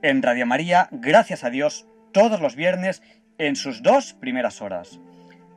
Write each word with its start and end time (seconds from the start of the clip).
En 0.00 0.22
Radio 0.22 0.46
María, 0.46 0.88
gracias 0.92 1.42
a 1.42 1.50
Dios, 1.50 1.88
todos 2.12 2.40
los 2.40 2.54
viernes 2.54 3.02
en 3.36 3.56
sus 3.56 3.82
dos 3.82 4.12
primeras 4.12 4.62
horas. 4.62 5.00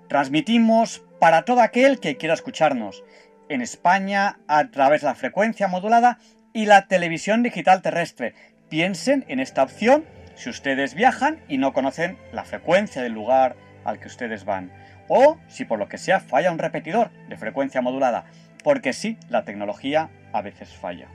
Transmitimos 0.10 1.04
para 1.20 1.44
todo 1.44 1.62
aquel 1.62 2.00
que 2.00 2.18
quiera 2.18 2.34
escucharnos, 2.34 3.04
en 3.50 3.62
España 3.62 4.40
a 4.48 4.72
través 4.72 5.02
de 5.02 5.08
la 5.08 5.14
frecuencia 5.14 5.68
modulada 5.68 6.18
y 6.54 6.66
la 6.66 6.88
televisión 6.88 7.44
digital 7.44 7.84
terrestre. 7.84 8.34
Piensen 8.68 9.26
en 9.28 9.40
esta 9.40 9.62
opción 9.62 10.06
si 10.34 10.50
ustedes 10.50 10.96
viajan 10.96 11.40
y 11.48 11.60
no 11.60 11.72
conocen 11.72 12.18
la 12.34 12.44
frecuencia 12.44 13.04
del 13.04 13.14
lugar 13.14 13.56
al 13.86 14.00
que 14.00 14.08
ustedes 14.08 14.44
van 14.44 14.72
o 15.08 15.38
si 15.50 15.66
por 15.66 15.78
lo 15.78 15.88
que 15.88 16.00
sea 16.00 16.20
falla 16.20 16.52
un 16.52 16.58
repetidor 16.58 17.12
de 17.30 17.38
frecuencia 17.38 17.82
modulada, 17.82 18.26
porque 18.64 18.92
sí, 18.94 19.20
la 19.30 19.46
tecnología 19.46 20.10
a 20.34 20.42
veces 20.42 20.70
falla. 20.74 21.10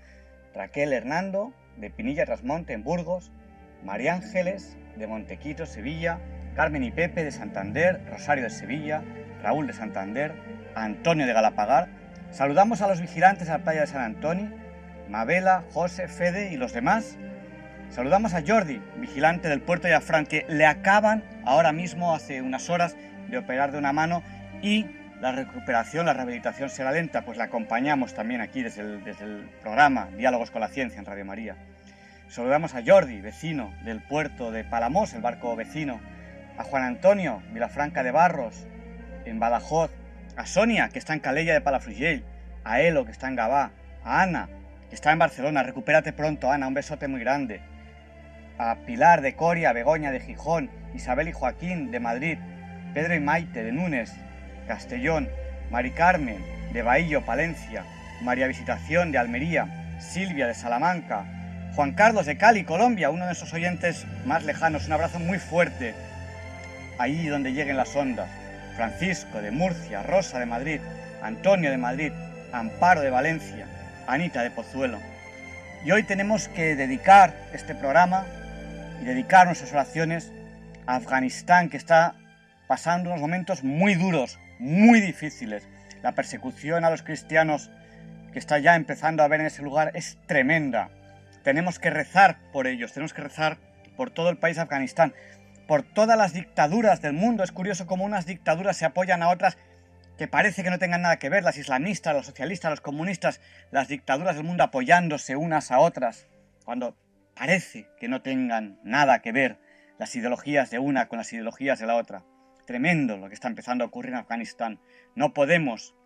Raquel 0.54 0.92
Hernando, 0.92 1.52
de 1.76 1.90
Pinilla 1.90 2.24
Rasmonte, 2.24 2.72
en 2.72 2.84
Burgos. 2.84 3.32
María 3.82 4.14
Ángeles, 4.14 4.76
de 4.96 5.06
Montequito, 5.06 5.66
Sevilla. 5.66 6.18
Carmen 6.54 6.84
y 6.84 6.92
Pepe, 6.92 7.24
de 7.24 7.32
Santander. 7.32 8.00
Rosario 8.08 8.44
de 8.44 8.50
Sevilla. 8.50 9.02
Raúl 9.42 9.66
de 9.66 9.72
Santander. 9.72 10.32
Antonio 10.76 11.26
de 11.26 11.32
Galapagar. 11.32 11.88
Saludamos 12.30 12.80
a 12.80 12.86
los 12.86 13.00
vigilantes 13.00 13.48
a 13.48 13.58
la 13.58 13.64
playa 13.64 13.80
de 13.80 13.86
San 13.88 14.02
Antonio. 14.02 14.50
Mabela, 15.08 15.64
José, 15.72 16.06
Fede 16.06 16.52
y 16.52 16.56
los 16.56 16.72
demás 16.72 17.18
Saludamos 17.90 18.34
a 18.34 18.42
Jordi, 18.46 18.80
vigilante 18.98 19.48
del 19.48 19.62
puerto 19.62 19.88
de 19.88 19.94
Afran, 19.94 20.24
que 20.24 20.46
le 20.48 20.64
acaban 20.64 21.24
ahora 21.44 21.72
mismo, 21.72 22.14
hace 22.14 22.40
unas 22.40 22.70
horas, 22.70 22.96
de 23.28 23.38
operar 23.38 23.72
de 23.72 23.78
una 23.78 23.92
mano 23.92 24.22
y 24.62 24.86
la 25.20 25.32
recuperación, 25.32 26.06
la 26.06 26.14
rehabilitación 26.14 26.70
será 26.70 26.92
lenta, 26.92 27.22
pues 27.22 27.36
la 27.36 27.44
acompañamos 27.44 28.14
también 28.14 28.40
aquí 28.40 28.62
desde 28.62 28.80
el, 28.80 29.50
programa 29.62 30.08
Diálogos 30.16 30.50
con 30.50 30.62
la 30.62 30.68
Ciencia 30.68 30.98
en 30.98 31.04
Radio 31.04 31.26
María. 31.26 31.56
Saludamos 32.28 32.74
a 32.74 32.82
Jordi, 32.84 33.20
vecino 33.20 33.74
del 33.84 34.00
puerto 34.00 34.50
de 34.50 34.64
Palamos, 34.64 35.12
el 35.12 35.20
barco 35.20 35.54
vecino, 35.56 36.00
a 36.56 36.64
Juan 36.64 36.84
Antonio, 36.84 37.42
Vilafranca 37.52 38.02
de 38.02 38.12
Barros, 38.12 38.66
en 39.26 39.38
Badajoz, 39.38 39.90
a 40.36 40.46
Sonia, 40.46 40.88
que 40.88 40.98
está 40.98 41.12
en 41.12 41.20
Calella 41.20 41.52
de 41.52 41.60
Palafrugell, 41.60 42.24
a 42.64 42.80
Elo, 42.80 43.04
que 43.04 43.12
está 43.12 43.28
en 43.28 43.36
Gabá, 43.36 43.72
a 44.02 44.22
Ana, 44.22 44.48
que 44.88 44.94
está 44.94 45.12
en 45.12 45.18
Barcelona, 45.18 45.62
recupérate 45.62 46.14
pronto, 46.14 46.50
Ana, 46.50 46.66
un 46.66 46.74
besote 46.74 47.08
muy 47.08 47.20
grande, 47.20 47.60
a 48.58 48.76
Pilar 48.86 49.20
de 49.20 49.34
Coria, 49.34 49.72
Begoña 49.74 50.12
de 50.12 50.20
Gijón, 50.20 50.70
Isabel 50.94 51.28
y 51.28 51.32
Joaquín 51.32 51.90
de 51.90 52.00
Madrid, 52.00 52.38
Pedro 52.94 53.14
y 53.14 53.20
Maite 53.20 53.62
de 53.62 53.72
Núñez, 53.72 54.14
Castellón, 54.70 55.28
Mari 55.72 55.90
Carmen 55.90 56.44
de 56.72 56.82
Bahillo, 56.82 57.24
Palencia, 57.24 57.82
María 58.22 58.46
Visitación 58.46 59.10
de 59.10 59.18
Almería, 59.18 59.98
Silvia 59.98 60.46
de 60.46 60.54
Salamanca, 60.54 61.24
Juan 61.74 61.90
Carlos 61.90 62.24
de 62.24 62.38
Cali, 62.38 62.62
Colombia, 62.62 63.10
uno 63.10 63.26
de 63.26 63.32
esos 63.32 63.52
oyentes 63.52 64.06
más 64.26 64.44
lejanos, 64.44 64.86
un 64.86 64.92
abrazo 64.92 65.18
muy 65.18 65.38
fuerte, 65.38 65.92
ahí 66.98 67.26
donde 67.26 67.52
lleguen 67.52 67.76
las 67.76 67.96
ondas, 67.96 68.30
Francisco 68.76 69.42
de 69.42 69.50
Murcia, 69.50 70.04
Rosa 70.04 70.38
de 70.38 70.46
Madrid, 70.46 70.80
Antonio 71.20 71.72
de 71.72 71.76
Madrid, 71.76 72.12
Amparo 72.52 73.00
de 73.00 73.10
Valencia, 73.10 73.66
Anita 74.06 74.44
de 74.44 74.52
Pozuelo. 74.52 75.00
Y 75.84 75.90
hoy 75.90 76.04
tenemos 76.04 76.46
que 76.46 76.76
dedicar 76.76 77.34
este 77.52 77.74
programa 77.74 78.24
y 79.02 79.04
dedicar 79.04 79.48
nuestras 79.48 79.72
oraciones 79.72 80.30
a 80.86 80.94
Afganistán, 80.94 81.70
que 81.70 81.76
está 81.76 82.14
pasando 82.68 83.10
unos 83.10 83.20
momentos 83.20 83.64
muy 83.64 83.96
duros, 83.96 84.38
muy 84.60 85.00
difíciles. 85.00 85.66
La 86.02 86.12
persecución 86.12 86.84
a 86.84 86.90
los 86.90 87.02
cristianos 87.02 87.70
que 88.32 88.38
está 88.38 88.58
ya 88.58 88.76
empezando 88.76 89.22
a 89.22 89.28
ver 89.28 89.40
en 89.40 89.46
ese 89.46 89.62
lugar 89.62 89.90
es 89.94 90.18
tremenda. 90.26 90.90
Tenemos 91.42 91.78
que 91.78 91.90
rezar 91.90 92.38
por 92.52 92.66
ellos, 92.66 92.92
tenemos 92.92 93.12
que 93.12 93.22
rezar 93.22 93.58
por 93.96 94.10
todo 94.10 94.30
el 94.30 94.36
país 94.36 94.56
de 94.56 94.62
Afganistán, 94.62 95.14
por 95.66 95.82
todas 95.82 96.16
las 96.16 96.32
dictaduras 96.32 97.00
del 97.00 97.14
mundo. 97.14 97.42
Es 97.42 97.52
curioso 97.52 97.86
cómo 97.86 98.04
unas 98.04 98.26
dictaduras 98.26 98.76
se 98.76 98.84
apoyan 98.84 99.22
a 99.22 99.30
otras 99.30 99.56
que 100.18 100.28
parece 100.28 100.62
que 100.62 100.70
no 100.70 100.78
tengan 100.78 101.00
nada 101.00 101.18
que 101.18 101.30
ver, 101.30 101.42
las 101.42 101.56
islamistas, 101.56 102.14
los 102.14 102.26
socialistas, 102.26 102.70
los 102.70 102.82
comunistas, 102.82 103.40
las 103.70 103.88
dictaduras 103.88 104.36
del 104.36 104.44
mundo 104.44 104.62
apoyándose 104.62 105.34
unas 105.34 105.70
a 105.70 105.78
otras, 105.78 106.26
cuando 106.66 106.94
parece 107.34 107.88
que 107.98 108.06
no 108.06 108.20
tengan 108.20 108.78
nada 108.84 109.22
que 109.22 109.32
ver 109.32 109.58
las 109.98 110.14
ideologías 110.14 110.70
de 110.70 110.78
una 110.78 111.08
con 111.08 111.16
las 111.16 111.32
ideologías 111.32 111.78
de 111.78 111.86
la 111.86 111.96
otra. 111.96 112.22
Tremendo 112.70 113.16
lo 113.16 113.26
que 113.26 113.34
está 113.34 113.48
empezando 113.48 113.82
a 113.82 113.88
ocurrir 113.88 114.12
en 114.12 114.18
Afganistán. 114.20 114.78
No 115.16 115.34
podemos 115.34 115.96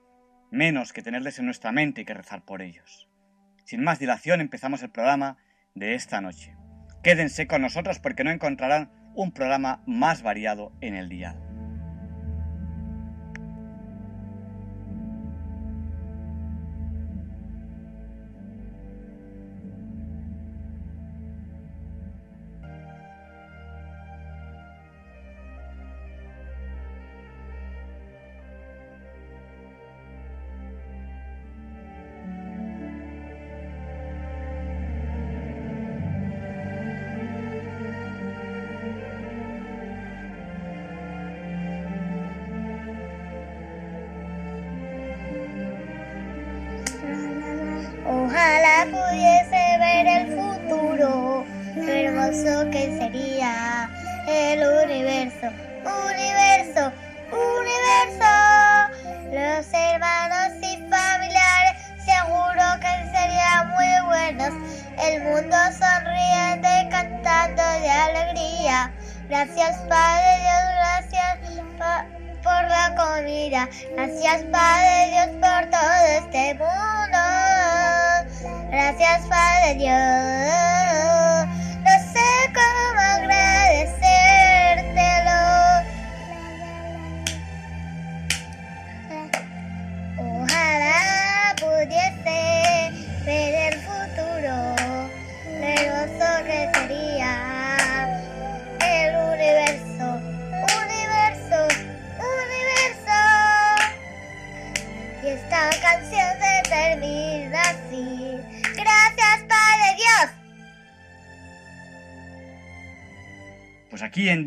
menos 0.51 0.95
que 0.95 1.03
tenerles 1.03 1.39
en 1.39 1.45
nuestra 1.45 1.73
mente 1.73 2.01
y 2.01 2.05
que 2.07 2.15
rezar 2.15 2.43
por 2.43 2.63
ellos. 2.63 3.07
Sin 3.67 3.85
más 3.85 3.99
dilación 3.99 4.41
empezamos 4.41 4.83
el 4.83 4.89
programa 4.89 5.37
de 5.75 5.95
esta 5.95 6.23
noche. 6.23 6.57
Quédense 7.03 7.47
con 7.47 7.61
nosotros 7.61 7.99
porque 7.99 8.25
no 8.25 8.31
encontrarán 8.31 8.91
un 9.15 9.31
programa 9.33 9.83
más 9.87 10.23
variado 10.23 10.73
en 10.81 10.95
el 10.95 11.11
día. 11.11 11.39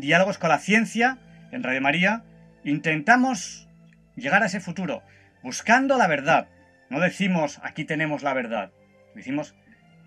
Diálogos 0.08 0.38
con 0.38 0.48
la 0.48 0.58
Ciencia, 0.58 1.18
en 1.52 1.62
Radio 1.62 1.82
María, 1.82 2.24
intentamos 2.64 3.68
llegar 4.16 4.42
a 4.42 4.46
ese 4.46 4.58
futuro, 4.58 5.02
buscando 5.42 5.98
la 5.98 6.06
verdad. 6.06 6.48
No 6.88 6.98
decimos 6.98 7.60
aquí 7.62 7.84
tenemos 7.84 8.22
la 8.22 8.32
verdad, 8.32 8.72
decimos 9.14 9.54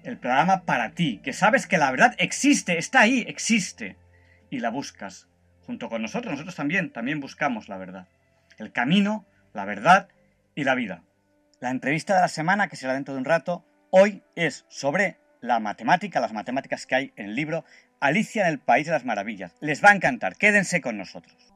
el 0.01 0.17
programa 0.17 0.63
para 0.63 0.93
ti, 0.93 1.21
que 1.23 1.33
sabes 1.33 1.67
que 1.67 1.77
la 1.77 1.91
verdad 1.91 2.15
existe, 2.17 2.79
está 2.79 3.01
ahí, 3.01 3.23
existe, 3.27 3.95
y 4.49 4.57
la 4.57 4.71
buscas. 4.71 5.27
Junto 5.67 5.87
con 5.87 6.01
nosotros, 6.01 6.31
nosotros 6.31 6.55
también, 6.55 6.91
también 6.91 7.19
buscamos 7.19 7.69
la 7.69 7.77
verdad. 7.77 8.07
El 8.57 8.71
camino, 8.71 9.27
la 9.53 9.65
verdad 9.65 10.07
y 10.55 10.63
la 10.63 10.73
vida. 10.73 11.03
La 11.59 11.69
entrevista 11.69 12.15
de 12.15 12.21
la 12.21 12.27
semana, 12.27 12.69
que 12.69 12.75
será 12.75 12.95
dentro 12.95 13.13
de 13.13 13.19
un 13.19 13.25
rato, 13.25 13.67
hoy 13.91 14.23
es 14.35 14.65
sobre 14.67 15.19
la 15.41 15.59
matemática, 15.59 16.19
las 16.19 16.33
matemáticas 16.33 16.87
que 16.87 16.95
hay 16.95 17.13
en 17.17 17.27
el 17.27 17.35
libro 17.35 17.65
Alicia 18.01 18.47
en 18.47 18.53
el 18.53 18.59
País 18.59 18.87
de 18.87 18.93
las 18.93 19.05
Maravillas. 19.05 19.53
Les 19.61 19.83
va 19.83 19.91
a 19.91 19.95
encantar, 19.95 20.35
quédense 20.35 20.81
con 20.81 20.97
nosotros. 20.97 21.53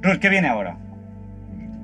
Ruth, 0.00 0.20
¿qué 0.20 0.28
viene 0.28 0.46
ahora? 0.46 0.78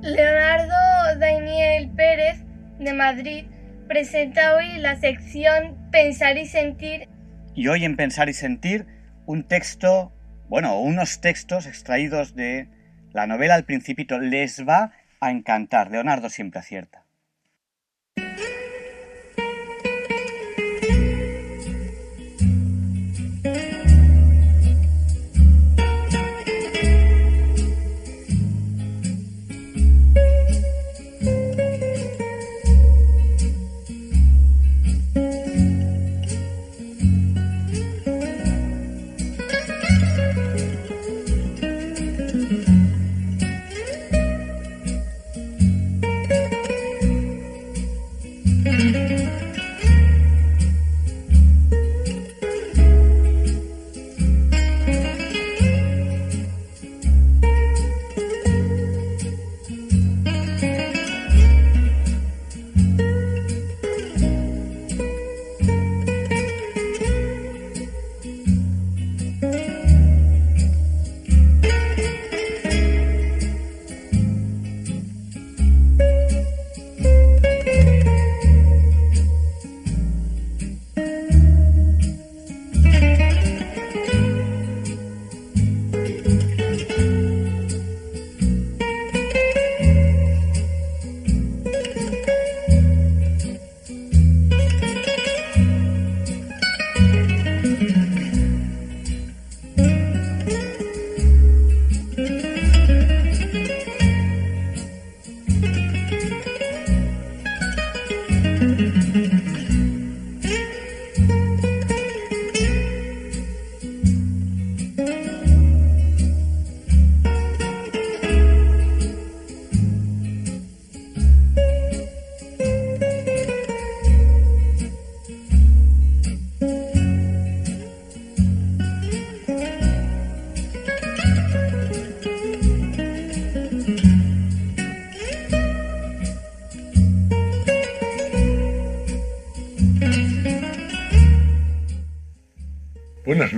Leonardo 0.01 1.19
Daniel 1.19 1.91
Pérez 1.93 2.41
de 2.79 2.93
Madrid 2.93 3.45
presenta 3.89 4.55
hoy 4.55 4.77
la 4.77 4.95
sección 4.95 5.89
Pensar 5.91 6.37
y 6.37 6.45
Sentir. 6.45 7.09
Y 7.53 7.67
hoy 7.67 7.83
en 7.83 7.97
Pensar 7.97 8.29
y 8.29 8.33
Sentir 8.33 8.85
un 9.25 9.43
texto, 9.43 10.13
bueno, 10.47 10.79
unos 10.79 11.19
textos 11.19 11.65
extraídos 11.65 12.33
de 12.33 12.69
la 13.11 13.27
novela 13.27 13.57
El 13.57 13.65
Principito. 13.65 14.19
Les 14.19 14.65
va 14.65 14.93
a 15.27 15.31
encantar. 15.31 15.91
Leonardo 15.91 16.29
siempre 16.29 16.59
acierta. 16.59 17.02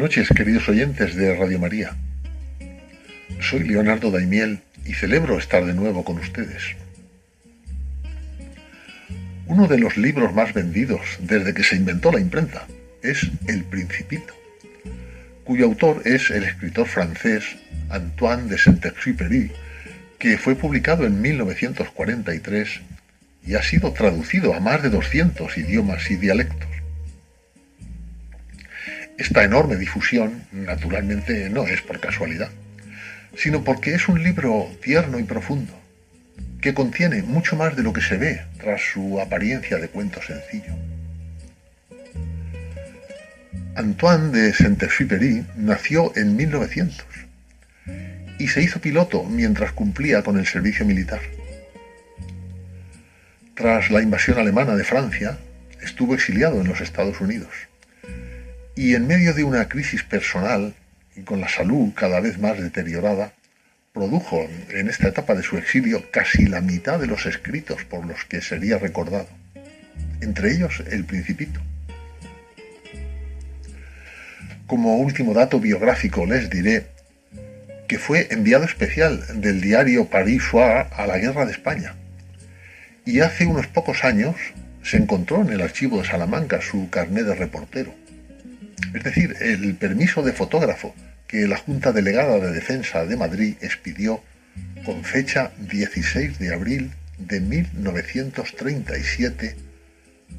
Noches, 0.05 0.29
queridos 0.29 0.69
oyentes 0.69 1.15
de 1.15 1.35
Radio 1.35 1.57
María. 1.57 1.95
Soy 3.41 3.63
Leonardo 3.63 4.11
Daimiel 4.11 4.59
y 4.85 4.93
celebro 4.93 5.39
estar 5.39 5.65
de 5.65 5.73
nuevo 5.73 6.05
con 6.05 6.19
ustedes. 6.19 6.61
Uno 9.47 9.67
de 9.67 9.79
los 9.79 9.97
libros 9.97 10.31
más 10.31 10.53
vendidos 10.53 11.01
desde 11.21 11.55
que 11.55 11.63
se 11.63 11.75
inventó 11.75 12.11
la 12.11 12.19
imprenta 12.19 12.67
es 13.01 13.31
El 13.47 13.63
Principito, 13.63 14.35
cuyo 15.43 15.65
autor 15.65 16.03
es 16.05 16.29
el 16.29 16.43
escritor 16.43 16.85
francés 16.85 17.55
Antoine 17.89 18.47
de 18.47 18.59
Saint-Exupéry, 18.59 19.53
que 20.19 20.37
fue 20.37 20.53
publicado 20.53 21.07
en 21.07 21.19
1943 21.19 22.81
y 23.47 23.55
ha 23.55 23.63
sido 23.63 23.91
traducido 23.91 24.53
a 24.53 24.59
más 24.59 24.83
de 24.83 24.91
200 24.91 25.57
idiomas 25.57 26.11
y 26.11 26.17
dialectos. 26.17 26.74
Esta 29.17 29.43
enorme 29.43 29.77
difusión, 29.77 30.43
naturalmente, 30.51 31.49
no 31.49 31.65
es 31.67 31.81
por 31.81 32.01
casualidad, 32.01 32.49
sino 33.37 33.63
porque 33.63 33.95
es 33.95 34.09
un 34.09 34.21
libro 34.21 34.69
tierno 34.83 35.19
y 35.19 35.23
profundo, 35.23 35.73
que 36.61 36.73
contiene 36.73 37.21
mucho 37.21 37.55
más 37.55 37.75
de 37.77 37.83
lo 37.83 37.93
que 37.93 38.01
se 38.01 38.17
ve 38.17 38.41
tras 38.59 38.81
su 38.81 39.21
apariencia 39.21 39.77
de 39.77 39.87
cuento 39.87 40.21
sencillo. 40.21 40.73
Antoine 43.75 44.31
de 44.31 44.53
Saint-Exupéry 44.53 45.45
nació 45.55 46.11
en 46.17 46.35
1900 46.35 47.05
y 48.37 48.47
se 48.47 48.61
hizo 48.61 48.81
piloto 48.81 49.23
mientras 49.23 49.71
cumplía 49.71 50.23
con 50.23 50.37
el 50.37 50.45
servicio 50.45 50.85
militar. 50.85 51.21
Tras 53.53 53.91
la 53.91 54.01
invasión 54.01 54.37
alemana 54.39 54.75
de 54.75 54.83
Francia, 54.83 55.37
estuvo 55.81 56.15
exiliado 56.15 56.59
en 56.59 56.67
los 56.67 56.81
Estados 56.81 57.21
Unidos. 57.21 57.49
Y 58.75 58.93
en 58.95 59.07
medio 59.07 59.33
de 59.33 59.43
una 59.43 59.69
crisis 59.69 60.03
personal 60.03 60.75
y 61.15 61.21
con 61.21 61.39
la 61.39 61.47
salud 61.47 61.93
cada 61.95 62.19
vez 62.19 62.37
más 62.39 62.59
deteriorada, 62.59 63.33
produjo 63.93 64.45
en 64.69 64.89
esta 64.89 65.07
etapa 65.07 65.33
de 65.33 65.43
su 65.43 65.57
exilio 65.57 66.11
casi 66.11 66.45
la 66.45 66.59
mitad 66.59 66.99
de 66.99 67.07
los 67.07 67.25
escritos 67.25 67.85
por 67.85 68.05
los 68.05 68.25
que 68.25 68.41
sería 68.41 68.77
recordado, 68.77 69.29
entre 70.19 70.51
ellos 70.51 70.83
El 70.91 71.05
Principito. 71.05 71.61
Como 74.67 74.97
último 74.97 75.33
dato 75.33 75.61
biográfico 75.61 76.25
les 76.25 76.49
diré 76.49 76.87
que 77.87 77.99
fue 77.99 78.27
enviado 78.31 78.65
especial 78.65 79.23
del 79.41 79.61
diario 79.61 80.09
Paris 80.09 80.43
Soir 80.43 80.87
a 80.91 81.07
la 81.07 81.17
Guerra 81.17 81.45
de 81.45 81.53
España. 81.53 81.95
Y 83.05 83.21
hace 83.21 83.45
unos 83.45 83.67
pocos 83.67 84.03
años 84.03 84.35
se 84.83 84.97
encontró 84.97 85.41
en 85.41 85.51
el 85.51 85.61
archivo 85.61 86.01
de 86.01 86.07
Salamanca 86.07 86.61
su 86.61 86.89
carnet 86.89 87.25
de 87.25 87.35
reportero, 87.35 87.93
es 88.93 89.03
decir, 89.03 89.35
el 89.39 89.75
permiso 89.75 90.21
de 90.23 90.33
fotógrafo 90.33 90.93
que 91.27 91.47
la 91.47 91.57
Junta 91.57 91.91
Delegada 91.91 92.39
de 92.39 92.51
Defensa 92.51 93.05
de 93.05 93.17
Madrid 93.17 93.55
expidió 93.61 94.23
con 94.85 95.03
fecha 95.03 95.51
16 95.59 96.39
de 96.39 96.53
abril 96.53 96.91
de 97.17 97.39
1937 97.39 99.55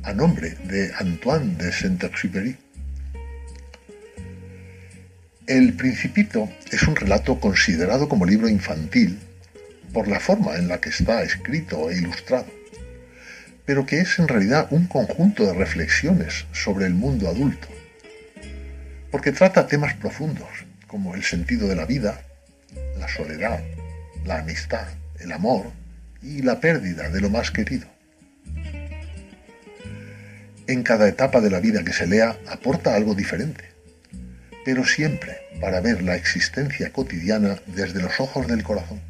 a 0.03 0.13
nombre 0.13 0.57
de 0.65 0.93
Antoine 0.99 1.57
de 1.57 1.73
Saint-Exupéry. 1.73 2.57
El 5.47 5.73
Principito 5.75 6.51
es 6.71 6.83
un 6.85 6.97
relato 6.97 7.41
considerado 7.41 8.09
como 8.09 8.27
libro 8.27 8.49
infantil 8.49 9.19
por 9.93 10.09
la 10.09 10.21
forma 10.21 10.57
en 10.57 10.69
la 10.69 10.81
que 10.81 10.91
está 10.91 11.23
escrito 11.23 11.91
e 11.91 11.99
ilustrado, 11.99 12.47
pero 13.65 13.87
que 13.87 14.01
es 14.01 14.19
en 14.19 14.29
realidad 14.29 14.69
un 14.71 14.87
conjunto 14.87 15.47
de 15.47 15.55
reflexiones 15.55 16.45
sobre 16.53 16.87
el 16.87 16.95
mundo 16.95 17.29
adulto, 17.29 17.69
porque 19.17 19.33
trata 19.33 19.67
temas 19.67 19.95
profundos 19.95 20.67
como 20.87 21.15
el 21.15 21.25
sentido 21.25 21.69
de 21.69 21.75
la 21.75 21.87
vida, 21.87 22.21
la 22.99 23.09
soledad, 23.09 23.63
la 24.27 24.41
amistad, 24.41 24.89
el 25.21 25.33
amor 25.33 25.73
y 26.21 26.43
la 26.43 26.61
pérdida 26.61 27.09
de 27.09 27.23
lo 27.23 27.31
más 27.31 27.51
querido. 27.51 27.87
En 30.67 30.83
cada 30.83 31.09
etapa 31.09 31.41
de 31.41 31.49
la 31.49 31.61
vida 31.61 31.83
que 31.83 31.95
se 31.95 32.07
lea 32.07 32.37
aporta 32.47 32.95
algo 32.95 33.15
diferente 33.15 33.65
pero 34.67 34.85
siempre 34.85 35.39
para 35.63 35.81
ver 35.81 36.03
la 36.03 36.15
existencia 36.15 36.93
cotidiana 36.93 37.57
desde 37.75 38.03
los 38.03 38.21
ojos 38.21 38.47
del 38.47 38.65
corazón. 38.65 39.01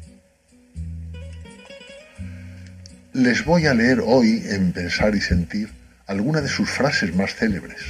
Les 3.11 3.43
voy 3.43 3.65
a 3.65 3.73
leer 3.73 4.01
hoy 4.05 4.41
en 4.47 4.71
Pensar 4.71 5.15
y 5.15 5.19
Sentir 5.19 5.67
algunas 6.05 6.43
de 6.43 6.49
sus 6.49 6.69
frases 6.69 7.13
más 7.13 7.35
célebres, 7.35 7.81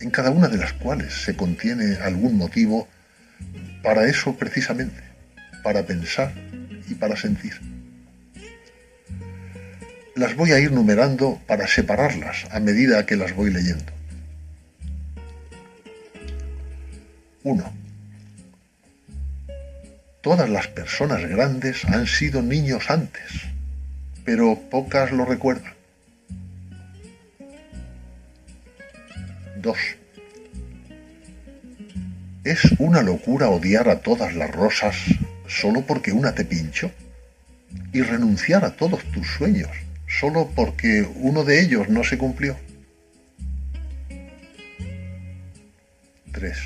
en 0.00 0.10
cada 0.10 0.30
una 0.30 0.48
de 0.48 0.58
las 0.58 0.72
cuales 0.74 1.12
se 1.12 1.36
contiene 1.36 1.96
algún 1.96 2.36
motivo 2.36 2.88
para 3.82 4.06
eso 4.06 4.36
precisamente, 4.36 5.02
para 5.62 5.84
pensar 5.84 6.32
y 6.88 6.94
para 6.94 7.16
sentir. 7.16 7.60
Las 10.14 10.34
voy 10.34 10.52
a 10.52 10.58
ir 10.58 10.72
numerando 10.72 11.40
para 11.46 11.66
separarlas 11.66 12.46
a 12.50 12.60
medida 12.60 13.04
que 13.06 13.16
las 13.16 13.34
voy 13.34 13.50
leyendo. 13.50 13.92
1. 17.42 17.72
Todas 20.20 20.50
las 20.50 20.66
personas 20.66 21.22
grandes 21.28 21.84
han 21.84 22.08
sido 22.08 22.42
niños 22.42 22.90
antes, 22.90 23.22
pero 24.24 24.58
pocas 24.68 25.12
lo 25.12 25.24
recuerdan. 25.24 25.75
2. 29.66 29.78
¿Es 32.44 32.60
una 32.78 33.02
locura 33.02 33.48
odiar 33.50 33.88
a 33.88 34.00
todas 34.00 34.34
las 34.34 34.50
rosas 34.50 34.96
solo 35.46 35.82
porque 35.82 36.12
una 36.12 36.34
te 36.34 36.44
pinchó? 36.44 36.90
Y 37.92 38.02
renunciar 38.02 38.64
a 38.64 38.76
todos 38.76 39.02
tus 39.12 39.26
sueños 39.26 39.70
solo 40.06 40.50
porque 40.54 41.06
uno 41.16 41.44
de 41.44 41.60
ellos 41.60 41.88
no 41.88 42.04
se 42.04 42.16
cumplió. 42.16 42.56
3 46.32 46.56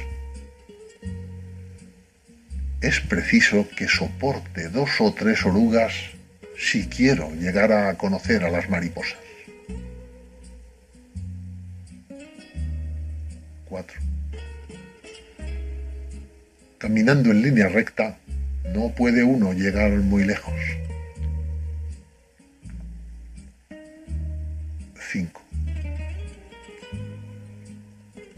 es 2.80 3.00
preciso 3.00 3.66
que 3.76 3.88
soporte 3.88 4.68
dos 4.68 4.90
o 5.00 5.12
tres 5.12 5.44
orugas 5.44 5.92
si 6.56 6.86
quiero 6.88 7.30
llegar 7.34 7.72
a 7.72 7.94
conocer 7.98 8.44
a 8.44 8.50
las 8.50 8.70
mariposas. 8.70 9.29
4. 13.70 14.00
Caminando 16.78 17.30
en 17.30 17.42
línea 17.42 17.68
recta, 17.68 18.18
no 18.74 18.92
puede 18.94 19.22
uno 19.22 19.52
llegar 19.52 19.92
muy 19.92 20.24
lejos. 20.24 20.54
5. 25.12 25.42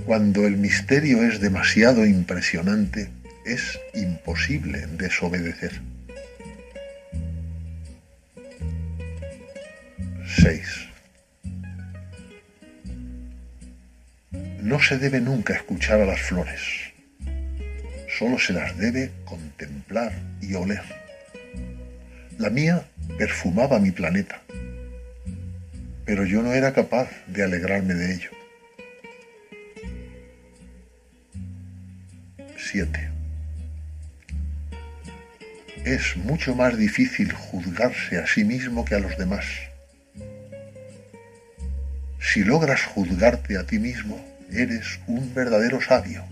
Cuando 0.04 0.46
el 0.46 0.58
misterio 0.58 1.22
es 1.22 1.40
demasiado 1.40 2.04
impresionante, 2.06 3.08
es 3.46 3.78
imposible 3.94 4.86
desobedecer. 4.98 5.80
6. 10.26 10.91
No 14.62 14.80
se 14.80 14.96
debe 14.96 15.20
nunca 15.20 15.54
escuchar 15.54 16.00
a 16.00 16.06
las 16.06 16.20
flores, 16.20 16.60
solo 18.16 18.38
se 18.38 18.52
las 18.52 18.78
debe 18.78 19.10
contemplar 19.24 20.12
y 20.40 20.54
oler. 20.54 20.84
La 22.38 22.48
mía 22.48 22.86
perfumaba 23.18 23.80
mi 23.80 23.90
planeta, 23.90 24.40
pero 26.04 26.24
yo 26.24 26.42
no 26.42 26.52
era 26.52 26.72
capaz 26.72 27.10
de 27.26 27.42
alegrarme 27.42 27.94
de 27.94 28.14
ello. 28.14 28.30
7 32.56 33.10
es 35.84 36.16
mucho 36.16 36.54
más 36.54 36.78
difícil 36.78 37.32
juzgarse 37.32 38.18
a 38.18 38.28
sí 38.28 38.44
mismo 38.44 38.84
que 38.84 38.94
a 38.94 39.00
los 39.00 39.18
demás. 39.18 39.44
Si 42.20 42.44
logras 42.44 42.84
juzgarte 42.84 43.58
a 43.58 43.66
ti 43.66 43.80
mismo, 43.80 44.31
eres 44.54 45.00
un 45.06 45.32
verdadero 45.34 45.80
sabio. 45.80 46.24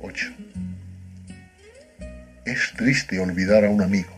8. 0.00 0.26
Es 2.44 2.72
triste 2.76 3.18
olvidar 3.18 3.64
a 3.64 3.70
un 3.70 3.82
amigo. 3.82 4.10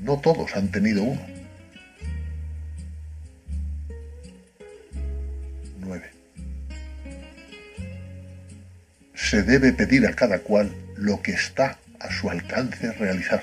No 0.00 0.20
todos 0.20 0.54
han 0.56 0.70
tenido 0.70 1.02
uno. 1.02 1.36
se 9.28 9.42
debe 9.42 9.72
pedir 9.72 10.06
a 10.06 10.14
cada 10.14 10.38
cual 10.38 10.72
lo 10.96 11.20
que 11.20 11.32
está 11.32 11.78
a 11.98 12.12
su 12.12 12.30
alcance 12.30 12.92
realizar. 12.92 13.42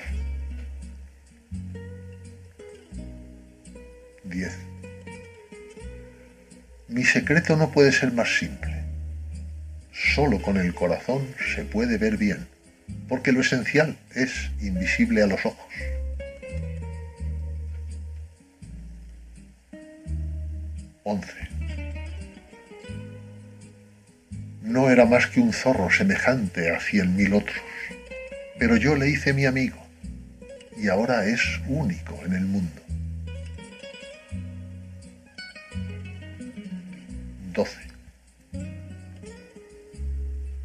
10. 4.34 4.52
Mi 6.88 7.04
secreto 7.04 7.56
no 7.56 7.70
puede 7.70 7.92
ser 7.92 8.12
más 8.12 8.36
simple. 8.36 8.82
Solo 9.92 10.42
con 10.42 10.56
el 10.56 10.74
corazón 10.74 11.26
se 11.54 11.64
puede 11.64 11.98
ver 11.98 12.16
bien, 12.16 12.48
porque 13.08 13.30
lo 13.32 13.40
esencial 13.40 13.96
es 14.14 14.50
invisible 14.60 15.22
a 15.22 15.28
los 15.28 15.46
ojos. 15.46 15.66
11. 21.04 21.44
no 24.74 24.90
era 24.90 25.06
más 25.06 25.28
que 25.28 25.40
un 25.40 25.52
zorro 25.52 25.88
semejante 25.88 26.74
a 26.74 26.80
cien 26.80 27.14
mil 27.14 27.34
otros, 27.34 27.56
pero 28.58 28.76
yo 28.76 28.96
le 28.96 29.08
hice 29.08 29.32
mi 29.32 29.46
amigo 29.46 29.76
y 30.76 30.88
ahora 30.88 31.26
es 31.26 31.60
único 31.68 32.18
en 32.26 32.32
el 32.32 32.44
mundo. 32.44 32.83
12. 37.54 37.78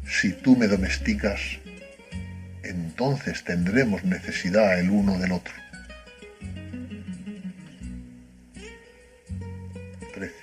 Si 0.06 0.32
tú 0.32 0.56
me 0.56 0.66
domesticas, 0.66 1.40
entonces 2.62 3.44
tendremos 3.44 4.04
necesidad 4.04 4.78
el 4.78 4.90
uno 4.90 5.18
del 5.18 5.32
otro. 5.32 5.54
13. 10.14 10.34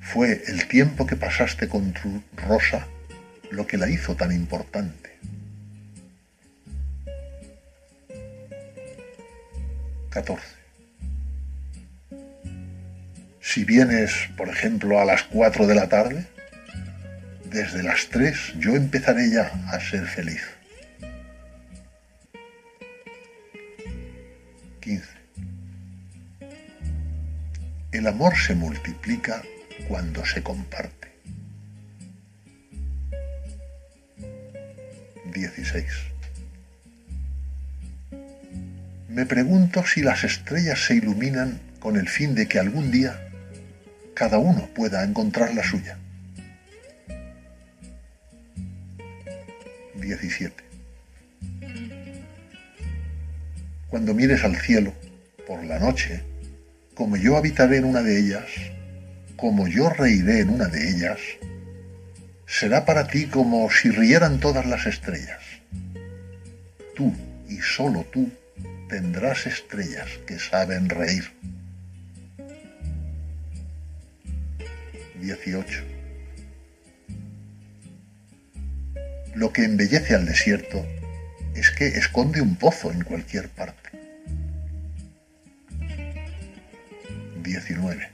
fue 0.00 0.42
el 0.46 0.68
tiempo 0.68 1.06
que 1.06 1.16
pasaste 1.16 1.68
con 1.68 1.92
tu 1.92 2.22
Rosa 2.36 2.86
lo 3.50 3.66
que 3.66 3.78
la 3.78 3.88
hizo 3.88 4.14
tan 4.14 4.30
importante. 4.32 5.18
14. 10.10 10.57
Vienes, 13.68 14.30
por 14.34 14.48
ejemplo, 14.48 14.98
a 14.98 15.04
las 15.04 15.24
4 15.24 15.66
de 15.66 15.74
la 15.74 15.90
tarde, 15.90 16.26
desde 17.50 17.82
las 17.82 18.08
3 18.08 18.54
yo 18.58 18.74
empezaré 18.74 19.30
ya 19.30 19.52
a 19.68 19.78
ser 19.78 20.06
feliz. 20.06 20.40
15. 24.80 25.06
El 27.92 28.06
amor 28.06 28.38
se 28.38 28.54
multiplica 28.54 29.42
cuando 29.86 30.24
se 30.24 30.42
comparte. 30.42 31.12
16. 35.34 35.84
Me 39.10 39.26
pregunto 39.26 39.84
si 39.84 40.00
las 40.00 40.24
estrellas 40.24 40.86
se 40.86 40.94
iluminan 40.94 41.60
con 41.80 41.98
el 41.98 42.08
fin 42.08 42.34
de 42.34 42.48
que 42.48 42.58
algún 42.58 42.90
día 42.90 43.27
cada 44.18 44.38
uno 44.38 44.68
pueda 44.74 45.04
encontrar 45.04 45.54
la 45.54 45.62
suya. 45.62 45.96
17. 49.94 50.64
Cuando 53.88 54.14
mires 54.14 54.42
al 54.42 54.56
cielo 54.56 54.92
por 55.46 55.62
la 55.62 55.78
noche, 55.78 56.24
como 56.94 57.16
yo 57.16 57.36
habitaré 57.36 57.76
en 57.76 57.84
una 57.84 58.02
de 58.02 58.18
ellas, 58.18 58.46
como 59.36 59.68
yo 59.68 59.88
reiré 59.88 60.40
en 60.40 60.50
una 60.50 60.66
de 60.66 60.90
ellas, 60.90 61.20
será 62.44 62.84
para 62.84 63.06
ti 63.06 63.26
como 63.26 63.70
si 63.70 63.90
rieran 63.90 64.40
todas 64.40 64.66
las 64.66 64.86
estrellas. 64.86 65.42
Tú 66.96 67.14
y 67.48 67.58
solo 67.58 68.04
tú 68.12 68.28
tendrás 68.88 69.46
estrellas 69.46 70.08
que 70.26 70.40
saben 70.40 70.88
reír. 70.88 71.30
18. 75.28 75.84
Lo 79.34 79.52
que 79.52 79.64
embellece 79.64 80.14
al 80.14 80.24
desierto 80.24 80.86
es 81.54 81.70
que 81.70 81.86
esconde 81.86 82.40
un 82.40 82.56
pozo 82.56 82.90
en 82.90 83.04
cualquier 83.04 83.50
parte. 83.50 83.90
19. 87.42 88.08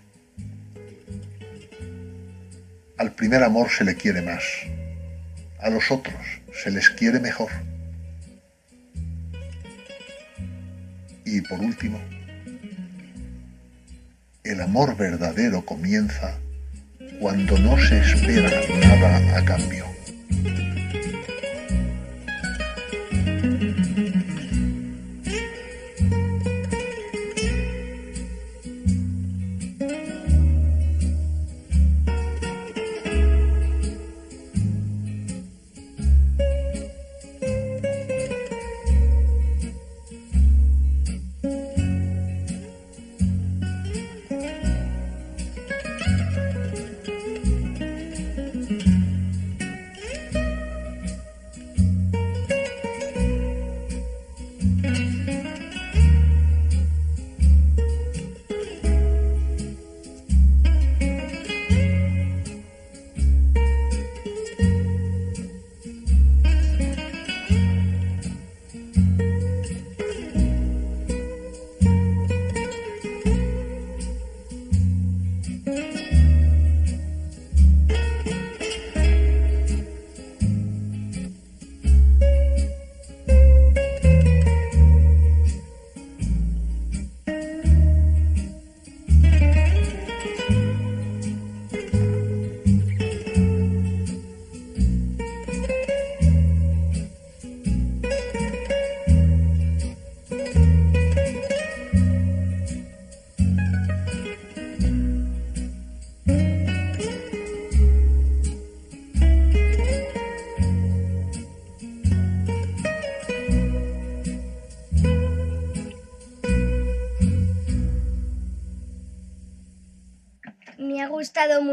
Al 2.99 3.13
primer 3.13 3.45
amor 3.45 3.71
se 3.71 3.85
le 3.85 3.95
quiere 3.95 4.21
más, 4.21 4.43
a 5.61 5.71
los 5.71 5.93
otros 5.93 6.21
se 6.53 6.73
les 6.73 6.91
quiere 6.91 7.21
mejor. 7.21 7.51
Y 11.25 11.41
por 11.43 11.61
último, 11.61 12.01
el 14.43 14.61
amor 14.61 14.97
verdadero 14.97 15.65
comienza 15.65 16.39
cuando 17.19 17.59
no 17.59 17.77
se 17.79 17.99
espera 17.99 18.51
nada 18.81 19.39
a 19.39 19.45
cambio. 19.45 19.85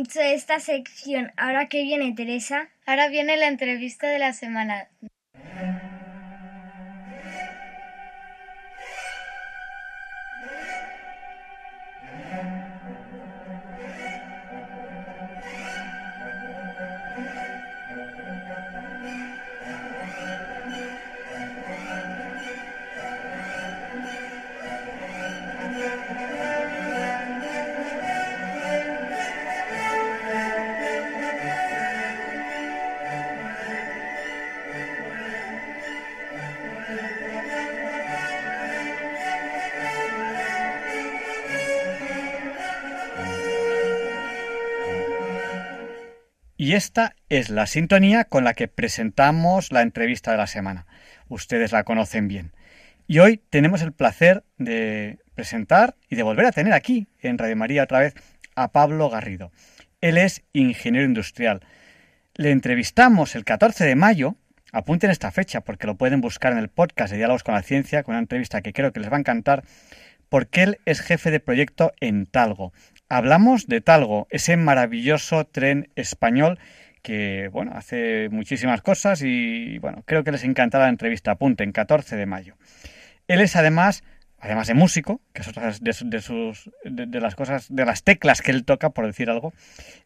Mucho 0.01 0.19
esta 0.19 0.59
sección. 0.59 1.31
Ahora 1.37 1.67
que 1.67 1.83
viene 1.83 2.13
Teresa. 2.15 2.69
Ahora 2.87 3.07
viene 3.07 3.37
la 3.37 3.47
entrevista 3.47 4.07
de 4.07 4.17
la 4.17 4.33
semana. 4.33 4.89
Esta 46.81 47.15
es 47.29 47.51
la 47.51 47.67
sintonía 47.67 48.23
con 48.23 48.43
la 48.43 48.55
que 48.55 48.67
presentamos 48.67 49.71
la 49.71 49.83
entrevista 49.83 50.31
de 50.31 50.37
la 50.37 50.47
semana. 50.47 50.87
Ustedes 51.27 51.71
la 51.71 51.83
conocen 51.83 52.27
bien. 52.27 52.53
Y 53.05 53.19
hoy 53.19 53.39
tenemos 53.51 53.83
el 53.83 53.91
placer 53.91 54.43
de 54.57 55.19
presentar 55.35 55.95
y 56.09 56.15
de 56.15 56.23
volver 56.23 56.47
a 56.47 56.51
tener 56.51 56.73
aquí, 56.73 57.07
en 57.19 57.37
Radio 57.37 57.55
María 57.55 57.83
otra 57.83 57.99
vez, 57.99 58.15
a 58.55 58.71
Pablo 58.71 59.11
Garrido. 59.11 59.51
Él 60.01 60.17
es 60.17 60.41
ingeniero 60.53 61.05
industrial. 61.05 61.61
Le 62.33 62.49
entrevistamos 62.49 63.35
el 63.35 63.45
14 63.45 63.85
de 63.85 63.95
mayo, 63.95 64.35
apunten 64.71 65.11
esta 65.11 65.29
fecha 65.29 65.61
porque 65.61 65.85
lo 65.85 65.97
pueden 65.97 66.19
buscar 66.19 66.51
en 66.51 66.57
el 66.57 66.69
podcast 66.69 67.11
de 67.11 67.17
Diálogos 67.17 67.43
con 67.43 67.53
la 67.53 67.61
Ciencia, 67.61 68.01
con 68.01 68.13
una 68.13 68.21
entrevista 68.21 68.61
que 68.63 68.73
creo 68.73 68.91
que 68.91 69.01
les 69.01 69.11
va 69.11 69.17
a 69.17 69.19
encantar, 69.19 69.63
porque 70.29 70.63
él 70.63 70.79
es 70.85 71.01
jefe 71.01 71.29
de 71.29 71.39
proyecto 71.39 71.93
en 71.99 72.25
Talgo. 72.25 72.73
Hablamos 73.11 73.67
de 73.67 73.81
Talgo, 73.81 74.27
ese 74.29 74.55
maravilloso 74.55 75.45
tren 75.45 75.89
español 75.95 76.59
que, 77.01 77.49
bueno, 77.51 77.73
hace 77.75 78.29
muchísimas 78.31 78.81
cosas 78.81 79.21
y, 79.21 79.79
bueno, 79.79 80.03
creo 80.05 80.23
que 80.23 80.31
les 80.31 80.45
encantará 80.45 80.85
la 80.85 80.91
entrevista. 80.91 81.31
Apunten, 81.31 81.73
14 81.73 82.15
de 82.15 82.25
mayo. 82.25 82.55
Él 83.27 83.41
es 83.41 83.55
además 83.57 84.03
además 84.39 84.67
de 84.67 84.73
músico, 84.75 85.19
que 85.33 85.41
es 85.41 85.47
otra 85.49 85.71
de, 85.81 85.93
su- 85.93 86.09
de 86.09 86.21
sus, 86.21 86.71
de, 86.85 87.05
de 87.05 87.19
las 87.19 87.35
cosas, 87.35 87.67
de 87.69 87.85
las 87.85 88.03
teclas 88.03 88.41
que 88.41 88.51
él 88.51 88.63
toca, 88.63 88.89
por 88.91 89.05
decir 89.05 89.29
algo, 89.29 89.53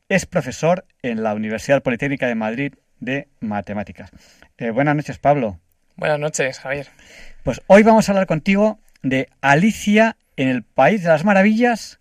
es 0.09 0.25
profesor 0.25 0.85
en 1.03 1.21
la 1.23 1.33
Universidad 1.35 1.81
Politécnica 1.83 2.27
de 2.27 2.35
Madrid 2.35 2.73
de 2.99 3.27
Matemáticas. 3.39 4.09
Eh, 4.57 4.71
buenas 4.71 4.95
noches, 4.95 5.19
Pablo. 5.19 5.59
Buenas 5.95 6.19
noches, 6.19 6.59
Javier. 6.59 6.87
Pues 7.43 7.61
hoy 7.67 7.83
vamos 7.83 8.09
a 8.09 8.13
hablar 8.13 8.25
contigo 8.27 8.79
de 9.03 9.29
Alicia 9.41 10.17
en 10.37 10.49
el 10.49 10.63
País 10.63 11.03
de 11.03 11.09
las 11.09 11.23
Maravillas 11.23 11.99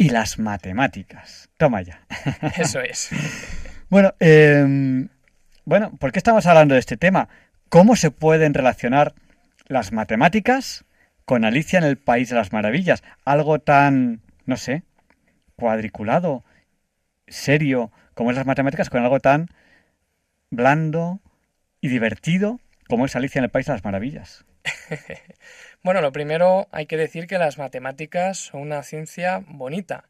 y 0.00 0.08
las 0.08 0.38
matemáticas. 0.38 1.50
Toma 1.58 1.82
ya. 1.82 2.00
Eso 2.56 2.80
es. 2.80 3.10
Bueno, 3.90 4.14
eh, 4.18 5.06
bueno, 5.66 5.94
¿por 5.98 6.10
qué 6.10 6.18
estamos 6.18 6.46
hablando 6.46 6.72
de 6.72 6.80
este 6.80 6.96
tema? 6.96 7.28
¿Cómo 7.68 7.94
se 7.96 8.10
pueden 8.10 8.54
relacionar 8.54 9.14
las 9.66 9.92
matemáticas 9.92 10.86
con 11.26 11.44
Alicia 11.44 11.78
en 11.78 11.84
el 11.84 11.98
País 11.98 12.30
de 12.30 12.36
las 12.36 12.50
Maravillas? 12.50 13.02
Algo 13.26 13.58
tan, 13.58 14.22
no 14.46 14.56
sé, 14.56 14.84
cuadriculado, 15.54 16.44
serio, 17.28 17.92
como 18.14 18.30
es 18.30 18.38
las 18.38 18.46
matemáticas, 18.46 18.88
con 18.88 19.02
algo 19.02 19.20
tan 19.20 19.50
blando 20.48 21.20
y 21.82 21.88
divertido 21.88 22.58
como 22.88 23.04
es 23.04 23.16
Alicia 23.16 23.40
en 23.40 23.44
el 23.44 23.50
País 23.50 23.66
de 23.66 23.74
las 23.74 23.84
Maravillas. 23.84 24.46
Bueno, 25.82 26.02
lo 26.02 26.12
primero 26.12 26.68
hay 26.72 26.84
que 26.84 26.98
decir 26.98 27.26
que 27.26 27.38
las 27.38 27.56
matemáticas 27.56 28.36
son 28.36 28.60
una 28.60 28.82
ciencia 28.82 29.42
bonita, 29.48 30.04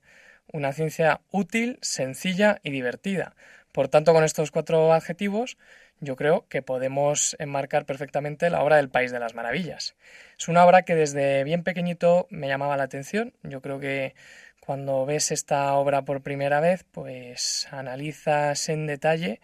una 0.52 0.72
ciencia 0.72 1.20
útil, 1.30 1.78
sencilla 1.80 2.58
y 2.64 2.70
divertida. 2.72 3.36
Por 3.70 3.86
tanto, 3.86 4.12
con 4.12 4.24
estos 4.24 4.50
cuatro 4.50 4.92
adjetivos, 4.92 5.58
yo 6.00 6.16
creo 6.16 6.44
que 6.48 6.60
podemos 6.60 7.36
enmarcar 7.38 7.86
perfectamente 7.86 8.50
la 8.50 8.64
obra 8.64 8.76
del 8.78 8.88
País 8.88 9.12
de 9.12 9.20
las 9.20 9.34
Maravillas. 9.34 9.94
Es 10.36 10.48
una 10.48 10.64
obra 10.66 10.82
que 10.82 10.96
desde 10.96 11.44
bien 11.44 11.62
pequeñito 11.62 12.26
me 12.30 12.48
llamaba 12.48 12.76
la 12.76 12.82
atención. 12.84 13.32
Yo 13.44 13.60
creo 13.60 13.78
que 13.78 14.16
cuando 14.58 15.06
ves 15.06 15.30
esta 15.30 15.72
obra 15.74 16.02
por 16.02 16.20
primera 16.20 16.58
vez, 16.58 16.84
pues 16.90 17.68
analizas 17.70 18.68
en 18.68 18.88
detalle 18.88 19.40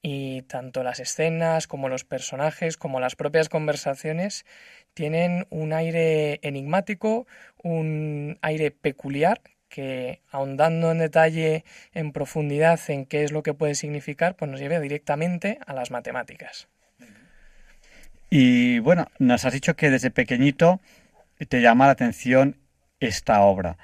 y 0.00 0.42
tanto 0.42 0.82
las 0.84 1.00
escenas 1.00 1.66
como 1.66 1.88
los 1.88 2.04
personajes 2.04 2.76
como 2.76 3.00
las 3.00 3.16
propias 3.16 3.48
conversaciones 3.48 4.46
tienen 4.96 5.46
un 5.50 5.74
aire 5.74 6.40
enigmático, 6.42 7.26
un 7.62 8.38
aire 8.40 8.70
peculiar 8.70 9.42
que 9.68 10.22
ahondando 10.30 10.90
en 10.90 10.98
detalle, 10.98 11.64
en 11.92 12.12
profundidad 12.12 12.80
en 12.88 13.04
qué 13.04 13.22
es 13.22 13.30
lo 13.30 13.42
que 13.42 13.52
puede 13.52 13.74
significar, 13.74 14.36
pues 14.36 14.50
nos 14.50 14.58
lleva 14.58 14.80
directamente 14.80 15.58
a 15.66 15.74
las 15.74 15.90
matemáticas. 15.90 16.68
Y 18.30 18.78
bueno, 18.78 19.08
nos 19.18 19.44
has 19.44 19.52
dicho 19.52 19.76
que 19.76 19.90
desde 19.90 20.10
pequeñito 20.10 20.80
te 21.46 21.60
llama 21.60 21.84
la 21.84 21.92
atención 21.92 22.56
esta 22.98 23.42
obra. 23.42 23.76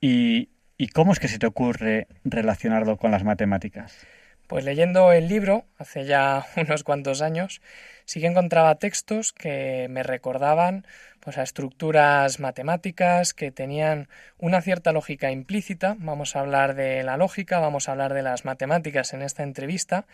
¿Y, 0.00 0.50
y 0.78 0.88
cómo 0.88 1.12
es 1.12 1.18
que 1.18 1.26
se 1.26 1.40
te 1.40 1.46
ocurre 1.46 2.06
relacionarlo 2.22 2.98
con 2.98 3.10
las 3.10 3.24
matemáticas? 3.24 4.06
Pues 4.52 4.66
leyendo 4.66 5.12
el 5.12 5.28
libro, 5.28 5.64
hace 5.78 6.04
ya 6.04 6.44
unos 6.58 6.84
cuantos 6.84 7.22
años, 7.22 7.62
sí 8.04 8.20
que 8.20 8.26
encontraba 8.26 8.74
textos 8.74 9.32
que 9.32 9.86
me 9.88 10.02
recordaban 10.02 10.86
pues, 11.20 11.38
a 11.38 11.42
estructuras 11.42 12.38
matemáticas 12.38 13.32
que 13.32 13.50
tenían 13.50 14.08
una 14.36 14.60
cierta 14.60 14.92
lógica 14.92 15.30
implícita. 15.30 15.96
Vamos 16.00 16.36
a 16.36 16.40
hablar 16.40 16.74
de 16.74 17.02
la 17.02 17.16
lógica, 17.16 17.60
vamos 17.60 17.88
a 17.88 17.92
hablar 17.92 18.12
de 18.12 18.20
las 18.20 18.44
matemáticas 18.44 19.14
en 19.14 19.22
esta 19.22 19.42
entrevista, 19.42 20.04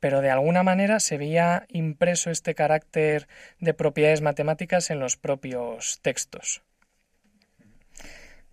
pero 0.00 0.20
de 0.20 0.28
alguna 0.28 0.62
manera 0.62 1.00
se 1.00 1.16
veía 1.16 1.64
impreso 1.70 2.30
este 2.30 2.54
carácter 2.54 3.26
de 3.58 3.72
propiedades 3.72 4.20
matemáticas 4.20 4.90
en 4.90 5.00
los 5.00 5.16
propios 5.16 5.98
textos. 6.02 6.62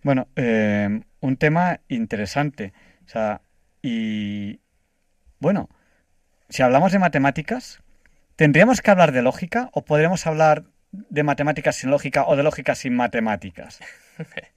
Bueno, 0.02 0.28
eh, 0.34 1.02
un 1.20 1.36
tema 1.36 1.80
interesante. 1.88 2.72
O 3.04 3.08
sea, 3.10 3.42
y 3.82 4.60
bueno, 5.38 5.68
si 6.48 6.62
hablamos 6.62 6.92
de 6.92 6.98
matemáticas, 6.98 7.80
¿tendríamos 8.36 8.80
que 8.80 8.90
hablar 8.90 9.12
de 9.12 9.22
lógica 9.22 9.70
o 9.72 9.84
podríamos 9.84 10.26
hablar 10.26 10.64
de 10.92 11.22
matemáticas 11.22 11.76
sin 11.76 11.90
lógica 11.90 12.24
o 12.26 12.36
de 12.36 12.42
lógica 12.42 12.74
sin 12.74 12.94
matemáticas? 12.94 13.80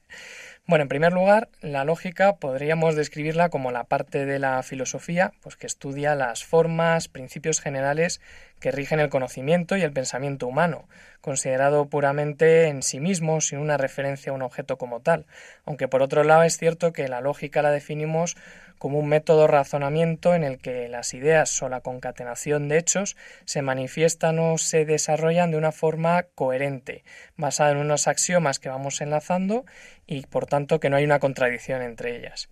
Bueno, 0.70 0.84
en 0.84 0.90
primer 0.90 1.14
lugar, 1.14 1.50
la 1.62 1.84
lógica 1.84 2.36
podríamos 2.36 2.96
describirla 2.96 3.50
como 3.50 3.72
la 3.72 3.86
parte 3.86 4.28
de 4.28 4.38
la 4.38 4.62
filosofía 4.62 5.32
pues, 5.42 5.56
que 5.56 5.66
estudia 5.66 6.14
las 6.14 6.46
formas, 6.46 7.08
principios 7.08 7.60
generales 7.60 8.22
que 8.60 8.70
rigen 8.70 9.00
el 9.00 9.10
conocimiento 9.10 9.78
y 9.78 9.82
el 9.82 9.92
pensamiento 9.92 10.46
humano, 10.46 10.88
considerado 11.22 11.90
puramente 11.90 12.68
en 12.68 12.84
sí 12.84 13.00
mismo, 13.00 13.42
sin 13.42 13.58
una 13.58 13.78
referencia 13.78 14.32
a 14.32 14.36
un 14.36 14.44
objeto 14.44 14.78
como 14.78 15.00
tal. 15.00 15.26
Aunque 15.66 15.88
por 15.88 16.04
otro 16.04 16.24
lado 16.24 16.44
es 16.44 16.60
cierto 16.60 16.94
que 16.94 17.08
la 17.08 17.20
lógica 17.20 17.64
la 17.64 17.72
definimos 17.72 18.38
como 18.80 18.98
un 18.98 19.08
método 19.08 19.42
de 19.42 19.48
razonamiento 19.48 20.34
en 20.34 20.44
el 20.44 20.58
que 20.58 20.88
las 20.88 21.14
ideas 21.14 21.62
o 21.62 21.70
la 21.70 21.82
concatenación 21.82 22.68
de 22.68 22.80
hechos 22.80 23.16
se 23.46 23.62
manifiestan 23.62 24.40
o 24.40 24.58
se 24.58 24.86
desarrollan 24.86 25.52
de 25.52 25.58
una 25.58 25.72
forma 25.72 26.24
coherente, 26.34 27.04
basada 27.38 27.72
en 27.72 27.78
unos 27.78 28.08
axiomas 28.08 28.58
que 28.58 28.70
vamos 28.70 29.02
enlazando 29.02 29.66
y 30.08 30.22
por 30.26 30.48
tanto 30.48 30.80
que 30.80 30.90
no 30.90 30.96
hay 30.96 31.04
una 31.04 31.20
contradicción 31.20 31.82
entre 31.82 32.16
ellas. 32.16 32.50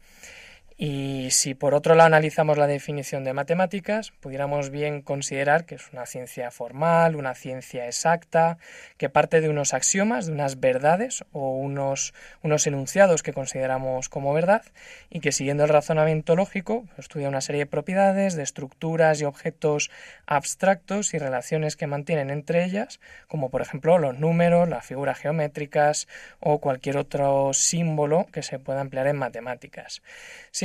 Y 0.80 1.32
si 1.32 1.56
por 1.56 1.74
otro 1.74 1.96
lado 1.96 2.06
analizamos 2.06 2.56
la 2.56 2.68
definición 2.68 3.24
de 3.24 3.34
matemáticas, 3.34 4.12
pudiéramos 4.20 4.70
bien 4.70 5.02
considerar 5.02 5.66
que 5.66 5.74
es 5.74 5.92
una 5.92 6.06
ciencia 6.06 6.52
formal, 6.52 7.16
una 7.16 7.34
ciencia 7.34 7.88
exacta, 7.88 8.60
que 8.98 9.10
parte 9.10 9.42
de 9.42 9.50
unos 9.50 9.74
axiomas, 9.74 10.28
de 10.28 10.34
unas 10.34 10.60
verdades 10.60 11.26
o 11.32 11.58
unos, 11.58 12.13
unos 12.44 12.68
enunciados 12.68 13.24
que 13.24 13.34
consideramos 13.34 14.08
como 14.08 14.36
verdad 14.36 14.62
y 15.10 15.20
que 15.20 15.32
siguiendo 15.32 15.63
el 15.63 15.70
razonamiento 15.70 16.36
lógico 16.36 16.86
estudia 17.00 17.28
una 17.28 17.42
serie 17.42 17.62
de 17.62 17.66
propiedades, 17.66 18.36
de 18.36 18.44
estructuras 18.44 19.20
y 19.20 19.24
objetos 19.24 19.90
abstractos 20.28 21.16
y 21.16 21.18
relaciones 21.18 21.76
que 21.76 21.88
mantienen 21.88 22.30
entre 22.30 22.63
ellas, 22.63 23.00
como 23.28 23.50
por 23.50 23.63
ejemplo 23.63 23.98
los 23.98 24.20
números, 24.20 24.70
las 24.70 24.86
figuras 24.86 25.18
geométricas 25.18 26.08
o 26.40 26.60
cualquier 26.60 26.98
otro 26.98 27.52
símbolo 27.56 28.28
que 28.32 28.44
se 28.44 28.60
pueda 28.60 28.82
emplear 28.82 29.08
en 29.08 29.18
matemáticas. 29.18 30.04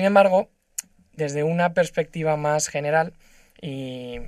Embargo, 0.05 0.51
desde 1.15 1.45
una 1.45 1.75
perspectiva 1.75 2.37
más 2.37 2.69
general 2.69 3.15
y 3.61 4.21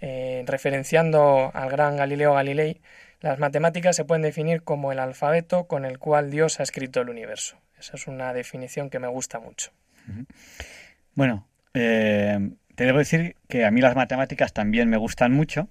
eh, 0.00 0.44
referenciando 0.46 1.50
al 1.54 1.70
gran 1.70 1.96
Galileo 1.96 2.34
Galilei, 2.34 2.80
las 3.20 3.38
matemáticas 3.38 3.96
se 3.96 4.04
pueden 4.04 4.22
definir 4.22 4.62
como 4.62 4.92
el 4.92 4.98
alfabeto 4.98 5.66
con 5.66 5.84
el 5.84 5.98
cual 5.98 6.30
Dios 6.30 6.60
ha 6.60 6.62
escrito 6.62 7.00
el 7.00 7.08
universo. 7.08 7.58
Esa 7.78 7.96
es 7.96 8.06
una 8.06 8.32
definición 8.32 8.90
que 8.90 8.98
me 8.98 9.08
gusta 9.08 9.40
mucho. 9.40 9.72
Bueno, 11.14 11.48
eh, 11.74 12.50
te 12.74 12.84
debo 12.84 12.98
decir 12.98 13.36
que 13.48 13.64
a 13.64 13.70
mí 13.70 13.80
las 13.80 13.96
matemáticas 13.96 14.52
también 14.52 14.88
me 14.88 14.96
gustan 14.96 15.32
mucho. 15.32 15.68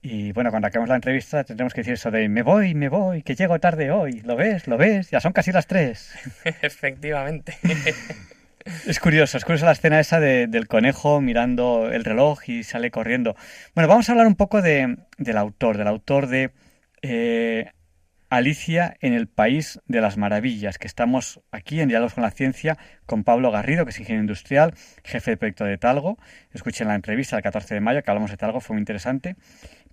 Y 0.00 0.32
bueno, 0.32 0.50
cuando 0.50 0.68
acabemos 0.68 0.88
la 0.90 0.94
entrevista 0.94 1.42
tendremos 1.42 1.74
que 1.74 1.80
decir 1.80 1.94
eso 1.94 2.10
de 2.10 2.28
me 2.28 2.42
voy, 2.42 2.74
me 2.74 2.88
voy, 2.88 3.22
que 3.22 3.34
llego 3.34 3.58
tarde 3.58 3.90
hoy. 3.90 4.20
¿Lo 4.20 4.36
ves? 4.36 4.68
¿Lo 4.68 4.76
ves? 4.76 5.10
Ya 5.10 5.20
son 5.20 5.32
casi 5.32 5.52
las 5.52 5.66
tres. 5.66 6.12
Efectivamente. 6.62 7.58
Es 8.86 9.00
curioso, 9.00 9.38
es 9.38 9.44
curiosa 9.44 9.66
la 9.66 9.72
escena 9.72 10.00
esa 10.00 10.20
de- 10.20 10.46
del 10.46 10.68
conejo 10.68 11.20
mirando 11.20 11.90
el 11.90 12.04
reloj 12.04 12.48
y 12.48 12.62
sale 12.64 12.90
corriendo. 12.90 13.34
Bueno, 13.74 13.88
vamos 13.88 14.08
a 14.08 14.12
hablar 14.12 14.26
un 14.26 14.34
poco 14.36 14.60
de, 14.62 14.98
del 15.16 15.36
autor, 15.38 15.78
del 15.78 15.86
autor 15.88 16.26
de 16.26 16.50
eh, 17.02 17.70
Alicia 18.30 18.96
en 19.00 19.14
el 19.14 19.26
País 19.26 19.80
de 19.86 20.00
las 20.02 20.18
Maravillas, 20.18 20.76
que 20.78 20.86
estamos 20.86 21.40
aquí 21.50 21.80
en 21.80 21.88
Diálogos 21.88 22.14
con 22.14 22.22
la 22.22 22.30
Ciencia 22.30 22.76
con 23.06 23.24
Pablo 23.24 23.50
Garrido, 23.50 23.84
que 23.84 23.90
es 23.90 24.00
ingeniero 24.00 24.22
industrial, 24.22 24.74
jefe 25.04 25.30
de 25.32 25.36
proyecto 25.38 25.64
de 25.64 25.78
Talgo. 25.78 26.18
Escuchen 26.52 26.88
la 26.88 26.94
entrevista 26.94 27.36
del 27.36 27.42
14 27.44 27.74
de 27.74 27.80
mayo 27.80 28.02
que 28.02 28.10
hablamos 28.10 28.30
de 28.30 28.36
Talgo, 28.36 28.60
fue 28.60 28.74
muy 28.74 28.80
interesante. 28.80 29.36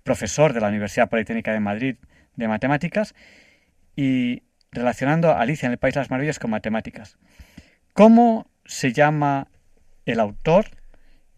Profesor 0.04 0.52
de 0.54 0.60
la 0.62 0.68
Universidad 0.68 1.10
Politécnica 1.10 1.54
de 1.54 1.60
Madrid 1.62 1.96
de 2.36 2.48
Matemáticas 2.50 3.16
y 3.96 4.44
relacionando 4.72 5.32
a 5.32 5.40
Alicia 5.40 5.68
en 5.68 5.72
el 5.72 5.78
País 5.78 5.94
de 5.94 6.02
las 6.02 6.10
Maravillas 6.10 6.40
con 6.40 6.52
matemáticas. 6.52 7.18
¿Cómo 7.94 8.48
se 8.66 8.94
llama 8.94 9.48
el 10.06 10.20
autor? 10.20 10.66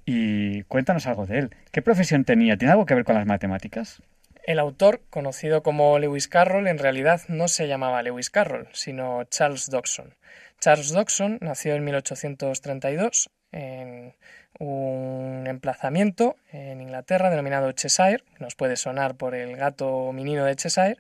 Y 0.06 0.64
cuéntanos 0.64 1.06
algo 1.08 1.26
de 1.26 1.40
él. 1.40 1.56
¿Qué 1.72 1.82
profesión 1.82 2.24
tenía? 2.24 2.58
¿Tiene 2.58 2.72
algo 2.72 2.86
que 2.86 2.96
ver 2.96 3.04
con 3.04 3.16
las 3.16 3.26
matemáticas? 3.26 4.02
El 4.44 4.60
autor, 4.60 5.02
conocido 5.10 5.62
como 5.62 6.00
Lewis 6.00 6.30
Carroll, 6.30 6.68
en 6.68 6.78
realidad 6.78 7.22
no 7.28 7.50
se 7.50 7.68
llamaba 7.68 8.02
Lewis 8.02 8.30
Carroll, 8.30 8.70
sino 8.72 9.26
Charles 9.26 9.70
Dodson. 9.70 10.16
Charles 10.62 10.94
Dodson 10.94 11.38
nació 11.42 11.76
en 11.76 11.84
1832 11.84 13.30
en 13.52 14.16
un 14.60 15.46
emplazamiento 15.48 16.38
en 16.52 16.82
Inglaterra 16.82 17.30
denominado 17.30 17.72
Cheshire, 17.74 18.24
nos 18.40 18.56
puede 18.56 18.78
sonar 18.78 19.16
por 19.16 19.36
el 19.36 19.58
gato 19.58 20.12
minino 20.14 20.46
de 20.46 20.56
Cheshire, 20.56 20.98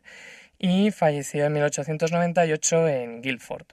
y 0.59 0.91
falleció 0.91 1.45
en 1.45 1.53
1898 1.53 2.87
en 2.87 3.21
Guildford. 3.21 3.67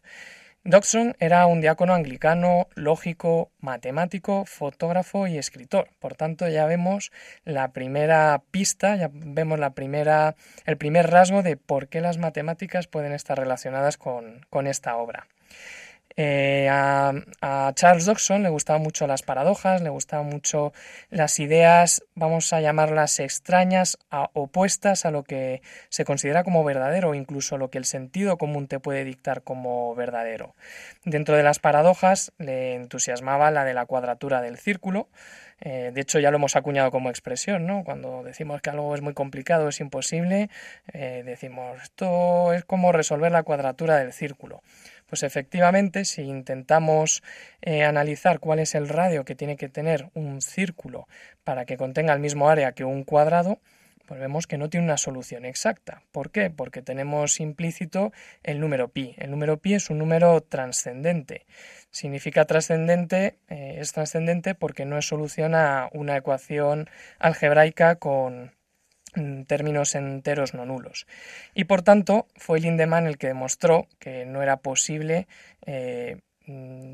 Dodson 0.67 1.15
era 1.21 1.45
un 1.45 1.61
diácono 1.61 1.93
anglicano, 1.93 2.69
lógico, 2.75 3.51
matemático, 3.61 4.47
fotógrafo 4.47 5.27
y 5.27 5.37
escritor. 5.37 5.91
Por 5.99 6.15
tanto, 6.15 6.49
ya 6.49 6.65
vemos 6.65 7.13
la 7.45 7.73
primera 7.73 8.41
pista, 8.51 8.97
ya 8.97 9.11
vemos 9.13 9.59
la 9.59 9.75
primera, 9.75 10.37
el 10.65 10.79
primer 10.79 11.11
rasgo 11.11 11.43
de 11.43 11.59
por 11.59 11.89
qué 11.89 12.01
las 12.01 12.17
matemáticas 12.17 12.87
pueden 12.87 13.13
estar 13.13 13.39
relacionadas 13.39 13.99
con, 13.99 14.47
con 14.49 14.67
esta 14.67 14.97
obra. 14.97 15.27
Eh, 16.17 16.69
a, 16.71 17.73
Charles 17.75 18.05
Dodson 18.05 18.45
le 18.45 18.49
gustaban 18.49 18.83
mucho 18.83 19.07
las 19.07 19.23
paradojas, 19.23 19.83
le 19.83 19.89
gustaban 19.89 20.27
mucho 20.27 20.73
las 21.11 21.41
ideas, 21.41 22.05
vamos 22.15 22.53
a 22.53 22.61
llamarlas 22.61 23.19
extrañas, 23.19 23.99
opuestas 24.33 25.07
a 25.07 25.11
lo 25.11 25.25
que 25.25 25.61
se 25.89 26.05
considera 26.05 26.45
como 26.45 26.63
verdadero 26.63 27.15
incluso 27.15 27.59
lo 27.59 27.69
que 27.69 27.79
el 27.79 27.85
sentido 27.85 28.39
común 28.39 28.69
te 28.69 28.79
puede 28.79 29.05
dictar 29.05 29.43
como 29.43 29.95
verdadero. 29.97 30.55
Dentro 31.05 31.37
de 31.37 31.43
las 31.43 31.59
paradojas 31.59 32.33
le 32.39 32.75
entusiasmaba 32.75 33.51
la 33.51 33.65
de 33.65 33.75
la 33.75 33.87
cuadratura 33.87 34.41
del 34.41 34.57
círculo, 34.57 35.09
eh, 35.61 35.93
de 35.95 36.01
hecho, 36.01 36.19
ya 36.19 36.31
lo 36.31 36.37
hemos 36.37 36.57
acuñado 36.57 36.91
como 36.91 37.11
expresión, 37.11 37.67
¿no? 37.67 37.85
Cuando 37.85 38.23
decimos 38.23 38.61
que 38.61 38.71
algo 38.71 38.95
es 38.95 39.01
muy 39.01 39.15
complicado, 39.15 39.69
es 39.69 39.81
imposible, 39.81 40.51
eh, 40.93 41.23
decimos 41.25 41.83
esto 41.83 42.53
es 42.53 42.65
como 42.65 42.93
resolver 42.93 43.33
la 43.33 43.43
cuadratura 43.45 43.99
del 43.99 44.13
círculo. 44.13 44.63
Pues 45.07 45.23
efectivamente, 45.23 46.05
si 46.05 46.23
intentamos 46.23 47.23
eh, 47.63 47.85
analizar 47.85 48.41
cuál 48.41 48.59
es 48.59 48.75
el 48.75 48.89
radio 48.89 49.25
que 49.25 49.35
tiene 49.35 49.57
que 49.57 49.69
tener 49.69 50.11
un 50.15 50.41
círculo 50.41 51.07
para 51.45 51.65
que 51.67 51.77
contenga 51.77 52.13
el 52.15 52.21
mismo 52.21 52.49
área 52.49 52.73
que 52.73 52.85
un 52.85 53.05
cuadrado, 53.05 53.59
pues 54.07 54.21
vemos 54.21 54.47
que 54.47 54.59
no 54.59 54.69
tiene 54.69 54.87
una 54.87 54.99
solución 54.99 55.45
exacta. 55.45 56.03
¿Por 56.13 56.31
qué? 56.31 56.51
Porque 56.51 56.83
tenemos 56.83 57.41
implícito 57.41 58.13
el 58.43 58.61
número 58.61 58.89
pi. 58.89 59.15
El 59.19 59.31
número 59.31 59.59
pi 59.59 59.75
es 59.75 59.89
un 59.89 59.99
número 59.99 60.41
trascendente. 60.43 61.47
Significa 61.91 62.45
trascendente, 62.45 63.39
eh, 63.49 63.77
es 63.79 63.93
trascendente 63.93 64.55
porque 64.55 64.85
no 64.85 64.99
es 64.99 65.07
solución 65.07 65.55
a 65.55 65.89
una 65.93 66.17
ecuación 66.17 66.91
algebraica 67.19 67.97
con 67.97 68.53
términos 69.47 69.95
enteros 69.95 70.55
no 70.55 70.65
nulos. 70.67 71.07
Y 71.55 71.65
por 71.65 71.83
tanto, 71.83 72.27
fue 72.37 72.61
Lindemann 72.61 73.07
el 73.07 73.19
que 73.19 73.29
demostró 73.29 73.87
que 73.99 74.27
no 74.27 74.43
era 74.43 74.59
posible 74.59 75.27
eh, 75.67 76.21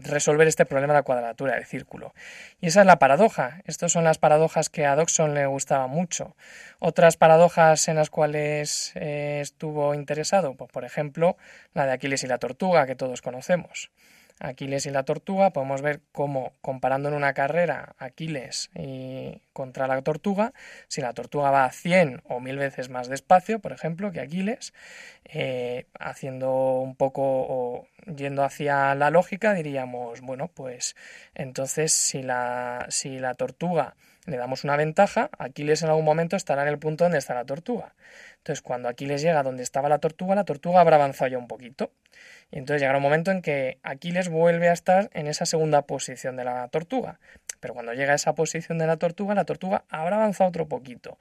resolver 0.02 0.46
este 0.46 0.64
problema 0.64 0.92
de 0.92 0.98
la 0.98 1.02
cuadratura 1.02 1.54
del 1.54 1.64
círculo. 1.64 2.14
Y 2.60 2.68
esa 2.68 2.80
es 2.80 2.86
la 2.86 2.98
paradoja. 2.98 3.62
Estas 3.64 3.92
son 3.92 4.04
las 4.04 4.18
paradojas 4.18 4.68
que 4.68 4.86
a 4.86 4.94
Dodson 4.94 5.34
le 5.34 5.46
gustaba 5.46 5.86
mucho. 5.86 6.36
Otras 6.78 7.16
paradojas 7.16 7.88
en 7.88 7.96
las 7.96 8.10
cuales 8.10 8.92
eh, 8.94 9.40
estuvo 9.40 9.94
interesado, 9.94 10.54
pues, 10.54 10.70
por 10.70 10.84
ejemplo, 10.84 11.36
la 11.74 11.86
de 11.86 11.92
Aquiles 11.92 12.22
y 12.22 12.28
la 12.28 12.38
tortuga, 12.38 12.86
que 12.86 12.94
todos 12.94 13.22
conocemos. 13.22 13.90
Aquiles 14.40 14.86
y 14.86 14.90
la 14.90 15.04
tortuga, 15.04 15.50
podemos 15.50 15.82
ver 15.82 16.00
cómo 16.12 16.54
comparando 16.62 17.08
en 17.08 17.14
una 17.14 17.34
carrera 17.34 17.94
Aquiles 17.98 18.70
y 18.74 19.42
contra 19.52 19.86
la 19.86 20.00
tortuga, 20.00 20.54
si 20.88 21.02
la 21.02 21.12
tortuga 21.12 21.50
va 21.50 21.66
a 21.66 21.72
100 21.72 22.22
o 22.24 22.40
1000 22.40 22.56
veces 22.56 22.88
más 22.88 23.08
despacio, 23.08 23.58
por 23.60 23.72
ejemplo, 23.72 24.10
que 24.10 24.20
Aquiles, 24.20 24.72
eh, 25.24 25.86
haciendo 25.98 26.80
un 26.80 26.96
poco 26.96 27.22
o 27.22 27.86
yendo 28.16 28.42
hacia 28.42 28.94
la 28.94 29.10
lógica, 29.10 29.52
diríamos, 29.52 30.22
bueno, 30.22 30.48
pues 30.48 30.96
entonces 31.34 31.92
si 31.92 32.22
la, 32.22 32.86
si 32.88 33.18
la 33.18 33.34
tortuga 33.34 33.94
le 34.26 34.36
damos 34.36 34.64
una 34.64 34.76
ventaja, 34.76 35.30
Aquiles 35.38 35.82
en 35.82 35.88
algún 35.90 36.04
momento 36.04 36.36
estará 36.36 36.62
en 36.62 36.68
el 36.68 36.78
punto 36.78 37.04
donde 37.04 37.18
está 37.18 37.34
la 37.34 37.44
tortuga. 37.44 37.94
Entonces, 38.40 38.62
cuando 38.62 38.88
Aquiles 38.88 39.20
llega 39.20 39.42
donde 39.42 39.62
estaba 39.62 39.90
la 39.90 39.98
tortuga, 39.98 40.34
la 40.34 40.44
tortuga 40.44 40.80
habrá 40.80 40.96
avanzado 40.96 41.30
ya 41.30 41.38
un 41.38 41.46
poquito. 41.46 41.92
Y 42.50 42.58
entonces 42.58 42.80
llegará 42.80 42.96
un 42.96 43.02
momento 43.02 43.30
en 43.30 43.42
que 43.42 43.78
Aquiles 43.82 44.30
vuelve 44.30 44.70
a 44.70 44.72
estar 44.72 45.10
en 45.12 45.26
esa 45.26 45.44
segunda 45.44 45.82
posición 45.82 46.36
de 46.36 46.44
la 46.44 46.66
tortuga. 46.68 47.20
Pero 47.60 47.74
cuando 47.74 47.92
llega 47.92 48.12
a 48.12 48.16
esa 48.16 48.34
posición 48.34 48.78
de 48.78 48.86
la 48.86 48.96
tortuga, 48.96 49.34
la 49.34 49.44
tortuga 49.44 49.84
habrá 49.90 50.16
avanzado 50.16 50.48
otro 50.48 50.66
poquito. 50.68 51.18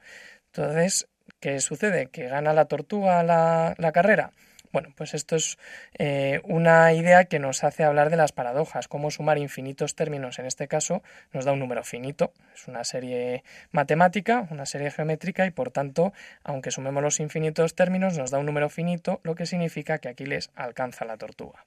Entonces, 0.48 1.08
¿qué 1.42 1.60
sucede? 1.60 2.08
¿Que 2.08 2.28
gana 2.30 2.54
la 2.54 2.66
tortuga 2.66 3.22
la, 3.24 3.76
la 3.78 3.92
carrera? 3.92 4.32
Bueno, 4.72 4.94
pues 4.96 5.16
esto 5.16 5.36
es 5.36 5.58
eh, 5.98 6.42
una 6.44 6.94
idea 6.94 7.26
que 7.26 7.40
nos 7.40 7.64
hace 7.64 7.84
hablar 7.84 8.12
de 8.12 8.18
las 8.18 8.32
paradojas, 8.32 8.88
cómo 8.88 9.10
sumar 9.10 9.40
infinitos 9.40 9.96
términos, 9.96 10.38
en 10.38 10.46
este 10.46 10.68
caso, 10.68 11.02
nos 11.34 11.46
da 11.46 11.54
un 11.54 11.60
número 11.60 11.84
finito, 11.84 12.34
es 12.54 12.68
una 12.68 12.84
serie 12.84 13.44
matemática, 13.72 14.48
una 14.52 14.68
serie 14.68 14.92
geométrica 14.92 15.48
y 15.48 15.52
por 15.52 15.72
tanto, 15.72 16.14
aunque 16.44 16.70
sumemos 16.70 17.02
los 17.02 17.20
infinitos 17.20 17.74
términos, 17.74 18.18
nos 18.18 18.30
da 18.30 18.38
un 18.38 18.46
número 18.46 18.70
finito, 18.70 19.22
lo 19.24 19.34
que 19.34 19.48
significa 19.48 19.98
que 19.98 20.10
Aquiles 20.10 20.52
alcanza 20.56 21.04
la 21.06 21.18
tortuga. 21.18 21.66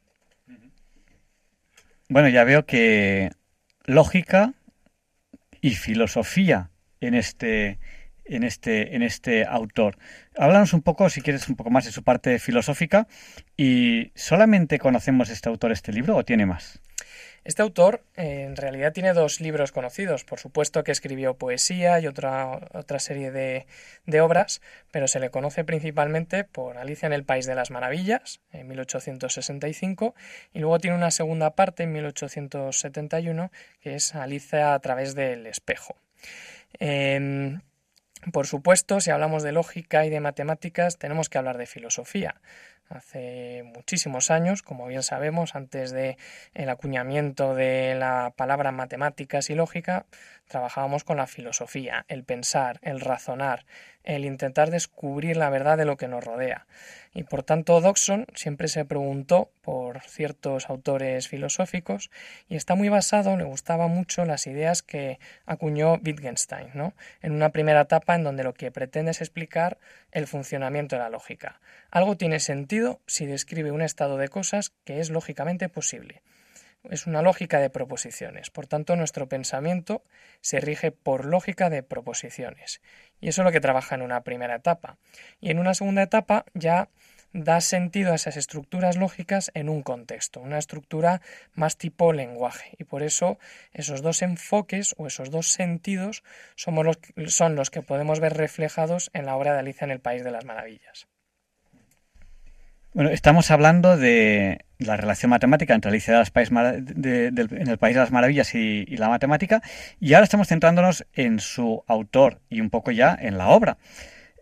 Bueno, 2.08 2.28
ya 2.28 2.44
veo 2.44 2.66
que 2.66 3.30
lógica 3.84 4.52
y 5.60 5.70
filosofía 5.74 6.70
en 7.00 7.14
este 7.14 7.78
en 8.24 8.44
este, 8.44 8.94
en 8.94 9.02
este 9.02 9.44
autor. 9.44 9.98
Háblanos 10.36 10.72
un 10.72 10.82
poco, 10.82 11.08
si 11.10 11.20
quieres, 11.20 11.48
un 11.48 11.56
poco 11.56 11.70
más 11.70 11.84
de 11.84 11.92
su 11.92 12.02
parte 12.02 12.38
filosófica. 12.38 13.06
¿Y 13.56 14.12
solamente 14.14 14.78
conocemos 14.78 15.30
este 15.30 15.48
autor, 15.48 15.72
este 15.72 15.92
libro, 15.92 16.16
o 16.16 16.24
tiene 16.24 16.46
más? 16.46 16.80
Este 17.44 17.62
autor 17.62 18.04
en 18.14 18.54
realidad 18.54 18.92
tiene 18.92 19.12
dos 19.14 19.40
libros 19.40 19.72
conocidos. 19.72 20.22
Por 20.22 20.38
supuesto 20.38 20.84
que 20.84 20.92
escribió 20.92 21.34
poesía 21.34 21.98
y 21.98 22.06
otra, 22.06 22.60
otra 22.72 23.00
serie 23.00 23.32
de, 23.32 23.66
de, 24.06 24.20
obras, 24.20 24.62
pero 24.92 25.08
se 25.08 25.18
le 25.18 25.30
conoce 25.30 25.64
principalmente 25.64 26.44
por 26.44 26.78
Alicia 26.78 27.06
en 27.06 27.12
el 27.12 27.24
País 27.24 27.44
de 27.46 27.56
las 27.56 27.72
Maravillas, 27.72 28.40
en 28.52 28.68
1865, 28.68 30.14
y 30.54 30.60
luego 30.60 30.78
tiene 30.78 30.96
una 30.96 31.10
segunda 31.10 31.56
parte 31.56 31.82
en 31.82 31.92
1871, 31.92 33.50
que 33.80 33.96
es 33.96 34.14
Alicia 34.14 34.74
a 34.74 34.78
través 34.78 35.16
del 35.16 35.48
espejo. 35.48 35.96
Por 38.30 38.46
supuesto, 38.46 39.00
si 39.00 39.10
hablamos 39.10 39.42
de 39.42 39.52
lógica 39.52 40.06
y 40.06 40.10
de 40.10 40.20
matemáticas, 40.20 40.98
tenemos 40.98 41.28
que 41.28 41.38
hablar 41.38 41.58
de 41.58 41.66
filosofía. 41.66 42.40
Hace 42.88 43.62
muchísimos 43.64 44.30
años, 44.30 44.62
como 44.62 44.86
bien 44.86 45.02
sabemos, 45.02 45.54
antes 45.54 45.92
del 45.92 46.16
el 46.52 46.68
acuñamiento 46.68 47.54
de 47.54 47.94
la 47.94 48.34
palabra 48.36 48.70
matemáticas 48.70 49.48
y 49.48 49.54
lógica, 49.54 50.04
trabajábamos 50.48 51.02
con 51.02 51.16
la 51.16 51.26
filosofía, 51.26 52.04
el 52.08 52.24
pensar, 52.24 52.78
el 52.82 53.00
razonar, 53.00 53.64
el 54.04 54.24
intentar 54.26 54.70
descubrir 54.70 55.36
la 55.36 55.48
verdad 55.48 55.78
de 55.78 55.86
lo 55.86 55.96
que 55.96 56.08
nos 56.08 56.22
rodea. 56.22 56.66
Y 57.14 57.24
por 57.24 57.42
tanto, 57.42 57.80
Dodson 57.80 58.26
siempre 58.34 58.68
se 58.68 58.84
preguntó 58.84 59.50
por 59.62 60.00
ciertos 60.02 60.68
autores 60.68 61.28
filosóficos 61.28 62.10
y 62.48 62.56
está 62.56 62.74
muy 62.74 62.88
basado, 62.88 63.36
le 63.36 63.44
gustaba 63.44 63.86
mucho 63.86 64.24
las 64.24 64.46
ideas 64.46 64.82
que 64.82 65.18
acuñó 65.46 65.94
Wittgenstein, 66.04 66.70
¿no? 66.74 66.94
en 67.22 67.32
una 67.32 67.50
primera 67.50 67.82
etapa 67.82 68.14
en 68.14 68.24
donde 68.24 68.44
lo 68.44 68.54
que 68.54 68.70
pretende 68.70 69.12
es 69.12 69.20
explicar 69.20 69.78
el 70.10 70.26
funcionamiento 70.26 70.96
de 70.96 71.02
la 71.02 71.10
lógica. 71.10 71.60
Algo 71.90 72.16
tiene 72.16 72.40
sentido 72.40 72.81
si 73.06 73.26
describe 73.26 73.72
un 73.72 73.82
estado 73.82 74.16
de 74.16 74.28
cosas 74.28 74.72
que 74.84 75.00
es 75.00 75.10
lógicamente 75.10 75.68
posible 75.68 76.22
es 76.90 77.06
una 77.06 77.22
lógica 77.22 77.60
de 77.60 77.70
proposiciones. 77.70 78.50
Por 78.50 78.66
tanto, 78.66 78.96
nuestro 78.96 79.28
pensamiento 79.28 80.02
se 80.40 80.60
rige 80.60 80.90
por 80.90 81.24
lógica 81.24 81.70
de 81.70 81.82
proposiciones. 81.82 82.80
Y 83.20 83.28
eso 83.28 83.42
es 83.42 83.44
lo 83.46 83.52
que 83.52 83.60
trabaja 83.60 83.94
en 83.94 84.02
una 84.02 84.22
primera 84.22 84.56
etapa. 84.56 84.98
Y 85.40 85.50
en 85.50 85.58
una 85.58 85.74
segunda 85.74 86.02
etapa 86.02 86.44
ya 86.54 86.88
da 87.32 87.62
sentido 87.62 88.12
a 88.12 88.16
esas 88.16 88.36
estructuras 88.36 88.96
lógicas 88.96 89.50
en 89.54 89.70
un 89.70 89.82
contexto, 89.82 90.40
una 90.40 90.58
estructura 90.58 91.22
más 91.54 91.78
tipo 91.78 92.12
lenguaje. 92.12 92.74
Y 92.78 92.84
por 92.84 93.02
eso 93.02 93.38
esos 93.72 94.02
dos 94.02 94.20
enfoques 94.20 94.94
o 94.98 95.06
esos 95.06 95.30
dos 95.30 95.48
sentidos 95.48 96.24
somos 96.56 96.84
los, 96.84 96.98
son 97.28 97.54
los 97.54 97.70
que 97.70 97.80
podemos 97.80 98.20
ver 98.20 98.36
reflejados 98.36 99.10
en 99.14 99.26
la 99.26 99.36
obra 99.36 99.54
de 99.54 99.60
Alicia 99.60 99.84
en 99.84 99.92
el 99.92 100.00
País 100.00 100.24
de 100.24 100.30
las 100.30 100.44
Maravillas. 100.44 101.06
Bueno, 102.94 103.08
estamos 103.08 103.50
hablando 103.50 103.96
de 103.96 104.66
la 104.76 104.98
relación 104.98 105.30
matemática 105.30 105.72
entre 105.72 105.88
Alicia 105.88 106.12
en 106.12 107.68
el 107.68 107.78
País 107.78 107.94
de 107.94 108.00
las 108.00 108.10
Maravillas 108.10 108.54
y, 108.54 108.84
la 108.98 109.08
matemática, 109.08 109.62
y 109.98 110.12
ahora 110.12 110.24
estamos 110.24 110.48
centrándonos 110.48 111.06
en 111.14 111.40
su 111.40 111.84
autor 111.86 112.42
y 112.50 112.60
un 112.60 112.68
poco 112.68 112.90
ya 112.90 113.16
en 113.18 113.38
la 113.38 113.48
obra. 113.48 113.78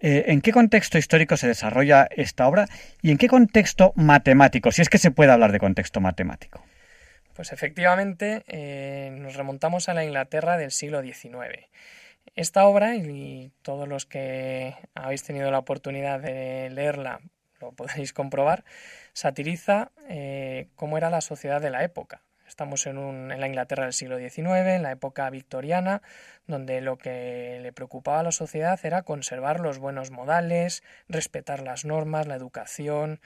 Eh, 0.00 0.24
¿En 0.28 0.40
qué 0.40 0.50
contexto 0.50 0.98
histórico 0.98 1.36
se 1.36 1.46
desarrolla 1.46 2.08
esta 2.10 2.48
obra 2.48 2.66
y 3.02 3.12
en 3.12 3.18
qué 3.18 3.28
contexto 3.28 3.92
matemático, 3.94 4.72
si 4.72 4.82
es 4.82 4.88
que 4.88 4.98
se 4.98 5.12
puede 5.12 5.30
hablar 5.30 5.52
de 5.52 5.60
contexto 5.60 6.00
matemático? 6.00 6.64
Pues 7.34 7.52
efectivamente 7.52 8.42
eh, 8.48 9.10
nos 9.12 9.36
remontamos 9.36 9.88
a 9.88 9.94
la 9.94 10.02
Inglaterra 10.02 10.56
del 10.56 10.72
siglo 10.72 11.02
XIX. 11.02 11.68
Esta 12.34 12.64
obra, 12.64 12.96
y 12.96 13.52
todos 13.62 13.86
los 13.86 14.06
que 14.06 14.74
habéis 14.94 15.22
tenido 15.22 15.52
la 15.52 15.60
oportunidad 15.60 16.18
de 16.18 16.68
leerla 16.70 17.20
lo 17.60 17.72
podéis 17.72 18.12
comprobar, 18.12 18.64
satiriza 19.12 19.92
eh, 20.08 20.68
cómo 20.76 20.96
era 20.98 21.10
la 21.10 21.20
sociedad 21.20 21.60
de 21.60 21.70
la 21.70 21.84
época. 21.84 22.22
Estamos 22.50 22.86
en, 22.86 22.98
un, 22.98 23.30
en 23.30 23.40
la 23.40 23.46
Inglaterra 23.46 23.84
del 23.84 23.92
siglo 23.92 24.18
XIX, 24.18 24.66
en 24.74 24.82
la 24.82 24.90
época 24.90 25.30
victoriana, 25.30 26.02
donde 26.48 26.80
lo 26.80 26.98
que 26.98 27.60
le 27.62 27.72
preocupaba 27.72 28.20
a 28.20 28.22
la 28.24 28.32
sociedad 28.32 28.78
era 28.82 29.02
conservar 29.02 29.60
los 29.60 29.78
buenos 29.78 30.10
modales, 30.10 30.82
respetar 31.08 31.62
las 31.62 31.84
normas, 31.84 32.26
la 32.26 32.34
educación, 32.34 33.20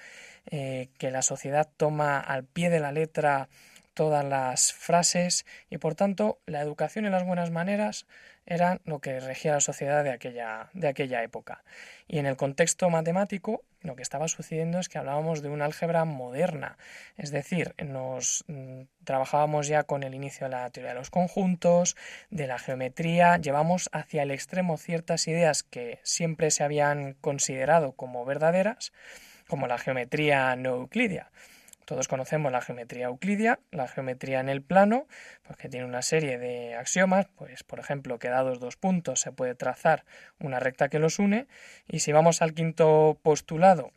eh, 0.50 0.90
que 0.98 1.10
la 1.10 1.22
sociedad 1.22 1.70
toma 1.78 2.20
al 2.20 2.44
pie 2.44 2.68
de 2.68 2.80
la 2.80 2.92
letra 2.92 3.48
todas 3.94 4.24
las 4.24 4.72
frases 4.72 5.46
y 5.70 5.78
por 5.78 5.94
tanto 5.94 6.38
la 6.46 6.60
educación 6.60 7.06
y 7.06 7.10
las 7.10 7.24
buenas 7.24 7.50
maneras 7.50 8.06
eran 8.46 8.80
lo 8.84 9.00
que 9.00 9.20
regía 9.20 9.52
la 9.52 9.60
sociedad 9.60 10.04
de 10.04 10.10
aquella, 10.10 10.68
de 10.74 10.88
aquella 10.88 11.22
época. 11.22 11.64
Y 12.06 12.18
en 12.18 12.26
el 12.26 12.36
contexto 12.36 12.90
matemático 12.90 13.64
lo 13.80 13.96
que 13.96 14.02
estaba 14.02 14.28
sucediendo 14.28 14.78
es 14.78 14.88
que 14.88 14.98
hablábamos 14.98 15.42
de 15.42 15.50
una 15.50 15.66
álgebra 15.66 16.04
moderna, 16.04 16.78
es 17.16 17.30
decir, 17.30 17.74
nos 17.84 18.44
mm, 18.48 18.82
trabajábamos 19.04 19.68
ya 19.68 19.84
con 19.84 20.02
el 20.02 20.14
inicio 20.14 20.46
de 20.46 20.52
la 20.52 20.70
teoría 20.70 20.92
de 20.92 20.98
los 20.98 21.10
conjuntos, 21.10 21.96
de 22.30 22.46
la 22.46 22.58
geometría, 22.58 23.36
llevamos 23.36 23.90
hacia 23.92 24.22
el 24.22 24.30
extremo 24.30 24.78
ciertas 24.78 25.28
ideas 25.28 25.62
que 25.62 26.00
siempre 26.02 26.50
se 26.50 26.64
habían 26.64 27.14
considerado 27.20 27.92
como 27.92 28.24
verdaderas, 28.24 28.92
como 29.48 29.66
la 29.66 29.78
geometría 29.78 30.56
no 30.56 30.76
euclidia. 30.76 31.30
Todos 31.84 32.08
conocemos 32.08 32.50
la 32.50 32.60
geometría 32.60 33.06
euclidia, 33.06 33.60
la 33.70 33.88
geometría 33.88 34.40
en 34.40 34.48
el 34.48 34.62
plano, 34.62 35.06
pues 35.42 35.58
que 35.58 35.68
tiene 35.68 35.86
una 35.86 36.02
serie 36.02 36.38
de 36.38 36.74
axiomas, 36.74 37.26
pues 37.36 37.62
por 37.62 37.78
ejemplo 37.78 38.18
que 38.18 38.28
dados 38.28 38.60
dos 38.60 38.76
puntos 38.76 39.20
se 39.20 39.32
puede 39.32 39.54
trazar 39.54 40.04
una 40.38 40.60
recta 40.60 40.88
que 40.88 40.98
los 40.98 41.18
une, 41.18 41.46
y 41.86 42.00
si 42.00 42.12
vamos 42.12 42.42
al 42.42 42.54
quinto 42.54 43.18
postulado, 43.22 43.92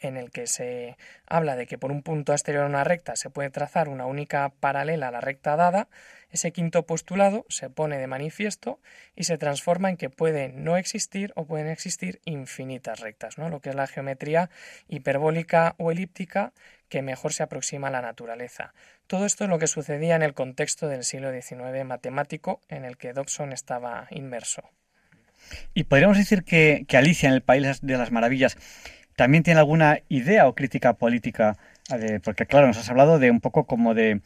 en 0.00 0.16
el 0.16 0.30
que 0.30 0.46
se 0.46 0.96
habla 1.26 1.56
de 1.56 1.66
que 1.66 1.78
por 1.78 1.92
un 1.92 2.02
punto 2.02 2.32
exterior 2.32 2.64
a 2.64 2.68
una 2.68 2.84
recta 2.84 3.16
se 3.16 3.30
puede 3.30 3.50
trazar 3.50 3.88
una 3.88 4.06
única 4.06 4.48
paralela 4.60 5.08
a 5.08 5.10
la 5.10 5.20
recta 5.20 5.56
dada, 5.56 5.88
ese 6.30 6.52
quinto 6.52 6.86
postulado 6.86 7.44
se 7.48 7.70
pone 7.70 7.98
de 7.98 8.06
manifiesto 8.06 8.80
y 9.14 9.24
se 9.24 9.38
transforma 9.38 9.90
en 9.90 9.96
que 9.96 10.10
puede 10.10 10.48
no 10.48 10.76
existir 10.76 11.32
o 11.36 11.46
pueden 11.46 11.68
existir 11.68 12.20
infinitas 12.24 13.00
rectas, 13.00 13.38
¿no? 13.38 13.48
lo 13.48 13.60
que 13.60 13.70
es 13.70 13.74
la 13.74 13.86
geometría 13.86 14.50
hiperbólica 14.88 15.74
o 15.78 15.90
elíptica 15.90 16.52
que 16.92 17.00
mejor 17.00 17.32
se 17.32 17.42
aproxima 17.42 17.88
a 17.88 17.90
la 17.90 18.02
naturaleza. 18.02 18.74
Todo 19.06 19.24
esto 19.24 19.44
es 19.44 19.50
lo 19.50 19.58
que 19.58 19.66
sucedía 19.66 20.14
en 20.14 20.22
el 20.22 20.34
contexto 20.34 20.88
del 20.88 21.04
siglo 21.04 21.32
XIX 21.32 21.86
matemático 21.86 22.60
en 22.68 22.84
el 22.84 22.98
que 22.98 23.14
Dobson 23.14 23.54
estaba 23.54 24.08
inmerso. 24.10 24.60
Y 25.72 25.84
podríamos 25.84 26.18
decir 26.18 26.44
que, 26.44 26.84
que 26.86 26.98
Alicia 26.98 27.30
en 27.30 27.34
el 27.34 27.40
País 27.40 27.80
de 27.80 27.96
las 27.96 28.12
Maravillas 28.12 28.58
también 29.16 29.42
tiene 29.42 29.60
alguna 29.60 30.00
idea 30.10 30.46
o 30.46 30.54
crítica 30.54 30.92
política, 30.92 31.56
porque 32.24 32.44
claro, 32.44 32.66
nos 32.66 32.76
has 32.76 32.90
hablado 32.90 33.18
de 33.18 33.30
un 33.30 33.40
poco 33.40 33.64
como 33.64 33.94
de 33.94 34.20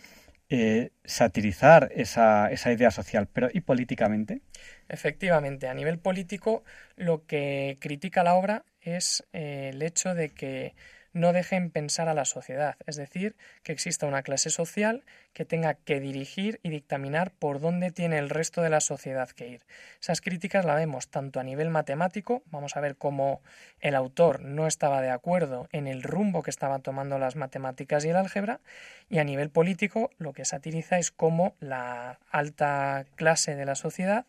eh, 0.51 0.91
satirizar 1.05 1.93
esa, 1.95 2.51
esa, 2.51 2.73
idea 2.73 2.91
social, 2.91 3.29
pero 3.33 3.49
¿y 3.53 3.61
políticamente? 3.61 4.41
Efectivamente, 4.89 5.69
a 5.69 5.75
nivel 5.75 6.01
político 6.01 6.65
lo 6.97 7.27
que 7.27 7.77
critica 7.79 8.25
la 8.25 8.35
obra 8.35 8.65
es 8.81 9.25
eh, 9.33 9.71
el 9.73 9.83
hecho 9.83 10.17
de 10.17 10.31
que 10.31 10.75
no 11.17 11.33
dejen 11.33 11.71
pensar 11.71 12.09
a 12.09 12.15
la 12.15 12.27
sociedad, 12.27 12.77
es 12.87 12.97
decir, 12.97 13.37
que 13.63 13.73
exista 13.73 14.07
una 14.07 14.23
clase 14.23 14.51
social 14.51 15.03
que 15.33 15.47
tenga 15.47 15.75
que 15.75 15.99
dirigir 15.99 16.61
y 16.63 16.69
dictaminar 16.69 17.31
por 17.31 17.59
dónde 17.59 17.91
tiene 17.91 18.19
el 18.19 18.29
resto 18.29 18.61
de 18.61 18.69
la 18.69 18.81
sociedad 18.81 19.31
que 19.31 19.49
ir. 19.49 19.63
Esas 20.01 20.21
críticas 20.21 20.67
la 20.67 20.75
vemos 20.75 21.09
tanto 21.09 21.41
a 21.41 21.43
nivel 21.43 21.71
matemático, 21.71 22.43
vamos 22.51 22.77
a 22.77 22.81
ver 22.81 22.97
cómo 22.97 23.41
el 23.81 23.95
autor 23.95 24.43
no 24.43 24.67
estaba 24.67 25.01
de 25.01 25.11
acuerdo 25.11 25.69
en 25.73 25.87
el 25.87 26.03
rumbo 26.03 26.43
que 26.43 26.51
estaban 26.51 26.83
tomando 26.83 27.19
las 27.19 27.35
matemáticas 27.35 28.05
y 28.05 28.11
el 28.11 28.17
álgebra, 28.17 28.61
y 29.09 29.19
a 29.19 29.25
nivel 29.25 29.49
político 29.49 30.11
lo 30.19 30.35
que 30.35 30.45
satiriza 30.45 30.99
es 30.99 31.11
cómo 31.11 31.55
la 31.61 32.19
alta 32.31 33.07
clase 33.17 33.57
de 33.57 33.65
la 33.65 33.75
sociedad 33.75 34.27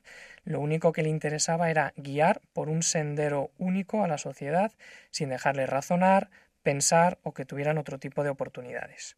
lo 0.48 0.62
único 0.62 0.94
que 0.94 1.04
le 1.04 1.10
interesaba 1.10 1.70
era 1.70 1.92
guiar 1.98 2.40
por 2.54 2.70
un 2.70 2.82
sendero 2.82 3.52
único 3.58 4.06
a 4.06 4.08
la 4.08 4.18
sociedad 4.18 4.72
sin 5.12 5.28
dejarle 5.28 5.66
razonar, 5.66 6.30
pensar 6.68 7.18
o 7.24 7.34
que 7.34 7.46
tuvieran 7.46 7.78
otro 7.78 7.98
tipo 7.98 8.26
de 8.26 8.30
oportunidades. 8.30 9.16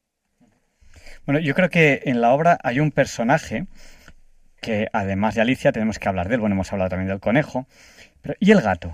Bueno, 1.25 1.39
yo 1.39 1.55
creo 1.55 1.71
que 1.71 2.03
en 2.05 2.21
la 2.21 2.31
obra 2.31 2.59
hay 2.61 2.79
un 2.79 2.91
personaje 2.91 3.65
que 4.61 4.87
además 4.93 5.33
de 5.33 5.41
Alicia 5.41 5.71
tenemos 5.71 5.97
que 5.97 6.07
hablar 6.07 6.29
de 6.29 6.35
él. 6.35 6.41
Bueno, 6.41 6.53
hemos 6.53 6.71
hablado 6.71 6.91
también 6.91 7.07
del 7.09 7.19
conejo. 7.19 7.65
Pero, 8.21 8.35
¿Y 8.39 8.51
el 8.51 8.61
gato? 8.61 8.93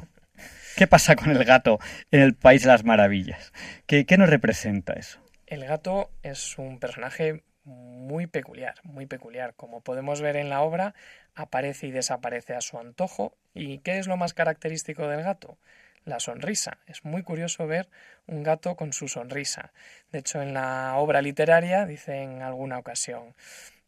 ¿Qué 0.77 0.87
pasa 0.87 1.17
con 1.17 1.31
el 1.31 1.43
gato 1.43 1.79
en 2.11 2.21
el 2.21 2.33
País 2.33 2.61
de 2.61 2.69
las 2.69 2.85
Maravillas? 2.85 3.51
¿Qué, 3.87 4.05
qué 4.05 4.17
nos 4.17 4.29
representa 4.29 4.93
eso? 4.93 5.19
El 5.47 5.65
gato 5.65 6.09
es 6.23 6.57
un 6.57 6.79
personaje 6.79 7.43
muy 7.65 8.25
peculiar, 8.25 8.75
muy 8.83 9.05
peculiar. 9.05 9.53
Como 9.55 9.81
podemos 9.81 10.21
ver 10.21 10.37
en 10.37 10.47
la 10.49 10.61
obra, 10.61 10.95
aparece 11.33 11.87
y 11.87 11.91
desaparece 11.91 12.53
a 12.53 12.61
su 12.61 12.79
antojo. 12.79 13.35
¿Y 13.53 13.79
qué 13.79 13.99
es 13.99 14.07
lo 14.07 14.15
más 14.15 14.33
característico 14.33 15.09
del 15.09 15.23
gato? 15.23 15.57
La 16.05 16.19
sonrisa. 16.19 16.77
Es 16.87 17.03
muy 17.03 17.23
curioso 17.23 17.67
ver 17.67 17.89
un 18.27 18.43
gato 18.43 18.75
con 18.75 18.93
su 18.93 19.07
sonrisa. 19.07 19.73
De 20.11 20.19
hecho, 20.19 20.41
en 20.41 20.53
la 20.53 20.95
obra 20.97 21.21
literaria 21.21 21.85
dice 21.85 22.21
en 22.21 22.41
alguna 22.41 22.79
ocasión 22.79 23.35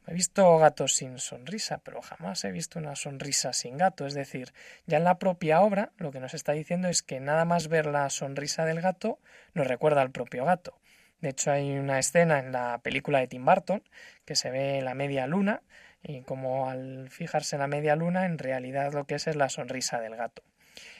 He 0.10 0.14
visto 0.14 0.58
gatos 0.58 0.96
sin 0.96 1.20
sonrisa, 1.20 1.80
pero 1.84 2.02
jamás 2.02 2.46
he 2.46 2.52
visto 2.52 2.80
una 2.80 2.96
sonrisa 2.96 3.52
sin 3.52 3.78
gato. 3.78 4.06
Es 4.06 4.14
decir, 4.14 4.54
ya 4.86 5.00
en 5.00 5.04
la 5.04 5.20
propia 5.20 5.60
obra 5.60 5.92
lo 5.98 6.12
que 6.12 6.22
nos 6.22 6.34
está 6.34 6.54
diciendo 6.54 6.88
es 6.88 7.04
que 7.04 7.20
nada 7.20 7.44
más 7.44 7.68
ver 7.68 7.88
la 7.88 8.10
sonrisa 8.10 8.64
del 8.64 8.80
gato 8.80 9.20
nos 9.54 9.68
recuerda 9.68 10.02
al 10.02 10.12
propio 10.12 10.46
gato. 10.46 10.80
De 11.20 11.30
hecho, 11.30 11.52
hay 11.52 11.78
una 11.78 12.00
escena 12.00 12.40
en 12.40 12.54
la 12.54 12.80
película 12.82 13.20
de 13.20 13.28
Tim 13.28 13.44
Burton 13.44 13.84
que 14.24 14.38
se 14.38 14.50
ve 14.50 14.82
la 14.82 14.94
media 14.94 15.28
luna 15.28 15.62
y 16.02 16.22
como 16.22 16.70
al 16.70 17.10
fijarse 17.10 17.58
en 17.58 17.62
la 17.62 17.68
media 17.68 17.98
luna 17.98 18.26
en 18.26 18.38
realidad 18.38 18.94
lo 18.94 19.06
que 19.06 19.16
es 19.16 19.28
es 19.28 19.36
la 19.36 19.50
sonrisa 19.50 20.00
del 20.00 20.16
gato. 20.16 20.42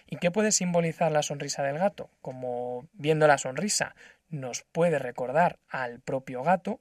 ¿Y 0.08 0.18
qué 0.18 0.32
puede 0.32 0.52
simbolizar 0.52 1.12
la 1.12 1.22
sonrisa 1.22 1.64
del 1.64 1.78
gato? 1.78 2.10
Como 2.22 2.88
viendo 2.94 3.28
la 3.28 3.38
sonrisa 3.38 3.96
nos 4.30 4.64
puede 4.64 5.00
recordar 5.00 5.60
al 5.70 6.00
propio 6.00 6.44
gato, 6.44 6.80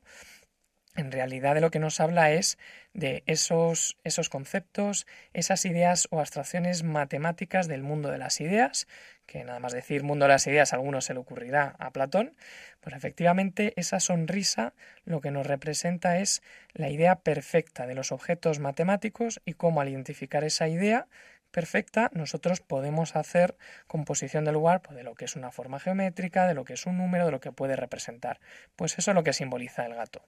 en 0.96 1.12
realidad 1.12 1.54
de 1.54 1.60
lo 1.60 1.70
que 1.70 1.78
nos 1.78 2.00
habla 2.00 2.30
es 2.30 2.58
de 2.94 3.22
esos, 3.26 3.98
esos 4.02 4.30
conceptos, 4.30 5.06
esas 5.34 5.64
ideas 5.66 6.08
o 6.10 6.20
abstracciones 6.20 6.82
matemáticas 6.82 7.68
del 7.68 7.82
mundo 7.82 8.10
de 8.10 8.18
las 8.18 8.40
ideas, 8.40 8.88
que 9.26 9.44
nada 9.44 9.60
más 9.60 9.72
decir 9.72 10.02
mundo 10.02 10.24
de 10.24 10.30
las 10.30 10.46
ideas 10.46 10.72
a 10.72 10.76
alguno 10.76 11.00
se 11.02 11.12
le 11.12 11.20
ocurrirá 11.20 11.76
a 11.78 11.90
Platón, 11.90 12.34
pues 12.80 12.96
efectivamente 12.96 13.74
esa 13.76 14.00
sonrisa 14.00 14.72
lo 15.04 15.20
que 15.20 15.30
nos 15.30 15.46
representa 15.46 16.18
es 16.18 16.42
la 16.72 16.88
idea 16.88 17.16
perfecta 17.16 17.86
de 17.86 17.94
los 17.94 18.12
objetos 18.12 18.58
matemáticos 18.58 19.40
y 19.44 19.52
cómo 19.52 19.80
al 19.80 19.90
identificar 19.90 20.44
esa 20.44 20.68
idea 20.68 21.08
perfecta, 21.56 22.10
nosotros 22.12 22.60
podemos 22.60 23.16
hacer 23.16 23.56
composición 23.86 24.44
del 24.44 24.52
lugar 24.52 24.82
pues, 24.82 24.94
de 24.94 25.02
lo 25.02 25.14
que 25.14 25.24
es 25.24 25.36
una 25.36 25.50
forma 25.50 25.80
geométrica, 25.80 26.46
de 26.46 26.52
lo 26.52 26.66
que 26.66 26.74
es 26.74 26.84
un 26.84 26.98
número, 26.98 27.24
de 27.24 27.30
lo 27.30 27.40
que 27.40 27.50
puede 27.50 27.76
representar. 27.76 28.40
Pues 28.76 28.98
eso 28.98 29.10
es 29.10 29.14
lo 29.14 29.24
que 29.24 29.32
simboliza 29.32 29.86
el 29.86 29.94
gato. 29.94 30.20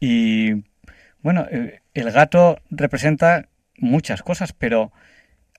Y 0.00 0.64
bueno, 1.20 1.46
eh, 1.48 1.80
el 1.94 2.10
gato 2.10 2.58
representa 2.70 3.48
muchas 3.78 4.24
cosas, 4.24 4.52
pero 4.52 4.90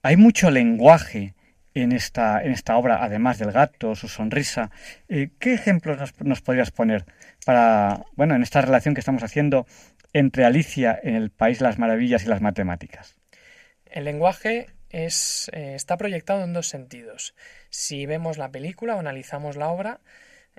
hay 0.03 0.17
mucho 0.17 0.51
lenguaje 0.51 1.33
en 1.73 1.93
esta, 1.93 2.43
en 2.43 2.51
esta 2.51 2.75
obra, 2.75 3.01
además 3.01 3.39
del 3.39 3.53
gato, 3.53 3.95
su 3.95 4.09
sonrisa. 4.09 4.69
Eh, 5.07 5.29
¿Qué 5.39 5.53
ejemplos 5.53 5.97
nos, 5.97 6.19
nos, 6.19 6.41
podrías 6.41 6.71
poner 6.71 7.05
para, 7.45 8.03
bueno, 8.17 8.35
en 8.35 8.43
esta 8.43 8.59
relación 8.59 8.95
que 8.95 8.99
estamos 8.99 9.23
haciendo 9.23 9.65
entre 10.11 10.43
Alicia 10.43 10.99
en 11.01 11.15
el 11.15 11.29
País 11.29 11.59
de 11.59 11.63
las 11.63 11.79
Maravillas 11.79 12.25
y 12.25 12.27
las 12.27 12.41
matemáticas? 12.41 13.16
El 13.91 14.05
lenguaje 14.05 14.67
eh, 14.89 15.09
está 15.75 15.97
proyectado 15.97 16.43
en 16.43 16.53
dos 16.53 16.67
sentidos. 16.67 17.35
Si 17.69 18.05
vemos 18.05 18.37
la 18.37 18.51
película 18.51 18.95
o 18.95 18.99
analizamos 18.99 19.55
la 19.55 19.69
obra, 19.69 19.99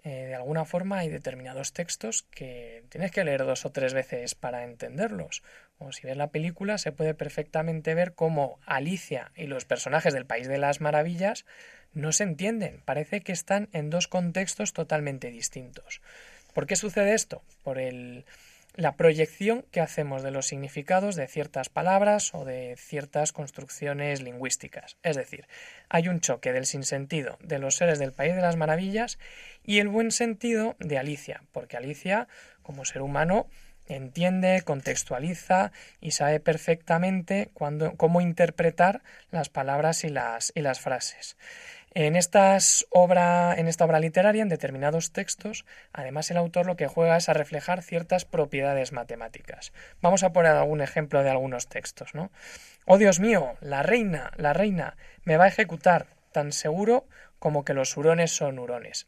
eh, 0.05 0.27
de 0.27 0.35
alguna 0.35 0.65
forma 0.65 0.99
hay 0.99 1.09
determinados 1.09 1.73
textos 1.73 2.23
que 2.31 2.85
tienes 2.89 3.11
que 3.11 3.25
leer 3.25 3.45
dos 3.45 3.65
o 3.65 3.73
tres 3.73 3.95
veces 3.95 4.35
para 4.35 4.65
entenderlos. 4.65 5.43
O 5.79 5.93
si 5.93 6.07
ves 6.07 6.17
la 6.17 6.31
película 6.31 6.79
se 6.79 6.93
puede 6.93 7.15
perfectamente 7.15 7.95
ver 7.95 8.15
cómo 8.15 8.61
Alicia 8.67 9.33
y 9.35 9.47
los 9.47 9.65
personajes 9.65 10.15
del 10.15 10.27
País 10.27 10.49
de 10.49 10.59
las 10.59 10.81
Maravillas 10.81 11.45
no 11.93 12.13
se 12.13 12.25
entienden. 12.25 12.83
Parece 12.85 13.23
que 13.23 13.33
están 13.33 13.69
en 13.73 13.91
dos 13.91 14.09
contextos 14.09 14.73
totalmente 14.73 15.31
distintos. 15.31 16.01
¿Por 16.53 16.67
qué 16.67 16.77
sucede 16.77 17.15
esto? 17.15 17.43
Por 17.63 17.79
el 17.79 18.25
la 18.79 18.95
proyección 18.95 19.65
que 19.73 19.81
hacemos 19.81 20.23
de 20.23 20.31
los 20.31 20.47
significados 20.47 21.17
de 21.17 21.27
ciertas 21.27 21.69
palabras 21.69 22.33
o 22.33 22.45
de 22.45 22.77
ciertas 22.79 23.33
construcciones 23.33 24.23
lingüísticas. 24.23 24.97
Es 25.03 25.17
decir, 25.17 25.49
hay 25.89 26.07
un 26.07 26.21
choque 26.21 26.53
del 26.53 26.65
sinsentido 26.65 27.39
de 27.43 27.59
los 27.59 27.75
seres 27.75 27.99
del 27.99 28.13
País 28.13 28.37
de 28.37 28.41
las 28.41 28.55
Maravillas 28.55 29.19
y 29.65 29.81
el 29.81 29.89
buen 29.89 30.13
sentido 30.13 30.77
de 30.79 30.97
Alicia, 30.97 31.43
porque 31.51 31.77
Alicia, 31.77 32.29
como 32.63 32.85
ser 32.85 33.03
humano, 33.03 33.49
entiende, 33.89 34.63
contextualiza 34.65 35.73
y 36.01 36.13
sabe 36.13 36.39
perfectamente 36.39 37.51
cómo 37.97 38.21
interpretar 38.21 39.03
las 39.33 39.49
palabras 39.49 40.05
y 40.05 40.09
las, 40.09 40.53
y 40.55 40.61
las 40.61 40.79
frases. 40.79 41.37
En, 41.95 42.17
estas 42.17 42.87
en 42.93 43.69
esta 43.69 43.85
obra 43.85 44.01
literaria, 44.01 44.43
en 44.43 44.49
determinados 44.49 45.13
textos, 45.13 45.65
además 45.93 46.31
el 46.31 46.37
autor 46.37 46.67
lo 46.67 46.77
que 46.77 46.87
juega 46.87 47.17
es 47.17 47.29
a 47.29 47.35
reflejar 47.35 47.83
ciertas 47.83 48.25
propiedades 48.25 48.93
matemáticas. 48.93 49.73
Vamos 50.01 50.23
a 50.23 50.33
poner 50.33 50.53
algún 50.53 50.81
ejemplo 50.81 51.23
de 51.23 51.31
algunos 51.31 51.69
textos, 51.69 52.15
¿no? 52.15 52.31
Oh 52.87 52.99
Dios 52.99 53.21
mío, 53.21 53.57
la 53.61 53.83
reina, 53.83 54.33
la 54.37 54.53
reina, 54.53 54.97
me 55.25 55.37
va 55.37 55.45
a 55.45 55.49
ejecutar 55.49 56.07
tan 56.33 56.53
seguro 56.53 57.07
como 57.39 57.65
que 57.65 57.75
los 57.75 57.97
hurones 57.97 58.31
son 58.31 58.59
hurones. 58.59 59.07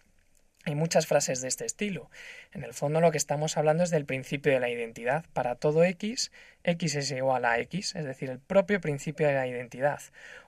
Hay 0.67 0.75
muchas 0.75 1.07
frases 1.07 1.41
de 1.41 1.49
este 1.49 1.65
estilo. 1.65 2.11
En 2.53 2.65
el 2.65 2.75
fondo 2.75 3.01
lo 3.01 3.11
que 3.11 3.17
estamos 3.17 3.57
hablando 3.57 3.83
es 3.83 3.91
del 3.91 4.05
principio 4.05 4.53
de 4.53 4.61
la 4.61 4.69
identidad. 4.69 5.25
Para 5.33 5.55
todo 5.55 5.85
x, 5.85 6.31
x 6.65 6.95
es 6.97 7.11
igual 7.13 7.47
a 7.47 7.59
x, 7.61 7.97
es 7.97 8.05
decir, 8.05 8.29
el 8.29 8.41
propio 8.41 8.81
principio 8.81 9.27
de 9.27 9.35
la 9.35 9.47
identidad, 9.47 10.01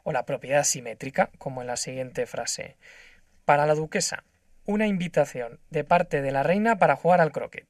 o 0.02 0.12
la 0.12 0.26
propiedad 0.26 0.64
simétrica, 0.64 1.30
como 1.38 1.62
en 1.62 1.68
la 1.68 1.76
siguiente 1.76 2.26
frase. 2.26 2.76
Para 3.46 3.64
la 3.64 3.74
duquesa, 3.74 4.24
una 4.66 4.86
invitación 4.86 5.60
de 5.70 5.82
parte 5.82 6.20
de 6.20 6.30
la 6.30 6.42
reina 6.42 6.76
para 6.76 6.96
jugar 6.96 7.22
al 7.22 7.32
croquet. 7.32 7.66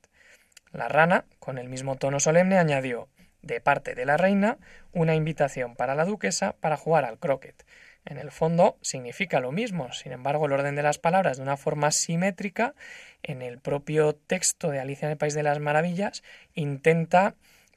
La 0.73 0.89
rana, 0.89 1.27
con 1.39 1.59
el 1.59 1.69
mismo 1.69 1.97
tono 1.97 2.19
solemne, 2.19 2.59
añadió 2.59 3.09
de 3.43 3.61
parte 3.61 3.95
de 3.95 4.05
la 4.05 4.17
reina 4.17 4.59
una 4.93 5.15
invitación 5.15 5.77
para 5.77 5.95
la 5.95 6.05
duquesa 6.05 6.55
para 6.61 6.77
jugar 6.77 7.05
al 7.05 7.19
croquet. 7.19 7.65
En 8.05 8.19
el 8.19 8.31
fondo 8.31 8.79
significa 8.83 9.41
lo 9.41 9.53
mismo, 9.53 9.93
sin 9.93 10.13
embargo 10.13 10.47
el 10.47 10.53
orden 10.53 10.75
de 10.75 10.83
las 10.83 10.99
palabras 10.99 11.37
de 11.37 11.45
una 11.45 11.57
forma 11.57 11.91
simétrica 11.93 12.75
en 13.23 13.43
el 13.43 13.59
propio 13.59 14.15
texto 14.15 14.71
de 14.71 14.81
Alicia 14.81 15.07
en 15.07 15.13
el 15.13 15.19
País 15.19 15.35
de 15.35 15.45
las 15.45 15.61
Maravillas 15.61 16.23
intenta 16.55 17.37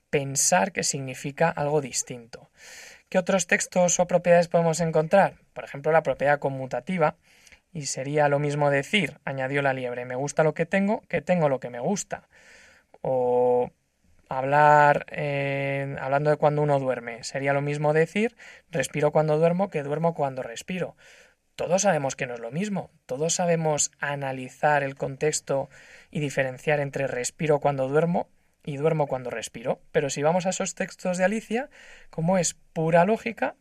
pensar 0.10 0.72
que 0.72 0.84
significa 0.84 1.50
algo 1.50 1.82
distinto. 1.82 2.50
¿Qué 3.10 3.18
otros 3.20 3.48
textos 3.48 4.00
o 4.00 4.08
propiedades 4.08 4.48
podemos 4.48 4.80
encontrar? 4.80 5.36
Por 5.54 5.64
ejemplo, 5.64 5.92
la 5.92 6.04
propiedad 6.04 6.40
conmutativa, 6.40 7.16
y 7.72 7.86
sería 7.86 8.30
lo 8.30 8.40
mismo 8.40 8.72
decir, 8.72 9.20
añadió 9.26 9.62
la 9.62 9.74
liebre, 9.74 10.06
me 10.06 10.16
gusta 10.16 10.44
lo 10.44 10.54
que 10.54 10.66
tengo, 10.66 11.02
que 11.08 11.22
tengo 11.22 11.50
lo 11.50 11.60
que 11.60 11.70
me 11.70 11.80
gusta. 11.80 12.28
O 13.02 13.72
hablar 14.30 15.06
eh, 15.10 15.96
hablando 16.00 16.30
de 16.30 16.38
cuando 16.38 16.62
uno 16.62 16.80
duerme. 16.80 17.24
Sería 17.24 17.54
lo 17.54 17.62
mismo 17.62 17.94
decir 17.94 18.36
respiro 18.70 19.12
cuando 19.12 19.38
duermo 19.38 19.70
que 19.70 19.84
duermo 19.84 20.14
cuando 20.14 20.44
respiro. 20.44 20.96
Todos 21.56 21.84
sabemos 21.84 22.16
que 22.16 22.28
no 22.28 22.34
es 22.34 22.40
lo 22.40 22.52
mismo. 22.52 22.92
Todos 23.06 23.34
sabemos 23.34 23.92
analizar 24.00 24.84
el 24.84 24.96
contexto 24.96 25.70
y 26.12 26.20
diferenciar 26.20 26.80
entre 26.80 27.08
respiro 27.08 27.60
cuando 27.60 27.88
duermo 27.88 28.28
y 28.66 28.78
duermo 28.78 29.08
cuando 29.08 29.30
respiro. 29.30 29.80
Pero 29.92 30.10
si 30.10 30.22
vamos 30.22 30.46
a 30.46 30.50
esos 30.50 30.76
textos 30.76 31.18
de 31.18 31.24
Alicia, 31.24 31.70
como 32.10 32.38
es 32.38 32.56
pura 32.74 33.06
lógica, 33.06 33.56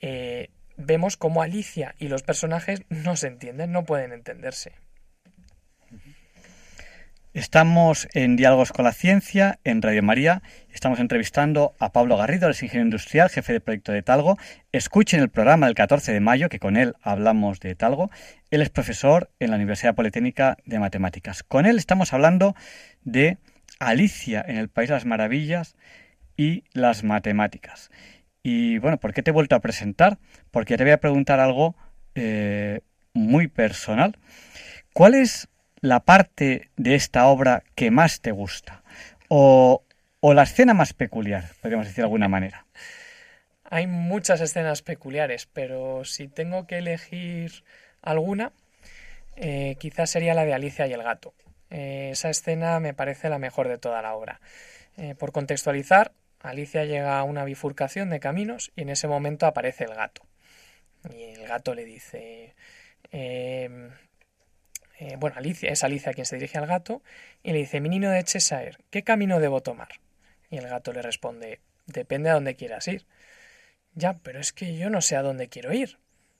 eh, 0.00 0.50
vemos 0.76 1.16
cómo 1.16 1.42
Alicia 1.42 1.94
y 1.98 2.08
los 2.08 2.22
personajes 2.22 2.82
no 2.88 3.16
se 3.16 3.26
entienden, 3.28 3.72
no 3.72 3.84
pueden 3.84 4.12
entenderse. 4.12 4.72
Estamos 7.34 8.08
en 8.12 8.36
Diálogos 8.36 8.72
con 8.72 8.84
la 8.84 8.92
Ciencia, 8.92 9.58
en 9.64 9.80
Radio 9.80 10.02
María. 10.02 10.42
Estamos 10.70 11.00
entrevistando 11.00 11.74
a 11.78 11.90
Pablo 11.90 12.18
Garrido, 12.18 12.46
el 12.46 12.52
ingeniero 12.52 12.84
industrial, 12.84 13.30
jefe 13.30 13.54
de 13.54 13.60
proyecto 13.60 13.90
de 13.90 14.02
Talgo. 14.02 14.36
Escuchen 14.70 15.20
el 15.20 15.30
programa 15.30 15.64
del 15.64 15.74
14 15.74 16.12
de 16.12 16.20
mayo, 16.20 16.50
que 16.50 16.58
con 16.58 16.76
él 16.76 16.94
hablamos 17.00 17.58
de 17.58 17.74
Talgo. 17.74 18.10
Él 18.50 18.60
es 18.60 18.68
profesor 18.68 19.30
en 19.38 19.48
la 19.48 19.56
Universidad 19.56 19.94
Politécnica 19.94 20.58
de 20.66 20.78
Matemáticas. 20.78 21.42
Con 21.42 21.64
él 21.64 21.78
estamos 21.78 22.12
hablando 22.12 22.54
de 23.02 23.38
Alicia 23.78 24.44
en 24.46 24.58
el 24.58 24.68
País 24.68 24.90
de 24.90 24.96
las 24.96 25.06
Maravillas 25.06 25.74
y 26.36 26.64
las 26.74 27.02
matemáticas. 27.02 27.90
Y 28.42 28.76
bueno, 28.76 29.00
¿por 29.00 29.14
qué 29.14 29.22
te 29.22 29.30
he 29.30 29.32
vuelto 29.32 29.56
a 29.56 29.60
presentar? 29.60 30.18
Porque 30.50 30.76
te 30.76 30.84
voy 30.84 30.92
a 30.92 31.00
preguntar 31.00 31.40
algo 31.40 31.76
eh, 32.14 32.82
muy 33.14 33.48
personal. 33.48 34.18
¿Cuál 34.92 35.14
es 35.14 35.48
la 35.82 36.00
parte 36.00 36.70
de 36.76 36.94
esta 36.94 37.26
obra 37.26 37.64
que 37.74 37.90
más 37.90 38.22
te 38.22 38.30
gusta? 38.30 38.82
O, 39.28 39.82
la 40.22 40.44
escena 40.44 40.72
más 40.72 40.94
peculiar, 40.94 41.50
podríamos 41.60 41.86
decir 41.86 41.96
de 41.96 42.04
alguna 42.04 42.28
manera. 42.28 42.64
Hay 43.64 43.86
muchas 43.86 44.40
escenas 44.40 44.82
peculiares, 44.82 45.46
pero 45.52 46.04
si 46.04 46.28
tengo 46.28 46.66
que 46.66 46.78
elegir 46.78 47.64
alguna, 48.00 48.52
eh, 49.36 49.76
quizás 49.80 50.10
sería 50.10 50.34
la 50.34 50.44
de 50.44 50.54
Alicia 50.54 50.86
y 50.86 50.92
el 50.92 51.02
gato. 51.02 51.34
Eh, 51.70 52.10
esa 52.12 52.30
escena 52.30 52.78
me 52.80 52.94
parece 52.94 53.28
la 53.28 53.38
mejor 53.38 53.68
de 53.68 53.78
toda 53.78 54.00
la 54.02 54.14
obra. 54.14 54.40
Eh, 54.96 55.14
por 55.16 55.32
contextualizar, 55.32 56.12
Alicia 56.40 56.84
llega 56.84 57.18
a 57.18 57.24
una 57.24 57.44
bifurcación 57.44 58.10
de 58.10 58.20
caminos 58.20 58.70
y 58.76 58.82
en 58.82 58.90
ese 58.90 59.08
momento 59.08 59.46
aparece 59.46 59.84
el 59.84 59.94
gato. 59.94 60.22
Y 61.10 61.22
el 61.22 61.48
gato 61.48 61.74
le 61.74 61.84
dice, 61.84 62.54
eh, 63.10 63.90
bueno, 65.18 65.36
Alicia, 65.36 65.70
es 65.70 65.84
Alicia 65.84 66.12
quien 66.12 66.26
se 66.26 66.36
dirige 66.36 66.58
al 66.58 66.66
gato 66.66 67.02
y 67.42 67.52
le 67.52 67.58
dice, 67.58 67.80
mi 67.80 67.88
niño 67.88 68.10
de 68.10 68.22
Cheshire, 68.24 68.78
¿qué 68.90 69.02
camino 69.02 69.40
debo 69.40 69.60
tomar? 69.60 69.88
Y 70.50 70.58
el 70.58 70.68
gato 70.68 70.92
le 70.92 71.02
responde, 71.02 71.60
depende 71.86 72.30
a 72.30 72.34
dónde 72.34 72.56
quieras 72.56 72.86
ir. 72.88 73.06
Ya, 73.94 74.18
pero 74.22 74.40
es 74.40 74.52
que 74.52 74.76
yo 74.76 74.90
no 74.90 75.00
sé 75.00 75.16
a 75.16 75.22
dónde 75.22 75.48
quiero 75.48 75.72
ir. 75.72 75.98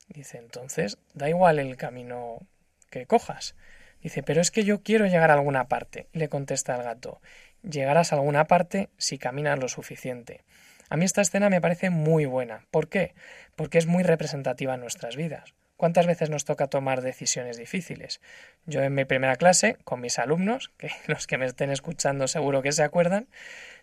Dice, 0.09 0.39
entonces, 0.39 0.99
da 1.15 1.29
igual 1.29 1.59
el 1.59 1.77
camino 1.77 2.47
que 2.91 3.07
cojas. 3.07 3.55
Dice, 4.03 4.23
pero 4.23 4.41
es 4.41 4.51
que 4.51 4.65
yo 4.65 4.83
quiero 4.83 5.07
llegar 5.07 5.31
a 5.31 5.35
alguna 5.35 5.69
parte. 5.69 6.09
Y 6.13 6.19
le 6.19 6.29
contesta 6.29 6.77
el 6.77 6.83
gato, 6.83 7.21
llegarás 7.63 8.13
a 8.13 8.17
alguna 8.17 8.47
parte 8.47 8.91
si 8.99 9.19
caminas 9.19 9.59
lo 9.59 9.69
suficiente. 9.69 10.45
A 10.89 10.97
mí 10.97 11.05
esta 11.05 11.23
escena 11.23 11.49
me 11.49 11.61
parece 11.61 11.91
muy 11.91 12.27
buena. 12.27 12.67
¿Por 12.71 12.89
qué? 12.89 13.15
Porque 13.57 13.79
es 13.79 13.87
muy 13.87 14.03
representativa 14.03 14.75
en 14.75 14.81
nuestras 14.81 15.17
vidas. 15.17 15.55
¿Cuántas 15.83 16.07
veces 16.07 16.31
nos 16.31 16.45
toca 16.45 16.69
tomar 16.69 17.03
decisiones 17.03 17.57
difíciles? 17.57 18.21
Yo 18.67 18.83
en 18.83 18.95
mi 18.95 19.05
primera 19.05 19.35
clase, 19.35 19.79
con 19.83 20.01
mis 20.01 20.21
alumnos, 20.21 20.71
que 20.79 20.93
los 21.09 21.27
que 21.27 21.39
me 21.39 21.47
estén 21.47 21.73
escuchando 21.73 22.29
seguro 22.29 22.63
que 22.63 22.71
se 22.71 22.85
acuerdan, 22.85 23.27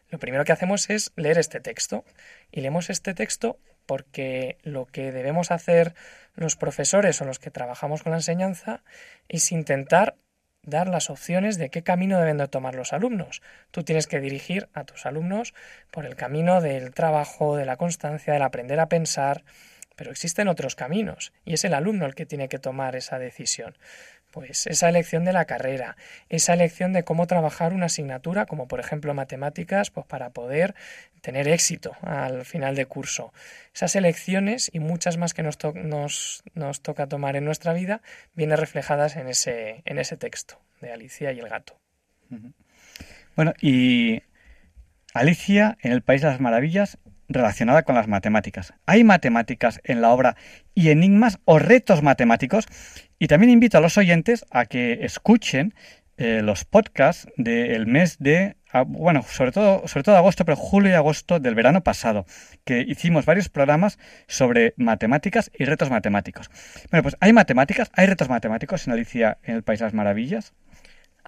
lo 0.10 0.18
primero 0.18 0.45
que 0.45 0.54
hacemos 0.54 0.89
es 0.89 1.12
leer 1.18 1.38
este 1.38 1.60
texto. 1.60 2.06
Y 2.54 2.62
leemos 2.62 2.89
este 2.89 3.14
texto 3.14 3.60
porque 3.86 4.58
lo 4.64 4.86
que 4.86 5.12
debemos 5.12 5.52
hacer 5.52 5.93
los 6.36 6.56
profesores 6.56 7.22
o 7.22 7.26
los 7.26 7.38
que 7.38 7.52
trabajamos 7.52 8.02
con 8.02 8.12
la 8.12 8.20
enseñanza 8.20 8.82
es 9.28 9.52
intentar 9.52 10.16
dar 10.64 10.88
las 10.88 11.10
opciones 11.10 11.58
de 11.58 11.70
qué 11.70 11.84
camino 11.84 12.18
deben 12.18 12.38
de 12.38 12.47
tomar 12.47 12.76
los 12.76 12.93
alumnos. 12.93 13.41
Tú 13.72 13.84
tienes 13.84 14.08
que 14.08 14.22
dirigir 14.22 14.70
a 14.74 14.86
tus 14.86 15.06
alumnos 15.06 15.54
por 15.91 16.06
el 16.06 16.16
camino 16.16 16.62
del 16.62 16.93
trabajo, 16.93 17.58
de 17.58 17.66
la 17.66 17.76
constancia, 17.76 18.32
del 18.32 18.43
aprender 18.43 18.80
a 18.80 18.88
pensar, 18.88 19.43
pero 20.00 20.12
existen 20.12 20.47
otros 20.47 20.76
caminos 20.76 21.34
y 21.43 21.56
es 21.56 21.66
el 21.66 21.74
alumno 21.74 22.06
el 22.06 22.16
que 22.16 22.26
tiene 22.26 22.47
que 22.47 22.58
tomar 22.58 22.95
esa 22.95 23.20
decisión. 23.20 23.78
Pues 24.32 24.66
esa 24.66 24.88
elección 24.88 25.26
de 25.26 25.34
la 25.34 25.43
carrera, 25.43 25.97
esa 26.30 26.54
elección 26.54 26.93
de 26.93 27.04
cómo 27.04 27.28
trabajar 27.28 27.74
una 27.74 27.88
asignatura, 27.88 28.45
como 28.45 28.70
por 28.70 28.80
ejemplo 28.80 29.14
matemáticas, 29.14 29.91
pues 29.91 30.06
para 30.06 30.30
poder 30.30 30.74
tener 31.20 31.50
éxito 31.50 31.97
al 32.02 32.45
final 32.45 32.76
de 32.76 32.86
curso. 32.86 33.34
Esas 33.76 33.93
elecciones 33.97 34.70
y 34.72 34.80
muchas 34.80 35.18
más 35.18 35.34
que 35.34 35.43
nos, 35.43 35.58
nos, 36.54 36.82
toca 36.82 37.08
tomar 37.08 37.36
en 37.36 37.43
nuestra 37.43 37.74
vida 37.74 38.02
vienen 38.36 38.58
reflejadas 38.58 39.18
en 39.18 39.28
ese 39.28 40.18
texto 40.18 40.62
de 40.80 40.93
Alicia 40.93 41.34
y 41.34 41.39
el 41.39 41.50
gato. 41.50 41.78
Bueno, 43.36 43.54
y 43.60 44.24
Alicia 45.14 45.78
en 45.82 45.91
el 45.91 46.04
País 46.04 46.22
de 46.22 46.30
las 46.30 46.39
Maravillas 46.39 47.00
relacionada 47.30 47.84
con 47.84 47.95
las 47.95 48.07
matemáticas. 48.07 48.73
Hay 48.86 49.03
matemáticas 49.03 49.80
en 49.84 50.01
la 50.01 50.09
obra 50.09 50.36
y 50.73 50.89
enigmas 50.89 51.39
o 51.45 51.59
retos 51.59 52.01
matemáticos. 52.03 52.65
Y 53.19 53.27
también 53.27 53.51
invito 53.51 53.77
a 53.77 53.82
los 53.82 53.97
oyentes 53.97 54.45
a 54.49 54.65
que 54.65 55.05
escuchen 55.05 55.73
eh, 56.17 56.41
los 56.41 56.65
podcasts 56.65 57.30
del 57.38 57.88
mes 57.88 58.17
de, 58.19 58.57
ah, 58.73 58.84
bueno, 58.86 59.23
sobre 59.23 59.53
todo, 59.53 59.88
sobre 59.88 60.03
todo 60.03 60.17
agosto, 60.17 60.43
pero 60.43 60.57
julio 60.57 60.91
y 60.91 60.93
agosto 60.93 61.39
del 61.39 61.55
verano 61.55 61.82
pasado, 61.82 62.25
que 62.65 62.82
hicimos 62.82 63.25
varios 63.25 63.47
programas 63.47 63.99
sobre 64.27 64.73
matemáticas 64.75 65.49
y 65.57 65.63
retos 65.63 65.89
matemáticos. 65.89 66.49
Bueno, 66.91 67.03
pues 67.03 67.15
hay 67.21 67.32
matemáticas, 67.32 67.89
hay 67.93 68.07
retos 68.07 68.27
matemáticos 68.27 68.86
en 68.86 68.93
Alicia 68.93 69.38
en 69.43 69.55
el 69.55 69.63
País 69.63 69.80
de 69.80 69.86
las 69.86 69.93
Maravillas. 69.93 70.53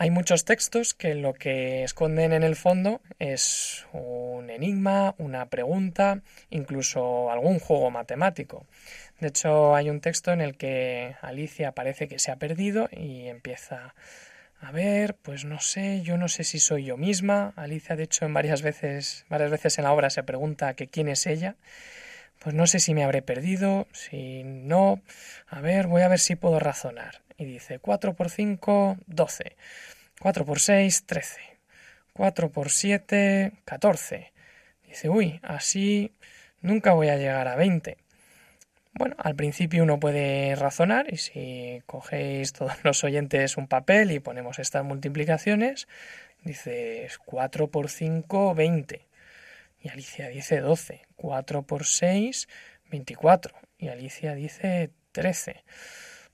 Hay 0.02 0.10
muchos 0.10 0.46
textos 0.46 0.96
que 0.96 1.14
lo 1.14 1.36
que 1.36 1.84
esconden 1.84 2.34
en 2.34 2.42
el 2.42 2.56
fondo 2.56 3.02
es 3.20 3.86
un 3.94 4.50
enigma, 4.50 5.14
una 5.20 5.46
pregunta, 5.46 6.22
incluso 6.50 7.30
algún 7.30 7.60
juego 7.60 7.92
matemático. 7.92 8.66
De 9.20 9.28
hecho, 9.28 9.76
hay 9.76 9.92
un 9.92 10.02
texto 10.02 10.32
en 10.32 10.42
el 10.42 10.58
que 10.58 11.18
Alicia 11.22 11.74
parece 11.74 12.08
que 12.08 12.18
se 12.18 12.32
ha 12.32 12.38
perdido 12.38 12.90
y 12.92 13.28
empieza 13.28 13.94
a 14.60 14.72
ver, 14.72 15.18
pues 15.22 15.46
no 15.46 15.60
sé, 15.60 16.02
yo 16.02 16.18
no 16.18 16.30
sé 16.30 16.46
si 16.46 16.58
soy 16.58 16.86
yo 16.86 16.98
misma. 16.98 17.54
Alicia, 17.56 17.96
de 17.96 18.02
hecho, 18.02 18.26
en 18.26 18.34
varias 18.34 18.64
veces, 18.64 19.28
varias 19.30 19.52
veces 19.52 19.78
en 19.78 19.84
la 19.84 19.94
obra 19.94 20.10
se 20.10 20.24
pregunta 20.24 20.74
que 20.74 20.88
quién 20.88 21.10
es 21.10 21.28
ella. 21.28 21.58
Pues 22.40 22.56
no 22.56 22.66
sé 22.66 22.80
si 22.80 22.96
me 22.96 23.04
habré 23.04 23.22
perdido, 23.22 23.88
si 23.92 24.44
no. 24.44 25.00
A 25.48 25.62
ver, 25.62 25.86
voy 25.86 26.02
a 26.02 26.08
ver 26.08 26.18
si 26.18 26.36
puedo 26.36 26.60
razonar. 26.60 27.22
Y 27.42 27.46
dice 27.46 27.80
4 27.80 28.14
por 28.14 28.30
5, 28.30 28.98
12. 29.08 29.56
4 30.20 30.46
por 30.46 30.60
6, 30.60 31.06
13. 31.08 31.42
4 32.14 32.52
por 32.52 32.70
7, 32.70 33.54
14. 33.66 34.32
Dice, 34.86 35.10
uy, 35.10 35.40
así 35.42 36.14
nunca 36.62 36.94
voy 36.94 37.10
a 37.10 37.18
llegar 37.18 37.48
a 37.48 37.56
20. 37.56 37.98
Bueno, 38.94 39.16
al 39.18 39.36
principio 39.36 39.82
uno 39.82 40.00
puede 40.00 40.54
razonar 40.56 41.12
y 41.12 41.18
si 41.18 41.82
cogéis 41.88 42.54
todos 42.54 42.76
los 42.84 43.04
oyentes 43.04 43.58
un 43.58 43.68
papel 43.68 44.12
y 44.12 44.20
ponemos 44.20 44.60
estas 44.60 44.84
multiplicaciones, 44.84 45.88
dices 46.44 47.18
4 47.26 47.72
por 47.72 47.90
5, 47.90 48.54
20. 48.54 49.08
Y 49.80 49.90
Alicia 49.90 50.28
dice 50.28 50.60
12. 50.60 51.02
4 51.16 51.64
por 51.64 51.88
6, 51.88 52.48
24. 52.92 53.56
Y 53.80 53.88
Alicia 53.88 54.36
dice 54.36 54.92
13. 55.12 55.64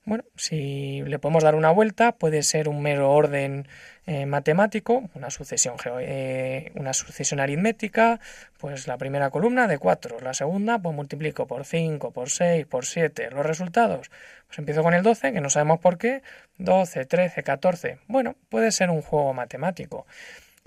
Bueno, 0.08 0.24
si 0.36 1.02
le 1.02 1.18
podemos 1.18 1.42
dar 1.42 1.54
una 1.54 1.70
vuelta, 1.70 2.12
puede 2.12 2.42
ser 2.42 2.70
un 2.70 2.80
mero 2.80 3.12
orden 3.12 3.68
eh, 4.06 4.24
matemático, 4.24 5.10
una 5.12 5.28
sucesión, 5.28 5.76
eh, 6.00 6.72
una 6.76 6.94
sucesión 6.94 7.40
aritmética, 7.40 8.18
pues 8.56 8.86
la 8.86 8.96
primera 8.96 9.28
columna 9.28 9.66
de 9.68 9.76
4, 9.76 10.20
la 10.20 10.32
segunda 10.32 10.78
pues 10.78 10.96
multiplico 10.96 11.46
por 11.46 11.66
5, 11.66 12.10
por 12.12 12.30
6, 12.30 12.64
por 12.64 12.86
7. 12.86 13.28
Los 13.32 13.44
resultados, 13.44 14.10
pues 14.46 14.58
empiezo 14.58 14.82
con 14.82 14.94
el 14.94 15.02
12, 15.02 15.34
que 15.34 15.42
no 15.42 15.50
sabemos 15.50 15.78
por 15.78 15.98
qué, 15.98 16.22
12, 16.56 17.04
13, 17.04 17.42
14. 17.42 17.98
Bueno, 18.06 18.34
puede 18.48 18.72
ser 18.72 18.88
un 18.88 19.02
juego 19.02 19.34
matemático. 19.34 20.06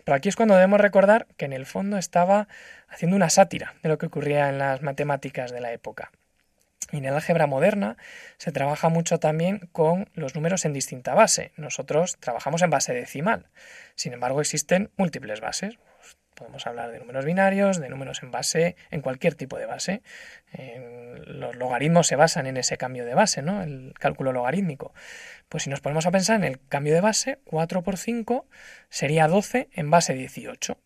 Pero 0.03 0.17
aquí 0.17 0.29
es 0.29 0.35
cuando 0.35 0.53
debemos 0.53 0.79
recordar 0.79 1.25
que 1.37 1.45
en 1.45 1.53
el 1.53 1.65
fondo 1.65 1.97
estaba 1.97 2.47
haciendo 2.89 3.15
una 3.15 3.31
sátira 3.31 3.73
de 3.81 3.89
lo 3.89 3.97
que 3.97 4.05
ocurría 4.05 4.49
en 4.49 4.59
las 4.59 4.83
matemáticas 4.83 5.51
de 5.51 5.61
la 5.61 5.73
época. 5.73 6.11
Y 6.91 6.97
en 6.97 7.05
el 7.05 7.13
álgebra 7.13 7.47
moderna 7.47 7.97
se 8.37 8.51
trabaja 8.51 8.89
mucho 8.89 9.19
también 9.19 9.69
con 9.71 10.09
los 10.13 10.35
números 10.35 10.65
en 10.65 10.73
distinta 10.73 11.13
base. 11.13 11.51
Nosotros 11.55 12.17
trabajamos 12.19 12.61
en 12.61 12.69
base 12.69 12.93
decimal. 12.93 13.47
Sin 13.95 14.13
embargo, 14.13 14.41
existen 14.41 14.91
múltiples 14.97 15.39
bases. 15.39 15.77
Podemos 16.35 16.65
hablar 16.65 16.91
de 16.91 16.99
números 16.99 17.23
binarios, 17.23 17.79
de 17.79 17.87
números 17.87 18.23
en 18.23 18.31
base, 18.31 18.75
en 18.89 19.01
cualquier 19.01 19.35
tipo 19.35 19.57
de 19.57 19.67
base. 19.67 20.01
los 21.25 21.55
logaritmos 21.55 22.07
se 22.07 22.15
basan 22.15 22.47
en 22.47 22.57
ese 22.57 22.77
cambio 22.77 23.05
de 23.05 23.13
base, 23.13 23.41
¿no? 23.41 23.61
El 23.61 23.93
cálculo 23.99 24.33
logarítmico. 24.33 24.93
Pues 25.49 25.63
si 25.63 25.69
nos 25.69 25.81
ponemos 25.81 26.05
a 26.07 26.11
pensar 26.11 26.37
en 26.37 26.45
el 26.45 26.59
cambio 26.67 26.93
de 26.93 27.01
base, 27.01 27.39
4 27.45 27.83
por 27.83 27.97
5 27.97 28.47
sería 28.89 29.27
12 29.27 29.69
en 29.73 29.91
base 29.91 30.13
18. 30.13 30.77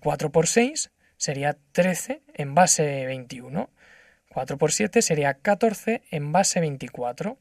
4 0.00 0.26
eh, 0.28 0.30
por 0.30 0.46
6 0.46 0.90
sería 1.16 1.56
13 1.72 2.22
en 2.34 2.54
base 2.54 3.06
21. 3.06 3.70
4 4.32 4.56
por 4.58 4.72
7 4.72 5.02
sería 5.02 5.34
14 5.34 6.02
en 6.10 6.32
base 6.32 6.60
24. 6.60 7.38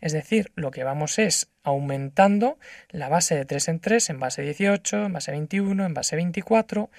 Es 0.00 0.12
decir, 0.12 0.50
lo 0.56 0.70
que 0.70 0.82
vamos 0.82 1.18
es 1.18 1.48
aumentando 1.62 2.58
la 2.90 3.08
base 3.08 3.36
de 3.36 3.44
3 3.44 3.68
en 3.68 3.80
3 3.80 4.10
en 4.10 4.20
base 4.20 4.42
18, 4.42 5.06
en 5.06 5.12
base 5.12 5.30
21, 5.30 5.86
en 5.86 5.94
base 5.94 6.16
24. 6.16 6.90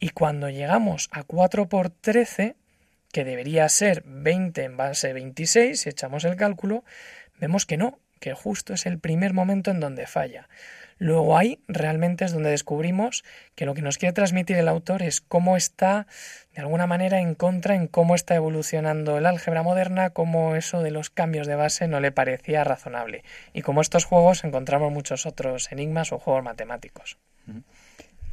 Y 0.00 0.10
cuando 0.10 0.50
llegamos 0.50 1.08
a 1.12 1.22
4 1.22 1.68
por 1.68 1.90
13, 1.90 2.56
que 3.12 3.24
debería 3.24 3.68
ser 3.68 4.02
20 4.04 4.64
en 4.64 4.76
base 4.76 5.12
26, 5.12 5.80
si 5.80 5.88
echamos 5.88 6.24
el 6.24 6.36
cálculo, 6.36 6.84
vemos 7.38 7.66
que 7.66 7.76
no, 7.76 8.00
que 8.20 8.34
justo 8.34 8.74
es 8.74 8.86
el 8.86 8.98
primer 8.98 9.32
momento 9.32 9.70
en 9.70 9.80
donde 9.80 10.06
falla. 10.06 10.48
Luego 10.98 11.38
ahí 11.38 11.60
realmente 11.68 12.24
es 12.24 12.32
donde 12.32 12.50
descubrimos 12.50 13.24
que 13.54 13.66
lo 13.66 13.74
que 13.74 13.82
nos 13.82 13.98
quiere 13.98 14.12
transmitir 14.12 14.56
el 14.56 14.68
autor 14.68 15.02
es 15.02 15.20
cómo 15.20 15.56
está 15.56 16.06
de 16.54 16.60
alguna 16.60 16.86
manera 16.86 17.20
en 17.20 17.34
contra 17.34 17.76
en 17.76 17.86
cómo 17.86 18.14
está 18.14 18.34
evolucionando 18.34 19.16
el 19.16 19.26
álgebra 19.26 19.62
moderna, 19.62 20.10
cómo 20.10 20.56
eso 20.56 20.82
de 20.82 20.90
los 20.90 21.10
cambios 21.10 21.46
de 21.46 21.54
base 21.54 21.86
no 21.86 22.00
le 22.00 22.10
parecía 22.10 22.64
razonable 22.64 23.22
y 23.52 23.62
como 23.62 23.80
estos 23.80 24.04
juegos 24.04 24.42
encontramos 24.44 24.92
muchos 24.92 25.24
otros 25.24 25.70
enigmas 25.70 26.12
o 26.12 26.18
juegos 26.18 26.42
matemáticos. 26.42 27.18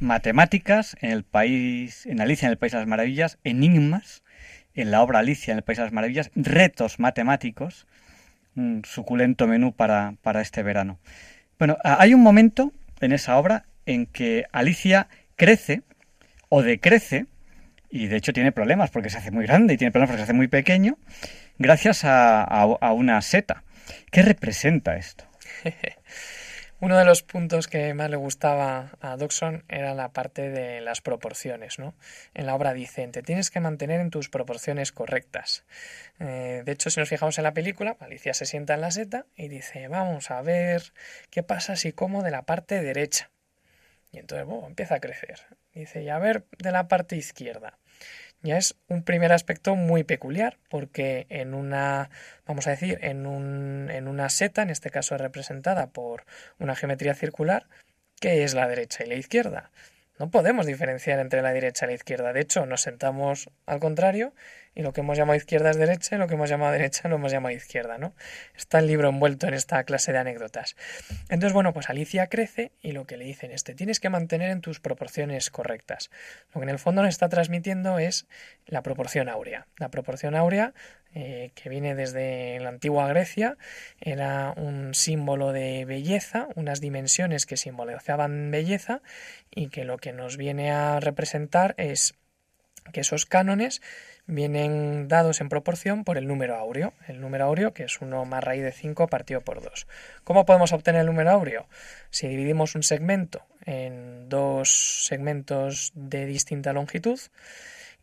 Matemáticas 0.00 0.96
en 1.00 1.10
el 1.10 1.22
país, 1.24 2.04
en 2.04 2.20
Alicia 2.20 2.46
en 2.46 2.52
el 2.52 2.58
País 2.58 2.72
de 2.72 2.80
las 2.80 2.88
Maravillas, 2.88 3.38
enigmas 3.44 4.22
en 4.74 4.90
la 4.90 5.02
obra 5.02 5.20
Alicia 5.20 5.52
en 5.52 5.58
el 5.58 5.64
País 5.64 5.78
de 5.78 5.84
las 5.84 5.92
Maravillas, 5.92 6.30
retos 6.34 6.98
matemáticos, 6.98 7.86
un 8.56 8.82
suculento 8.84 9.46
menú 9.46 9.72
para, 9.72 10.14
para 10.22 10.42
este 10.42 10.62
verano. 10.62 10.98
Bueno, 11.58 11.78
hay 11.82 12.14
un 12.14 12.22
momento 12.22 12.72
en 13.00 13.12
esa 13.12 13.38
obra 13.38 13.64
en 13.86 14.06
que 14.06 14.44
Alicia 14.52 15.08
crece 15.36 15.82
o 16.48 16.62
decrece, 16.62 17.26
y 17.90 18.06
de 18.06 18.16
hecho 18.16 18.32
tiene 18.32 18.52
problemas 18.52 18.90
porque 18.90 19.10
se 19.10 19.18
hace 19.18 19.30
muy 19.30 19.46
grande 19.46 19.74
y 19.74 19.76
tiene 19.76 19.92
problemas 19.92 20.10
porque 20.10 20.20
se 20.20 20.24
hace 20.24 20.32
muy 20.32 20.48
pequeño, 20.48 20.98
gracias 21.58 22.04
a, 22.04 22.42
a 22.42 22.92
una 22.92 23.20
seta. 23.22 23.62
¿Qué 24.10 24.22
representa 24.22 24.96
esto? 24.96 25.24
Uno 26.78 26.98
de 26.98 27.06
los 27.06 27.22
puntos 27.22 27.68
que 27.68 27.94
más 27.94 28.10
le 28.10 28.16
gustaba 28.16 28.98
a 29.00 29.16
Dodson 29.16 29.64
era 29.66 29.94
la 29.94 30.12
parte 30.12 30.50
de 30.50 30.82
las 30.82 31.00
proporciones. 31.00 31.78
¿no? 31.78 31.94
En 32.34 32.44
la 32.44 32.54
obra 32.54 32.74
dice, 32.74 33.08
te 33.08 33.22
tienes 33.22 33.50
que 33.50 33.60
mantener 33.60 33.98
en 33.98 34.10
tus 34.10 34.28
proporciones 34.28 34.92
correctas. 34.92 35.64
Eh, 36.20 36.62
de 36.66 36.72
hecho, 36.72 36.90
si 36.90 37.00
nos 37.00 37.08
fijamos 37.08 37.38
en 37.38 37.44
la 37.44 37.54
película, 37.54 37.96
Alicia 37.98 38.34
se 38.34 38.44
sienta 38.44 38.74
en 38.74 38.82
la 38.82 38.90
seta 38.90 39.24
y 39.36 39.48
dice, 39.48 39.88
vamos 39.88 40.30
a 40.30 40.42
ver 40.42 40.92
qué 41.30 41.42
pasa 41.42 41.76
si 41.76 41.92
como 41.92 42.22
de 42.22 42.30
la 42.30 42.42
parte 42.42 42.82
derecha. 42.82 43.30
Y 44.12 44.18
entonces 44.18 44.46
empieza 44.66 44.96
a 44.96 45.00
crecer. 45.00 45.40
Dice, 45.72 46.02
y 46.02 46.10
a 46.10 46.18
ver 46.18 46.44
de 46.58 46.72
la 46.72 46.88
parte 46.88 47.16
izquierda 47.16 47.78
ya 48.42 48.58
es 48.58 48.76
un 48.88 49.02
primer 49.02 49.32
aspecto 49.32 49.74
muy 49.74 50.04
peculiar, 50.04 50.58
porque 50.68 51.26
en 51.30 51.54
una, 51.54 52.10
vamos 52.46 52.66
a 52.66 52.70
decir, 52.70 52.98
en, 53.02 53.26
un, 53.26 53.90
en 53.90 54.08
una 54.08 54.28
seta, 54.28 54.62
en 54.62 54.70
este 54.70 54.90
caso 54.90 55.16
representada 55.18 55.88
por 55.88 56.24
una 56.58 56.76
geometría 56.76 57.14
circular, 57.14 57.66
¿qué 58.20 58.44
es 58.44 58.54
la 58.54 58.68
derecha 58.68 59.04
y 59.04 59.08
la 59.08 59.14
izquierda? 59.16 59.70
No 60.18 60.30
podemos 60.30 60.64
diferenciar 60.64 61.18
entre 61.18 61.42
la 61.42 61.52
derecha 61.52 61.84
y 61.84 61.88
la 61.88 61.94
izquierda. 61.94 62.32
De 62.32 62.40
hecho, 62.40 62.64
nos 62.64 62.80
sentamos 62.80 63.50
al 63.66 63.80
contrario 63.80 64.32
y 64.76 64.82
lo 64.82 64.92
que 64.92 65.00
hemos 65.00 65.16
llamado 65.16 65.36
izquierda 65.36 65.70
es 65.70 65.78
derecha 65.78 66.14
y 66.14 66.18
lo 66.18 66.28
que 66.28 66.34
hemos 66.34 66.50
llamado 66.50 66.70
derecha 66.70 67.08
lo 67.08 67.16
hemos 67.16 67.32
llamado 67.32 67.54
izquierda, 67.54 67.98
¿no? 67.98 68.14
Está 68.54 68.78
el 68.78 68.86
libro 68.86 69.08
envuelto 69.08 69.48
en 69.48 69.54
esta 69.54 69.82
clase 69.84 70.12
de 70.12 70.18
anécdotas. 70.18 70.76
Entonces, 71.30 71.54
bueno, 71.54 71.72
pues 71.72 71.88
Alicia 71.88 72.28
crece 72.28 72.72
y 72.82 72.92
lo 72.92 73.06
que 73.06 73.16
le 73.16 73.24
dicen 73.24 73.50
es 73.50 73.64
te 73.64 73.74
tienes 73.74 73.98
que 73.98 74.10
mantener 74.10 74.50
en 74.50 74.60
tus 74.60 74.78
proporciones 74.78 75.50
correctas. 75.50 76.10
Lo 76.54 76.60
que 76.60 76.66
en 76.66 76.70
el 76.70 76.78
fondo 76.78 77.02
nos 77.02 77.08
está 77.08 77.28
transmitiendo 77.28 77.98
es 77.98 78.26
la 78.66 78.82
proporción 78.82 79.28
áurea. 79.28 79.66
La 79.78 79.88
proporción 79.88 80.36
áurea 80.36 80.74
eh, 81.18 81.52
que 81.54 81.70
viene 81.70 81.94
desde 81.94 82.60
la 82.60 82.68
antigua 82.68 83.08
Grecia, 83.08 83.56
era 83.98 84.52
un 84.54 84.92
símbolo 84.92 85.52
de 85.52 85.86
belleza, 85.86 86.48
unas 86.56 86.82
dimensiones 86.82 87.46
que 87.46 87.56
simbolizaban 87.56 88.50
belleza 88.50 89.00
y 89.50 89.68
que 89.68 89.84
lo 89.84 89.96
que 89.96 90.12
nos 90.12 90.36
viene 90.36 90.70
a 90.70 91.00
representar 91.00 91.74
es 91.78 92.16
que 92.92 93.00
esos 93.00 93.24
cánones 93.24 93.80
vienen 94.26 95.08
dados 95.08 95.40
en 95.40 95.48
proporción 95.48 96.04
por 96.04 96.18
el 96.18 96.26
número 96.26 96.56
áureo. 96.56 96.92
El 97.06 97.20
número 97.20 97.44
áureo, 97.44 97.72
que 97.72 97.84
es 97.84 98.00
1 98.00 98.24
más 98.24 98.42
raíz 98.42 98.62
de 98.62 98.72
5 98.72 99.06
partido 99.06 99.40
por 99.40 99.62
2. 99.62 99.86
¿Cómo 100.24 100.44
podemos 100.44 100.72
obtener 100.72 101.02
el 101.02 101.06
número 101.06 101.30
áureo? 101.30 101.68
Si 102.10 102.26
dividimos 102.28 102.74
un 102.74 102.82
segmento 102.82 103.42
en 103.64 104.28
dos 104.28 105.06
segmentos 105.06 105.92
de 105.94 106.26
distinta 106.26 106.72
longitud 106.72 107.18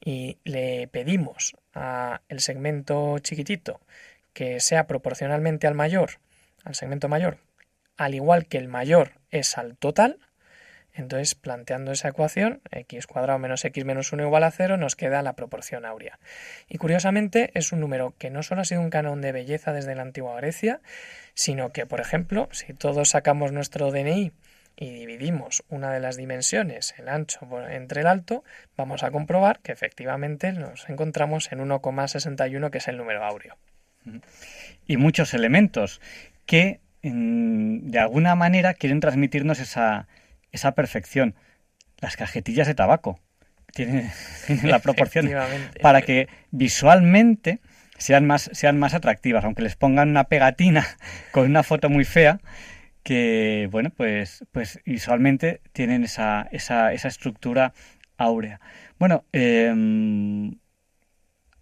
y 0.03 0.37
le 0.43 0.87
pedimos 0.87 1.55
a 1.73 2.21
el 2.29 2.39
segmento 2.39 3.19
chiquitito 3.19 3.79
que 4.33 4.59
sea 4.59 4.87
proporcionalmente 4.87 5.67
al 5.67 5.75
mayor, 5.75 6.19
al 6.63 6.75
segmento 6.75 7.07
mayor, 7.07 7.37
al 7.97 8.15
igual 8.15 8.47
que 8.47 8.57
el 8.57 8.67
mayor 8.67 9.11
es 9.29 9.57
al 9.57 9.77
total, 9.77 10.19
entonces, 10.95 11.33
planteando 11.33 11.91
esa 11.91 12.09
ecuación, 12.09 12.61
x 12.71 13.07
cuadrado 13.07 13.39
menos 13.39 13.65
x 13.65 13.83
menos 13.83 14.13
1 14.13 14.23
igual 14.23 14.43
a 14.43 14.51
0, 14.51 14.77
nos 14.77 14.95
queda 14.95 15.23
la 15.23 15.33
proporción 15.33 15.85
áurea. 15.85 16.19
Y 16.69 16.77
curiosamente 16.77 17.51
es 17.55 17.71
un 17.71 17.79
número 17.79 18.13
que 18.19 18.29
no 18.29 18.43
solo 18.43 18.61
ha 18.61 18.65
sido 18.65 18.81
un 18.81 18.91
canon 18.91 19.19
de 19.19 19.31
belleza 19.31 19.73
desde 19.73 19.95
la 19.95 20.03
antigua 20.03 20.35
Grecia, 20.35 20.81
sino 21.33 21.71
que, 21.71 21.87
por 21.87 21.99
ejemplo, 21.99 22.47
si 22.51 22.73
todos 22.73 23.09
sacamos 23.09 23.51
nuestro 23.51 23.91
DNI 23.91 24.33
y 24.75 24.91
dividimos 24.91 25.63
una 25.69 25.91
de 25.91 25.99
las 25.99 26.15
dimensiones, 26.15 26.93
el 26.97 27.09
ancho 27.09 27.47
entre 27.69 28.01
el 28.01 28.07
alto, 28.07 28.43
vamos 28.77 29.03
a 29.03 29.09
comprobar 29.09 29.59
que 29.61 29.71
efectivamente 29.71 30.51
nos 30.51 30.87
encontramos 30.89 31.51
en 31.51 31.59
1,61, 31.59 32.69
que 32.69 32.77
es 32.77 32.87
el 32.87 32.97
número 32.97 33.23
áureo. 33.23 33.57
Y 34.85 34.97
muchos 34.97 35.33
elementos 35.33 36.01
que 36.45 36.81
de 37.01 37.99
alguna 37.99 38.35
manera 38.35 38.73
quieren 38.73 38.99
transmitirnos 38.99 39.59
esa, 39.59 40.07
esa 40.53 40.73
perfección. 40.73 41.35
Las 41.99 42.15
cajetillas 42.15 42.67
de 42.67 42.75
tabaco 42.75 43.19
tienen, 43.73 44.09
la 44.63 44.79
proporción 44.79 45.29
para 45.81 46.01
que 46.01 46.29
visualmente 46.51 47.59
sean 47.97 48.25
más, 48.25 48.49
sean 48.53 48.79
más 48.79 48.93
atractivas, 48.93 49.43
aunque 49.43 49.63
les 49.63 49.75
pongan 49.75 50.09
una 50.09 50.25
pegatina 50.25 50.85
con 51.31 51.45
una 51.45 51.63
foto 51.63 51.89
muy 51.89 52.05
fea, 52.05 52.39
que 53.03 53.67
bueno, 53.71 53.89
pues, 53.89 54.45
pues 54.51 54.79
visualmente 54.85 55.59
tienen 55.73 56.05
esa, 56.05 56.47
esa, 56.51 56.93
esa 56.93 57.09
estructura 57.09 57.73
áurea. 58.17 58.61
Bueno, 58.99 59.25
em, 59.33 60.55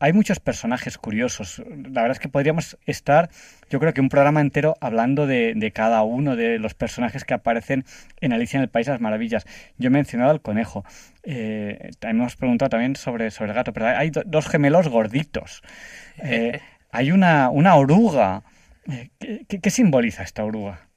hay 0.02 0.14
muchos 0.14 0.39
personajes 0.39 0.97
curiosos. 0.97 1.60
La 1.60 2.02
verdad 2.02 2.14
es 2.14 2.20
que 2.20 2.28
podríamos 2.28 2.76
estar, 2.88 3.30
yo 3.70 3.80
creo 3.80 3.93
que 3.93 4.02
un 4.02 4.10
programa 4.10 4.41
entero 4.41 4.76
hablando 4.82 5.28
de, 5.28 5.72
cada 5.76 6.02
uno 6.02 6.36
de 6.36 6.58
los 6.58 6.74
personajes 6.74 7.24
que 7.24 7.36
aparecen 7.36 7.86
en 8.20 8.34
Alicia 8.34 8.58
en 8.58 8.64
el 8.64 8.70
País 8.70 8.88
de 8.88 8.93
las 8.93 9.02
Maravillas. 9.02 9.45
Yo 9.78 9.88
he 9.88 9.89
mencionado 9.91 10.32
al 10.32 10.41
conejo. 10.41 10.84
Eh, 11.22 11.91
hemos 12.02 12.36
preguntado 12.36 12.70
también 12.70 12.95
sobre, 12.95 13.30
sobre 13.30 13.52
el 13.52 13.56
gato, 13.56 13.74
pero 13.74 13.89
hay 13.89 14.10
dos 14.26 14.47
gemelos 14.47 14.88
gorditos. 14.88 15.62
Eh, 16.18 16.60
hay 16.91 17.12
una, 17.12 17.52
una 17.52 17.76
oruga. 17.76 18.41
Eh, 18.89 19.45
¿Qué, 19.47 19.70
simboliza 19.70 20.24
esta 20.24 20.43
oruga? 20.43 20.89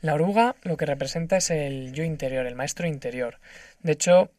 La 0.00 0.14
oruga 0.14 0.56
lo 0.64 0.76
que 0.76 0.84
representa 0.84 1.36
es 1.36 1.50
el 1.50 1.92
yo 1.92 2.02
interior, 2.02 2.44
el 2.44 2.56
maestro 2.56 2.88
interior. 2.88 3.38
De 3.84 3.92
hecho, 3.92 4.32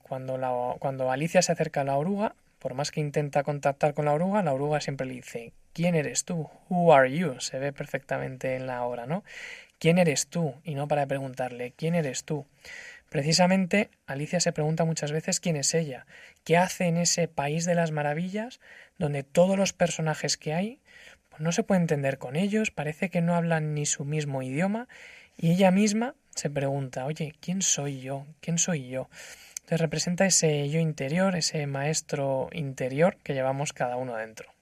cuando, 0.00 0.38
la, 0.38 0.50
cuando 0.78 1.10
Alicia 1.10 1.42
se 1.42 1.52
acerca 1.52 1.82
a 1.82 1.84
la 1.84 1.96
oruga, 1.96 2.34
por 2.62 2.74
más 2.74 2.92
que 2.92 3.00
intenta 3.00 3.42
contactar 3.42 3.92
con 3.92 4.04
la 4.04 4.12
oruga, 4.12 4.40
la 4.44 4.52
oruga 4.52 4.80
siempre 4.80 5.04
le 5.04 5.14
dice, 5.14 5.52
¿quién 5.72 5.96
eres 5.96 6.24
tú? 6.24 6.48
Who 6.68 6.94
are 6.94 7.12
you? 7.12 7.40
Se 7.40 7.58
ve 7.58 7.72
perfectamente 7.72 8.54
en 8.54 8.68
la 8.68 8.84
obra, 8.84 9.04
¿no? 9.04 9.24
¿Quién 9.80 9.98
eres 9.98 10.28
tú? 10.28 10.54
Y 10.62 10.76
no 10.76 10.86
para 10.86 11.04
preguntarle, 11.06 11.72
¿quién 11.72 11.96
eres 11.96 12.22
tú? 12.22 12.46
Precisamente 13.08 13.90
Alicia 14.06 14.38
se 14.38 14.52
pregunta 14.52 14.84
muchas 14.84 15.10
veces 15.10 15.40
quién 15.40 15.56
es 15.56 15.74
ella, 15.74 16.06
qué 16.44 16.56
hace 16.56 16.84
en 16.84 16.98
ese 16.98 17.26
país 17.26 17.64
de 17.64 17.74
las 17.74 17.90
maravillas 17.90 18.60
donde 18.96 19.24
todos 19.24 19.58
los 19.58 19.72
personajes 19.72 20.36
que 20.36 20.54
hay 20.54 20.80
pues 21.30 21.40
no 21.40 21.50
se 21.50 21.64
puede 21.64 21.80
entender 21.80 22.18
con 22.18 22.36
ellos, 22.36 22.70
parece 22.70 23.10
que 23.10 23.22
no 23.22 23.34
hablan 23.34 23.74
ni 23.74 23.86
su 23.86 24.04
mismo 24.04 24.40
idioma 24.40 24.86
y 25.36 25.50
ella 25.50 25.72
misma 25.72 26.14
se 26.36 26.48
pregunta, 26.48 27.06
oye, 27.06 27.34
¿quién 27.40 27.60
soy 27.60 28.00
yo? 28.00 28.24
¿Quién 28.40 28.58
soy 28.58 28.88
yo? 28.88 29.08
Representa 29.76 30.26
ese 30.26 30.68
yo 30.68 30.80
interior, 30.80 31.36
ese 31.36 31.66
maestro 31.66 32.48
interior 32.52 33.16
que 33.22 33.34
llevamos 33.34 33.72
cada 33.72 33.96
uno 33.96 34.16
dentro. 34.16 34.52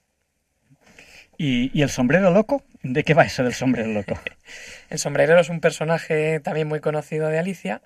¿Y, 1.37 1.81
el 1.81 1.89
sombrero 1.89 2.31
loco? 2.31 2.63
¿De 2.83 3.03
qué 3.03 3.13
va 3.13 3.23
eso 3.23 3.43
del 3.43 3.53
sombrero 3.53 3.89
loco? 3.89 4.19
el 4.89 4.99
sombrerero 4.99 5.39
es 5.39 5.49
un 5.49 5.59
personaje 5.59 6.39
también 6.39 6.67
muy 6.67 6.79
conocido 6.79 7.29
de 7.29 7.39
Alicia. 7.39 7.81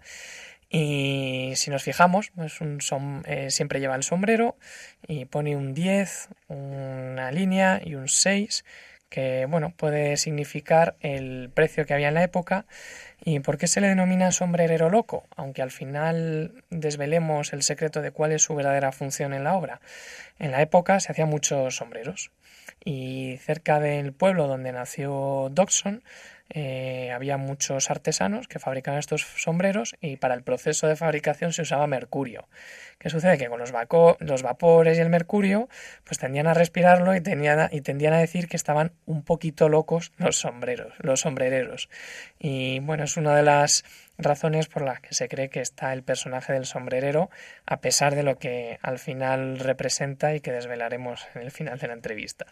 Y 0.70 1.54
si 1.56 1.72
nos 1.72 1.84
fijamos, 1.84 2.32
pues 2.36 2.60
un 2.60 2.80
eh, 3.26 3.50
siempre 3.52 3.80
lleva 3.80 3.96
el 3.96 4.04
sombrero 4.04 4.58
y 5.08 5.26
pone 5.26 5.56
un 5.56 5.74
10, 5.74 6.30
una 6.48 7.32
línea 7.32 7.82
y 7.84 7.96
un 7.96 8.10
6 8.10 8.66
que 9.10 9.46
bueno, 9.46 9.74
puede 9.76 10.18
significar 10.18 10.98
el 11.00 11.50
precio 11.54 11.86
que 11.86 11.94
había 11.94 12.10
en 12.10 12.16
la 12.16 12.24
época. 12.24 12.66
¿Y 13.24 13.40
por 13.40 13.58
qué 13.58 13.68
se 13.68 13.82
le 13.82 13.88
denomina 13.88 14.32
sombrerero 14.32 14.90
loco? 14.90 15.26
Aunque 15.36 15.62
al 15.62 15.72
final 15.72 16.64
desvelemos 16.70 17.54
el 17.54 17.64
secreto 17.64 18.02
de 18.02 18.12
cuál 18.12 18.32
es 18.32 18.44
su 18.44 18.56
verdadera 18.56 18.92
función 18.92 19.34
en 19.34 19.44
la 19.44 19.56
obra. 19.56 19.82
En 20.38 20.52
la 20.52 20.62
época 20.62 21.00
se 21.00 21.12
hacían 21.12 21.30
muchos 21.30 21.76
sombreros 21.78 22.32
y 22.84 23.38
cerca 23.38 23.80
del 23.80 24.14
pueblo 24.14 24.48
donde 24.48 24.72
nació 24.72 25.50
Dodson 25.52 26.04
eh, 26.50 27.12
había 27.12 27.38
muchos 27.38 27.90
artesanos 27.90 28.48
que 28.48 28.60
fabricaban 28.60 29.00
estos 29.00 29.22
sombreros 29.38 29.96
y 30.00 30.18
para 30.18 30.36
el 30.36 30.44
proceso 30.44 30.88
de 30.88 30.96
fabricación 30.96 31.54
se 31.54 31.64
usaba 31.64 31.88
mercurio. 31.88 32.48
¿Qué 33.00 33.10
sucede? 33.10 33.38
Que 33.38 33.48
con 33.48 33.60
los, 33.60 33.74
los 34.20 34.44
vapores 34.44 34.98
y 34.98 35.02
el 35.02 35.10
mercurio 35.10 35.68
pues 36.04 36.18
tendían 36.20 36.48
a 36.48 36.54
respirarlo 36.54 37.16
y, 37.16 37.22
tenían 37.22 37.70
y 37.72 37.82
tendían 37.82 38.14
a 38.14 38.20
decir 38.20 38.48
que 38.48 38.58
estaban 38.58 38.92
un 39.06 39.24
poquito 39.24 39.70
locos 39.70 40.12
los 40.18 40.38
sombreros, 40.38 40.94
los 41.00 41.22
sombrereros. 41.22 41.90
Y 42.40 42.80
bueno, 42.80 43.04
es 43.04 43.18
una 43.18 43.36
de 43.36 43.44
las 43.44 43.84
razones 44.18 44.68
por 44.68 44.82
las 44.82 45.00
que 45.00 45.14
se 45.14 45.28
cree 45.28 45.50
que 45.50 45.62
está 45.62 45.94
el 45.94 46.04
personaje 46.04 46.54
del 46.54 46.66
sombrerero, 46.66 47.30
a 47.66 47.82
pesar 47.82 48.16
de 48.16 48.24
lo 48.24 48.38
que 48.38 48.80
al 48.82 49.00
final 49.00 49.60
representa 49.60 50.36
y 50.36 50.40
que 50.40 50.52
desvelaremos 50.52 51.28
en 51.36 51.42
el 51.42 51.52
final 51.52 51.80
de 51.80 51.88
la 51.88 51.94
entrevista. 51.94 52.46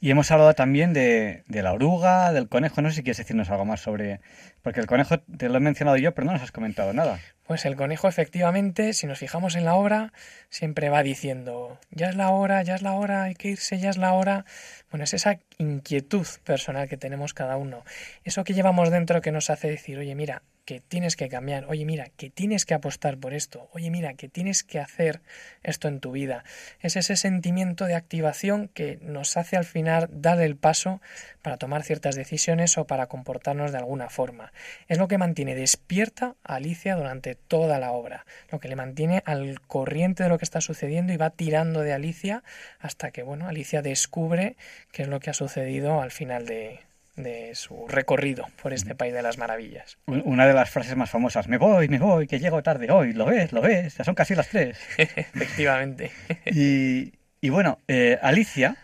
Y 0.00 0.10
hemos 0.10 0.30
hablado 0.30 0.54
también 0.54 0.92
de, 0.92 1.44
de 1.46 1.62
la 1.62 1.72
oruga, 1.72 2.32
del 2.32 2.48
conejo. 2.48 2.82
No 2.82 2.90
sé 2.90 2.96
si 2.96 3.02
quieres 3.02 3.18
decirnos 3.18 3.50
algo 3.50 3.64
más 3.64 3.80
sobre. 3.80 4.20
Porque 4.62 4.80
el 4.80 4.86
conejo 4.86 5.18
te 5.20 5.48
lo 5.48 5.56
he 5.56 5.60
mencionado 5.60 5.96
yo, 5.96 6.14
pero 6.14 6.24
no 6.24 6.32
nos 6.32 6.42
has 6.42 6.52
comentado 6.52 6.92
nada. 6.92 7.18
Pues 7.46 7.64
el 7.64 7.76
conejo, 7.76 8.08
efectivamente, 8.08 8.92
si 8.92 9.06
nos 9.06 9.18
fijamos 9.18 9.56
en 9.56 9.64
la 9.64 9.74
obra, 9.74 10.12
siempre 10.48 10.88
va 10.88 11.02
diciendo: 11.02 11.78
ya 11.90 12.08
es 12.08 12.16
la 12.16 12.30
hora, 12.30 12.62
ya 12.62 12.74
es 12.74 12.82
la 12.82 12.92
hora, 12.92 13.24
hay 13.24 13.34
que 13.34 13.48
irse, 13.48 13.78
ya 13.78 13.90
es 13.90 13.96
la 13.96 14.12
hora. 14.12 14.44
Bueno, 14.90 15.04
es 15.04 15.14
esa 15.14 15.38
inquietud 15.58 16.26
personal 16.44 16.88
que 16.88 16.96
tenemos 16.96 17.34
cada 17.34 17.56
uno. 17.56 17.84
Eso 18.24 18.44
que 18.44 18.54
llevamos 18.54 18.90
dentro 18.90 19.20
que 19.20 19.32
nos 19.32 19.50
hace 19.50 19.68
decir: 19.68 19.98
oye, 19.98 20.14
mira, 20.14 20.42
que 20.64 20.80
tienes 20.80 21.16
que 21.16 21.28
cambiar, 21.28 21.66
oye 21.66 21.84
mira, 21.84 22.06
que 22.16 22.30
tienes 22.30 22.64
que 22.64 22.74
apostar 22.74 23.18
por 23.18 23.34
esto, 23.34 23.68
oye 23.72 23.90
mira, 23.90 24.14
que 24.14 24.28
tienes 24.28 24.62
que 24.62 24.78
hacer 24.78 25.20
esto 25.62 25.88
en 25.88 26.00
tu 26.00 26.12
vida. 26.12 26.44
Es 26.80 26.96
ese 26.96 27.16
sentimiento 27.16 27.86
de 27.86 27.94
activación 27.94 28.68
que 28.68 28.98
nos 29.02 29.36
hace 29.36 29.56
al 29.56 29.64
final 29.64 30.08
dar 30.12 30.40
el 30.40 30.56
paso 30.56 31.00
para 31.42 31.56
tomar 31.56 31.82
ciertas 31.82 32.14
decisiones 32.14 32.78
o 32.78 32.86
para 32.86 33.06
comportarnos 33.06 33.72
de 33.72 33.78
alguna 33.78 34.08
forma. 34.08 34.52
Es 34.86 34.98
lo 34.98 35.08
que 35.08 35.18
mantiene 35.18 35.54
despierta 35.54 36.36
a 36.44 36.56
Alicia 36.56 36.94
durante 36.94 37.34
toda 37.34 37.78
la 37.80 37.92
obra, 37.92 38.24
lo 38.50 38.60
que 38.60 38.68
le 38.68 38.76
mantiene 38.76 39.22
al 39.26 39.60
corriente 39.60 40.22
de 40.22 40.28
lo 40.28 40.38
que 40.38 40.44
está 40.44 40.60
sucediendo 40.60 41.12
y 41.12 41.16
va 41.16 41.30
tirando 41.30 41.80
de 41.80 41.92
Alicia 41.92 42.44
hasta 42.78 43.10
que, 43.10 43.22
bueno, 43.22 43.48
Alicia 43.48 43.82
descubre 43.82 44.56
qué 44.92 45.02
es 45.02 45.08
lo 45.08 45.18
que 45.18 45.30
ha 45.30 45.34
sucedido 45.34 46.00
al 46.00 46.12
final 46.12 46.46
de, 46.46 46.80
de 47.16 47.54
su 47.54 47.86
recorrido 47.88 48.46
por 48.62 48.72
este 48.72 48.94
país 48.94 49.12
de 49.12 49.22
las 49.22 49.36
maravillas. 49.36 49.98
Una 50.06 50.46
de 50.46 50.54
las 50.54 50.70
frases 50.70 50.96
más 50.96 51.10
famosas, 51.10 51.48
me 51.48 51.58
voy, 51.58 51.88
me 51.88 51.98
voy, 51.98 52.26
que 52.26 52.38
llego 52.38 52.62
tarde 52.62 52.90
hoy, 52.90 53.12
lo 53.12 53.26
ves, 53.26 53.52
lo 53.52 53.60
ves, 53.60 53.96
ya 53.96 54.04
son 54.04 54.14
casi 54.14 54.34
las 54.34 54.48
tres. 54.48 54.78
Efectivamente. 54.96 56.10
y, 56.46 57.48
bueno, 57.50 57.78
eh, 57.88 58.18
Alicia, 58.22 58.76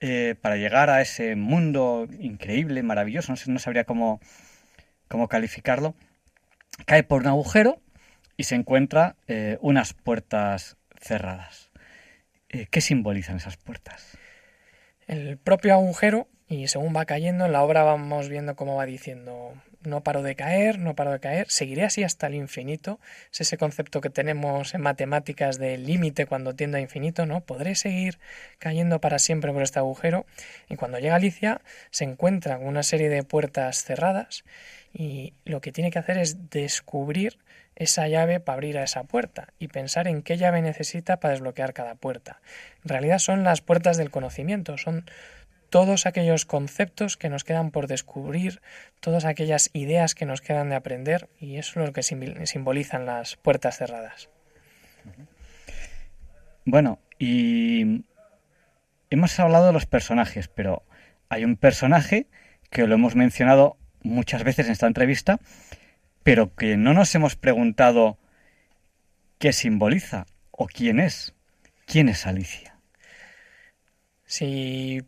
eh, 0.00 0.36
para 0.40 0.56
llegar 0.56 0.90
a 0.90 1.00
ese 1.00 1.34
mundo 1.34 2.06
increíble, 2.18 2.82
maravilloso, 2.82 3.34
no, 3.46 3.58
sabría 3.58 3.84
cómo, 3.84 4.20
cómo 5.08 5.28
calificarlo, 5.28 5.94
cae 6.86 7.02
por 7.02 7.22
un 7.22 7.28
agujero 7.28 7.80
y 8.36 8.44
se 8.44 8.54
encuentra 8.54 9.16
eh, 9.26 9.58
unas 9.60 9.92
puertas 9.92 10.76
cerradas. 11.00 11.70
¿Qué 12.70 12.82
simbolizan 12.82 13.36
esas 13.36 13.56
puertas? 13.56 14.18
El 15.06 15.38
propio 15.38 15.72
agujero 15.72 16.28
y 16.48 16.68
según 16.68 16.94
va 16.94 17.04
cayendo, 17.04 17.46
en 17.46 17.52
la 17.52 17.62
obra 17.62 17.82
vamos 17.82 18.28
viendo 18.28 18.56
cómo 18.56 18.76
va 18.76 18.86
diciendo 18.86 19.54
no 19.84 20.02
paro 20.02 20.22
de 20.22 20.34
caer, 20.36 20.78
no 20.78 20.94
paro 20.94 21.12
de 21.12 21.20
caer, 21.20 21.50
seguiré 21.50 21.84
así 21.84 22.04
hasta 22.04 22.26
el 22.26 22.34
infinito. 22.34 23.00
Es 23.32 23.42
ese 23.42 23.58
concepto 23.58 24.00
que 24.00 24.10
tenemos 24.10 24.74
en 24.74 24.80
matemáticas 24.80 25.58
del 25.58 25.86
límite 25.86 26.26
cuando 26.26 26.54
tiende 26.54 26.78
a 26.78 26.80
infinito, 26.80 27.26
¿no? 27.26 27.40
Podré 27.40 27.74
seguir 27.74 28.18
cayendo 28.58 29.00
para 29.00 29.18
siempre 29.18 29.52
por 29.52 29.62
este 29.62 29.78
agujero. 29.78 30.26
Y 30.68 30.76
cuando 30.76 30.98
llega 30.98 31.16
Alicia, 31.16 31.60
se 31.90 32.04
encuentra 32.04 32.58
con 32.58 32.68
una 32.68 32.82
serie 32.82 33.08
de 33.08 33.22
puertas 33.22 33.84
cerradas 33.84 34.44
y 34.92 35.32
lo 35.44 35.60
que 35.60 35.72
tiene 35.72 35.90
que 35.90 35.98
hacer 35.98 36.18
es 36.18 36.50
descubrir 36.50 37.38
esa 37.74 38.06
llave 38.06 38.38
para 38.38 38.54
abrir 38.54 38.76
a 38.78 38.84
esa 38.84 39.04
puerta 39.04 39.48
y 39.58 39.68
pensar 39.68 40.06
en 40.06 40.22
qué 40.22 40.36
llave 40.36 40.60
necesita 40.60 41.18
para 41.18 41.32
desbloquear 41.32 41.72
cada 41.72 41.94
puerta. 41.94 42.40
En 42.84 42.90
realidad 42.90 43.18
son 43.18 43.44
las 43.44 43.62
puertas 43.62 43.96
del 43.96 44.10
conocimiento, 44.10 44.76
son 44.76 45.06
todos 45.72 46.04
aquellos 46.04 46.44
conceptos 46.44 47.16
que 47.16 47.30
nos 47.30 47.44
quedan 47.44 47.70
por 47.70 47.86
descubrir, 47.86 48.60
todas 49.00 49.24
aquellas 49.24 49.70
ideas 49.72 50.14
que 50.14 50.26
nos 50.26 50.42
quedan 50.42 50.68
de 50.68 50.74
aprender, 50.74 51.30
y 51.40 51.56
eso 51.56 51.80
es 51.80 51.86
lo 51.86 51.92
que 51.94 52.02
simbolizan 52.02 53.06
las 53.06 53.36
puertas 53.36 53.78
cerradas. 53.78 54.28
Bueno, 56.66 56.98
y 57.18 58.04
hemos 59.08 59.40
hablado 59.40 59.68
de 59.68 59.72
los 59.72 59.86
personajes, 59.86 60.46
pero 60.48 60.82
hay 61.30 61.46
un 61.46 61.56
personaje 61.56 62.26
que 62.68 62.86
lo 62.86 62.94
hemos 62.94 63.16
mencionado 63.16 63.78
muchas 64.02 64.44
veces 64.44 64.66
en 64.66 64.72
esta 64.72 64.86
entrevista, 64.86 65.40
pero 66.22 66.54
que 66.54 66.76
no 66.76 66.92
nos 66.92 67.14
hemos 67.14 67.34
preguntado 67.34 68.18
qué 69.38 69.54
simboliza 69.54 70.26
o 70.50 70.66
quién 70.66 71.00
es. 71.00 71.34
¿Quién 71.86 72.10
es 72.10 72.26
Alicia? 72.26 72.76
Si 74.26 75.02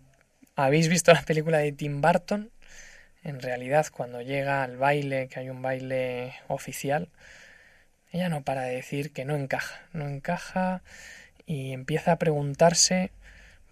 ¿Habéis 0.57 0.89
visto 0.89 1.13
la 1.13 1.23
película 1.23 1.59
de 1.59 1.73
Tim 1.73 2.01
Burton? 2.01 2.53
En 3.25 3.41
realidad, 3.41 3.87
cuando 3.91 4.23
llega 4.23 4.63
al 4.63 4.77
baile, 4.77 5.27
que 5.27 5.41
hay 5.41 5.51
un 5.51 5.63
baile 5.63 6.35
oficial, 6.47 7.09
ella 8.13 8.29
no 8.29 8.43
para 8.43 8.63
de 8.63 8.77
decir 8.77 9.11
que 9.11 9.25
no 9.25 9.35
encaja, 9.35 9.81
no 9.93 10.07
encaja 10.07 10.83
y 11.45 11.73
empieza 11.73 12.13
a 12.13 12.19
preguntarse, 12.19 13.11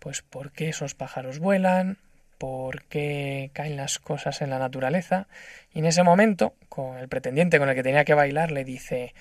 pues, 0.01 0.22
por 0.22 0.51
qué 0.51 0.70
esos 0.70 0.97
pájaros 0.97 1.39
vuelan, 1.39 1.99
por 2.39 2.83
qué 2.87 3.53
caen 3.53 3.76
las 3.76 4.01
cosas 4.01 4.43
en 4.43 4.51
la 4.51 4.59
naturaleza. 4.59 5.28
Y 5.72 5.78
en 5.78 5.87
ese 5.87 6.03
momento, 6.03 6.57
con 6.68 6.99
el 6.99 7.09
pretendiente 7.09 7.61
con 7.61 7.68
el 7.68 7.76
que 7.76 7.85
tenía 7.85 8.05
que 8.05 8.14
bailar, 8.14 8.51
le 8.51 8.64
dice, 8.64 9.14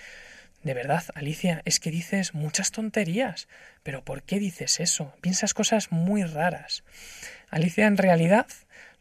de 0.63 0.73
verdad, 0.73 1.03
Alicia, 1.13 1.61
es 1.65 1.79
que 1.79 1.91
dices 1.91 2.33
muchas 2.33 2.71
tonterías. 2.71 3.47
Pero 3.83 4.03
¿por 4.03 4.23
qué 4.23 4.39
dices 4.39 4.79
eso? 4.79 5.13
Piensas 5.21 5.53
cosas 5.53 5.91
muy 5.91 6.23
raras. 6.23 6.83
Alicia 7.51 7.85
en 7.85 7.97
realidad 7.97 8.47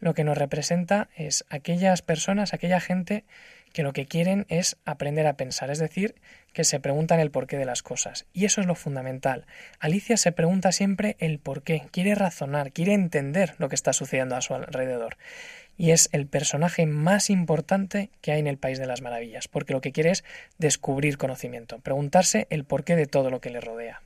lo 0.01 0.12
que 0.12 0.24
nos 0.24 0.36
representa 0.36 1.09
es 1.16 1.44
aquellas 1.48 2.03
personas, 2.03 2.53
aquella 2.53 2.80
gente 2.80 3.24
que 3.72 3.82
lo 3.82 3.92
que 3.92 4.07
quieren 4.07 4.46
es 4.48 4.76
aprender 4.84 5.26
a 5.26 5.34
pensar, 5.34 5.70
es 5.70 5.78
decir, 5.78 6.16
que 6.53 6.64
se 6.64 6.80
preguntan 6.80 7.20
el 7.20 7.30
porqué 7.30 7.57
de 7.57 7.64
las 7.64 7.82
cosas. 7.82 8.26
Y 8.32 8.44
eso 8.44 8.61
es 8.61 8.66
lo 8.66 8.74
fundamental. 8.74 9.46
Alicia 9.78 10.16
se 10.16 10.32
pregunta 10.32 10.72
siempre 10.72 11.16
el 11.20 11.38
porqué, 11.38 11.84
quiere 11.92 12.14
razonar, 12.14 12.72
quiere 12.72 12.94
entender 12.94 13.55
lo 13.59 13.68
que 13.68 13.76
está 13.76 13.92
sucediendo 13.92 14.34
a 14.34 14.40
su 14.40 14.55
alrededor. 14.55 15.16
Y 15.78 15.92
es 15.92 16.09
el 16.12 16.26
personaje 16.26 16.84
más 16.86 17.30
importante 17.30 18.11
que 18.20 18.32
hay 18.32 18.40
en 18.40 18.48
el 18.48 18.59
País 18.59 18.78
de 18.78 18.86
las 18.86 19.01
Maravillas, 19.01 19.48
porque 19.48 19.72
lo 19.72 19.80
que 19.80 19.92
quiere 19.92 20.11
es 20.11 20.24
descubrir 20.59 21.16
conocimiento, 21.16 21.78
preguntarse 21.78 22.46
el 22.51 22.64
porqué 22.64 22.96
de 22.96 23.07
todo 23.07 23.30
lo 23.30 23.40
que 23.40 23.51
le 23.51 23.61
rodea. 23.61 24.03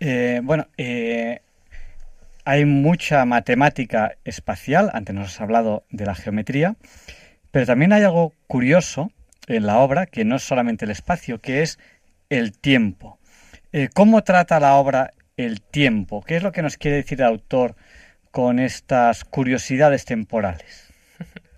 Eh, 0.00 0.40
bueno, 0.44 0.68
eh, 0.76 1.40
hay 2.44 2.64
mucha 2.64 3.24
matemática 3.24 4.16
espacial, 4.24 4.90
antes 4.92 5.14
nos 5.14 5.28
has 5.28 5.40
hablado 5.40 5.84
de 5.90 6.06
la 6.06 6.14
geometría, 6.14 6.76
pero 7.50 7.66
también 7.66 7.92
hay 7.92 8.02
algo 8.02 8.32
curioso 8.46 9.12
en 9.46 9.66
la 9.66 9.78
obra, 9.78 10.06
que 10.06 10.24
no 10.24 10.36
es 10.36 10.42
solamente 10.42 10.84
el 10.84 10.90
espacio, 10.90 11.40
que 11.40 11.62
es 11.62 11.78
el 12.30 12.52
tiempo. 12.52 13.18
Eh, 13.72 13.88
¿Cómo 13.92 14.22
trata 14.22 14.60
la 14.60 14.74
obra 14.74 15.12
el 15.36 15.60
tiempo? 15.60 16.22
¿Qué 16.22 16.36
es 16.36 16.42
lo 16.42 16.52
que 16.52 16.62
nos 16.62 16.76
quiere 16.76 16.98
decir 16.98 17.20
el 17.20 17.26
autor 17.26 17.76
con 18.30 18.58
estas 18.58 19.24
curiosidades 19.24 20.04
temporales? 20.04 20.88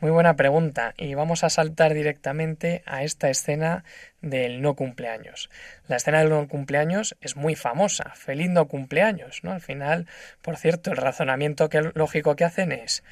Muy 0.00 0.10
buena 0.10 0.36
pregunta 0.36 0.92
y 0.98 1.14
vamos 1.14 1.44
a 1.44 1.50
saltar 1.50 1.94
directamente 1.94 2.82
a 2.84 3.04
esta 3.04 3.30
escena 3.30 3.84
del 4.20 4.60
no 4.60 4.74
cumpleaños. 4.74 5.50
La 5.86 5.96
escena 5.96 6.18
del 6.18 6.30
no 6.30 6.48
cumpleaños 6.48 7.16
es 7.20 7.36
muy 7.36 7.54
famosa, 7.54 8.12
feliz 8.14 8.50
no 8.50 8.66
cumpleaños, 8.66 9.40
¿no? 9.44 9.52
Al 9.52 9.60
final, 9.60 10.06
por 10.42 10.56
cierto, 10.56 10.90
el 10.90 10.96
razonamiento 10.96 11.68
que, 11.68 11.92
lógico 11.94 12.36
que 12.36 12.44
hacen 12.44 12.72
es 12.72 13.04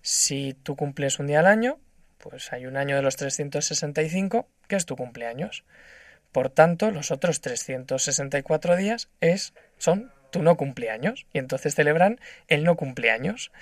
si 0.00 0.54
tú 0.62 0.76
cumples 0.76 1.18
un 1.18 1.26
día 1.26 1.40
al 1.40 1.46
año, 1.46 1.78
pues 2.18 2.52
hay 2.52 2.66
un 2.66 2.76
año 2.76 2.96
de 2.96 3.02
los 3.02 3.16
365 3.16 4.48
que 4.68 4.76
es 4.76 4.86
tu 4.86 4.96
cumpleaños. 4.96 5.64
Por 6.30 6.48
tanto, 6.48 6.90
los 6.90 7.10
otros 7.10 7.40
364 7.40 8.76
días 8.76 9.10
es, 9.20 9.54
son 9.76 10.12
tu 10.32 10.42
no 10.42 10.56
cumpleaños 10.56 11.26
y 11.32 11.38
entonces 11.38 11.76
celebran 11.76 12.18
el 12.48 12.64
no 12.64 12.74
cumpleaños. 12.74 13.52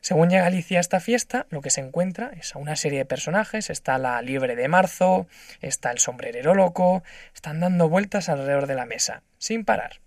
Según 0.00 0.30
llega 0.30 0.46
Alicia 0.46 0.78
a 0.78 0.80
esta 0.80 1.00
fiesta, 1.00 1.46
lo 1.50 1.60
que 1.60 1.70
se 1.70 1.80
encuentra 1.80 2.30
es 2.38 2.54
a 2.54 2.58
una 2.58 2.76
serie 2.76 2.98
de 2.98 3.04
personajes. 3.04 3.68
Está 3.68 3.98
la 3.98 4.22
liebre 4.22 4.54
de 4.54 4.68
marzo, 4.68 5.26
está 5.60 5.90
el 5.90 5.98
sombrerero 5.98 6.54
loco, 6.54 7.02
están 7.34 7.58
dando 7.58 7.88
vueltas 7.88 8.28
alrededor 8.28 8.68
de 8.68 8.76
la 8.76 8.86
mesa, 8.86 9.22
sin 9.38 9.64
parar. 9.64 10.00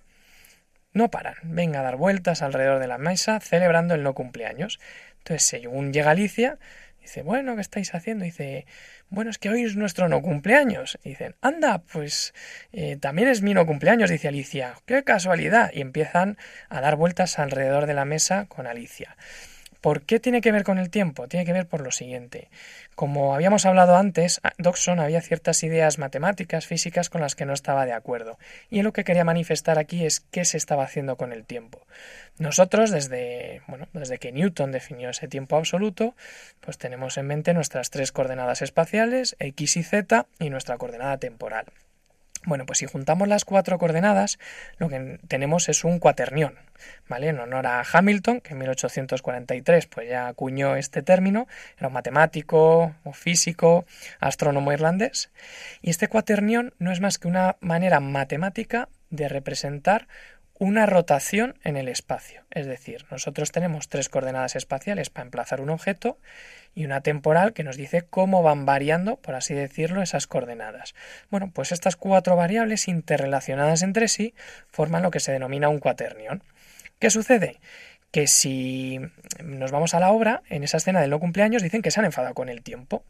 No 0.93 1.09
paran, 1.09 1.35
venga 1.43 1.79
a 1.79 1.83
dar 1.83 1.97
vueltas 1.97 2.41
alrededor 2.41 2.79
de 2.79 2.87
la 2.87 2.99
mesa 2.99 3.39
celebrando 3.39 3.95
el 3.95 4.03
no 4.03 4.13
cumpleaños. 4.13 4.79
Entonces, 5.17 5.43
según 5.43 5.91
llega 5.91 6.11
Alicia, 6.11 6.59
dice, 7.03 7.21
bueno, 7.21 7.55
¿qué 7.55 7.61
estáis 7.61 7.93
haciendo? 7.93 8.25
Dice, 8.25 8.65
bueno, 9.09 9.29
es 9.29 9.37
que 9.37 9.49
hoy 9.49 9.63
es 9.63 9.75
nuestro 9.75 10.09
no 10.09 10.21
cumpleaños. 10.21 10.97
dicen, 11.03 11.35
anda, 11.41 11.83
pues 11.91 12.33
eh, 12.71 12.97
también 12.97 13.27
es 13.27 13.41
mi 13.41 13.53
no 13.53 13.65
cumpleaños, 13.65 14.09
dice 14.09 14.29
Alicia. 14.29 14.75
¡Qué 14.85 15.03
casualidad! 15.03 15.71
Y 15.73 15.81
empiezan 15.81 16.37
a 16.69 16.81
dar 16.81 16.95
vueltas 16.95 17.37
alrededor 17.37 17.85
de 17.85 17.93
la 17.93 18.05
mesa 18.05 18.45
con 18.47 18.65
Alicia. 18.65 19.15
¿Por 19.83 20.03
qué 20.03 20.21
tiene 20.21 20.39
que 20.39 20.53
ver 20.53 20.63
con 20.63 20.79
el 20.79 20.89
tiempo? 20.89 21.27
Tiene 21.27 21.45
que 21.45 21.51
ver 21.51 21.67
por 21.67 21.81
lo 21.81 21.91
siguiente. 21.91 22.47
Como 22.95 23.35
habíamos 23.35 23.65
hablado 23.65 23.97
antes, 23.97 24.39
Dodson 24.57 25.01
había 25.01 25.19
ciertas 25.19 25.61
ideas 25.61 25.97
matemáticas, 25.97 26.65
físicas 26.65 27.09
con 27.09 27.19
las 27.19 27.35
que 27.35 27.45
no 27.45 27.51
estaba 27.51 27.85
de 27.85 27.91
acuerdo. 27.91 28.39
Y 28.69 28.81
lo 28.81 28.93
que 28.93 29.03
quería 29.03 29.25
manifestar 29.25 29.77
aquí 29.77 30.05
es 30.05 30.21
qué 30.21 30.45
se 30.45 30.55
estaba 30.55 30.85
haciendo 30.85 31.17
con 31.17 31.33
el 31.33 31.43
tiempo. 31.43 31.85
Nosotros, 32.37 32.91
desde, 32.91 33.61
bueno, 33.67 33.89
desde 33.91 34.19
que 34.19 34.31
Newton 34.31 34.71
definió 34.71 35.09
ese 35.09 35.27
tiempo 35.27 35.57
absoluto, 35.57 36.15
pues 36.61 36.77
tenemos 36.77 37.17
en 37.17 37.27
mente 37.27 37.53
nuestras 37.53 37.89
tres 37.89 38.13
coordenadas 38.13 38.61
espaciales, 38.61 39.35
x 39.39 39.75
y 39.75 39.83
z, 39.83 40.27
y 40.39 40.49
nuestra 40.49 40.77
coordenada 40.77 41.17
temporal. 41.17 41.65
Bueno, 42.45 42.65
pues 42.65 42.79
si 42.79 42.85
juntamos 42.85 43.27
las 43.27 43.45
cuatro 43.45 43.77
coordenadas, 43.77 44.37
lo 44.77 44.89
que 44.89 45.19
tenemos 45.29 45.69
es 45.69 45.85
un 45.85 45.99
cuaternión, 45.99 46.55
¿vale? 47.07 47.29
En 47.29 47.39
honor 47.39 47.67
a 47.67 47.83
Hamilton, 47.89 48.41
que 48.41 48.51
en 48.51 48.59
1843 48.59 49.87
pues 49.87 50.09
ya 50.09 50.27
acuñó 50.27 50.75
este 50.75 51.01
término, 51.01 51.47
era 51.77 51.87
un 51.87 51.93
matemático, 51.93 52.93
un 53.05 53.13
físico, 53.13 53.85
astrónomo 54.19 54.73
irlandés, 54.73 55.31
y 55.81 55.89
este 55.89 56.09
cuaternión 56.09 56.73
no 56.79 56.91
es 56.91 56.99
más 56.99 57.17
que 57.17 57.29
una 57.29 57.55
manera 57.61 58.01
matemática 58.01 58.89
de 59.09 59.29
representar 59.29 60.07
una 60.59 60.85
rotación 60.85 61.55
en 61.63 61.77
el 61.77 61.87
espacio. 61.87 62.43
Es 62.51 62.67
decir, 62.67 63.05
nosotros 63.09 63.51
tenemos 63.51 63.89
tres 63.89 64.09
coordenadas 64.09 64.55
espaciales 64.55 65.09
para 65.09 65.25
emplazar 65.25 65.61
un 65.61 65.69
objeto 65.69 66.17
y 66.75 66.85
una 66.85 67.01
temporal 67.01 67.53
que 67.53 67.63
nos 67.63 67.77
dice 67.77 68.03
cómo 68.03 68.43
van 68.43 68.65
variando, 68.65 69.17
por 69.17 69.35
así 69.35 69.53
decirlo, 69.53 70.01
esas 70.01 70.27
coordenadas. 70.27 70.93
Bueno, 71.29 71.51
pues 71.53 71.71
estas 71.71 71.95
cuatro 71.95 72.35
variables 72.35 72.87
interrelacionadas 72.87 73.81
entre 73.81 74.07
sí 74.07 74.33
forman 74.67 75.03
lo 75.03 75.11
que 75.11 75.19
se 75.19 75.31
denomina 75.31 75.69
un 75.69 75.79
cuaternión. 75.79 76.43
¿Qué 76.99 77.09
sucede? 77.09 77.59
Que 78.11 78.27
si 78.27 78.99
nos 79.43 79.71
vamos 79.71 79.93
a 79.93 79.99
la 79.99 80.11
obra, 80.11 80.43
en 80.49 80.63
esa 80.63 80.77
escena 80.77 81.01
del 81.01 81.09
no 81.09 81.19
cumpleaños 81.19 81.63
dicen 81.63 81.81
que 81.81 81.91
se 81.91 81.99
han 81.99 82.05
enfadado 82.05 82.35
con 82.35 82.49
el 82.49 82.61
tiempo. 82.61 83.03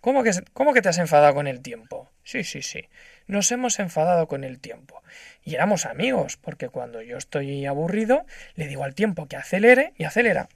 ¿Cómo 0.00 0.22
que, 0.22 0.30
¿Cómo 0.52 0.72
que 0.72 0.82
te 0.82 0.90
has 0.90 0.98
enfadado 0.98 1.34
con 1.34 1.46
el 1.46 1.62
tiempo? 1.62 2.10
Sí, 2.22 2.44
sí, 2.44 2.62
sí. 2.62 2.88
Nos 3.26 3.50
hemos 3.52 3.78
enfadado 3.78 4.28
con 4.28 4.44
el 4.44 4.58
tiempo. 4.58 5.02
Y 5.44 5.54
éramos 5.54 5.86
amigos, 5.86 6.36
porque 6.36 6.68
cuando 6.68 7.02
yo 7.02 7.16
estoy 7.16 7.66
aburrido, 7.66 8.24
le 8.54 8.66
digo 8.66 8.84
al 8.84 8.94
tiempo 8.94 9.26
que 9.26 9.36
acelere 9.36 9.92
y 9.96 10.04
acelera. 10.04 10.48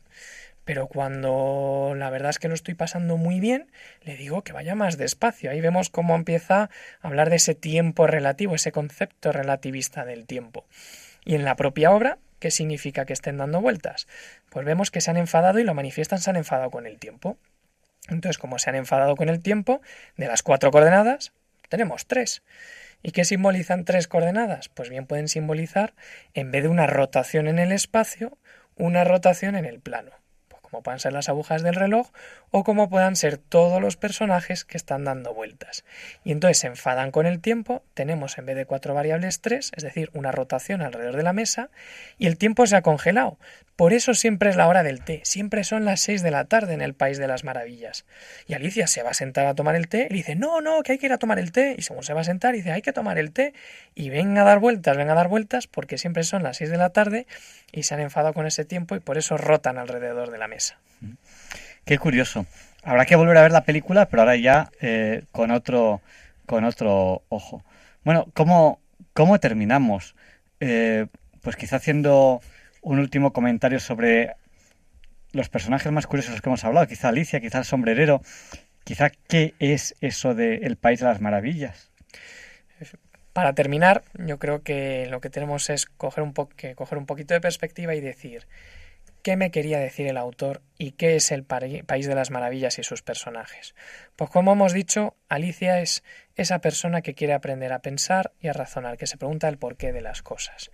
Pero 0.65 0.87
cuando 0.87 1.95
la 1.97 2.11
verdad 2.11 2.31
es 2.31 2.39
que 2.39 2.49
lo 2.49 2.55
estoy 2.55 2.75
pasando 2.75 3.17
muy 3.17 3.41
bien, 3.41 3.71
le 4.03 4.17
digo 4.17 4.43
que 4.43 4.53
vaya 4.53 4.75
más 4.75 4.99
despacio. 4.99 5.51
Ahí 5.51 5.61
vemos 5.61 5.91
cómo 5.91 6.15
empieza 6.15 6.63
a 6.63 6.69
hablar 7.01 7.31
de 7.31 7.37
ese 7.37 7.55
tiempo 7.55 8.07
relativo, 8.07 8.55
ese 8.55 8.71
concepto 8.71 9.33
relativista 9.33 10.05
del 10.05 10.27
tiempo. 10.27 10.65
Y 11.25 11.35
en 11.35 11.45
la 11.45 11.57
propia 11.57 11.91
obra, 11.91 12.19
¿qué 12.39 12.51
significa 12.51 13.05
que 13.05 13.13
estén 13.13 13.39
dando 13.39 13.61
vueltas? 13.61 14.07
Pues 14.49 14.65
vemos 14.65 14.91
que 14.91 15.01
se 15.01 15.11
han 15.11 15.17
enfadado 15.17 15.59
y 15.59 15.65
lo 15.65 15.75
manifiestan, 15.75 16.21
se 16.21 16.31
han 16.31 16.37
enfadado 16.37 16.71
con 16.71 16.87
el 16.87 16.99
tiempo. 16.99 17.37
Entonces, 18.09 18.39
como 18.39 18.59
se 18.59 18.71
han 18.71 18.77
enfadado 18.77 19.17
con 19.17 19.29
el 19.29 19.41
tiempo, 19.41 19.81
de 20.17 20.27
las 20.27 20.43
cuatro 20.43 20.71
coordenadas, 20.71 21.33
tenemos 21.71 22.07
tres. 22.07 22.43
¿Y 23.03 23.13
qué 23.13 23.25
simbolizan 23.25 23.87
tres 23.87 24.07
coordenadas? 24.07 24.69
Pues 24.69 24.91
bien 24.91 25.07
pueden 25.07 25.29
simbolizar, 25.29 25.95
en 26.35 26.51
vez 26.51 26.65
de 26.65 26.69
una 26.69 26.87
rotación 26.87 27.49
en 27.49 27.59
el 27.59 27.73
espacio, 27.73 28.37
una 28.77 29.05
rotación 29.05 29.57
en 29.57 29.65
el 29.65 29.81
plano 29.81 30.20
como 30.71 30.83
puedan 30.83 31.01
ser 31.01 31.13
las 31.13 31.29
agujas 31.29 31.63
del 31.63 31.75
reloj 31.75 32.11
o 32.51 32.65
como 32.65 32.89
puedan 32.89 33.17
ser 33.17 33.39
todos 33.39 33.81
los 33.81 33.97
personajes 33.97 34.65
que 34.65 34.77
están 34.77 35.05
dando 35.05 35.35
vueltas. 35.35 35.85
Y 36.25 36.33
entonces 36.33 36.59
se 36.59 36.67
enfadan 36.69 37.11
con 37.11 37.27
el 37.27 37.41
tiempo, 37.41 37.83
tenemos 37.95 38.39
en 38.39 38.47
vez 38.47 38.57
de 38.57 38.67
cuatro 38.67 38.95
variables 38.95 39.41
tres, 39.41 39.73
es 39.77 39.83
decir, 39.83 40.11
una 40.15 40.33
rotación 40.33 40.83
alrededor 40.83 41.17
de 41.17 41.23
la 41.23 41.33
mesa, 41.33 41.71
y 42.19 42.27
el 42.27 42.37
tiempo 42.37 42.67
se 42.67 42.77
ha 42.77 42.83
congelado. 42.83 43.39
Por 43.81 43.95
eso 43.95 44.13
siempre 44.13 44.51
es 44.51 44.57
la 44.57 44.69
hora 44.69 44.83
del 44.83 45.03
té, 45.03 45.23
siempre 45.25 45.65
son 45.65 45.87
las 45.87 46.01
seis 46.01 46.23
de 46.23 46.31
la 46.31 46.45
tarde 46.45 46.75
en 46.75 46.83
el 46.83 46.93
País 46.93 47.17
de 47.17 47.27
las 47.27 47.45
Maravillas. 47.45 48.05
Y 48.47 48.53
Alicia 48.53 48.87
se 48.87 49.03
va 49.03 49.11
a 49.11 49.15
sentar 49.15 49.47
a 49.47 49.55
tomar 49.55 49.75
el 49.75 49.89
té 49.89 50.07
y 50.11 50.15
dice, 50.15 50.35
no, 50.37 50.61
no, 50.61 50.83
que 50.83 50.93
hay 50.93 50.99
que 50.99 51.07
ir 51.07 51.15
a 51.15 51.19
tomar 51.19 51.39
el 51.39 51.51
té. 51.51 51.77
Y 51.79 51.83
según 51.83 52.03
se 52.03 52.13
va 52.13 52.21
a 52.21 52.25
sentar, 52.25 52.53
dice, 52.53 52.73
hay 52.73 52.83
que 52.83 52.93
tomar 52.93 53.19
el 53.19 53.33
té. 53.33 53.55
Y 53.95 54.11
venga 54.11 54.43
a 54.43 54.45
dar 54.45 54.59
vueltas, 54.59 54.99
venga 54.99 55.13
a 55.13 55.17
dar 55.17 55.29
vueltas, 55.29 55.67
porque 55.67 55.97
siempre 55.97 56.25
son 56.25 56.43
las 56.43 56.59
seis 56.59 56.69
de 56.69 56.77
la 56.77 56.91
tarde 56.91 57.27
y 57.73 57.85
se 57.85 57.95
han 57.95 58.01
enfadado 58.01 58.35
con 58.35 58.47
ese 58.47 58.67
tiempo 58.67 58.97
y 58.97 59.01
por 59.01 59.17
eso 59.17 59.39
rotan 59.39 59.79
alrededor 59.79 60.31
de 60.31 60.37
la 60.37 60.47
mesa. 60.47 60.60
Qué 61.85 61.99
curioso. 61.99 62.47
Habrá 62.83 63.05
que 63.05 63.17
volver 63.17 63.37
a 63.37 63.43
ver 63.43 63.53
la 63.53 63.65
película, 63.65 64.07
pero 64.07 64.23
ahora 64.23 64.37
ya 64.37 64.71
eh, 64.81 65.25
con 65.33 65.51
otro 65.51 66.01
con 66.47 66.65
otro 66.65 67.23
ojo. 67.29 67.65
Bueno, 68.05 68.27
¿cómo, 68.35 68.81
cómo 69.13 69.39
terminamos? 69.39 70.17
Eh, 70.59 71.07
pues 71.43 71.57
quizá 71.57 71.77
haciendo 71.77 72.41
un 72.83 72.99
último 72.99 73.33
comentario 73.33 73.79
sobre 73.81 74.35
los 75.33 75.49
personajes 75.49 75.93
más 75.93 76.07
curiosos 76.07 76.41
que 76.41 76.49
hemos 76.49 76.65
hablado. 76.65 76.87
Quizá 76.87 77.09
Alicia, 77.09 77.41
quizá 77.41 77.59
el 77.59 77.65
sombrerero. 77.65 78.23
Quizá 78.85 79.11
qué 79.11 79.55
es 79.59 79.95
eso 80.01 80.35
de 80.35 80.57
El 80.57 80.77
País 80.77 81.01
de 81.01 81.07
las 81.07 81.21
Maravillas. 81.21 81.91
Para 83.33 83.55
terminar, 83.55 84.03
yo 84.15 84.39
creo 84.39 84.63
que 84.63 85.07
lo 85.09 85.21
que 85.21 85.31
tenemos 85.31 85.71
es 85.71 85.87
coger 85.87 86.25
un, 86.25 86.33
que 86.57 86.75
coger 86.75 86.99
un 86.99 87.07
poquito 87.07 87.35
de 87.35 87.41
perspectiva 87.41 87.95
y 87.95 88.01
decir 88.01 88.49
qué 89.23 89.37
me 89.37 89.51
quería 89.51 89.79
decir 89.79 90.07
el 90.07 90.17
autor 90.17 90.63
y 90.79 90.93
qué 90.93 91.17
es 91.17 91.31
el 91.33 91.45
País 91.45 92.07
de 92.07 92.15
las 92.15 92.31
Maravillas 92.31 92.79
y 92.79 92.83
sus 92.83 93.03
personajes. 93.03 93.75
Pues 94.17 94.31
como 94.31 94.53
hemos 94.53 94.73
dicho, 94.73 95.17
Alicia 95.29 95.81
es 95.81 96.03
esa 96.37 96.61
persona 96.61 97.03
que 97.03 97.15
quiere 97.15 97.33
aprender 97.33 97.73
a 97.73 97.81
pensar 97.81 98.33
y 98.41 98.49
a 98.49 98.53
razonar, 98.53 98.97
que 98.97 99.07
se 99.07 99.17
pregunta 99.17 99.49
el 99.49 99.59
porqué 99.59 99.93
de 99.93 100.01
las 100.01 100.23
cosas. 100.23 100.71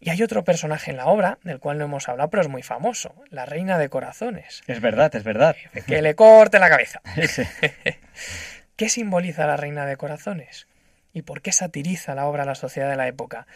Y 0.00 0.08
hay 0.08 0.22
otro 0.22 0.44
personaje 0.44 0.90
en 0.90 0.96
la 0.96 1.06
obra, 1.06 1.38
del 1.44 1.60
cual 1.60 1.76
no 1.76 1.84
hemos 1.84 2.08
hablado, 2.08 2.30
pero 2.30 2.42
es 2.42 2.48
muy 2.48 2.62
famoso, 2.62 3.14
la 3.28 3.44
Reina 3.44 3.76
de 3.76 3.90
Corazones. 3.90 4.62
Es 4.66 4.80
verdad, 4.80 5.14
es 5.14 5.24
verdad. 5.24 5.56
Que 5.86 6.00
le 6.00 6.14
corte 6.14 6.58
la 6.58 6.70
cabeza. 6.70 7.02
¿Qué 8.76 8.88
simboliza 8.88 9.46
la 9.46 9.58
Reina 9.58 9.84
de 9.84 9.98
Corazones? 9.98 10.66
¿Y 11.12 11.22
por 11.22 11.42
qué 11.42 11.52
satiriza 11.52 12.14
la 12.14 12.26
obra 12.26 12.44
a 12.44 12.46
la 12.46 12.54
sociedad 12.54 12.88
de 12.88 12.96
la 12.96 13.08
época? 13.08 13.46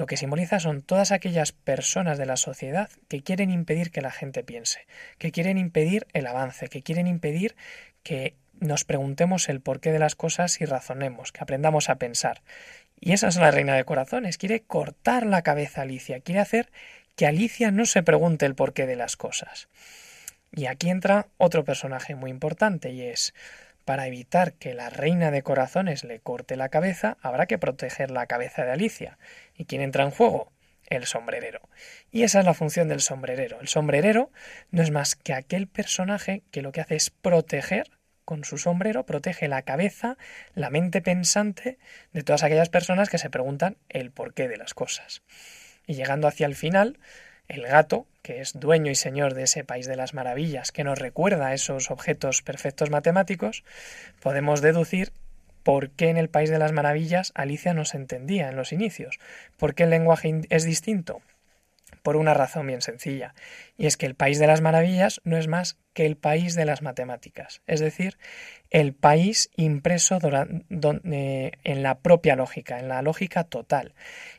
Lo 0.00 0.06
que 0.06 0.16
simboliza 0.16 0.60
son 0.60 0.80
todas 0.80 1.12
aquellas 1.12 1.52
personas 1.52 2.16
de 2.16 2.24
la 2.24 2.38
sociedad 2.38 2.88
que 3.08 3.22
quieren 3.22 3.50
impedir 3.50 3.90
que 3.90 4.00
la 4.00 4.10
gente 4.10 4.42
piense, 4.42 4.86
que 5.18 5.30
quieren 5.30 5.58
impedir 5.58 6.06
el 6.14 6.26
avance, 6.26 6.68
que 6.68 6.80
quieren 6.80 7.06
impedir 7.06 7.54
que 8.02 8.34
nos 8.60 8.84
preguntemos 8.84 9.50
el 9.50 9.60
porqué 9.60 9.92
de 9.92 9.98
las 9.98 10.14
cosas 10.14 10.58
y 10.62 10.64
razonemos, 10.64 11.32
que 11.32 11.40
aprendamos 11.42 11.90
a 11.90 11.96
pensar. 11.96 12.40
Y 12.98 13.12
esa 13.12 13.28
es 13.28 13.36
la 13.36 13.50
reina 13.50 13.74
de 13.74 13.84
corazones, 13.84 14.38
quiere 14.38 14.62
cortar 14.62 15.26
la 15.26 15.42
cabeza 15.42 15.82
a 15.82 15.84
Alicia, 15.84 16.20
quiere 16.20 16.40
hacer 16.40 16.72
que 17.14 17.26
Alicia 17.26 17.70
no 17.70 17.84
se 17.84 18.02
pregunte 18.02 18.46
el 18.46 18.54
porqué 18.54 18.86
de 18.86 18.96
las 18.96 19.18
cosas. 19.18 19.68
Y 20.50 20.64
aquí 20.64 20.88
entra 20.88 21.28
otro 21.36 21.62
personaje 21.62 22.14
muy 22.14 22.30
importante 22.30 22.90
y 22.90 23.02
es 23.02 23.34
para 23.90 24.06
evitar 24.06 24.52
que 24.52 24.72
la 24.72 24.88
reina 24.88 25.32
de 25.32 25.42
corazones 25.42 26.04
le 26.04 26.20
corte 26.20 26.54
la 26.54 26.68
cabeza, 26.68 27.16
habrá 27.22 27.46
que 27.46 27.58
proteger 27.58 28.12
la 28.12 28.26
cabeza 28.26 28.64
de 28.64 28.70
Alicia. 28.70 29.18
¿Y 29.56 29.64
quién 29.64 29.82
entra 29.82 30.04
en 30.04 30.12
juego? 30.12 30.52
El 30.86 31.06
sombrerero. 31.06 31.68
Y 32.12 32.22
esa 32.22 32.38
es 32.38 32.44
la 32.44 32.54
función 32.54 32.86
del 32.86 33.00
sombrerero. 33.00 33.60
El 33.60 33.66
sombrerero 33.66 34.30
no 34.70 34.80
es 34.84 34.92
más 34.92 35.16
que 35.16 35.34
aquel 35.34 35.66
personaje 35.66 36.44
que 36.52 36.62
lo 36.62 36.70
que 36.70 36.82
hace 36.82 36.94
es 36.94 37.10
proteger 37.10 37.90
con 38.24 38.44
su 38.44 38.58
sombrero, 38.58 39.06
protege 39.06 39.48
la 39.48 39.62
cabeza, 39.62 40.16
la 40.54 40.70
mente 40.70 41.02
pensante 41.02 41.80
de 42.12 42.22
todas 42.22 42.44
aquellas 42.44 42.68
personas 42.68 43.08
que 43.08 43.18
se 43.18 43.28
preguntan 43.28 43.76
el 43.88 44.12
porqué 44.12 44.46
de 44.46 44.56
las 44.56 44.72
cosas. 44.72 45.22
Y 45.84 45.94
llegando 45.94 46.28
hacia 46.28 46.46
el 46.46 46.54
final, 46.54 47.00
el 47.48 47.62
gato, 47.66 48.06
que 48.22 48.40
es 48.40 48.58
dueño 48.58 48.90
y 48.90 48.94
señor 48.94 49.34
de 49.34 49.44
ese 49.44 49.64
país 49.64 49.86
de 49.86 49.96
las 49.96 50.14
maravillas, 50.14 50.72
que 50.72 50.84
nos 50.84 50.98
recuerda 50.98 51.54
esos 51.54 51.90
objetos 51.90 52.42
perfectos 52.42 52.90
matemáticos, 52.90 53.64
podemos 54.20 54.60
deducir 54.60 55.12
por 55.62 55.90
qué 55.90 56.08
en 56.08 56.16
el 56.16 56.28
país 56.28 56.50
de 56.50 56.58
las 56.58 56.72
maravillas 56.72 57.32
Alicia 57.34 57.74
no 57.74 57.84
se 57.84 57.96
entendía 57.96 58.48
en 58.48 58.56
los 58.56 58.72
inicios, 58.72 59.18
por 59.56 59.74
qué 59.74 59.84
el 59.84 59.90
lenguaje 59.90 60.42
es 60.48 60.64
distinto, 60.64 61.20
por 62.02 62.16
una 62.16 62.34
razón 62.34 62.66
bien 62.66 62.82
sencilla, 62.82 63.34
y 63.76 63.86
es 63.86 63.96
que 63.96 64.06
el 64.06 64.14
país 64.14 64.38
de 64.38 64.46
las 64.46 64.60
maravillas 64.60 65.20
no 65.24 65.36
es 65.36 65.48
más 65.48 65.76
que 65.92 66.06
el 66.06 66.16
país 66.16 66.54
de 66.54 66.64
las 66.64 66.82
matemáticas, 66.82 67.62
es 67.66 67.80
decir, 67.80 68.16
el 68.70 68.92
país 68.92 69.50
impreso 69.56 70.18
en 70.22 71.82
la 71.82 71.98
propia 71.98 72.36
lógica, 72.36 72.78
en 72.78 72.88
la 72.88 73.02
lógica 73.02 73.42
total. 73.42 73.94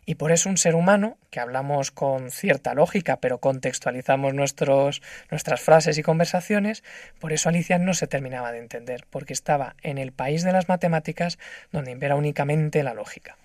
Y 0.05 0.15
por 0.15 0.31
eso 0.31 0.49
un 0.49 0.57
ser 0.57 0.75
humano, 0.75 1.17
que 1.29 1.41
hablamos 1.41 1.91
con 1.91 2.31
cierta 2.31 2.73
lógica, 2.73 3.17
pero 3.17 3.39
contextualizamos 3.39 4.33
nuestros, 4.33 5.01
nuestras 5.29 5.59
frases 5.59 5.97
y 5.97 6.03
conversaciones, 6.03 6.83
por 7.19 7.33
eso 7.33 7.49
Alicia 7.49 7.77
no 7.77 7.93
se 7.93 8.07
terminaba 8.07 8.53
de 8.53 8.59
entender, 8.59 9.05
porque 9.09 9.33
estaba 9.33 9.75
en 9.83 9.97
el 9.97 10.13
país 10.13 10.43
de 10.43 10.53
las 10.53 10.69
matemáticas 10.69 11.37
donde 11.71 11.91
impera 11.91 12.15
únicamente 12.15 12.83
la 12.83 12.93
lógica. 12.93 13.37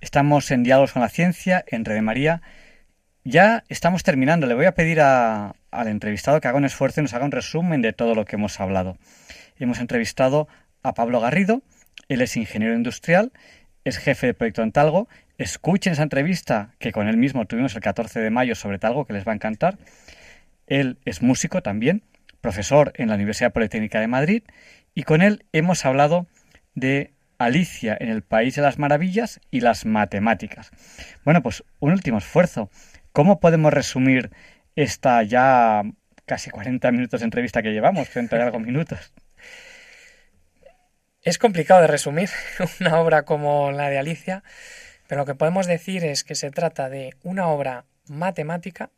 Estamos 0.00 0.50
en 0.50 0.62
Diálogos 0.62 0.92
con 0.94 1.02
la 1.02 1.10
Ciencia, 1.10 1.62
en 1.66 1.84
Rede 1.84 2.00
María. 2.00 2.40
Ya 3.22 3.64
estamos 3.68 4.02
terminando. 4.02 4.46
Le 4.46 4.54
voy 4.54 4.64
a 4.64 4.74
pedir 4.74 4.98
al 5.02 5.52
entrevistado 5.88 6.40
que 6.40 6.48
haga 6.48 6.56
un 6.56 6.64
esfuerzo 6.64 7.00
y 7.00 7.02
nos 7.02 7.12
haga 7.12 7.26
un 7.26 7.32
resumen 7.32 7.82
de 7.82 7.92
todo 7.92 8.14
lo 8.14 8.24
que 8.24 8.36
hemos 8.36 8.58
hablado. 8.60 8.96
Hemos 9.58 9.78
entrevistado 9.78 10.48
a 10.82 10.94
Pablo 10.94 11.20
Garrido. 11.20 11.60
Él 12.08 12.22
es 12.22 12.38
ingeniero 12.38 12.74
industrial, 12.74 13.30
es 13.84 13.98
jefe 13.98 14.28
de 14.28 14.34
proyecto 14.34 14.62
en 14.62 14.72
Talgo. 14.72 15.06
Escuchen 15.36 15.92
esa 15.92 16.02
entrevista 16.02 16.74
que 16.78 16.92
con 16.92 17.06
él 17.06 17.18
mismo 17.18 17.44
tuvimos 17.44 17.74
el 17.74 17.82
14 17.82 18.20
de 18.20 18.30
mayo 18.30 18.54
sobre 18.54 18.78
Talgo, 18.78 19.04
que 19.04 19.12
les 19.12 19.28
va 19.28 19.32
a 19.32 19.34
encantar. 19.34 19.76
Él 20.66 20.96
es 21.04 21.20
músico 21.20 21.62
también, 21.62 22.04
profesor 22.40 22.94
en 22.96 23.10
la 23.10 23.16
Universidad 23.16 23.52
Politécnica 23.52 24.00
de 24.00 24.06
Madrid, 24.06 24.44
y 24.94 25.02
con 25.02 25.20
él 25.20 25.44
hemos 25.52 25.84
hablado 25.84 26.26
de 26.74 27.12
Alicia 27.40 27.96
en 27.98 28.10
el 28.10 28.20
País 28.20 28.54
de 28.54 28.60
las 28.60 28.78
Maravillas 28.78 29.40
y 29.50 29.62
las 29.62 29.86
matemáticas. 29.86 30.70
Bueno, 31.24 31.42
pues 31.42 31.64
un 31.78 31.92
último 31.92 32.18
esfuerzo. 32.18 32.70
¿Cómo 33.12 33.40
podemos 33.40 33.72
resumir 33.72 34.30
esta 34.76 35.22
ya 35.22 35.82
casi 36.26 36.50
40 36.50 36.92
minutos 36.92 37.20
de 37.20 37.24
entrevista 37.24 37.62
que 37.62 37.72
llevamos, 37.72 38.10
30 38.10 38.36
y 38.36 38.40
algo 38.40 38.60
minutos? 38.60 39.14
Es 41.22 41.38
complicado 41.38 41.80
de 41.80 41.86
resumir 41.86 42.28
una 42.80 43.00
obra 43.00 43.22
como 43.24 43.72
la 43.72 43.88
de 43.88 43.98
Alicia, 43.98 44.44
pero 45.08 45.22
lo 45.22 45.26
que 45.26 45.34
podemos 45.34 45.66
decir 45.66 46.04
es 46.04 46.24
que 46.24 46.34
se 46.34 46.50
trata 46.50 46.90
de 46.90 47.14
una 47.22 47.46
obra 47.48 47.86
matemática 48.06 48.90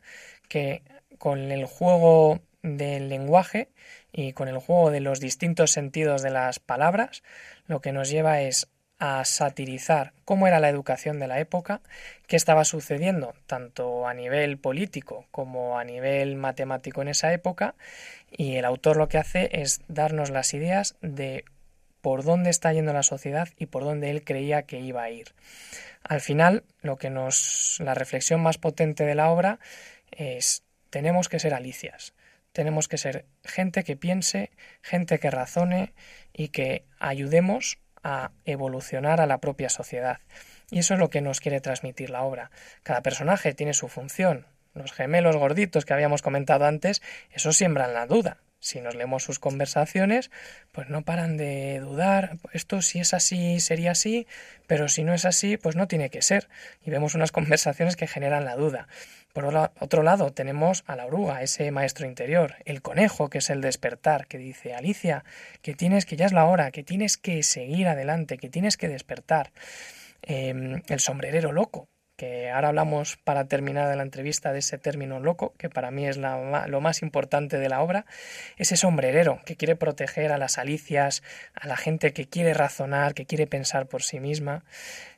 que 0.49 0.82
con 1.18 1.53
el 1.53 1.64
juego 1.66 2.40
del 2.64 3.09
lenguaje 3.09 3.68
y 4.13 4.33
con 4.33 4.49
el 4.49 4.59
juego 4.59 4.91
de 4.91 5.01
los 5.01 5.21
distintos 5.21 5.71
sentidos 5.71 6.23
de 6.23 6.31
las 6.31 6.59
palabras, 6.59 7.23
lo 7.67 7.81
que 7.81 7.93
nos 7.93 8.11
lleva 8.11 8.43
es 8.43 8.69
a 8.99 9.25
satirizar 9.25 10.13
cómo 10.25 10.47
era 10.47 10.61
la 10.61 10.69
educación 10.69 11.19
de 11.19 11.27
la 11.27 11.41
época, 11.41 11.81
qué 12.29 12.37
estaba 12.37 12.65
sucediendo 12.65 13.35
tanto 13.47 14.07
a 14.07 14.15
nivel 14.15 14.59
político 14.59 15.27
como 15.33 15.77
a 15.79 15.85
nivel 15.85 16.37
matemático 16.37 17.03
en 17.03 17.09
esa 17.09 17.33
época, 17.33 17.75
y 18.31 18.57
el 18.57 18.65
autor 18.65 18.97
lo 18.97 19.09
que 19.09 19.19
hace 19.19 19.61
es 19.61 19.81
darnos 19.89 20.31
las 20.31 20.55
ideas 20.55 20.95
de 21.01 21.45
por 22.01 22.23
dónde 22.23 22.51
está 22.51 22.73
yendo 22.73 22.93
la 22.93 23.03
sociedad 23.03 23.49
y 23.59 23.67
por 23.67 23.83
dónde 23.83 24.11
él 24.11 24.23
creía 24.23 24.63
que 24.63 24.79
iba 24.79 25.03
a 25.03 25.11
ir. 25.11 25.35
Al 26.05 26.21
final, 26.21 26.63
lo 26.81 26.97
que 26.97 27.11
nos 27.11 27.79
la 27.81 27.95
reflexión 27.95 28.41
más 28.41 28.59
potente 28.59 29.05
de 29.05 29.15
la 29.15 29.31
obra 29.31 29.59
es 30.13 30.63
tenemos 30.91 31.29
que 31.29 31.41
ser 31.41 31.55
alicias 31.55 32.15
tenemos 32.53 32.88
que 32.88 32.98
ser 32.98 33.26
gente 33.44 33.84
que 33.84 33.96
piense, 33.96 34.50
gente 34.82 35.18
que 35.18 35.30
razone 35.30 35.94
y 36.32 36.48
que 36.48 36.84
ayudemos 36.98 37.78
a 38.03 38.32
evolucionar 38.44 39.20
a 39.20 39.26
la 39.26 39.38
propia 39.38 39.68
sociedad. 39.68 40.20
Y 40.70 40.78
eso 40.78 40.94
es 40.94 41.00
lo 41.00 41.11
que 41.11 41.20
nos 41.20 41.40
quiere 41.40 41.61
transmitir 41.61 42.11
la 42.11 42.22
obra. 42.22 42.50
Cada 42.82 43.03
personaje 43.03 43.55
tiene 43.55 43.74
su 43.74 43.88
función. 43.88 44.46
Los 44.74 44.92
gemelos 44.92 45.36
gorditos 45.36 45.84
que 45.84 45.92
habíamos 45.92 46.22
comentado 46.22 46.64
antes, 46.64 47.03
eso 47.30 47.53
siembran 47.53 47.94
la 47.94 48.07
duda. 48.07 48.38
Si 48.59 48.80
nos 48.80 48.94
leemos 48.94 49.24
sus 49.24 49.40
conversaciones, 49.40 50.30
pues 50.70 50.88
no 50.88 51.03
paran 51.03 51.36
de 51.36 51.80
dudar, 51.80 52.38
esto 52.53 52.80
si 52.80 53.00
es 53.00 53.12
así 53.12 53.59
sería 53.59 53.90
así, 53.90 54.28
pero 54.68 54.88
si 54.88 55.03
no 55.03 55.14
es 55.14 55.24
así, 55.24 55.57
pues 55.57 55.74
no 55.74 55.88
tiene 55.88 56.11
que 56.11 56.22
ser. 56.22 56.48
Y 56.80 56.90
vemos 56.90 57.16
unas 57.16 57.32
conversaciones 57.32 57.96
que 57.96 58.07
generan 58.07 58.44
la 58.44 58.55
duda. 58.55 58.86
Por 59.33 59.47
otro 59.80 60.03
lado, 60.03 60.33
tenemos 60.33 60.85
a 60.87 60.95
la 60.95 61.07
oruga, 61.07 61.43
ese 61.43 61.70
maestro 61.70 62.07
interior, 62.07 62.57
el 62.66 62.83
conejo, 62.83 63.30
que 63.30 63.39
es 63.39 63.49
el 63.49 63.62
despertar, 63.62 64.26
que 64.26 64.37
dice, 64.37 64.74
Alicia, 64.74 65.24
que 65.62 65.74
tienes, 65.74 66.05
que 66.05 66.16
ya 66.16 66.26
es 66.26 66.33
la 66.33 66.45
hora, 66.45 66.70
que 66.70 66.83
tienes 66.83 67.16
que 67.16 67.43
seguir 67.43 67.89
adelante, 67.89 68.37
que 68.37 68.51
tienes 68.51 68.76
que 68.76 68.89
despertar. 68.89 69.53
Em, 70.22 70.83
el 70.89 71.01
sombrerero 71.01 71.51
loco, 71.51 71.89
que 72.16 72.51
ahora 72.51 72.68
hablamos 72.68 73.16
para 73.16 73.47
terminar 73.49 73.89
de 73.89 73.97
la 73.97 74.03
entrevista 74.03 74.53
de 74.53 74.61
ese 74.61 74.78
término 74.78 75.18
loco, 75.18 75.55
que 75.59 75.70
para 75.70 75.91
mí 75.91 76.07
es 76.07 76.18
lo 76.18 76.80
más 76.80 77.03
importante 77.03 77.59
de 77.59 77.68
la 77.68 77.80
obra, 77.83 78.07
ese 78.57 78.76
sombrerero 78.76 79.41
que 79.45 79.57
quiere 79.57 79.76
proteger 79.76 80.30
a 80.30 80.39
las 80.39 80.59
alicias, 80.59 81.22
a 81.55 81.66
la 81.66 81.76
gente 81.76 82.12
que 82.12 82.28
quiere 82.28 82.55
razonar, 82.55 83.14
que 83.14 83.26
quiere 83.26 83.47
pensar 83.47 83.87
por 83.87 84.03
sí 84.03 84.20
misma, 84.20 84.64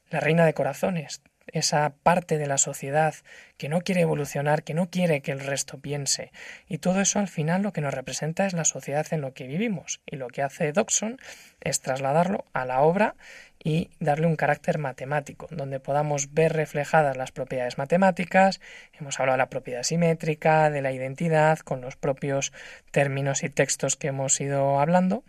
la 0.09 0.21
reina 0.21 0.47
de 0.47 0.55
corazones, 0.55 1.21
esa 1.55 1.95
parte 2.03 2.37
de 2.37 2.47
la 2.47 2.59
sociedad 2.59 3.15
que 3.57 3.69
no 3.69 3.81
quiere 3.81 4.01
evolucionar, 4.01 4.65
que 4.65 4.75
no 4.75 4.91
quiere 4.91 5.23
que 5.23 5.33
el 5.33 5.41
resto 5.41 5.79
piense. 5.79 6.33
Y 6.69 6.79
todo 6.79 7.01
eso 7.01 7.21
al 7.21 7.29
final 7.29 7.63
lo 7.63 7.73
que 7.73 7.81
nos 7.81 7.95
representa 7.95 8.45
es 8.45 8.53
la 8.53 8.65
sociedad 8.65 9.07
en 9.13 9.21
lo 9.21 9.35
que 9.35 9.47
vivimos. 9.47 10.01
Y 10.05 10.17
lo 10.17 10.27
que 10.29 10.43
hace 10.43 10.73
Dockson 10.73 11.19
es 11.61 11.81
trasladarlo 11.81 12.45
a 12.53 12.65
la 12.65 12.83
obra 12.83 13.15
y 13.63 13.91
darle 14.01 14.27
un 14.27 14.37
carácter 14.37 14.79
matemático, 14.79 15.47
donde 15.51 15.81
podamos 15.81 16.35
ver 16.35 16.53
reflejadas 16.53 17.17
las 17.17 17.33
propiedades 17.33 17.79
matemáticas, 17.79 18.61
hemos 18.93 19.19
hablado 19.19 19.37
de 19.37 19.45
la 19.45 19.49
propiedad 19.49 19.85
simétrica, 19.85 20.69
de 20.69 20.83
la 20.83 20.93
identidad, 20.93 21.61
con 21.61 21.81
los 21.81 21.97
propios 21.97 22.53
términos 22.91 23.43
y 23.43 23.49
textos 23.49 23.97
que 23.97 24.09
hemos 24.09 24.39
ido 24.41 24.81
hablando, 24.81 25.25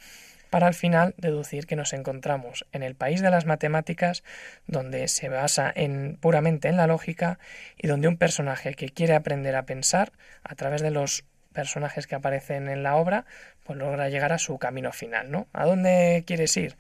para 0.56 0.68
al 0.68 0.74
final 0.74 1.16
deducir 1.18 1.68
que 1.68 1.76
nos 1.76 1.92
encontramos 1.92 2.66
en 2.72 2.82
el 2.82 2.96
país 2.96 3.22
de 3.22 3.30
las 3.30 3.46
matemáticas 3.46 4.24
donde 4.68 5.10
se 5.10 5.28
basa 5.28 5.70
en 5.76 6.18
puramente 6.22 6.70
en 6.70 6.78
la 6.78 6.88
lógica 6.88 7.40
y 7.76 7.88
donde 7.88 8.08
un 8.08 8.16
personaje 8.16 8.74
que 8.74 8.88
quiere 8.88 9.16
aprender 9.16 9.58
a 9.58 9.66
pensar 9.66 10.14
a 10.46 10.56
través 10.56 10.82
de 10.82 10.92
los 10.92 11.26
personajes 11.52 12.08
que 12.08 12.16
aparecen 12.16 12.70
en 12.70 12.84
la 12.84 12.96
obra 12.96 13.26
pues 13.66 13.78
logra 13.78 14.08
llegar 14.08 14.32
a 14.32 14.38
su 14.38 14.58
camino 14.58 14.94
final, 14.94 15.30
¿no? 15.30 15.50
¿A 15.52 15.66
dónde 15.66 16.24
quieres 16.26 16.56
ir? 16.56 16.78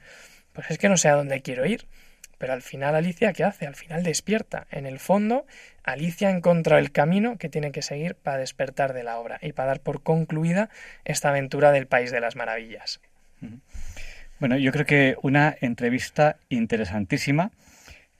Pues 0.53 0.71
es 0.71 0.77
que 0.77 0.87
no 0.87 0.95
sé 0.95 1.09
a 1.09 1.15
dónde 1.15 1.41
quiero 1.41 1.65
ir. 1.65 1.85
Pero 2.37 2.53
al 2.53 2.61
final 2.61 2.95
Alicia, 2.95 3.33
¿qué 3.33 3.43
hace? 3.43 3.67
Al 3.67 3.75
final 3.75 4.03
despierta. 4.03 4.67
En 4.71 4.85
el 4.85 4.99
fondo, 4.99 5.45
Alicia 5.83 6.29
encontrado 6.29 6.79
el 6.79 6.93
camino 6.93 7.37
que 7.37 7.49
tiene 7.49 7.73
que 7.73 7.81
seguir 7.81 8.15
para 8.15 8.37
despertar 8.37 8.93
de 8.93 9.03
la 9.03 9.19
obra 9.19 9.37
y 9.41 9.51
para 9.51 9.67
dar 9.67 9.81
por 9.81 10.01
concluida 10.01 10.69
esta 11.03 11.27
aventura 11.27 11.73
del 11.73 11.87
País 11.87 12.09
de 12.11 12.21
las 12.21 12.37
Maravillas. 12.37 13.01
Bueno, 14.39 14.57
yo 14.57 14.71
creo 14.71 14.85
que 14.85 15.15
una 15.21 15.55
entrevista 15.61 16.37
interesantísima 16.49 17.51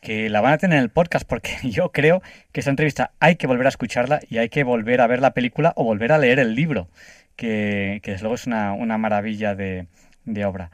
que 0.02 0.30
la 0.30 0.40
van 0.40 0.54
a 0.54 0.58
tener 0.58 0.78
en 0.78 0.84
el 0.84 0.90
podcast 0.90 1.28
porque 1.28 1.56
yo 1.64 1.92
creo 1.92 2.22
que 2.52 2.62
esta 2.62 2.70
entrevista 2.70 3.12
hay 3.20 3.36
que 3.36 3.48
volver 3.48 3.66
a 3.66 3.70
escucharla 3.70 4.20
y 4.30 4.38
hay 4.38 4.50
que 4.50 4.64
volver 4.64 5.02
a 5.02 5.08
ver 5.08 5.20
la 5.20 5.32
película 5.32 5.74
o 5.76 5.84
volver 5.84 6.12
a 6.12 6.18
leer 6.18 6.40
el 6.40 6.56
libro, 6.56 6.88
que, 7.36 8.02
desde 8.04 8.22
luego 8.22 8.36
es 8.36 8.48
una, 8.48 8.98
maravilla 8.98 9.56
de, 9.56 9.88
de, 10.24 10.46
obra. 10.46 10.72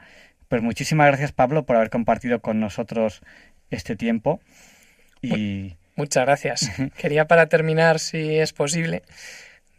Pues 0.48 0.62
muchísimas 0.62 1.06
gracias 1.08 1.32
Pablo 1.32 1.64
por 1.64 1.76
haber 1.76 1.90
compartido 1.90 2.40
con 2.40 2.60
nosotros 2.60 3.22
este 3.70 3.96
tiempo. 3.96 4.40
Y 5.22 5.76
Muchas 5.96 6.24
gracias. 6.24 6.70
Quería 6.96 7.26
para 7.26 7.46
terminar, 7.46 7.98
si 7.98 8.36
es 8.38 8.52
posible, 8.52 9.02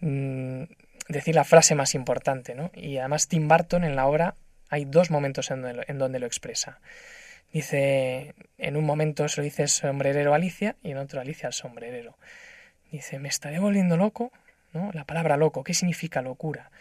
mm, 0.01 0.64
decir 1.09 1.36
la 1.36 1.43
frase 1.43 1.76
más 1.76 1.95
importante, 1.95 2.55
¿no? 2.55 2.72
Y 2.76 2.97
además 2.97 3.28
Tim 3.28 3.47
Burton 3.47 3.84
en 3.84 3.95
la 3.95 4.05
obra 4.05 4.36
hay 4.74 4.86
dos 4.86 5.11
momentos 5.11 5.51
en 5.51 5.61
donde, 5.99 6.19
lo- 6.19 6.26
expresa. 6.26 6.80
Dice, 7.51 8.34
en 8.57 8.76
un 8.76 8.86
momento 8.86 9.28
se 9.30 9.41
lo 9.41 9.43
dice 9.43 9.67
sombrerero 9.67 10.34
a 10.34 10.38
Alicia 10.38 10.76
y 10.82 10.91
en 10.91 10.97
otro 10.97 11.21
Alicia 11.21 11.47
al 11.47 11.53
sombrerero. 11.53 12.17
Dice, 12.91 13.19
me 13.19 13.30
estaré 13.30 13.59
volviendo 13.59 13.97
loco, 13.97 14.32
¿no? 14.74 14.91
La 14.93 15.05
palabra 15.05 15.38
loco, 15.38 15.63
¿qué 15.63 15.74
significa 15.74 16.21
locura? 16.21 16.71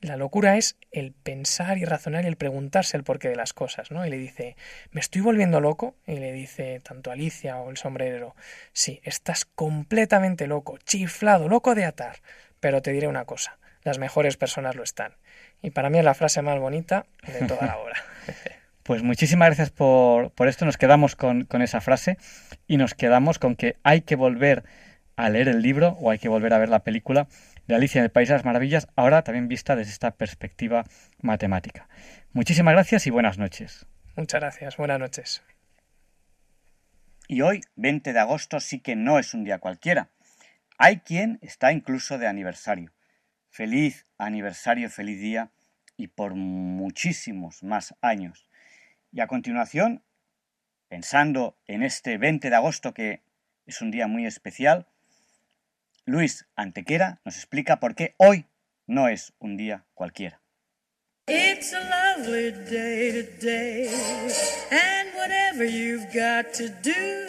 La 0.00 0.16
locura 0.16 0.56
es 0.56 0.76
el 0.92 1.12
pensar 1.12 1.78
y 1.78 1.84
razonar 1.84 2.24
y 2.24 2.28
el 2.28 2.36
preguntarse 2.36 2.96
el 2.96 3.04
porqué 3.04 3.28
de 3.28 3.36
las 3.36 3.52
cosas, 3.52 3.90
¿no? 3.92 4.06
Y 4.06 4.10
le 4.10 4.18
dice, 4.18 4.56
¿me 4.92 5.00
estoy 5.00 5.22
volviendo 5.22 5.60
loco? 5.60 5.94
Y 6.06 6.16
le 6.16 6.32
dice 6.32 6.80
tanto 6.80 7.10
Alicia 7.12 7.58
o 7.58 7.70
el 7.70 7.76
sombrerero, 7.76 8.36
sí, 8.72 9.00
estás 9.04 9.44
completamente 9.44 10.46
loco, 10.48 10.78
chiflado, 10.78 11.48
loco 11.48 11.74
de 11.74 11.84
atar. 11.84 12.16
Pero 12.60 12.82
te 12.82 12.92
diré 12.92 13.08
una 13.08 13.24
cosa, 13.24 13.58
las 13.82 13.98
mejores 13.98 14.36
personas 14.36 14.76
lo 14.76 14.82
están. 14.84 15.14
Y 15.62 15.70
para 15.70 15.90
mí 15.90 15.98
es 15.98 16.04
la 16.04 16.14
frase 16.14 16.42
más 16.42 16.58
bonita 16.58 17.06
de 17.26 17.46
toda 17.46 17.66
la 17.66 17.78
obra. 17.78 17.94
Pues 18.82 19.04
muchísimas 19.04 19.46
gracias 19.46 19.70
por, 19.70 20.32
por 20.32 20.48
esto. 20.48 20.64
Nos 20.64 20.76
quedamos 20.76 21.14
con, 21.14 21.44
con 21.44 21.62
esa 21.62 21.80
frase 21.80 22.18
y 22.66 22.78
nos 22.78 22.94
quedamos 22.94 23.38
con 23.38 23.54
que 23.54 23.76
hay 23.84 24.00
que 24.00 24.16
volver 24.16 24.64
a 25.14 25.30
leer 25.30 25.46
el 25.46 25.62
libro 25.62 25.90
o 26.00 26.10
hay 26.10 26.18
que 26.18 26.28
volver 26.28 26.52
a 26.52 26.58
ver 26.58 26.68
la 26.68 26.80
película 26.80 27.28
de 27.66 27.74
Alicia 27.74 28.00
en 28.00 28.04
el 28.04 28.10
País 28.10 28.28
de 28.28 28.34
las 28.34 28.44
Maravillas, 28.44 28.88
ahora 28.96 29.22
también 29.22 29.48
vista 29.48 29.76
desde 29.76 29.92
esta 29.92 30.12
perspectiva 30.12 30.84
matemática. 31.20 31.88
Muchísimas 32.32 32.74
gracias 32.74 33.06
y 33.06 33.10
buenas 33.10 33.38
noches. 33.38 33.86
Muchas 34.16 34.40
gracias, 34.40 34.76
buenas 34.76 34.98
noches. 34.98 35.42
Y 37.28 37.40
hoy, 37.42 37.60
20 37.76 38.12
de 38.12 38.18
agosto, 38.18 38.60
sí 38.60 38.80
que 38.80 38.96
no 38.96 39.18
es 39.18 39.32
un 39.32 39.44
día 39.44 39.58
cualquiera. 39.58 40.10
Hay 40.76 40.98
quien 40.98 41.38
está 41.40 41.72
incluso 41.72 42.18
de 42.18 42.26
aniversario. 42.26 42.92
Feliz 43.48 44.06
aniversario, 44.24 44.90
feliz 44.90 45.20
día 45.20 45.50
y 45.96 46.08
por 46.08 46.34
muchísimos 46.34 47.62
más 47.62 47.94
años. 48.00 48.48
Y 49.12 49.20
a 49.20 49.26
continuación, 49.26 50.02
pensando 50.88 51.56
en 51.66 51.82
este 51.82 52.18
20 52.18 52.50
de 52.50 52.56
agosto 52.56 52.94
que 52.94 53.22
es 53.66 53.80
un 53.80 53.90
día 53.90 54.06
muy 54.06 54.26
especial, 54.26 54.86
Luis 56.04 56.46
Antequera 56.56 57.20
nos 57.24 57.36
explica 57.36 57.78
por 57.78 57.94
qué 57.94 58.14
hoy 58.16 58.46
no 58.86 59.08
es 59.08 59.32
un 59.38 59.56
día 59.56 59.84
cualquiera. 59.94 60.40
It's 61.28 61.72
a 61.72 61.78
lovely 61.78 62.50
day 62.50 63.12
today, 63.12 63.88
and 64.72 65.14
whatever 65.14 65.64
you've 65.64 66.12
got 66.12 66.52
to 66.54 66.68
do, 66.82 67.28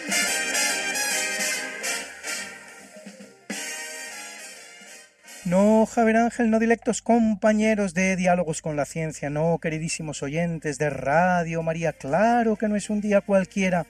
No, 5.43 5.87
Javier 5.87 6.17
Ángel, 6.17 6.51
no 6.51 6.59
directos 6.59 7.01
compañeros 7.01 7.95
de 7.95 8.15
Diálogos 8.15 8.61
con 8.61 8.75
la 8.75 8.85
Ciencia, 8.85 9.31
no, 9.31 9.57
queridísimos 9.57 10.21
oyentes 10.21 10.77
de 10.77 10.91
Radio 10.91 11.63
María, 11.63 11.93
claro 11.93 12.57
que 12.57 12.67
no 12.67 12.75
es 12.75 12.91
un 12.91 13.01
día 13.01 13.21
cualquiera. 13.21 13.87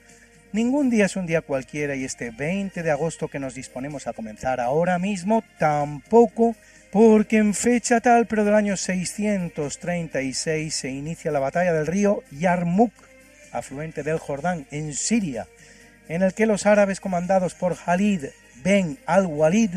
Ningún 0.52 0.88
día 0.88 1.04
es 1.04 1.16
un 1.16 1.26
día 1.26 1.42
cualquiera 1.42 1.94
y 1.94 2.04
este 2.04 2.30
20 2.30 2.82
de 2.82 2.90
agosto 2.90 3.28
que 3.28 3.38
nos 3.38 3.54
disponemos 3.54 4.06
a 4.06 4.14
comenzar 4.14 4.60
ahora 4.60 4.98
mismo 4.98 5.44
tampoco, 5.58 6.56
porque 6.90 7.36
en 7.36 7.52
fecha 7.52 8.00
tal, 8.00 8.26
pero 8.26 8.46
del 8.46 8.54
año 8.54 8.78
636 8.78 10.74
se 10.74 10.90
inicia 10.90 11.30
la 11.30 11.38
batalla 11.38 11.74
del 11.74 11.86
río 11.86 12.22
Yarmouk, 12.30 12.94
afluente 13.52 14.02
del 14.02 14.18
Jordán, 14.18 14.66
en 14.70 14.94
Siria, 14.94 15.46
en 16.08 16.22
el 16.22 16.32
que 16.32 16.46
los 16.46 16.64
árabes 16.64 16.98
comandados 16.98 17.52
por 17.52 17.76
Khalid 17.76 18.24
ben 18.64 18.96
al-Walid 19.04 19.72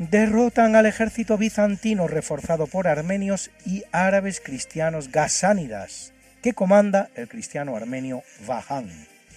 derrotan 0.00 0.76
al 0.76 0.86
ejército 0.86 1.36
bizantino 1.36 2.08
reforzado 2.08 2.66
por 2.66 2.88
armenios 2.88 3.50
y 3.66 3.84
árabes 3.92 4.40
cristianos 4.40 5.12
gasánidas, 5.12 6.14
que 6.42 6.54
comanda 6.54 7.10
el 7.16 7.28
cristiano 7.28 7.76
armenio 7.76 8.22
Vahan. 8.46 8.88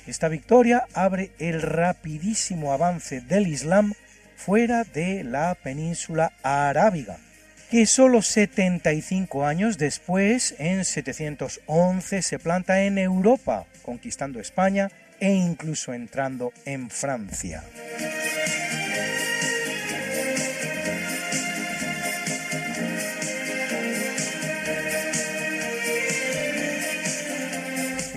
Esta 0.08 0.30
victoria 0.30 0.88
abre 0.94 1.32
el 1.38 1.62
rapidísimo 1.62 2.72
avance 2.72 3.20
del 3.20 3.48
Islam 3.48 3.94
fuera 4.38 4.86
de 4.86 5.26
la 5.26 5.54
península 5.56 6.32
arábiga, 6.44 7.18
que 7.70 7.86
solo 7.86 8.22
75 8.22 9.46
años 9.46 9.78
después, 9.78 10.56
en 10.60 10.86
711, 10.86 12.22
se 12.22 12.40
planta 12.40 12.84
en 12.84 12.98
Europa, 12.98 13.66
conquistando 13.82 14.40
España 14.40 14.90
e 15.20 15.34
incluso 15.34 15.94
entrando 15.94 16.54
en 16.66 16.90
Francia. 16.90 17.64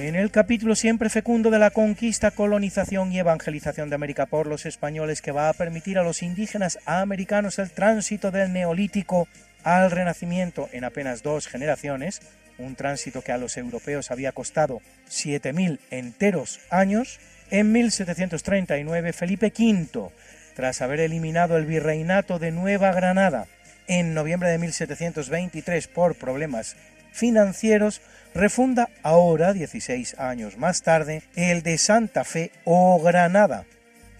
En 0.06 0.14
el 0.14 0.30
capítulo 0.30 0.76
siempre 0.76 1.10
fecundo 1.10 1.50
de 1.50 1.58
la 1.58 1.70
conquista, 1.72 2.30
colonización 2.30 3.10
y 3.10 3.18
evangelización 3.18 3.88
de 3.88 3.96
América 3.96 4.26
por 4.26 4.46
los 4.46 4.64
españoles 4.64 5.20
que 5.20 5.32
va 5.32 5.48
a 5.48 5.52
permitir 5.52 5.98
a 5.98 6.04
los 6.04 6.22
indígenas 6.22 6.78
americanos 6.86 7.58
el 7.58 7.72
tránsito 7.72 8.30
del 8.30 8.52
neolítico 8.52 9.26
al 9.64 9.90
renacimiento 9.90 10.68
en 10.70 10.84
apenas 10.84 11.24
dos 11.24 11.48
generaciones, 11.48 12.20
un 12.56 12.76
tránsito 12.76 13.22
que 13.22 13.32
a 13.32 13.36
los 13.36 13.56
europeos 13.56 14.12
había 14.12 14.30
costado 14.30 14.80
7.000 15.10 15.80
enteros 15.90 16.60
años, 16.70 17.18
en 17.50 17.72
1739 17.72 19.12
Felipe 19.12 19.52
V, 19.58 20.10
tras 20.54 20.82
haber 20.82 21.00
eliminado 21.00 21.56
el 21.56 21.66
virreinato 21.66 22.38
de 22.38 22.52
Nueva 22.52 22.92
Granada 22.92 23.48
en 23.88 24.14
noviembre 24.14 24.50
de 24.50 24.58
1723 24.58 25.88
por 25.88 26.14
problemas 26.14 26.76
financieros, 27.10 28.02
refunda 28.36 28.90
ahora, 29.02 29.52
16 29.52 30.18
años 30.18 30.58
más 30.58 30.82
tarde, 30.82 31.22
el 31.34 31.62
de 31.62 31.78
Santa 31.78 32.24
Fe 32.24 32.52
o 32.64 33.00
Granada, 33.02 33.64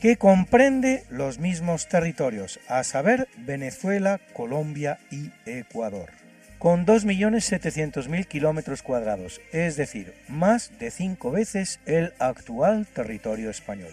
que 0.01 0.17
comprende 0.17 1.05
los 1.11 1.39
mismos 1.39 1.89
territorios, 1.89 2.59
a 2.69 2.83
saber 2.85 3.29
Venezuela, 3.39 4.21
Colombia 4.33 4.99
y 5.11 5.31
Ecuador, 5.45 6.11
con 6.59 6.87
2.700.000 6.87 8.27
kilómetros 8.27 8.83
cuadrados, 8.83 9.41
es 9.53 9.77
decir, 9.77 10.15
más 10.29 10.73
de 10.79 10.91
cinco 10.91 11.31
veces 11.31 11.81
el 11.87 12.15
actual 12.19 12.87
territorio 12.87 13.51
español. 13.51 13.93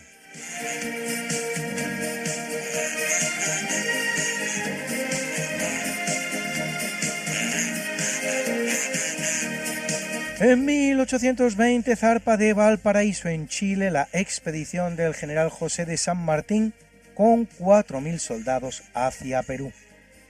En 10.45 10.65
1820 10.65 11.95
zarpa 11.95 12.35
de 12.35 12.51
Valparaíso 12.51 13.29
en 13.29 13.47
Chile 13.47 13.91
la 13.91 14.09
expedición 14.11 14.97
del 14.97 15.13
general 15.13 15.49
José 15.49 15.85
de 15.85 15.95
San 15.95 16.17
Martín 16.17 16.73
con 17.13 17.47
4.000 17.47 18.17
soldados 18.17 18.83
hacia 18.93 19.41
Perú. 19.43 19.71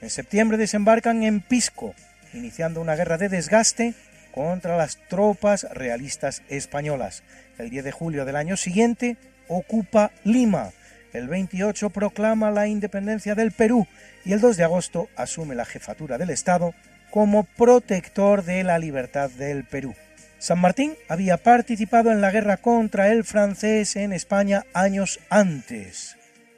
En 0.02 0.12
septiembre 0.12 0.60
desembarcan 0.60 1.24
en 1.24 1.42
Pisco, 1.42 1.96
iniciando 2.32 2.80
una 2.80 2.94
guerra 2.94 3.18
de 3.18 3.28
desgaste 3.28 3.96
contra 4.32 4.78
las 4.78 5.00
tropas 5.10 5.66
realistas 5.72 6.44
españolas. 6.48 7.24
El 7.58 7.72
10 7.72 7.84
de 7.84 7.92
julio 7.92 8.24
del 8.24 8.36
año 8.36 8.56
siguiente 8.56 9.18
ocupa 9.48 10.12
Lima. 10.24 10.74
El 11.12 11.28
28 11.28 11.90
proclama 11.90 12.52
la 12.52 12.68
independencia 12.68 13.34
del 13.34 13.52
Perú 13.52 13.88
y 14.26 14.34
el 14.34 14.42
2 14.42 14.58
de 14.58 14.64
agosto 14.64 15.10
asume 15.16 15.56
la 15.56 15.66
jefatura 15.66 16.20
del 16.20 16.30
Estado 16.30 16.76
como 17.10 17.46
protector 17.46 18.44
de 18.44 18.64
la 18.64 18.78
libertad 18.78 19.32
del 19.32 19.64
Perú. 19.64 19.96
San 20.44 20.60
Martín 20.60 20.96
había 21.08 21.38
participado 21.38 22.12
en 22.12 22.20
la 22.20 22.30
guerra 22.30 22.58
contra 22.58 23.14
el 23.14 23.24
francés 23.24 23.96
en 23.96 24.12
España 24.12 24.66
años 24.74 25.22
antes 25.30 26.18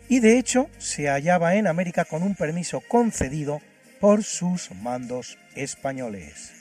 y 0.10 0.22
de 0.22 0.40
hecho 0.40 0.72
se 0.80 1.08
hallaba 1.08 1.54
en 1.54 1.68
América 1.68 2.04
con 2.04 2.24
un 2.24 2.34
permiso 2.34 2.82
concedido 2.82 3.62
por 4.00 4.24
sus 4.24 4.72
mandos 4.72 5.38
españoles. 5.54 6.52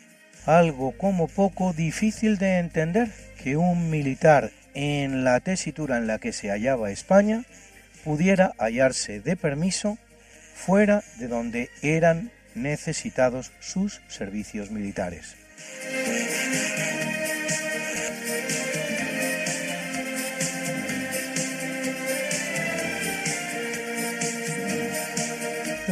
Algo 0.44 0.92
como 0.98 1.26
poco 1.26 1.72
difícil 1.72 2.36
de 2.36 2.58
entender 2.58 3.10
que 3.42 3.56
un 3.56 3.88
militar 3.88 4.50
en 4.74 5.24
la 5.24 5.40
tesitura 5.40 5.96
en 5.96 6.06
la 6.06 6.18
que 6.18 6.34
se 6.34 6.50
hallaba 6.50 6.90
España 6.90 7.44
pudiera 8.04 8.52
hallarse 8.58 9.20
de 9.20 9.36
permiso 9.36 9.96
fuera 10.54 11.02
de 11.18 11.28
donde 11.28 11.70
eran 11.80 12.32
necesitados 12.54 13.50
sus 13.60 14.02
servicios 14.08 14.70
militares. 14.70 15.36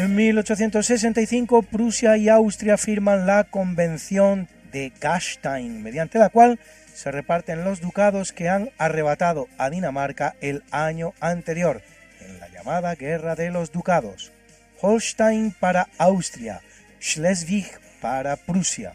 En 0.03 0.17
1865, 0.17 1.63
Prusia 1.63 2.17
y 2.17 2.29
Austria 2.29 2.77
firman 2.77 3.25
la 3.25 3.45
Convención 3.45 4.49
de 4.73 4.93
Gastein, 5.01 5.81
mediante 5.81 6.19
la 6.19 6.29
cual 6.29 6.59
se 6.93 7.13
reparten 7.13 7.63
los 7.63 7.81
ducados 7.81 8.33
que 8.33 8.49
han 8.49 8.71
arrebatado 8.79 9.47
a 9.59 9.71
Dinamarca 9.71 10.35
el 10.41 10.65
año 10.73 11.15
anterior, 11.21 11.83
en 12.21 12.41
la 12.41 12.49
llamada 12.49 12.97
Guerra 12.97 13.37
de 13.37 13.53
los 13.53 13.71
Ducados. 13.71 14.33
Holstein 14.81 15.53
para 15.53 15.87
Austria, 15.99 16.63
Schleswig 17.01 17.71
para 18.01 18.35
Prusia. 18.35 18.95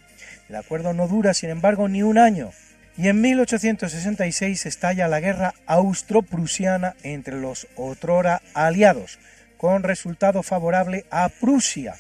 El 0.49 0.57
acuerdo 0.57 0.91
no 0.91 1.07
dura, 1.07 1.33
sin 1.33 1.51
embargo, 1.51 1.87
ni 1.87 2.03
un 2.03 2.17
año, 2.17 2.51
y 2.97 3.07
en 3.07 3.21
1866 3.21 4.65
estalla 4.65 5.07
la 5.07 5.21
guerra 5.21 5.53
austro-prusiana 5.67 6.97
entre 7.03 7.39
los 7.39 7.67
otrora 7.77 8.41
aliados, 8.53 9.19
con 9.57 9.83
resultado 9.83 10.43
favorable 10.43 11.05
a 11.09 11.29
Prusia, 11.29 11.95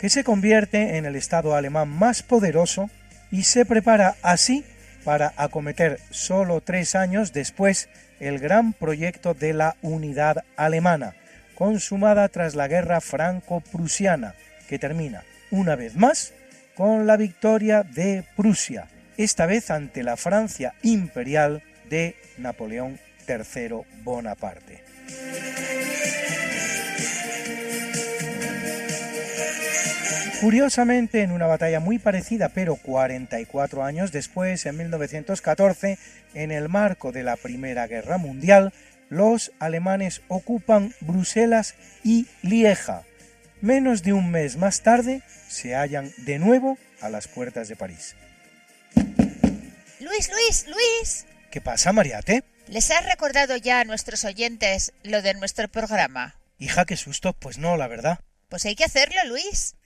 que 0.00 0.08
se 0.08 0.24
convierte 0.24 0.96
en 0.96 1.04
el 1.04 1.16
Estado 1.16 1.54
alemán 1.54 1.88
más 1.88 2.22
poderoso 2.22 2.90
y 3.30 3.44
se 3.44 3.64
prepara 3.64 4.16
así 4.22 4.64
para 5.04 5.32
acometer 5.36 6.00
solo 6.10 6.60
tres 6.60 6.94
años 6.94 7.32
después 7.32 7.88
el 8.20 8.38
gran 8.38 8.72
proyecto 8.72 9.34
de 9.34 9.52
la 9.52 9.76
unidad 9.82 10.44
alemana, 10.56 11.14
consumada 11.54 12.28
tras 12.28 12.54
la 12.54 12.68
guerra 12.68 13.00
franco-prusiana, 13.00 14.34
que 14.68 14.78
termina, 14.78 15.24
una 15.50 15.76
vez 15.76 15.96
más, 15.96 16.32
con 16.74 17.06
la 17.06 17.16
victoria 17.16 17.82
de 17.82 18.24
Prusia, 18.36 18.88
esta 19.16 19.46
vez 19.46 19.70
ante 19.70 20.02
la 20.02 20.16
Francia 20.16 20.74
imperial 20.82 21.62
de 21.90 22.16
Napoleón 22.38 22.98
III 23.28 23.82
Bonaparte. 24.02 24.82
Curiosamente, 30.42 31.22
en 31.22 31.30
una 31.30 31.46
batalla 31.46 31.78
muy 31.78 32.00
parecida, 32.00 32.48
pero 32.48 32.74
44 32.74 33.84
años 33.84 34.10
después, 34.10 34.66
en 34.66 34.76
1914, 34.76 36.00
en 36.34 36.50
el 36.50 36.68
marco 36.68 37.12
de 37.12 37.22
la 37.22 37.36
Primera 37.36 37.86
Guerra 37.86 38.18
Mundial, 38.18 38.72
los 39.08 39.52
alemanes 39.60 40.20
ocupan 40.26 40.96
Bruselas 41.00 41.76
y 42.02 42.26
Lieja. 42.42 43.04
Menos 43.60 44.02
de 44.02 44.14
un 44.14 44.32
mes 44.32 44.56
más 44.56 44.82
tarde, 44.82 45.22
se 45.46 45.76
hallan 45.76 46.10
de 46.16 46.40
nuevo 46.40 46.76
a 47.00 47.08
las 47.08 47.28
puertas 47.28 47.68
de 47.68 47.76
París. 47.76 48.16
Luis, 50.00 50.28
Luis, 50.28 50.66
Luis. 50.66 51.26
¿Qué 51.52 51.60
pasa, 51.60 51.92
Mariate? 51.92 52.42
¿Les 52.66 52.90
has 52.90 53.06
recordado 53.06 53.56
ya 53.56 53.78
a 53.78 53.84
nuestros 53.84 54.24
oyentes 54.24 54.92
lo 55.04 55.22
de 55.22 55.34
nuestro 55.34 55.68
programa? 55.68 56.34
Hija, 56.58 56.84
qué 56.84 56.96
susto. 56.96 57.32
Pues 57.32 57.58
no, 57.58 57.76
la 57.76 57.86
verdad. 57.86 58.18
Pues 58.48 58.64
hay 58.64 58.74
que 58.74 58.84
hacerlo, 58.84 59.20
Luis. 59.28 59.76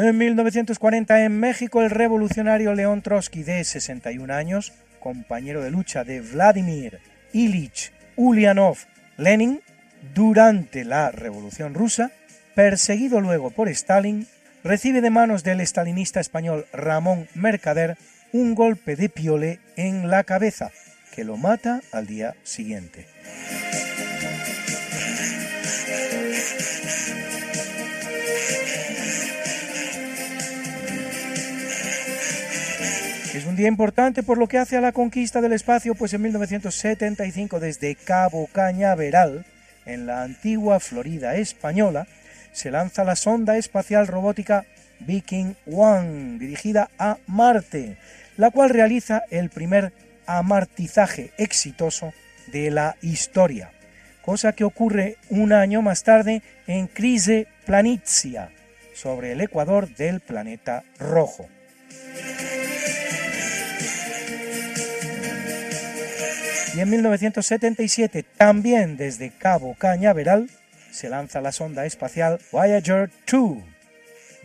En 0.00 0.16
1940 0.16 1.24
en 1.24 1.40
México 1.40 1.82
el 1.82 1.90
revolucionario 1.90 2.72
León 2.72 3.02
Trotsky 3.02 3.42
de 3.42 3.64
61 3.64 4.32
años, 4.32 4.72
compañero 5.00 5.60
de 5.60 5.72
lucha 5.72 6.04
de 6.04 6.20
Vladimir 6.20 7.00
Ilich 7.32 7.92
Ulyanov 8.14 8.76
Lenin 9.16 9.60
durante 10.14 10.84
la 10.84 11.10
Revolución 11.10 11.74
rusa, 11.74 12.12
perseguido 12.54 13.20
luego 13.20 13.50
por 13.50 13.68
Stalin, 13.68 14.28
recibe 14.62 15.00
de 15.00 15.10
manos 15.10 15.42
del 15.42 15.60
estalinista 15.60 16.20
español 16.20 16.66
Ramón 16.72 17.26
Mercader 17.34 17.98
un 18.32 18.54
golpe 18.54 18.94
de 18.94 19.08
piole 19.08 19.58
en 19.74 20.08
la 20.08 20.22
cabeza 20.22 20.70
que 21.12 21.24
lo 21.24 21.36
mata 21.36 21.80
al 21.90 22.06
día 22.06 22.36
siguiente. 22.44 23.08
Es 33.34 33.44
un 33.44 33.56
día 33.56 33.68
importante 33.68 34.22
por 34.22 34.38
lo 34.38 34.48
que 34.48 34.56
hace 34.56 34.78
a 34.78 34.80
la 34.80 34.92
conquista 34.92 35.42
del 35.42 35.52
espacio, 35.52 35.94
pues 35.94 36.14
en 36.14 36.22
1975 36.22 37.60
desde 37.60 37.94
Cabo 37.94 38.48
Cañaveral, 38.50 39.44
en 39.84 40.06
la 40.06 40.22
antigua 40.22 40.80
Florida 40.80 41.36
española, 41.36 42.06
se 42.52 42.70
lanza 42.70 43.04
la 43.04 43.16
sonda 43.16 43.58
espacial 43.58 44.06
robótica 44.06 44.64
Viking 45.00 45.54
One, 45.70 46.38
dirigida 46.38 46.90
a 46.98 47.18
Marte, 47.26 47.98
la 48.38 48.50
cual 48.50 48.70
realiza 48.70 49.22
el 49.30 49.50
primer 49.50 49.92
amartizaje 50.26 51.32
exitoso 51.36 52.14
de 52.50 52.70
la 52.70 52.96
historia, 53.02 53.72
cosa 54.22 54.52
que 54.54 54.64
ocurre 54.64 55.18
un 55.28 55.52
año 55.52 55.82
más 55.82 56.02
tarde 56.02 56.42
en 56.66 56.86
Crise 56.86 57.46
Planitia, 57.66 58.50
sobre 58.94 59.32
el 59.32 59.42
ecuador 59.42 59.94
del 59.94 60.20
planeta 60.20 60.82
rojo. 60.98 61.46
Y 66.78 66.80
en 66.80 66.90
1977, 66.90 68.24
también 68.36 68.96
desde 68.96 69.32
Cabo 69.36 69.74
Cañaveral, 69.74 70.48
se 70.92 71.08
lanza 71.08 71.40
la 71.40 71.50
sonda 71.50 71.84
espacial 71.86 72.38
Voyager 72.52 73.10
2, 73.28 73.58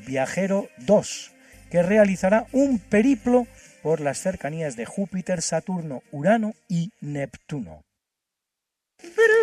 Viajero 0.07 0.67
2, 0.79 1.31
que 1.69 1.83
realizará 1.83 2.47
un 2.51 2.79
periplo 2.79 3.45
por 3.83 4.01
las 4.01 4.17
cercanías 4.17 4.75
de 4.75 4.87
Júpiter, 4.87 5.43
Saturno, 5.43 6.01
Urano 6.11 6.55
y 6.67 6.89
Neptuno. 7.01 7.83
Bruna, 8.99 9.42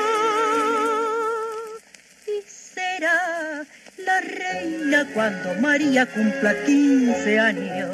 cuando 5.13 5.53
María 5.55 6.05
cumpla 6.05 6.53
15 6.65 7.39
años. 7.39 7.89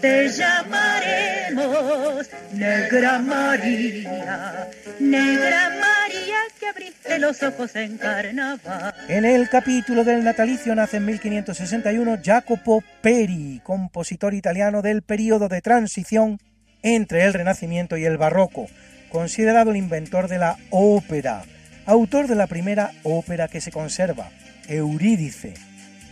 Te 0.00 0.28
llamaremos 0.28 2.28
Negra 2.52 3.18
María, 3.18 4.68
Negra 5.00 5.70
María 5.70 6.36
que 6.60 6.68
abriste 6.68 7.18
los 7.18 7.42
ojos 7.42 7.74
en 7.76 7.96
carnaval. 7.96 8.94
En 9.08 9.24
el 9.24 9.48
capítulo 9.48 10.04
del 10.04 10.22
natalicio 10.22 10.74
nace 10.74 10.98
en 10.98 11.06
1561 11.06 12.18
Jacopo 12.22 12.84
Peri, 13.00 13.62
compositor 13.64 14.34
italiano 14.34 14.82
del 14.82 15.02
período 15.02 15.48
de 15.48 15.62
transición 15.62 16.38
entre 16.82 17.24
el 17.24 17.32
Renacimiento 17.32 17.96
y 17.96 18.04
el 18.04 18.18
Barroco, 18.18 18.66
considerado 19.08 19.70
el 19.70 19.78
inventor 19.78 20.28
de 20.28 20.38
la 20.38 20.58
ópera, 20.68 21.44
autor 21.86 22.26
de 22.26 22.34
la 22.34 22.46
primera 22.46 22.90
ópera 23.04 23.48
que 23.48 23.62
se 23.62 23.72
conserva, 23.72 24.28
Eurídice, 24.68 25.54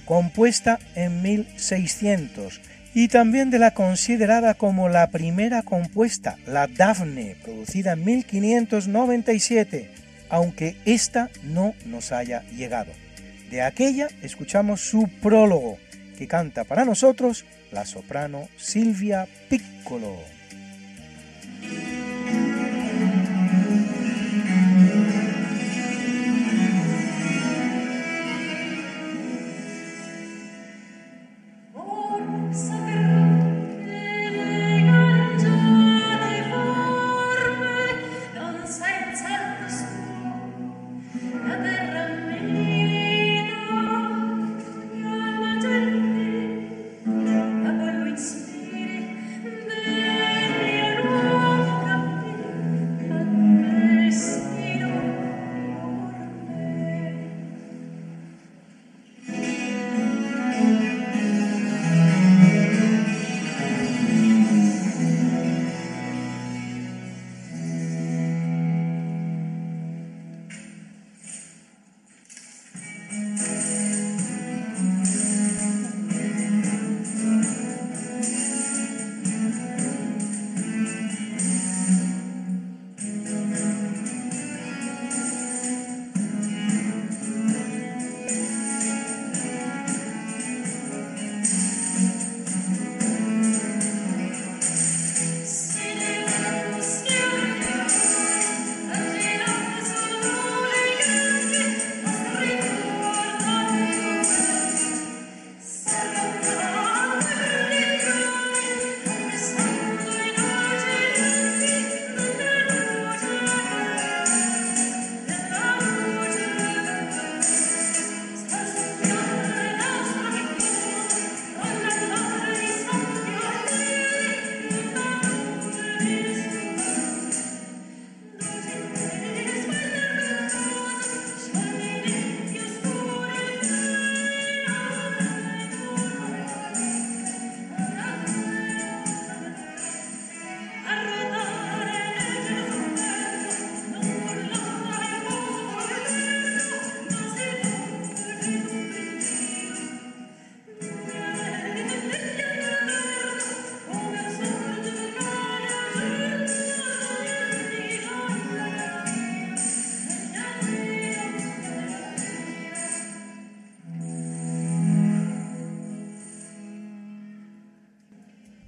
compuesta 0.04 0.78
en 0.94 1.22
1600, 1.22 2.60
y 2.94 3.08
también 3.08 3.50
de 3.50 3.58
la 3.58 3.72
considerada 3.72 4.54
como 4.54 4.88
la 4.88 5.08
primera 5.08 5.62
compuesta, 5.62 6.36
la 6.46 6.66
Dafne, 6.66 7.36
producida 7.42 7.92
en 7.92 8.04
1597, 8.04 9.90
aunque 10.28 10.76
esta 10.84 11.30
no 11.42 11.74
nos 11.86 12.12
haya 12.12 12.42
llegado. 12.56 12.92
De 13.50 13.62
aquella 13.62 14.08
escuchamos 14.22 14.80
su 14.80 15.08
prólogo, 15.22 15.78
que 16.18 16.26
canta 16.26 16.64
para 16.64 16.84
nosotros 16.84 17.44
la 17.70 17.86
soprano 17.86 18.48
Silvia 18.56 19.26
Piccolo. 19.48 20.16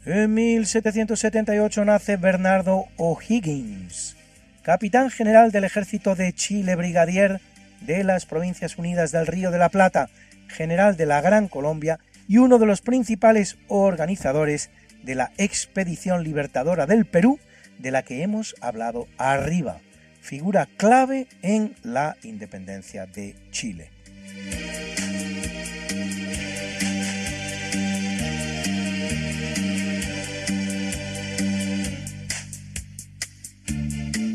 En 0.06 0.34
1778 0.34 1.82
nace 1.86 2.18
Bernardo 2.18 2.88
O'Higgins, 2.98 4.16
capitán 4.62 5.08
general 5.10 5.50
del 5.50 5.64
ejército 5.64 6.14
de 6.14 6.34
Chile, 6.34 6.76
brigadier 6.76 7.40
de 7.80 8.04
las 8.04 8.26
Provincias 8.26 8.76
Unidas 8.76 9.12
del 9.12 9.26
Río 9.26 9.50
de 9.50 9.56
la 9.56 9.70
Plata, 9.70 10.10
general 10.48 10.98
de 10.98 11.06
la 11.06 11.22
Gran 11.22 11.48
Colombia 11.48 12.00
y 12.28 12.36
uno 12.36 12.58
de 12.58 12.66
los 12.66 12.82
principales 12.82 13.56
organizadores 13.68 14.68
de 15.02 15.14
la 15.14 15.32
expedición 15.38 16.22
libertadora 16.22 16.84
del 16.84 17.06
Perú, 17.06 17.40
de 17.78 17.90
la 17.90 18.02
que 18.02 18.22
hemos 18.22 18.56
hablado 18.60 19.08
arriba, 19.16 19.80
figura 20.20 20.68
clave 20.76 21.28
en 21.40 21.76
la 21.82 22.18
independencia 22.22 23.06
de 23.06 23.36
Chile. 23.52 23.88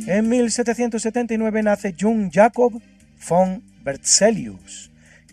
En 0.09 0.27
1779 0.27 1.61
nace 1.61 1.93
Jung 1.93 2.31
Jacob 2.33 2.81
von 3.29 3.61
Berzelius, 3.83 4.89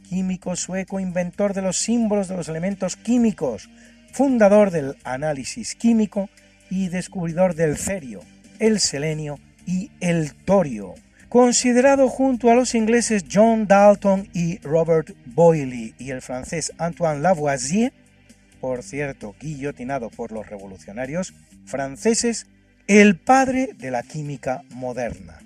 químico 0.07 0.55
sueco 0.55 1.01
inventor 1.01 1.55
de 1.55 1.63
los 1.63 1.79
símbolos 1.79 2.29
de 2.29 2.37
los 2.37 2.51
elementos 2.51 2.97
químicos, 2.97 3.71
fundador 4.13 4.71
del 4.71 4.99
análisis 5.03 5.75
químico 5.77 6.29
y 6.69 6.89
descubridor 6.89 7.55
del 7.55 7.79
cerio, 7.79 8.21
el 8.59 8.79
selenio 8.79 9.39
y 9.65 9.93
el 10.01 10.35
torio. 10.35 10.95
Considerado 11.31 12.11
junto 12.11 12.51
a 12.51 12.55
los 12.55 12.75
ingleses 12.75 13.25
John 13.33 13.67
Dalton 13.67 14.29
y 14.35 14.59
Robert 14.59 15.09
Boyle 15.25 15.95
y 15.99 16.11
el 16.11 16.21
francés 16.21 16.75
Antoine 16.77 17.23
Lavoisier, 17.23 17.95
por 18.61 18.83
cierto 18.83 19.35
guillotinado 19.41 20.11
por 20.11 20.33
los 20.33 20.47
revolucionarios 20.47 21.33
franceses, 21.65 22.47
el 22.89 23.17
padre 23.17 23.75
de 23.77 23.91
la 23.91 24.05
química 24.05 24.63
moderna. 24.71 25.39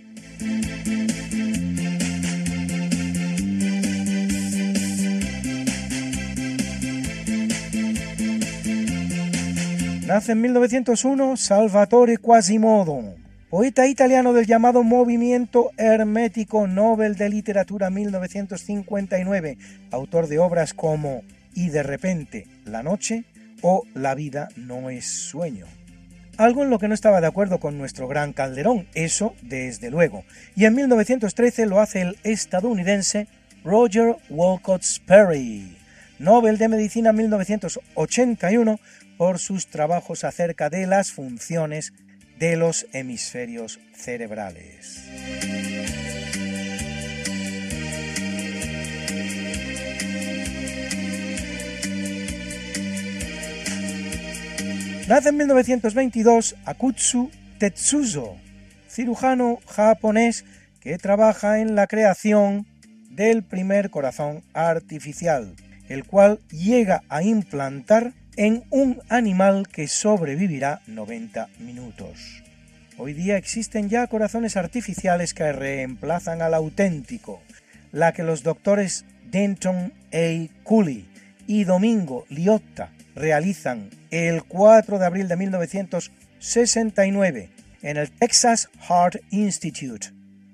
Nace 10.06 10.32
en 10.32 10.40
1901 10.42 11.36
Salvatore 11.38 12.18
Quasimodo, 12.18 13.14
poeta 13.48 13.86
italiano 13.86 14.34
del 14.34 14.46
llamado 14.46 14.82
Movimiento 14.82 15.70
Hermético 15.78 16.66
Nobel 16.66 17.14
de 17.14 17.30
Literatura 17.30 17.88
1959, 17.88 19.56
autor 19.92 20.26
de 20.26 20.38
obras 20.40 20.74
como 20.74 21.22
Y 21.54 21.70
de 21.70 21.84
repente, 21.84 22.46
La 22.66 22.82
noche 22.82 23.24
o 23.62 23.84
La 23.94 24.14
vida 24.14 24.48
no 24.56 24.90
es 24.90 25.06
sueño 25.06 25.66
algo 26.40 26.62
en 26.62 26.70
lo 26.70 26.78
que 26.78 26.88
no 26.88 26.94
estaba 26.94 27.20
de 27.20 27.26
acuerdo 27.26 27.60
con 27.60 27.76
nuestro 27.76 28.08
gran 28.08 28.32
Calderón, 28.32 28.86
eso 28.94 29.34
desde 29.42 29.90
luego. 29.90 30.24
Y 30.56 30.64
en 30.64 30.74
1913 30.74 31.66
lo 31.66 31.80
hace 31.80 32.00
el 32.00 32.16
estadounidense 32.24 33.26
Roger 33.62 34.16
Wolcott 34.30 34.82
Sperry, 34.82 35.76
Nobel 36.18 36.56
de 36.56 36.68
Medicina 36.68 37.12
1981 37.12 38.80
por 39.18 39.38
sus 39.38 39.66
trabajos 39.66 40.24
acerca 40.24 40.70
de 40.70 40.86
las 40.86 41.12
funciones 41.12 41.92
de 42.38 42.56
los 42.56 42.86
hemisferios 42.94 43.78
cerebrales. 43.94 46.09
Nace 55.10 55.30
en 55.30 55.38
1922 55.38 56.54
Akutsu 56.64 57.32
Tetsuzo, 57.58 58.36
cirujano 58.88 59.58
japonés 59.66 60.44
que 60.78 60.98
trabaja 60.98 61.58
en 61.58 61.74
la 61.74 61.88
creación 61.88 62.64
del 63.10 63.42
primer 63.42 63.90
corazón 63.90 64.44
artificial, 64.54 65.56
el 65.88 66.04
cual 66.04 66.38
llega 66.52 67.02
a 67.08 67.24
implantar 67.24 68.12
en 68.36 68.62
un 68.70 69.02
animal 69.08 69.66
que 69.66 69.88
sobrevivirá 69.88 70.80
90 70.86 71.48
minutos. 71.58 72.44
Hoy 72.96 73.12
día 73.12 73.36
existen 73.36 73.88
ya 73.88 74.06
corazones 74.06 74.56
artificiales 74.56 75.34
que 75.34 75.50
reemplazan 75.50 76.40
al 76.40 76.54
auténtico, 76.54 77.42
la 77.90 78.12
que 78.12 78.22
los 78.22 78.44
doctores 78.44 79.04
Denton 79.28 79.92
A. 80.12 80.46
Cooley 80.62 81.08
y 81.48 81.64
Domingo 81.64 82.26
Liotta 82.28 82.92
realizan 83.14 83.90
el 84.10 84.42
4 84.44 84.98
de 84.98 85.06
abril 85.06 85.28
de 85.28 85.36
1969 85.36 87.50
en 87.82 87.96
el 87.96 88.10
Texas 88.10 88.68
Heart 88.88 89.22
Institute 89.30 90.08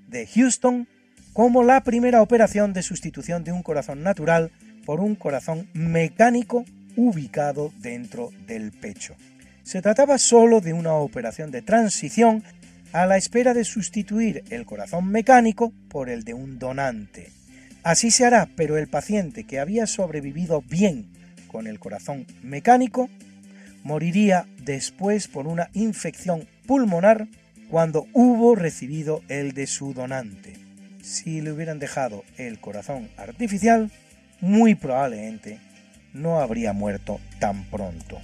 de 0.09 0.27
Houston 0.27 0.89
como 1.33 1.63
la 1.63 1.83
primera 1.83 2.23
operación 2.23 2.73
de 2.73 2.83
sustitución 2.83 3.45
de 3.45 3.53
un 3.53 3.63
corazón 3.63 4.03
natural 4.03 4.51
por 4.85 5.01
un 5.01 5.17
corazón 5.17 5.69
mecánico 5.75 6.65
ubicado 6.97 7.73
dentro 7.79 8.31
del 8.47 8.73
pecho. 8.73 9.15
Se 9.63 9.83
trataba 9.83 10.19
solo 10.19 10.61
de 10.61 10.73
una 10.73 10.95
operación 10.95 11.51
de 11.51 11.61
transición 11.61 12.43
a 12.93 13.05
la 13.05 13.17
espera 13.17 13.53
de 13.53 13.65
sustituir 13.65 14.45
el 14.51 14.65
corazón 14.65 15.09
mecánico 15.09 15.73
por 15.89 16.09
el 16.09 16.25
de 16.25 16.35
un 16.35 16.59
donante. 16.59 17.33
Así 17.83 18.11
se 18.11 18.25
hará, 18.25 18.49
pero 18.57 18.79
el 18.79 18.89
paciente 18.89 19.45
que 19.45 19.59
había 19.59 19.87
sobrevivido 19.87 20.63
bien 20.63 21.16
con 21.57 21.67
el 21.67 21.79
corazón 21.79 22.27
mecánico 22.43 23.09
moriría 23.83 24.45
después 24.63 25.27
por 25.27 25.47
una 25.47 25.71
infección 25.73 26.47
pulmonar 26.67 27.29
cuando 27.71 28.07
hubo 28.13 28.55
recibido 28.55 29.23
el 29.29 29.53
de 29.53 29.67
su 29.67 29.95
donante. 29.95 30.53
Si 31.03 31.41
le 31.41 31.53
hubieran 31.53 31.79
dejado 31.79 32.25
el 32.37 32.61
corazón 32.61 33.09
artificial, 33.17 33.91
muy 34.43 34.75
probablemente 34.75 35.59
no 36.13 36.41
habría 36.41 36.75
muerto 36.75 37.21
tan 37.39 37.65
pronto. 37.71 38.21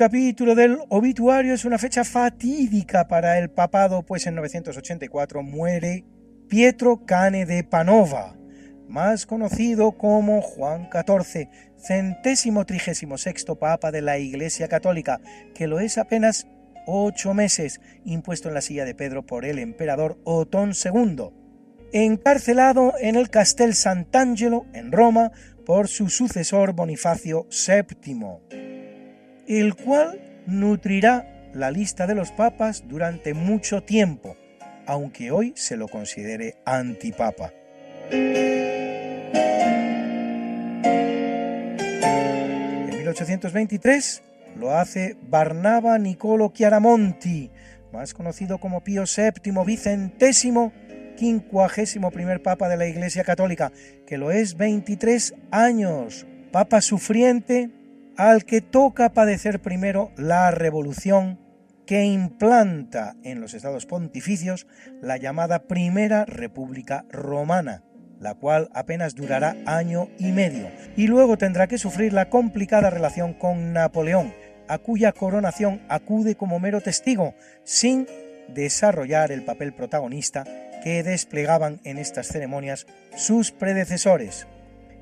Capítulo 0.00 0.54
del 0.54 0.78
obituario 0.88 1.52
es 1.52 1.66
una 1.66 1.76
fecha 1.76 2.04
fatídica 2.04 3.06
para 3.06 3.38
el 3.38 3.50
papado, 3.50 4.02
pues 4.02 4.26
en 4.26 4.34
984 4.34 5.42
muere 5.42 6.06
Pietro 6.48 7.04
Cane 7.04 7.44
de 7.44 7.64
Panova, 7.64 8.34
más 8.88 9.26
conocido 9.26 9.98
como 9.98 10.40
Juan 10.40 10.88
XIV, 10.90 11.50
centésimo 11.76 12.64
trigésimo 12.64 13.18
sexto 13.18 13.58
papa 13.58 13.92
de 13.92 14.00
la 14.00 14.16
Iglesia 14.16 14.68
Católica, 14.68 15.20
que 15.54 15.66
lo 15.66 15.80
es 15.80 15.98
apenas 15.98 16.46
ocho 16.86 17.34
meses, 17.34 17.82
impuesto 18.06 18.48
en 18.48 18.54
la 18.54 18.62
silla 18.62 18.86
de 18.86 18.94
Pedro 18.94 19.26
por 19.26 19.44
el 19.44 19.58
emperador 19.58 20.18
Otón 20.24 20.72
II, 20.82 21.28
encarcelado 21.92 22.94
en 23.00 23.16
el 23.16 23.28
Castel 23.28 23.74
Sant'Angelo, 23.74 24.64
en 24.72 24.92
Roma, 24.92 25.30
por 25.66 25.88
su 25.88 26.08
sucesor 26.08 26.72
Bonifacio 26.72 27.46
VII 27.50 28.69
el 29.58 29.74
cual 29.74 30.20
nutrirá 30.46 31.50
la 31.54 31.72
lista 31.72 32.06
de 32.06 32.14
los 32.14 32.30
papas 32.30 32.84
durante 32.86 33.34
mucho 33.34 33.82
tiempo, 33.82 34.36
aunque 34.86 35.32
hoy 35.32 35.52
se 35.56 35.76
lo 35.76 35.88
considere 35.88 36.54
antipapa. 36.64 37.52
En 38.12 38.60
1823 42.90 44.22
lo 44.56 44.70
hace 44.70 45.16
Barnaba 45.28 45.98
Nicolo 45.98 46.52
Chiaramonti, 46.52 47.50
más 47.92 48.14
conocido 48.14 48.58
como 48.58 48.84
Pío 48.84 49.02
VII 49.04 49.64
vicentésimo 49.66 50.72
quincuagésimo 51.16 52.12
primer 52.12 52.40
papa 52.40 52.68
de 52.68 52.76
la 52.76 52.86
Iglesia 52.86 53.24
Católica, 53.24 53.72
que 54.06 54.16
lo 54.16 54.30
es 54.30 54.56
23 54.56 55.34
años, 55.50 56.24
papa 56.52 56.80
sufriente 56.80 57.68
al 58.20 58.44
que 58.44 58.60
toca 58.60 59.14
padecer 59.14 59.62
primero 59.62 60.12
la 60.18 60.50
revolución 60.50 61.40
que 61.86 62.04
implanta 62.04 63.16
en 63.22 63.40
los 63.40 63.54
estados 63.54 63.86
pontificios 63.86 64.66
la 65.00 65.16
llamada 65.16 65.62
Primera 65.62 66.26
República 66.26 67.06
Romana, 67.10 67.82
la 68.18 68.34
cual 68.34 68.68
apenas 68.74 69.14
durará 69.14 69.56
año 69.64 70.10
y 70.18 70.32
medio, 70.32 70.68
y 70.98 71.06
luego 71.06 71.38
tendrá 71.38 71.66
que 71.66 71.78
sufrir 71.78 72.12
la 72.12 72.28
complicada 72.28 72.90
relación 72.90 73.32
con 73.32 73.72
Napoleón, 73.72 74.34
a 74.68 74.76
cuya 74.76 75.12
coronación 75.12 75.80
acude 75.88 76.34
como 76.34 76.60
mero 76.60 76.82
testigo, 76.82 77.34
sin 77.64 78.06
desarrollar 78.48 79.32
el 79.32 79.46
papel 79.46 79.72
protagonista 79.72 80.44
que 80.84 81.02
desplegaban 81.02 81.80
en 81.84 81.96
estas 81.96 82.28
ceremonias 82.28 82.86
sus 83.16 83.50
predecesores, 83.50 84.46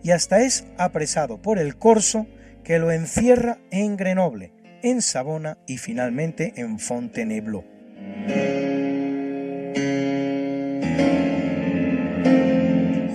y 0.05 0.13
hasta 0.13 0.39
es 0.39 0.67
apresado 0.79 1.43
por 1.43 1.59
el 1.59 1.77
corso 1.79 2.29
que 2.69 2.79
lo 2.79 2.91
encierra 2.91 3.57
en 3.71 3.97
Grenoble, 3.97 4.53
en 4.83 5.01
Savona 5.01 5.57
y 5.67 5.79
finalmente 5.79 6.53
en 6.57 6.79
Fontainebleau. 6.79 7.65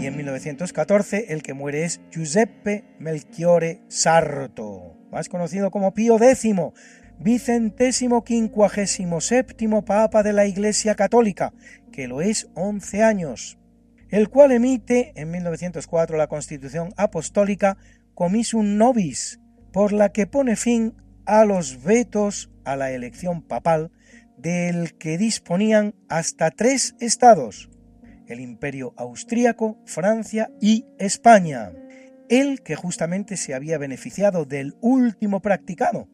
Y 0.01 0.07
en 0.07 0.17
1914 0.17 1.25
el 1.30 1.43
que 1.43 1.53
muere 1.53 1.84
es 1.84 2.01
Giuseppe 2.09 2.84
Melchiore 2.97 3.84
Sarto, 3.89 4.97
más 5.11 5.30
conocido 5.30 5.69
como 5.69 5.93
Pío 5.93 6.17
X, 6.19 6.55
vicentésimo 7.19 8.23
quincuagésimo 8.23 9.21
séptimo 9.21 9.85
papa 9.85 10.23
de 10.23 10.34
la 10.34 10.47
Iglesia 10.47 10.95
Católica, 10.95 11.53
que 11.91 12.07
lo 12.07 12.21
es 12.21 12.49
11 12.55 13.03
años, 13.03 13.59
el 14.09 14.30
cual 14.30 14.51
emite 14.51 15.13
en 15.15 15.30
1904 15.30 16.17
la 16.17 16.25
Constitución 16.25 16.91
Apostólica 16.97 17.77
Comisum 18.15 18.77
Nobis, 18.77 19.39
por 19.73 19.91
la 19.91 20.09
que 20.13 20.27
pone 20.27 20.55
fin 20.55 20.93
a 21.25 21.43
los 21.43 21.83
vetos 21.83 22.51
a 22.63 22.77
la 22.77 22.91
elección 22.91 23.41
papal 23.41 23.91
del 24.37 24.93
que 24.93 25.17
disponían 25.17 25.95
hasta 26.07 26.51
tres 26.51 26.95
estados, 26.99 27.69
el 28.27 28.39
imperio 28.39 28.93
austríaco, 28.97 29.77
Francia 29.85 30.51
y 30.61 30.85
España, 30.99 31.73
el 32.29 32.61
que 32.61 32.75
justamente 32.75 33.35
se 33.35 33.53
había 33.53 33.77
beneficiado 33.77 34.45
del 34.45 34.75
último 34.79 35.41
practicado, 35.41 36.07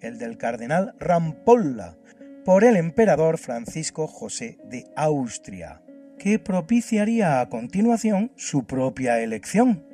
el 0.00 0.18
del 0.18 0.38
cardenal 0.38 0.94
Rampolla, 0.98 1.96
por 2.44 2.64
el 2.64 2.76
emperador 2.76 3.38
Francisco 3.38 4.06
José 4.06 4.58
de 4.64 4.86
Austria, 4.96 5.82
que 6.18 6.38
propiciaría 6.38 7.40
a 7.40 7.48
continuación 7.48 8.32
su 8.36 8.64
propia 8.64 9.20
elección 9.20 9.89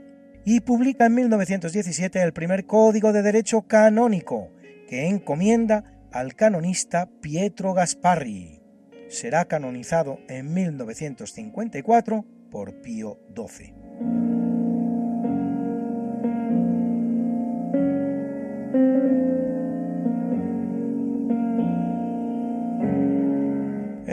y 0.49 0.61
publica 0.61 1.07
en 1.07 1.15
1917 1.17 2.23
el 2.23 2.33
primer 2.33 2.67
Código 2.67 3.13
de 3.13 3.23
Derecho 3.23 3.63
Canónico, 3.63 4.53
que 4.89 5.09
encomienda 5.09 5.83
al 6.13 6.37
canonista 6.37 7.11
Pietro 7.21 7.75
Gasparri. 7.75 8.63
Será 9.09 9.47
canonizado 9.47 10.21
en 10.29 10.55
1954 10.55 12.25
por 12.49 12.81
Pío 12.81 13.19
XII. 13.35 14.56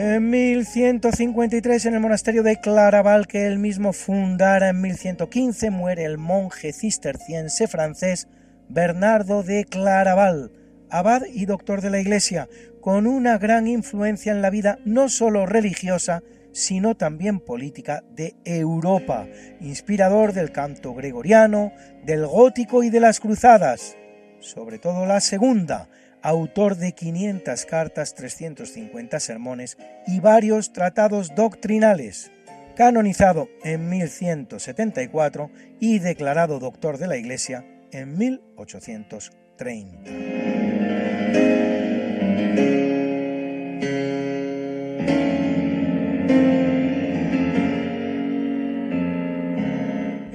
En 0.06 0.28
1153, 0.28 1.86
en 1.86 1.94
el 1.94 2.00
monasterio 2.00 2.42
de 2.42 2.60
Claraval, 2.60 3.26
que 3.26 3.46
él 3.46 3.58
mismo 3.58 3.94
fundara 3.94 4.68
en 4.68 4.82
1115, 4.82 5.70
muere 5.70 6.04
el 6.04 6.18
monje 6.18 6.74
cisterciense 6.74 7.66
francés 7.68 8.28
Bernardo 8.68 9.42
de 9.42 9.64
Claraval, 9.64 10.52
abad 10.90 11.22
y 11.32 11.46
doctor 11.46 11.80
de 11.80 11.88
la 11.88 12.00
Iglesia, 12.00 12.50
con 12.82 13.06
una 13.06 13.38
gran 13.38 13.66
influencia 13.66 14.30
en 14.30 14.42
la 14.42 14.50
vida 14.50 14.78
no 14.84 15.08
solo 15.08 15.46
religiosa, 15.46 16.22
sino 16.52 16.96
también 16.98 17.40
política 17.40 18.04
de 18.14 18.36
Europa, 18.44 19.26
inspirador 19.62 20.34
del 20.34 20.52
canto 20.52 20.92
gregoriano, 20.92 21.72
del 22.04 22.26
gótico 22.26 22.82
y 22.82 22.90
de 22.90 23.00
las 23.00 23.20
cruzadas, 23.20 23.96
sobre 24.38 24.78
todo 24.78 25.06
la 25.06 25.22
segunda, 25.22 25.88
autor 26.24 26.76
de 26.76 26.92
500 26.92 27.66
cartas, 27.66 28.14
350 28.14 29.20
sermones 29.20 29.76
y 30.06 30.20
varios 30.20 30.72
tratados 30.72 31.34
doctrinales, 31.34 32.32
canonizado 32.76 33.50
en 33.62 33.90
1174 33.90 35.50
y 35.80 35.98
declarado 35.98 36.58
doctor 36.58 36.96
de 36.96 37.08
la 37.08 37.18
Iglesia 37.18 37.66
en 37.92 38.16
1830. 38.16 41.03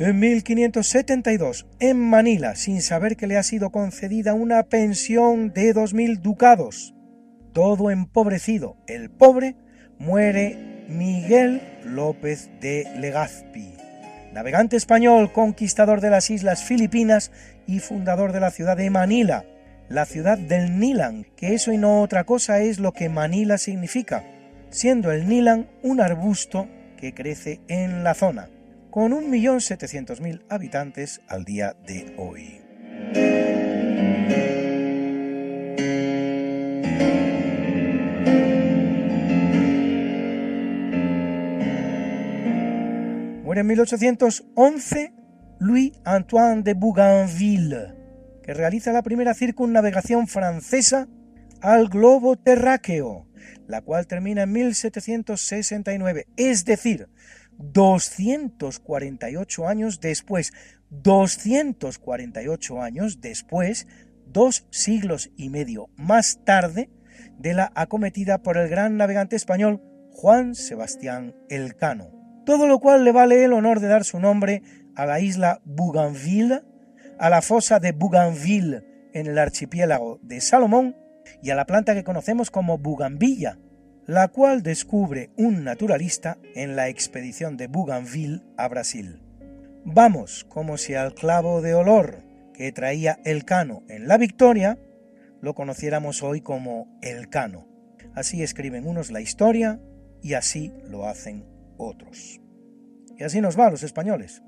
En 0.09 0.17
1572, 0.17 1.67
en 1.79 1.99
Manila, 1.99 2.55
sin 2.55 2.81
saber 2.81 3.15
que 3.15 3.27
le 3.27 3.37
ha 3.37 3.43
sido 3.43 3.69
concedida 3.69 4.33
una 4.33 4.63
pensión 4.63 5.53
de 5.53 5.71
2.000 5.75 6.21
ducados. 6.21 6.95
Todo 7.53 7.91
empobrecido, 7.91 8.75
el 8.87 9.11
pobre, 9.11 9.55
muere 9.99 10.85
Miguel 10.87 11.61
López 11.85 12.49
de 12.59 12.87
Legazpi, 12.97 13.75
navegante 14.33 14.77
español, 14.77 15.31
conquistador 15.31 16.01
de 16.01 16.09
las 16.09 16.31
islas 16.31 16.63
Filipinas 16.63 17.31
y 17.67 17.77
fundador 17.77 18.31
de 18.31 18.39
la 18.39 18.49
ciudad 18.49 18.77
de 18.77 18.89
Manila, 18.89 19.45
la 19.89 20.07
ciudad 20.07 20.39
del 20.39 20.79
Nilan, 20.79 21.27
que 21.35 21.53
eso 21.53 21.71
y 21.71 21.77
no 21.77 22.01
otra 22.01 22.23
cosa 22.23 22.61
es 22.61 22.79
lo 22.79 22.93
que 22.93 23.09
Manila 23.09 23.59
significa, 23.59 24.23
siendo 24.71 25.11
el 25.11 25.27
Nilan 25.27 25.69
un 25.83 26.01
arbusto 26.01 26.67
que 26.97 27.13
crece 27.13 27.61
en 27.67 28.03
la 28.03 28.15
zona 28.15 28.49
con 28.91 29.11
1.700.000 29.11 30.43
habitantes 30.49 31.21
al 31.27 31.45
día 31.45 31.75
de 31.85 32.13
hoy. 32.17 32.61
Muere 43.43 43.61
en 43.61 43.67
1811 43.67 45.13
Louis 45.59 45.91
Antoine 46.05 46.63
de 46.63 46.73
Bougainville, 46.73 47.95
que 48.43 48.53
realiza 48.53 48.91
la 48.91 49.01
primera 49.01 49.33
circunnavegación 49.33 50.27
francesa 50.27 51.07
al 51.61 51.89
globo 51.89 52.37
terráqueo, 52.37 53.27
la 53.67 53.81
cual 53.81 54.07
termina 54.07 54.43
en 54.43 54.51
1769, 54.51 56.27
es 56.37 56.65
decir, 56.65 57.09
248 57.59 59.67
años 59.67 59.99
después, 59.99 60.51
248 60.89 62.81
años 62.81 63.21
después, 63.21 63.87
dos 64.25 64.65
siglos 64.71 65.29
y 65.35 65.49
medio 65.49 65.89
más 65.95 66.43
tarde, 66.43 66.89
de 67.37 67.53
la 67.53 67.71
acometida 67.75 68.41
por 68.41 68.57
el 68.57 68.69
gran 68.69 68.97
navegante 68.97 69.35
español 69.35 69.81
Juan 70.11 70.55
Sebastián 70.55 71.35
Elcano. 71.49 72.11
Todo 72.45 72.67
lo 72.67 72.79
cual 72.79 73.03
le 73.03 73.11
vale 73.11 73.43
el 73.43 73.53
honor 73.53 73.79
de 73.79 73.87
dar 73.87 74.03
su 74.03 74.19
nombre 74.19 74.63
a 74.95 75.05
la 75.05 75.19
isla 75.19 75.61
Bougainville, 75.63 76.63
a 77.19 77.29
la 77.29 77.41
fosa 77.41 77.79
de 77.79 77.91
Bougainville 77.91 78.83
en 79.13 79.27
el 79.27 79.37
archipiélago 79.37 80.19
de 80.21 80.41
Salomón 80.41 80.95
y 81.41 81.51
a 81.51 81.55
la 81.55 81.65
planta 81.65 81.93
que 81.93 82.03
conocemos 82.03 82.51
como 82.51 82.77
Bugambilla, 82.77 83.57
la 84.09 84.27
cual 84.29 84.63
descubre 84.63 85.29
un 85.37 85.63
naturalista 85.63 86.39
en 86.55 86.75
la 86.75 86.89
expedición 86.89 87.57
de 87.57 87.67
Bougainville 87.67 88.41
a 88.57 88.67
Brasil. 88.67 89.21
Vamos, 89.85 90.47
como 90.49 90.77
si 90.77 90.95
al 90.95 91.13
clavo 91.13 91.61
de 91.61 91.75
olor 91.75 92.23
que 92.55 92.71
traía 92.71 93.19
el 93.23 93.45
cano 93.45 93.83
en 93.87 94.07
la 94.07 94.17
victoria, 94.17 94.79
lo 95.41 95.53
conociéramos 95.53 96.23
hoy 96.23 96.41
como 96.41 96.87
el 97.03 97.29
cano. 97.29 97.67
Así 98.15 98.41
escriben 98.41 98.87
unos 98.87 99.11
la 99.11 99.21
historia 99.21 99.79
y 100.23 100.33
así 100.33 100.73
lo 100.89 101.05
hacen 101.05 101.45
otros. 101.77 102.41
Y 103.15 103.23
así 103.23 103.41
nos 103.41 103.59
va 103.59 103.67
a 103.67 103.71
los 103.71 103.83
españoles. 103.83 104.41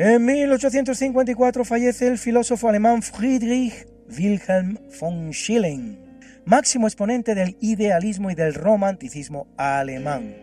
En 0.00 0.24
1854 0.24 1.64
fallece 1.64 2.06
el 2.06 2.18
filósofo 2.18 2.68
alemán 2.68 3.02
Friedrich 3.02 3.84
Wilhelm 4.16 4.78
von 5.00 5.32
Schilling, 5.32 5.98
máximo 6.44 6.86
exponente 6.86 7.34
del 7.34 7.56
idealismo 7.60 8.30
y 8.30 8.36
del 8.36 8.54
romanticismo 8.54 9.48
alemán. 9.56 10.36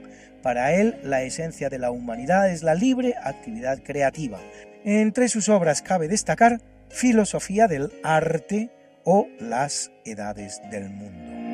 Para 0.43 0.73
él, 0.73 0.97
la 1.03 1.23
esencia 1.23 1.69
de 1.69 1.79
la 1.79 1.91
humanidad 1.91 2.49
es 2.49 2.63
la 2.63 2.75
libre 2.75 3.15
actividad 3.23 3.81
creativa. 3.81 4.41
Entre 4.83 5.29
sus 5.29 5.47
obras 5.47 5.81
cabe 5.81 6.09
destacar 6.09 6.59
Filosofía 6.89 7.69
del 7.69 7.93
Arte 8.03 8.71
o 9.05 9.29
Las 9.39 9.89
Edades 10.03 10.59
del 10.69 10.89
Mundo. 10.89 11.45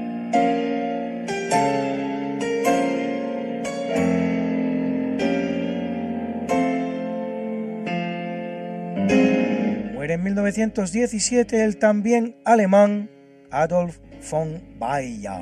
En 10.11 10.23
1917 10.23 11.63
el 11.63 11.77
también 11.77 12.35
alemán 12.43 13.09
Adolf 13.49 13.99
von 14.29 14.61
Baeyer. 14.77 15.39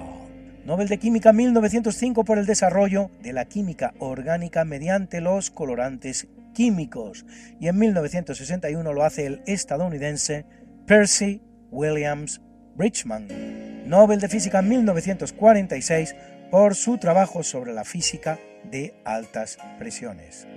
Nobel 0.64 0.88
de 0.88 1.00
Química 1.00 1.34
1905 1.34 2.24
por 2.24 2.38
el 2.38 2.46
desarrollo 2.46 3.10
de 3.24 3.34
la 3.34 3.46
química 3.46 3.96
orgánica 3.98 4.66
mediante 4.66 5.22
los 5.22 5.50
colorantes 5.50 6.28
químicos. 6.54 7.26
Y 7.60 7.68
en 7.68 7.80
1961 7.80 8.94
lo 8.94 9.04
hace 9.04 9.26
el 9.26 9.42
estadounidense 9.48 10.46
Percy 10.86 11.42
Williams 11.72 12.40
Bridgman. 12.76 13.90
Nobel 13.90 14.20
de 14.20 14.30
Física 14.30 14.62
1946 14.62 16.16
por 16.52 16.76
su 16.76 17.00
trabajo 17.00 17.42
sobre 17.42 17.74
la 17.74 17.86
física 17.86 18.38
de 18.70 19.02
altas 19.04 19.58
presiones. 19.80 20.48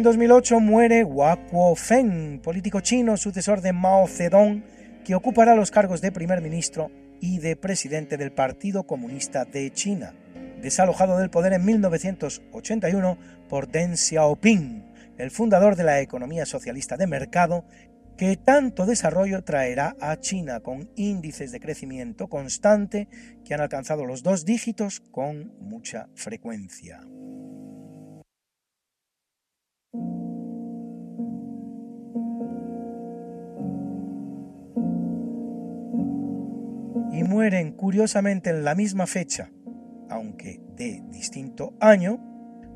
En 0.00 0.04
2008 0.04 0.60
muere 0.60 1.04
Hua 1.04 1.38
Feng, 1.76 2.40
político 2.40 2.80
chino, 2.80 3.18
sucesor 3.18 3.60
de 3.60 3.74
Mao 3.74 4.08
Zedong, 4.08 4.64
que 5.04 5.14
ocupará 5.14 5.54
los 5.54 5.70
cargos 5.70 6.00
de 6.00 6.10
primer 6.10 6.40
ministro 6.40 6.90
y 7.20 7.38
de 7.38 7.54
presidente 7.54 8.16
del 8.16 8.32
Partido 8.32 8.84
Comunista 8.84 9.44
de 9.44 9.70
China, 9.72 10.14
desalojado 10.62 11.18
del 11.18 11.28
poder 11.28 11.52
en 11.52 11.66
1981 11.66 13.18
por 13.46 13.68
Deng 13.68 13.98
Xiaoping, 13.98 14.86
el 15.18 15.30
fundador 15.30 15.76
de 15.76 15.84
la 15.84 16.00
economía 16.00 16.46
socialista 16.46 16.96
de 16.96 17.06
mercado 17.06 17.66
que 18.16 18.38
tanto 18.38 18.86
desarrollo 18.86 19.44
traerá 19.44 19.96
a 20.00 20.18
China 20.18 20.60
con 20.60 20.88
índices 20.96 21.52
de 21.52 21.60
crecimiento 21.60 22.28
constante 22.28 23.06
que 23.44 23.52
han 23.52 23.60
alcanzado 23.60 24.06
los 24.06 24.22
dos 24.22 24.46
dígitos 24.46 25.00
con 25.00 25.52
mucha 25.60 26.08
frecuencia. 26.14 27.02
Y 37.20 37.22
mueren 37.22 37.72
curiosamente 37.72 38.48
en 38.48 38.64
la 38.64 38.74
misma 38.74 39.06
fecha, 39.06 39.50
aunque 40.08 40.58
de 40.74 41.02
distinto 41.10 41.74
año, 41.78 42.18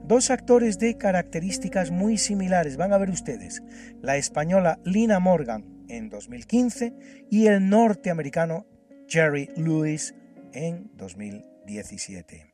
Dos 0.07 0.31
actores 0.31 0.79
de 0.79 0.99
características 0.99 1.91
muy 1.91 2.19
similares, 2.19 2.77
van 2.77 2.93
a 2.93 2.99
ver 2.99 3.09
ustedes, 3.09 3.63
la 4.03 4.19
española 4.19 4.79
Lina 4.85 5.19
Morgan 5.19 5.65
en 5.89 6.11
2015 6.11 6.93
y 7.31 7.47
el 7.47 7.71
norteamericano 7.71 8.67
Jerry 9.09 9.49
Lewis 9.57 10.15
en 10.53 10.91
2017. 10.97 12.54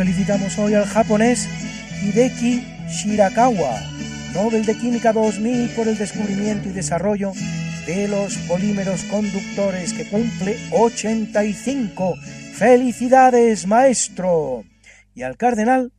Felicitamos 0.00 0.58
hoy 0.58 0.72
al 0.72 0.86
japonés 0.86 1.46
Hideki 2.02 2.64
Shirakawa, 2.88 3.78
Nobel 4.32 4.64
de 4.64 4.74
Química 4.74 5.12
2000 5.12 5.74
por 5.74 5.88
el 5.88 5.98
descubrimiento 5.98 6.70
y 6.70 6.72
desarrollo 6.72 7.32
de 7.84 8.08
los 8.08 8.38
polímeros 8.48 9.04
conductores 9.04 9.92
que 9.92 10.08
cumple 10.08 10.56
85. 10.72 12.14
¡Felicidades, 12.54 13.66
maestro! 13.66 14.64
Y 15.14 15.20
al 15.20 15.36
cardenal 15.36 15.92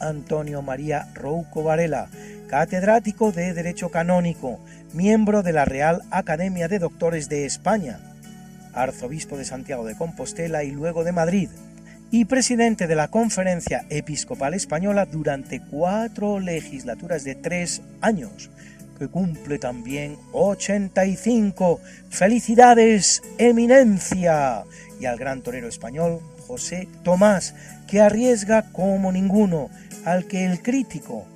Antonio 0.00 0.60
María 0.60 1.08
Rouco 1.14 1.62
Varela, 1.62 2.10
catedrático 2.46 3.32
de 3.32 3.54
Derecho 3.54 3.90
Canónico, 3.90 4.60
miembro 4.92 5.42
de 5.42 5.54
la 5.54 5.64
Real 5.64 6.02
Academia 6.10 6.68
de 6.68 6.78
Doctores 6.78 7.30
de 7.30 7.46
España, 7.46 8.00
arzobispo 8.74 9.38
de 9.38 9.46
Santiago 9.46 9.86
de 9.86 9.96
Compostela 9.96 10.62
y 10.62 10.72
luego 10.72 11.04
de 11.04 11.12
Madrid, 11.12 11.48
y 12.10 12.24
presidente 12.24 12.86
de 12.86 12.94
la 12.94 13.08
Conferencia 13.08 13.84
Episcopal 13.90 14.54
Española 14.54 15.04
durante 15.04 15.60
cuatro 15.60 16.40
legislaturas 16.40 17.22
de 17.24 17.34
tres 17.34 17.82
años, 18.00 18.50
que 18.98 19.08
cumple 19.08 19.58
también 19.58 20.16
85. 20.32 21.80
¡Felicidades, 22.08 23.22
eminencia! 23.36 24.64
Y 25.00 25.04
al 25.04 25.18
gran 25.18 25.42
torero 25.42 25.68
español 25.68 26.20
José 26.46 26.88
Tomás, 27.04 27.54
que 27.86 28.00
arriesga 28.00 28.62
como 28.72 29.12
ninguno, 29.12 29.68
al 30.04 30.26
que 30.26 30.46
el 30.46 30.62
crítico 30.62 31.26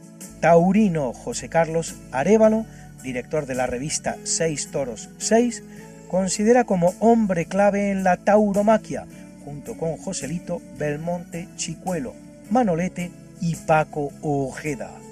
taurino 0.40 1.12
José 1.12 1.48
Carlos 1.48 1.96
Arévalo, 2.10 2.64
director 3.02 3.46
de 3.46 3.54
la 3.54 3.66
revista 3.66 4.16
Seis 4.24 4.70
Toros 4.70 5.10
6, 5.18 5.62
considera 6.08 6.64
como 6.64 6.94
hombre 6.98 7.46
clave 7.46 7.90
en 7.90 8.04
la 8.04 8.16
tauromaquia, 8.16 9.06
junto 9.44 9.76
con 9.76 9.96
Joselito 9.96 10.62
Belmonte 10.78 11.48
Chicuelo, 11.56 12.14
Manolete 12.50 13.10
y 13.40 13.56
Paco 13.56 14.12
Ojeda 14.22 15.02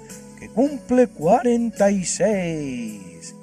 que 0.41 0.49
cumple 0.49 1.07
46. 1.07 3.35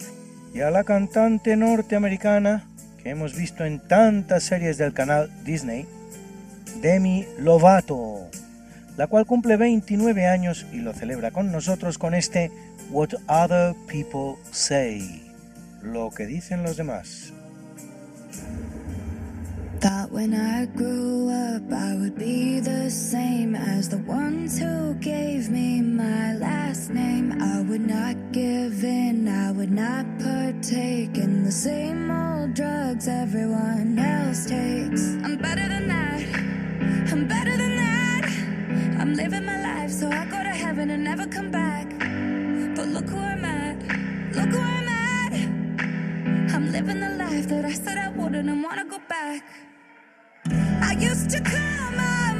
Y 0.53 0.61
a 0.61 0.71
la 0.73 0.83
cantante 0.83 1.57
norteamericana 1.57 2.67
que 3.01 3.11
hemos 3.11 3.37
visto 3.37 3.65
en 3.65 3.79
tantas 3.79 4.43
series 4.43 4.79
del 4.79 4.93
canal 4.93 5.31
Disney, 5.45 5.87
Demi 6.83 7.25
Lovato, 7.39 8.29
la 8.97 9.07
cual 9.07 9.27
cumple 9.27 9.57
29 9.57 10.27
años 10.27 10.67
y 10.73 10.79
lo 10.79 10.93
celebra 10.93 11.31
con 11.31 11.53
nosotros 11.53 11.99
con 11.99 12.15
este 12.15 12.51
What 12.91 13.11
Other 13.29 13.77
People 13.87 14.35
Say, 14.51 15.23
lo 15.81 16.11
que 16.11 16.27
dicen 16.27 16.65
los 16.65 16.77
demás. 16.77 17.33
Thought 19.81 20.11
when 20.11 20.35
I 20.35 20.67
grew 20.67 21.31
up 21.31 21.73
I 21.73 21.95
would 21.95 22.19
be 22.19 22.59
the 22.59 22.91
same 22.91 23.55
as 23.55 23.89
the 23.89 23.99
ones 23.99 24.59
who 24.59 24.95
gave 24.95 25.51
me 25.51 25.81
my 25.83 26.35
last 26.35 26.91
name. 26.91 27.41
I 27.41 27.63
would 27.63 27.87
not 27.87 28.17
give 28.33 28.83
in, 28.83 29.29
I 29.29 29.53
would 29.53 29.71
not 29.71 30.05
partake 30.19 31.17
in 31.17 31.45
the 31.45 31.53
same 31.53 32.11
old 32.11 32.55
drugs 32.55 33.07
everyone 33.07 33.97
else 34.01 34.47
takes. 34.47 35.15
I'm 35.23 35.37
better 35.39 35.69
than 35.69 35.87
that, 35.87 36.23
I'm 37.13 37.29
better 37.29 37.57
than 37.57 37.77
that. 37.77 38.25
I'm 39.01 39.15
living 39.15 39.47
my 39.47 39.63
life 39.63 39.93
so 39.93 40.11
I 40.11 40.25
go 40.25 40.43
to 40.43 40.51
heaven 40.65 40.91
and 40.91 41.05
never 41.05 41.29
come 41.29 41.53
back. 41.53 41.89
But 42.75 42.89
look 42.89 43.09
who 43.09 43.19
I'm 43.19 43.45
at, 43.45 43.79
look 44.35 44.51
who 44.51 44.59
I'm 44.59 44.89
at. 44.89 45.35
I'm 46.53 46.73
living 46.73 46.99
the 46.99 47.11
life 47.17 47.49
that 47.49 47.65
I 47.65 47.73
said 47.73 47.97
I 47.97 48.09
wouldn't 48.11 48.49
and 48.49 48.65
wanna 48.65 48.85
go 48.85 48.99
back. 49.09 49.68
I 50.89 50.93
used 50.93 51.29
to 51.33 51.41
call 51.43 51.91
my 51.91 52.38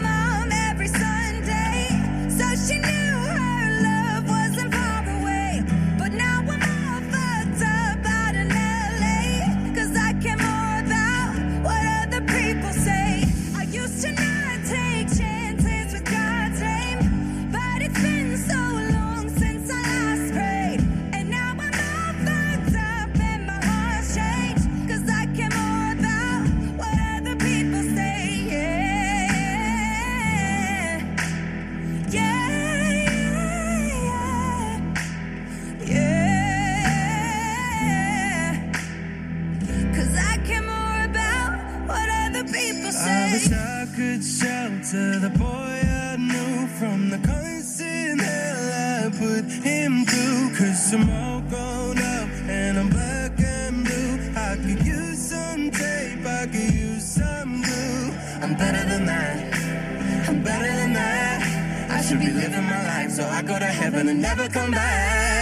shelter 44.91 45.19
the 45.19 45.31
boy 45.39 45.47
I 45.47 46.17
knew 46.17 46.67
from 46.79 47.11
the 47.11 47.19
constant 47.19 48.21
hell 48.21 49.07
I 49.07 49.11
put 49.11 49.45
him 49.65 50.05
through. 50.07 50.57
Cause 50.57 50.95
I'm 50.95 51.11
all 51.11 51.41
grown 51.43 51.99
up 51.99 52.29
and 52.49 52.79
I'm 52.79 52.89
black 52.89 53.39
and 53.41 53.85
blue. 53.85 54.33
I 54.37 54.57
could 54.57 54.87
use 54.87 55.31
some 55.31 55.71
tape, 55.71 56.25
I 56.25 56.47
could 56.47 56.75
use 56.75 57.05
some 57.05 57.63
glue. 57.63 58.13
I'm 58.43 58.55
better 58.55 58.89
than 58.89 59.07
that, 59.07 60.29
I'm 60.29 60.43
better 60.43 60.77
than 60.81 60.93
that. 60.95 61.91
I 61.91 62.03
should 62.03 62.21
be 62.21 62.31
living 62.31 62.65
my 62.65 62.83
life 62.87 63.11
so 63.11 63.25
I 63.27 63.43
go 63.43 63.59
to 63.59 63.67
heaven 63.67 64.09
and 64.09 64.23
never 64.23 64.49
come 64.49 64.71
back. 64.71 65.38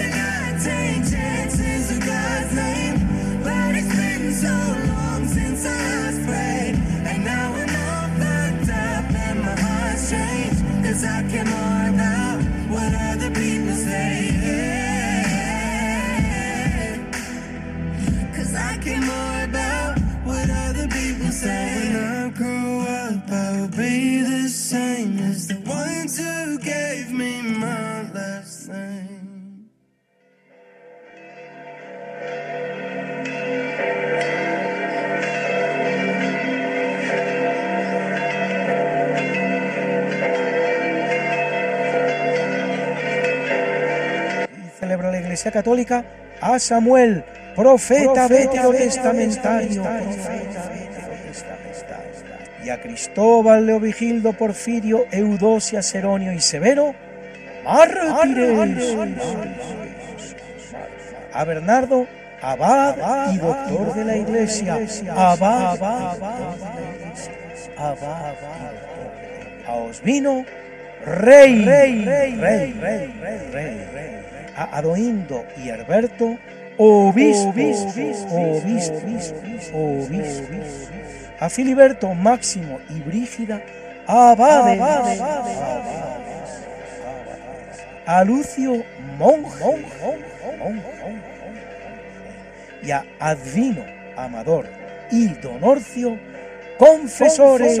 tonight. 0.00 0.29
Iglesia 45.30 45.52
Católica 45.52 46.04
a 46.40 46.58
Samuel, 46.58 47.24
profeta 47.54 48.26
veterotestamentario, 48.26 49.84
y 52.64 52.68
a 52.68 52.80
Cristóbal, 52.80 53.64
Leovigildo, 53.64 54.32
Porfirio, 54.32 55.04
Eudosia, 55.12 55.82
Seronio 55.82 56.32
y 56.32 56.40
Severo, 56.40 56.96
mártires. 57.62 58.96
a 61.32 61.44
Bernardo, 61.44 62.08
abad 62.42 63.32
y 63.32 63.38
doctor 63.38 63.94
de 63.94 64.04
la 64.04 64.16
iglesia, 64.16 64.80
abad, 65.14 65.80
abad, 67.76 68.34
a 69.68 69.74
Osvino, 69.74 70.44
rey, 71.06 71.64
rey, 71.64 72.04
rey, 72.04 72.34
rey, 72.34 72.72
rey, 72.72 73.88
rey, 73.92 74.19
a 74.60 74.76
Adoindo 74.76 75.46
y 75.56 75.70
Herberto, 75.70 76.36
obispo, 76.76 77.48
obispo, 77.48 78.34
obispo, 79.72 80.54
a 81.38 81.48
Filiberto, 81.48 82.12
Máximo 82.12 82.78
y 82.90 83.00
Brígida, 83.00 83.62
abades, 84.06 85.18
a 88.04 88.22
Lucio, 88.24 88.84
monje, 89.16 89.86
y 92.82 92.90
a 92.90 93.06
Advino, 93.18 93.82
Amador 94.18 94.66
y 95.10 95.28
Donorcio, 95.28 96.18
confesores, 96.78 97.80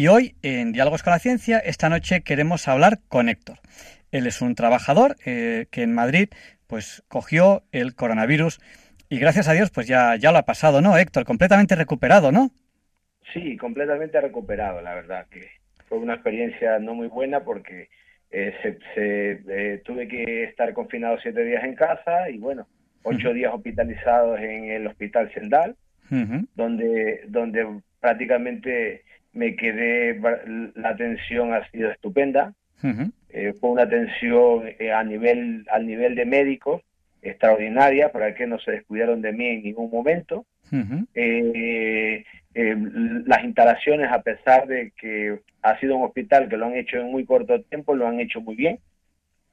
Y 0.00 0.08
hoy, 0.08 0.34
en 0.42 0.72
Diálogos 0.72 1.02
con 1.02 1.10
la 1.10 1.18
Ciencia, 1.18 1.58
esta 1.58 1.90
noche 1.90 2.22
queremos 2.22 2.66
hablar 2.68 3.00
con 3.08 3.28
Héctor. 3.28 3.58
Él 4.10 4.26
es 4.26 4.40
un 4.40 4.54
trabajador 4.54 5.16
eh, 5.26 5.66
que 5.70 5.82
en 5.82 5.92
Madrid 5.92 6.30
pues 6.66 7.04
cogió 7.08 7.64
el 7.70 7.94
coronavirus 7.94 8.60
y 9.10 9.18
gracias 9.18 9.46
a 9.46 9.52
Dios 9.52 9.70
pues 9.70 9.86
ya, 9.86 10.16
ya 10.16 10.32
lo 10.32 10.38
ha 10.38 10.46
pasado, 10.46 10.80
¿no, 10.80 10.96
Héctor? 10.96 11.26
Completamente 11.26 11.76
recuperado, 11.76 12.32
¿no? 12.32 12.50
Sí, 13.34 13.58
completamente 13.58 14.18
recuperado, 14.22 14.80
la 14.80 14.94
verdad 14.94 15.26
que 15.30 15.50
fue 15.86 15.98
una 15.98 16.14
experiencia 16.14 16.78
no 16.78 16.94
muy 16.94 17.08
buena 17.08 17.44
porque 17.44 17.90
eh, 18.30 18.54
se, 18.62 18.78
se, 18.94 19.42
eh, 19.50 19.82
tuve 19.84 20.08
que 20.08 20.44
estar 20.44 20.72
confinado 20.72 21.18
siete 21.20 21.44
días 21.44 21.62
en 21.62 21.74
casa 21.74 22.30
y 22.30 22.38
bueno, 22.38 22.68
ocho 23.02 23.34
días 23.34 23.52
hospitalizados 23.52 24.40
en 24.40 24.70
el 24.70 24.86
hospital 24.86 25.30
Sendal, 25.34 25.76
donde, 26.56 27.20
donde 27.28 27.82
prácticamente 28.00 29.04
me 29.32 29.56
quedé, 29.56 30.20
la 30.74 30.88
atención 30.88 31.54
ha 31.54 31.68
sido 31.70 31.90
estupenda, 31.90 32.54
eh, 33.28 33.52
fue 33.60 33.70
una 33.70 33.82
atención 33.82 34.64
eh, 34.78 34.92
a 34.92 35.04
nivel, 35.04 35.66
al 35.70 35.86
nivel 35.86 36.14
de 36.14 36.24
médicos 36.24 36.82
extraordinaria, 37.22 38.10
para 38.10 38.34
que 38.34 38.46
no 38.46 38.58
se 38.58 38.72
descuidaron 38.72 39.20
de 39.20 39.32
mí 39.32 39.46
en 39.46 39.62
ningún 39.62 39.90
momento. 39.90 40.46
Eh, 41.14 42.24
eh, 42.54 42.76
las 43.26 43.44
instalaciones, 43.44 44.10
a 44.10 44.22
pesar 44.22 44.66
de 44.66 44.92
que 44.98 45.38
ha 45.62 45.78
sido 45.78 45.96
un 45.96 46.04
hospital 46.04 46.48
que 46.48 46.56
lo 46.56 46.66
han 46.66 46.76
hecho 46.76 46.98
en 46.98 47.10
muy 47.10 47.24
corto 47.24 47.60
tiempo, 47.62 47.94
lo 47.94 48.06
han 48.06 48.20
hecho 48.20 48.40
muy 48.40 48.56
bien, 48.56 48.78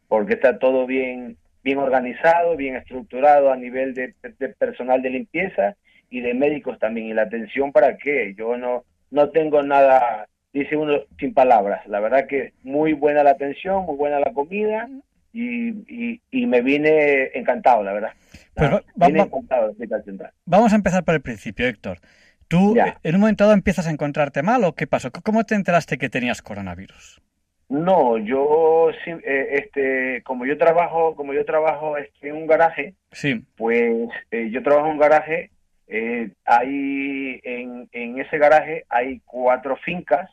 porque 0.07 0.33
está 0.33 0.57
todo 0.57 0.85
bien, 0.85 1.37
bien 1.63 1.77
organizado, 1.77 2.55
bien 2.55 2.75
estructurado 2.75 3.51
a 3.51 3.57
nivel 3.57 3.93
de, 3.93 4.13
de 4.39 4.49
personal 4.49 5.01
de 5.01 5.09
limpieza 5.09 5.75
y 6.09 6.21
de 6.21 6.33
médicos 6.33 6.79
también. 6.79 7.07
Y 7.07 7.13
la 7.13 7.23
atención 7.23 7.71
para 7.71 7.97
qué, 7.97 8.33
yo 8.37 8.57
no, 8.57 8.85
no 9.11 9.29
tengo 9.29 9.61
nada, 9.63 10.27
dice 10.53 10.75
uno 10.77 10.99
sin 11.19 11.33
palabras. 11.33 11.85
La 11.87 11.99
verdad 11.99 12.27
que 12.27 12.53
muy 12.63 12.93
buena 12.93 13.23
la 13.23 13.31
atención, 13.31 13.85
muy 13.85 13.95
buena 13.95 14.19
la 14.19 14.33
comida 14.33 14.87
y, 15.33 15.69
y, 15.87 16.21
y 16.31 16.45
me 16.47 16.61
vine 16.61 17.31
encantado, 17.33 17.83
la 17.83 17.93
verdad. 17.93 18.11
Pues 18.55 18.71
va- 18.71 18.81
vine 18.95 19.19
va- 19.19 19.25
encantado 19.25 19.61
del 19.63 19.71
Hospital 19.71 20.03
Central. 20.03 20.31
Vamos 20.45 20.73
a 20.73 20.75
empezar 20.75 21.03
por 21.03 21.15
el 21.15 21.21
principio, 21.21 21.67
Héctor. 21.67 21.99
¿Tú 22.47 22.75
Ya. 22.75 22.97
en 23.03 23.15
un 23.15 23.21
momento 23.21 23.43
dado 23.43 23.53
empiezas 23.53 23.87
a 23.87 23.91
encontrarte 23.91 24.41
mal 24.41 24.63
o 24.63 24.73
qué 24.73 24.87
pasó? 24.87 25.11
¿Cómo 25.11 25.43
te 25.43 25.55
enteraste 25.55 25.97
que 25.97 26.09
tenías 26.09 26.41
coronavirus? 26.41 27.21
No, 27.69 28.17
yo 28.17 28.89
eh, 29.05 29.47
este, 29.51 30.23
como 30.23 30.45
yo 30.45 30.57
trabajo, 30.57 31.13
como 31.15 31.33
yo 31.33 31.43
trabajo 31.43 31.97
este, 31.97 32.29
en 32.29 32.37
un 32.37 32.47
garaje, 32.47 32.93
Sí. 33.11 33.43
pues 33.57 34.07
eh, 34.31 34.49
yo 34.51 34.63
trabajo 34.63 34.85
en 34.87 34.93
un 34.93 34.99
garaje, 34.99 35.51
eh, 35.87 36.29
hay 36.45 37.39
en, 37.43 37.87
en 37.91 38.19
ese 38.19 38.37
garaje 38.37 38.85
hay 38.89 39.21
cuatro 39.25 39.75
fincas, 39.77 40.29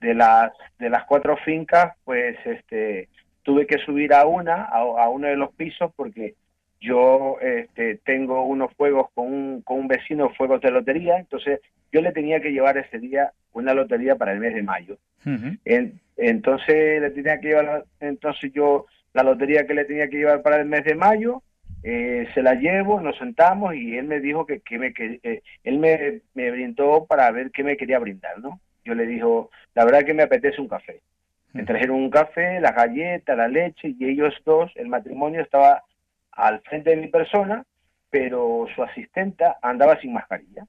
de 0.00 0.14
las 0.14 0.52
de 0.78 0.88
las 0.88 1.04
cuatro 1.04 1.36
fincas, 1.38 1.94
pues 2.04 2.36
este 2.46 3.08
tuve 3.42 3.66
que 3.66 3.78
subir 3.78 4.12
a 4.14 4.24
una, 4.26 4.64
a, 4.64 4.78
a 4.78 5.08
uno 5.08 5.26
de 5.26 5.36
los 5.36 5.52
pisos, 5.54 5.90
porque 5.96 6.34
yo 6.80 7.38
este, 7.40 7.96
tengo 8.04 8.44
unos 8.44 8.72
juegos 8.76 9.10
con 9.14 9.32
un, 9.32 9.62
con 9.62 9.80
un 9.80 9.88
vecino, 9.88 10.30
juegos 10.36 10.60
de 10.60 10.70
lotería, 10.70 11.18
entonces 11.18 11.60
yo 11.90 12.00
le 12.00 12.12
tenía 12.12 12.40
que 12.40 12.52
llevar 12.52 12.76
ese 12.78 12.98
día 13.00 13.32
una 13.52 13.74
lotería 13.74 14.14
para 14.16 14.32
el 14.32 14.38
mes 14.38 14.54
de 14.54 14.62
mayo. 14.62 14.96
En- 15.64 15.98
entonces 16.16 17.00
le 17.00 17.10
tenía 17.10 17.40
que 17.40 17.48
llevar, 17.48 17.84
entonces 18.00 18.52
yo 18.52 18.86
la 19.14 19.22
lotería 19.22 19.66
que 19.66 19.74
le 19.74 19.84
tenía 19.86 20.08
que 20.08 20.18
llevar 20.18 20.42
para 20.42 20.56
el 20.60 20.66
mes 20.66 20.84
de 20.84 20.94
mayo, 20.94 21.42
eh, 21.82 22.26
se 22.34 22.42
la 22.42 22.54
llevo, 22.54 23.00
nos 23.00 23.16
sentamos 23.18 23.74
y 23.74 23.96
él 23.96 24.06
me 24.06 24.20
dijo 24.20 24.46
que, 24.46 24.60
que 24.60 24.78
me 24.78 24.92
que- 24.92 25.20
eh, 25.22 25.42
él 25.64 25.78
me, 25.78 26.20
me 26.34 26.50
brindó 26.50 27.06
para 27.06 27.30
ver 27.30 27.50
qué 27.50 27.62
me 27.62 27.76
quería 27.76 27.98
brindar, 27.98 28.38
¿no? 28.40 28.60
Yo 28.84 28.94
le 28.94 29.06
dijo, 29.06 29.50
la 29.74 29.84
verdad 29.84 30.04
que 30.04 30.14
me 30.14 30.22
apetece 30.24 30.60
un 30.60 30.68
café. 30.68 31.00
Me 31.52 31.62
trajeron 31.64 31.96
un 31.96 32.10
café, 32.10 32.60
las 32.60 32.74
galletas, 32.74 33.36
la 33.36 33.48
leche 33.48 33.94
y 33.98 34.04
ellos 34.06 34.34
dos, 34.44 34.70
el 34.76 34.88
matrimonio 34.88 35.40
estaba 35.40 35.82
al 36.32 36.60
frente 36.60 36.90
de 36.90 36.96
mi 36.96 37.08
persona, 37.08 37.64
pero 38.10 38.66
su 38.74 38.82
asistenta 38.82 39.58
andaba 39.62 39.98
sin 40.00 40.12
mascarilla 40.12 40.64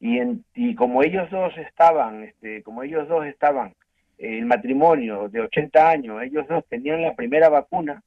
y, 0.00 0.18
en- 0.18 0.44
y 0.54 0.74
como 0.74 1.02
ellos 1.02 1.30
dos 1.30 1.56
estaban, 1.58 2.24
este, 2.24 2.62
como 2.62 2.82
ellos 2.82 3.08
dos 3.08 3.26
estaban, 3.26 3.74
eh, 4.18 4.38
el 4.38 4.46
matrimonio 4.46 5.28
de 5.28 5.40
80 5.42 5.90
años, 5.90 6.22
ellos 6.22 6.46
dos 6.48 6.64
tenían 6.68 7.02
la 7.02 7.14
primera 7.14 7.48
vacuna, 7.48 8.02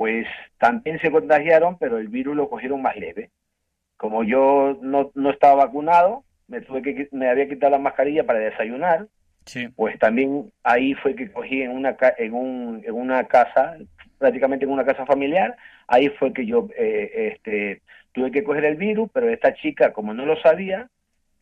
pues 0.00 0.26
también 0.56 0.98
se 1.00 1.10
contagiaron, 1.10 1.76
pero 1.76 1.98
el 1.98 2.08
virus 2.08 2.34
lo 2.34 2.48
cogieron 2.48 2.80
más 2.80 2.96
leve. 2.96 3.28
Como 3.98 4.24
yo 4.24 4.78
no, 4.80 5.10
no 5.14 5.28
estaba 5.30 5.66
vacunado, 5.66 6.24
me 6.48 6.62
tuve 6.62 6.80
que 6.80 7.08
me 7.12 7.28
había 7.28 7.46
quitado 7.46 7.72
la 7.72 7.78
mascarilla 7.78 8.24
para 8.24 8.38
desayunar, 8.38 9.08
Sí. 9.44 9.68
pues 9.76 9.98
también 9.98 10.50
ahí 10.62 10.94
fue 10.94 11.14
que 11.14 11.30
cogí 11.30 11.60
en 11.60 11.72
una 11.72 11.98
en 12.16 12.32
un 12.32 12.82
en 12.82 12.94
una 12.94 13.24
casa 13.24 13.76
prácticamente 14.16 14.64
en 14.64 14.70
una 14.70 14.84
casa 14.86 15.04
familiar 15.04 15.54
ahí 15.86 16.08
fue 16.18 16.32
que 16.32 16.46
yo 16.46 16.68
eh, 16.78 17.32
este 17.34 17.82
tuve 18.12 18.30
que 18.30 18.42
coger 18.44 18.64
el 18.66 18.76
virus 18.76 19.10
pero 19.12 19.28
esta 19.28 19.52
chica 19.54 19.92
como 19.92 20.14
no 20.14 20.24
lo 20.26 20.36
sabía 20.40 20.88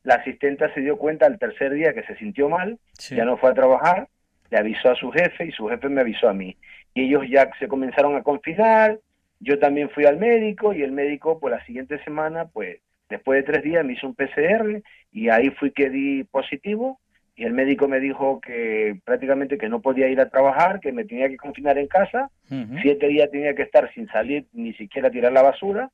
la 0.05 0.15
asistenta 0.15 0.73
se 0.75 0.81
dio 0.81 0.97
cuenta 0.97 1.27
al 1.27 1.39
tercer 1.41 1.73
día 1.73 1.93
que 1.93 2.05
se 2.05 2.17
sintió 2.17 2.49
mal 2.49 2.79
Sí. 2.99 3.15
ya 3.17 3.25
no 3.25 3.37
fue 3.37 3.51
a 3.51 3.55
trabajar 3.55 4.09
le 4.51 4.59
avisó 4.59 4.91
a 4.91 4.95
su 4.97 5.11
jefe 5.11 5.47
y 5.47 5.53
su 5.53 5.69
jefe 5.69 5.89
me 5.89 6.01
avisó 6.01 6.29
a 6.29 6.35
mí 6.35 6.57
y 6.95 7.05
ellos 7.05 7.25
ya 7.29 7.51
se 7.59 7.69
comenzaron 7.69 8.17
a 8.17 8.23
confinar. 8.23 8.99
Yo 9.41 9.59
también 9.59 9.91
fui 9.91 10.05
al 10.05 10.19
médico 10.19 10.73
y 10.73 10.83
el 10.83 10.93
médico 10.93 11.39
pues 11.39 11.53
la 11.53 11.65
siguiente 11.65 12.03
semana 12.05 12.47
pues 12.47 12.81
después 13.09 13.39
de 13.39 13.53
tres 13.53 13.63
días 13.63 13.85
me 13.85 13.93
hizo 13.95 14.07
un 14.07 14.15
PCR 14.15 14.83
y 15.13 15.29
ahí 15.29 15.51
fui 15.51 15.71
que 15.71 15.91
di 15.91 16.25
positivo. 16.25 16.99
Y 17.37 17.45
el 17.45 17.53
médico 17.53 17.87
me 17.87 18.01
dijo 18.01 18.41
que 18.41 18.99
prácticamente 19.05 19.59
que 19.59 19.69
no 19.69 19.81
podía 19.81 20.09
ir 20.09 20.21
a 20.21 20.29
trabajar, 20.29 20.81
que 20.81 20.91
me 20.91 21.05
tenía 21.05 21.29
que 21.29 21.37
confinar 21.37 21.79
en 21.79 21.87
casa, 21.87 22.31
siete 22.83 23.07
días 23.07 23.31
tenía 23.31 23.55
que 23.55 23.63
estar 23.63 23.93
sin 23.95 24.09
salir 24.09 24.47
ni 24.53 24.73
siquiera 24.75 25.09
tirar 25.09 25.33
la 25.33 25.43
basura. 25.43 25.91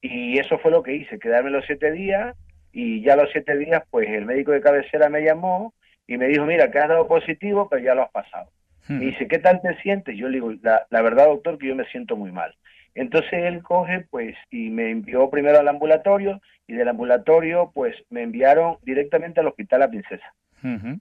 Y 0.00 0.38
eso 0.38 0.58
fue 0.58 0.72
lo 0.72 0.82
que 0.82 0.94
hice, 0.96 1.20
quedarme 1.20 1.50
los 1.50 1.64
siete 1.66 1.92
días. 1.92 2.36
Y 2.72 3.02
ya 3.02 3.14
los 3.14 3.30
siete 3.30 3.56
días 3.56 3.84
pues 3.88 4.08
el 4.08 4.26
médico 4.26 4.50
de 4.50 4.60
cabecera 4.60 5.08
me 5.08 5.22
llamó 5.22 5.74
y 6.08 6.16
me 6.16 6.26
dijo, 6.26 6.44
mira, 6.44 6.72
que 6.72 6.78
has 6.80 6.88
dado 6.88 7.06
positivo, 7.06 7.68
pero 7.68 7.84
ya 7.84 7.94
lo 7.94 8.02
has 8.02 8.10
pasado. 8.10 8.50
Me 8.90 9.06
dice, 9.06 9.28
¿qué 9.28 9.38
tal 9.38 9.60
te 9.62 9.74
sientes? 9.82 10.16
Yo 10.16 10.28
le 10.28 10.34
digo, 10.34 10.52
la, 10.62 10.86
la 10.90 11.02
verdad, 11.02 11.26
doctor, 11.26 11.58
que 11.58 11.68
yo 11.68 11.76
me 11.76 11.84
siento 11.86 12.16
muy 12.16 12.32
mal. 12.32 12.54
Entonces 12.94 13.32
él 13.32 13.62
coge, 13.62 14.06
pues, 14.10 14.36
y 14.50 14.70
me 14.70 14.90
envió 14.90 15.30
primero 15.30 15.60
al 15.60 15.68
ambulatorio, 15.68 16.40
y 16.66 16.74
del 16.74 16.88
ambulatorio, 16.88 17.70
pues, 17.74 17.94
me 18.10 18.22
enviaron 18.22 18.78
directamente 18.82 19.40
al 19.40 19.46
hospital 19.46 19.80
La 19.80 19.88
Princesa. 19.88 20.34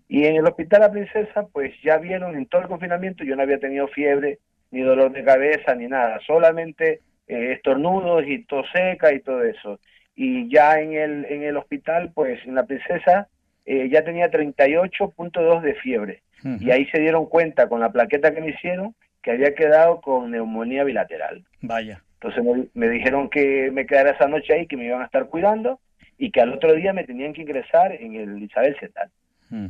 Y 0.07 0.25
en 0.25 0.37
el 0.37 0.45
hospital 0.45 0.81
La 0.81 0.91
Princesa, 0.91 1.47
pues, 1.51 1.73
ya 1.83 1.97
vieron 1.97 2.37
en 2.37 2.45
todo 2.45 2.61
el 2.61 2.67
confinamiento, 2.67 3.23
yo 3.23 3.35
no 3.35 3.41
había 3.41 3.59
tenido 3.59 3.87
fiebre, 3.87 4.39
ni 4.71 4.81
dolor 4.81 5.11
de 5.11 5.23
cabeza, 5.23 5.75
ni 5.75 5.87
nada, 5.87 6.19
solamente 6.25 7.01
eh, 7.27 7.53
estornudos 7.53 8.23
y 8.27 8.45
tos 8.45 8.67
seca 8.71 9.11
y 9.13 9.19
todo 9.19 9.43
eso. 9.43 9.79
Y 10.15 10.49
ya 10.49 10.79
en 10.79 10.93
el, 10.93 11.25
en 11.25 11.43
el 11.43 11.57
hospital, 11.57 12.11
pues, 12.13 12.39
en 12.45 12.55
La 12.55 12.65
Princesa, 12.65 13.27
eh, 13.65 13.89
ya 13.89 14.03
tenía 14.03 14.31
38.2 14.31 15.61
de 15.61 15.75
fiebre. 15.75 16.21
Y 16.43 16.71
ahí 16.71 16.85
se 16.87 16.99
dieron 16.99 17.25
cuenta 17.25 17.67
con 17.67 17.79
la 17.79 17.91
plaqueta 17.91 18.33
que 18.33 18.41
me 18.41 18.49
hicieron 18.49 18.95
que 19.21 19.31
había 19.31 19.53
quedado 19.53 20.01
con 20.01 20.31
neumonía 20.31 20.83
bilateral. 20.83 21.43
Vaya. 21.61 22.01
Entonces 22.21 22.43
me, 22.43 22.67
me 22.73 22.89
dijeron 22.89 23.29
que 23.29 23.69
me 23.71 23.85
quedara 23.85 24.11
esa 24.11 24.27
noche 24.27 24.53
ahí, 24.53 24.67
que 24.67 24.77
me 24.77 24.85
iban 24.85 25.01
a 25.01 25.05
estar 25.05 25.27
cuidando 25.27 25.79
y 26.17 26.31
que 26.31 26.41
al 26.41 26.53
otro 26.53 26.73
día 26.73 26.93
me 26.93 27.05
tenían 27.05 27.33
que 27.33 27.41
ingresar 27.41 27.93
en 27.93 28.15
el 28.15 28.43
Isabel 28.43 28.75
Cetal. 28.79 29.09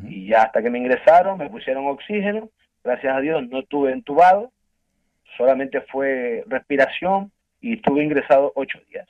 Y 0.09 0.27
ya 0.27 0.43
hasta 0.43 0.61
que 0.61 0.69
me 0.69 0.79
ingresaron, 0.79 1.37
me 1.37 1.49
pusieron 1.49 1.87
oxígeno, 1.87 2.49
gracias 2.83 3.15
a 3.15 3.21
Dios 3.21 3.47
no 3.47 3.63
tuve 3.63 3.93
entubado, 3.93 4.51
solamente 5.37 5.79
fue 5.89 6.43
respiración 6.47 7.31
y 7.61 7.75
estuve 7.75 8.03
ingresado 8.03 8.51
ocho 8.55 8.77
días. 8.89 9.07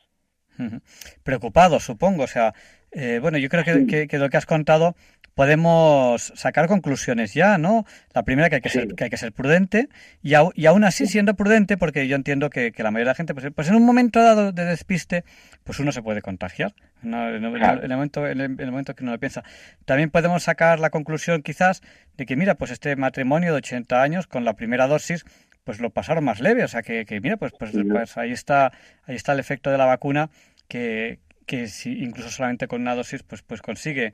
Preocupado, 1.23 1.79
supongo. 1.79 2.23
O 2.23 2.27
sea, 2.27 2.53
eh, 2.91 3.19
bueno, 3.21 3.37
yo 3.37 3.49
creo 3.49 3.63
que, 3.63 3.85
que- 3.87 4.07
que 4.07 4.17
de 4.17 4.23
lo 4.23 4.29
que 4.29 4.37
has 4.37 4.45
contado 4.45 4.95
podemos 5.35 6.33
sacar 6.35 6.67
conclusiones 6.67 7.33
ya, 7.33 7.57
¿no? 7.57 7.85
La 8.13 8.23
primera 8.23 8.49
que 8.49 8.55
hay 8.55 8.61
que, 8.61 8.69
ser, 8.69 8.93
que 8.95 9.05
hay 9.05 9.09
que 9.09 9.15
ser 9.15 9.31
prudente 9.31 9.87
y, 10.21 10.31
au- 10.31 10.51
y 10.53 10.65
aún 10.65 10.83
así 10.83 11.07
siendo 11.07 11.33
prudente, 11.35 11.77
porque 11.77 12.07
yo 12.09 12.17
entiendo 12.17 12.49
que, 12.49 12.73
la 12.77 12.91
mayoría 12.91 13.05
de 13.05 13.11
la 13.11 13.15
gente, 13.15 13.33
pues, 13.33 13.47
pues 13.55 13.69
en 13.69 13.75
un 13.75 13.85
momento 13.85 14.21
dado 14.21 14.51
de 14.51 14.65
despiste, 14.65 15.23
pues 15.63 15.79
uno 15.79 15.91
se 15.93 16.01
puede 16.01 16.21
contagiar. 16.21 16.73
¿no? 17.01 17.29
En, 17.33 17.45
el- 17.45 17.53
Claro. 17.57 17.79
en 17.83 17.89
el 17.91 17.95
momento, 17.97 18.27
en, 18.27 18.41
el, 18.41 18.51
en 18.51 18.59
el 18.59 18.71
momento 18.71 18.93
que 18.95 19.03
uno 19.03 19.13
lo 19.13 19.19
piensa. 19.19 19.43
También 19.85 20.09
podemos 20.09 20.43
sacar 20.43 20.79
la 20.81 20.89
conclusión 20.89 21.41
quizás 21.41 21.81
de 22.17 22.25
que, 22.25 22.35
mira, 22.35 22.55
pues 22.55 22.71
este 22.71 22.95
matrimonio 22.97 23.51
de 23.53 23.59
80 23.59 24.01
años 24.01 24.27
con 24.27 24.43
la 24.43 24.55
primera 24.55 24.87
dosis, 24.87 25.23
pues 25.63 25.79
lo 25.79 25.89
pasaron 25.91 26.25
más 26.25 26.41
leve. 26.41 26.65
O 26.65 26.67
sea, 26.67 26.81
que, 26.81 27.05
que 27.05 27.21
mira, 27.21 27.37
pues, 27.37 27.53
pues, 27.57 27.71
pues 27.89 28.17
ahí 28.17 28.31
está 28.33 28.73
ahí 29.05 29.15
está 29.15 29.31
el 29.31 29.39
efecto 29.39 29.71
de 29.71 29.77
la 29.77 29.85
vacuna 29.85 30.29
que, 30.67 31.19
que 31.49 31.67
si 31.67 31.89
incluso 32.03 32.29
solamente 32.29 32.67
con 32.67 32.81
una 32.81 32.93
dosis, 32.95 33.23
pues, 33.23 33.41
pues 33.41 33.61
consigue 33.61 34.13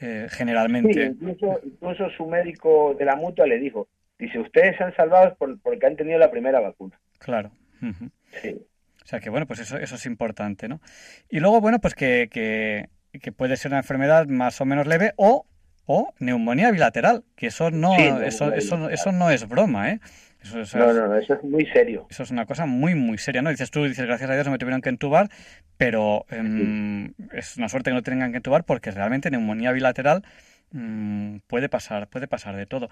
eh, 0.00 0.26
Sí, 0.30 0.36
generalmente. 0.38 1.04
incluso, 1.06 1.58
incluso 1.64 2.10
su 2.16 2.26
médico 2.26 2.94
de 2.98 3.04
la 3.04 3.16
mutua 3.16 3.46
le 3.46 3.58
dijo, 3.58 3.88
dice, 4.18 4.38
ustedes 4.38 4.76
se 4.76 4.84
han 4.84 4.94
salvado 4.94 5.34
por- 5.36 5.58
porque 5.60 5.86
han 5.86 5.96
tenido 5.96 6.18
la 6.18 6.30
primera 6.30 6.60
vacuna. 6.60 6.98
Claro. 7.18 7.50
Sí. 8.42 8.50
O 9.04 9.06
sea 9.08 9.20
que 9.20 9.30
bueno, 9.30 9.46
pues 9.46 9.60
eso, 9.60 9.78
eso 9.78 9.94
es 9.96 10.06
importante, 10.06 10.68
¿no? 10.68 10.80
Y 11.28 11.40
luego, 11.40 11.60
bueno, 11.60 11.78
pues 11.80 11.94
que, 11.94 12.28
que, 12.30 12.88
que 13.20 13.32
puede 13.32 13.56
ser 13.56 13.70
una 13.72 13.78
enfermedad 13.78 14.26
más 14.28 14.60
o 14.60 14.64
menos 14.64 14.86
leve 14.86 15.12
o, 15.16 15.46
o 15.86 16.12
neumonía 16.18 16.70
bilateral, 16.72 17.24
que 17.36 17.46
eso 17.48 17.70
no, 17.70 17.94
Sí, 17.96 18.02
eso, 18.24 18.52
eso, 18.52 18.88
eso 18.90 19.12
no 19.12 19.30
es 19.30 19.48
broma, 19.48 19.90
¿eh? 19.90 20.00
Eso, 20.48 20.60
eso 20.60 20.78
No, 20.78 20.86
es- 20.90 20.94
no, 20.94 21.08
no, 21.08 21.16
eso 21.16 21.34
es 21.34 21.42
muy 21.44 21.66
serio. 21.66 22.06
Eso 22.08 22.22
es 22.22 22.30
una 22.30 22.46
cosa 22.46 22.66
muy, 22.66 22.94
muy 22.94 23.18
seria, 23.18 23.42
¿no? 23.42 23.50
Dices 23.50 23.70
tú, 23.70 23.84
dices, 23.84 24.06
gracias 24.06 24.30
a 24.30 24.34
Dios 24.34 24.46
no 24.46 24.52
me 24.52 24.58
tuvieron 24.58 24.80
que 24.80 24.88
entubar, 24.90 25.28
pero 25.76 26.24
em, 26.30 27.12
es 27.32 27.56
una 27.56 27.68
suerte 27.68 27.90
que 27.90 27.94
no 27.94 28.02
tengan 28.02 28.30
que 28.30 28.38
entubar 28.38 28.64
porque 28.64 28.90
realmente 28.92 29.30
neumonía 29.30 29.72
bilateral 29.72 30.22
mm, 30.70 31.38
puede 31.48 31.68
pasar, 31.68 32.08
puede 32.08 32.28
pasar 32.28 32.56
de 32.56 32.66
todo. 32.66 32.88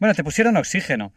Bueno, 0.00 0.14
te 0.14 0.24
pusieron 0.24 0.56
oxígeno. 0.56 1.12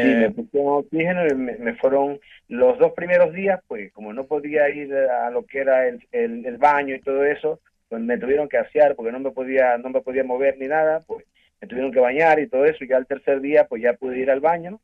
Sí, 0.00 0.06
Eh, 0.06 0.14
me 0.14 0.30
pusieron 0.30 0.74
oxígeno 0.84 1.26
y 1.26 1.34
me, 1.34 1.56
me 1.58 1.74
fueron 1.76 2.20
los 2.48 2.78
dos 2.78 2.92
primeros 2.92 3.32
días, 3.34 3.60
pues 3.66 3.92
como 3.92 4.12
no 4.12 4.26
podía 4.26 4.68
ir 4.70 4.94
a 4.94 5.30
lo 5.30 5.44
que 5.44 5.58
era 5.60 5.88
el, 5.88 6.06
el, 6.12 6.46
el 6.46 6.56
baño 6.58 6.94
y 6.94 7.00
todo 7.00 7.24
eso, 7.24 7.60
pues 7.88 8.00
me 8.02 8.18
tuvieron 8.18 8.48
que 8.48 8.58
asear 8.58 8.94
porque 8.94 9.10
no 9.12 9.18
me 9.18 9.32
podía, 9.32 9.76
no 9.78 9.90
me 9.90 10.00
podía 10.00 10.22
mover 10.22 10.56
ni 10.58 10.68
nada, 10.68 11.00
pues 11.06 11.26
me 11.60 11.66
tuvieron 11.66 11.90
que 11.92 11.98
bañar 12.00 12.38
y 12.38 12.48
todo 12.48 12.64
eso, 12.64 12.84
y 12.84 12.88
ya 12.88 12.96
el 12.96 13.06
tercer 13.06 13.40
día 13.40 13.66
pues 13.66 13.82
ya 13.82 13.94
pude 13.94 14.18
ir 14.20 14.30
al 14.30 14.40
baño 14.40 14.80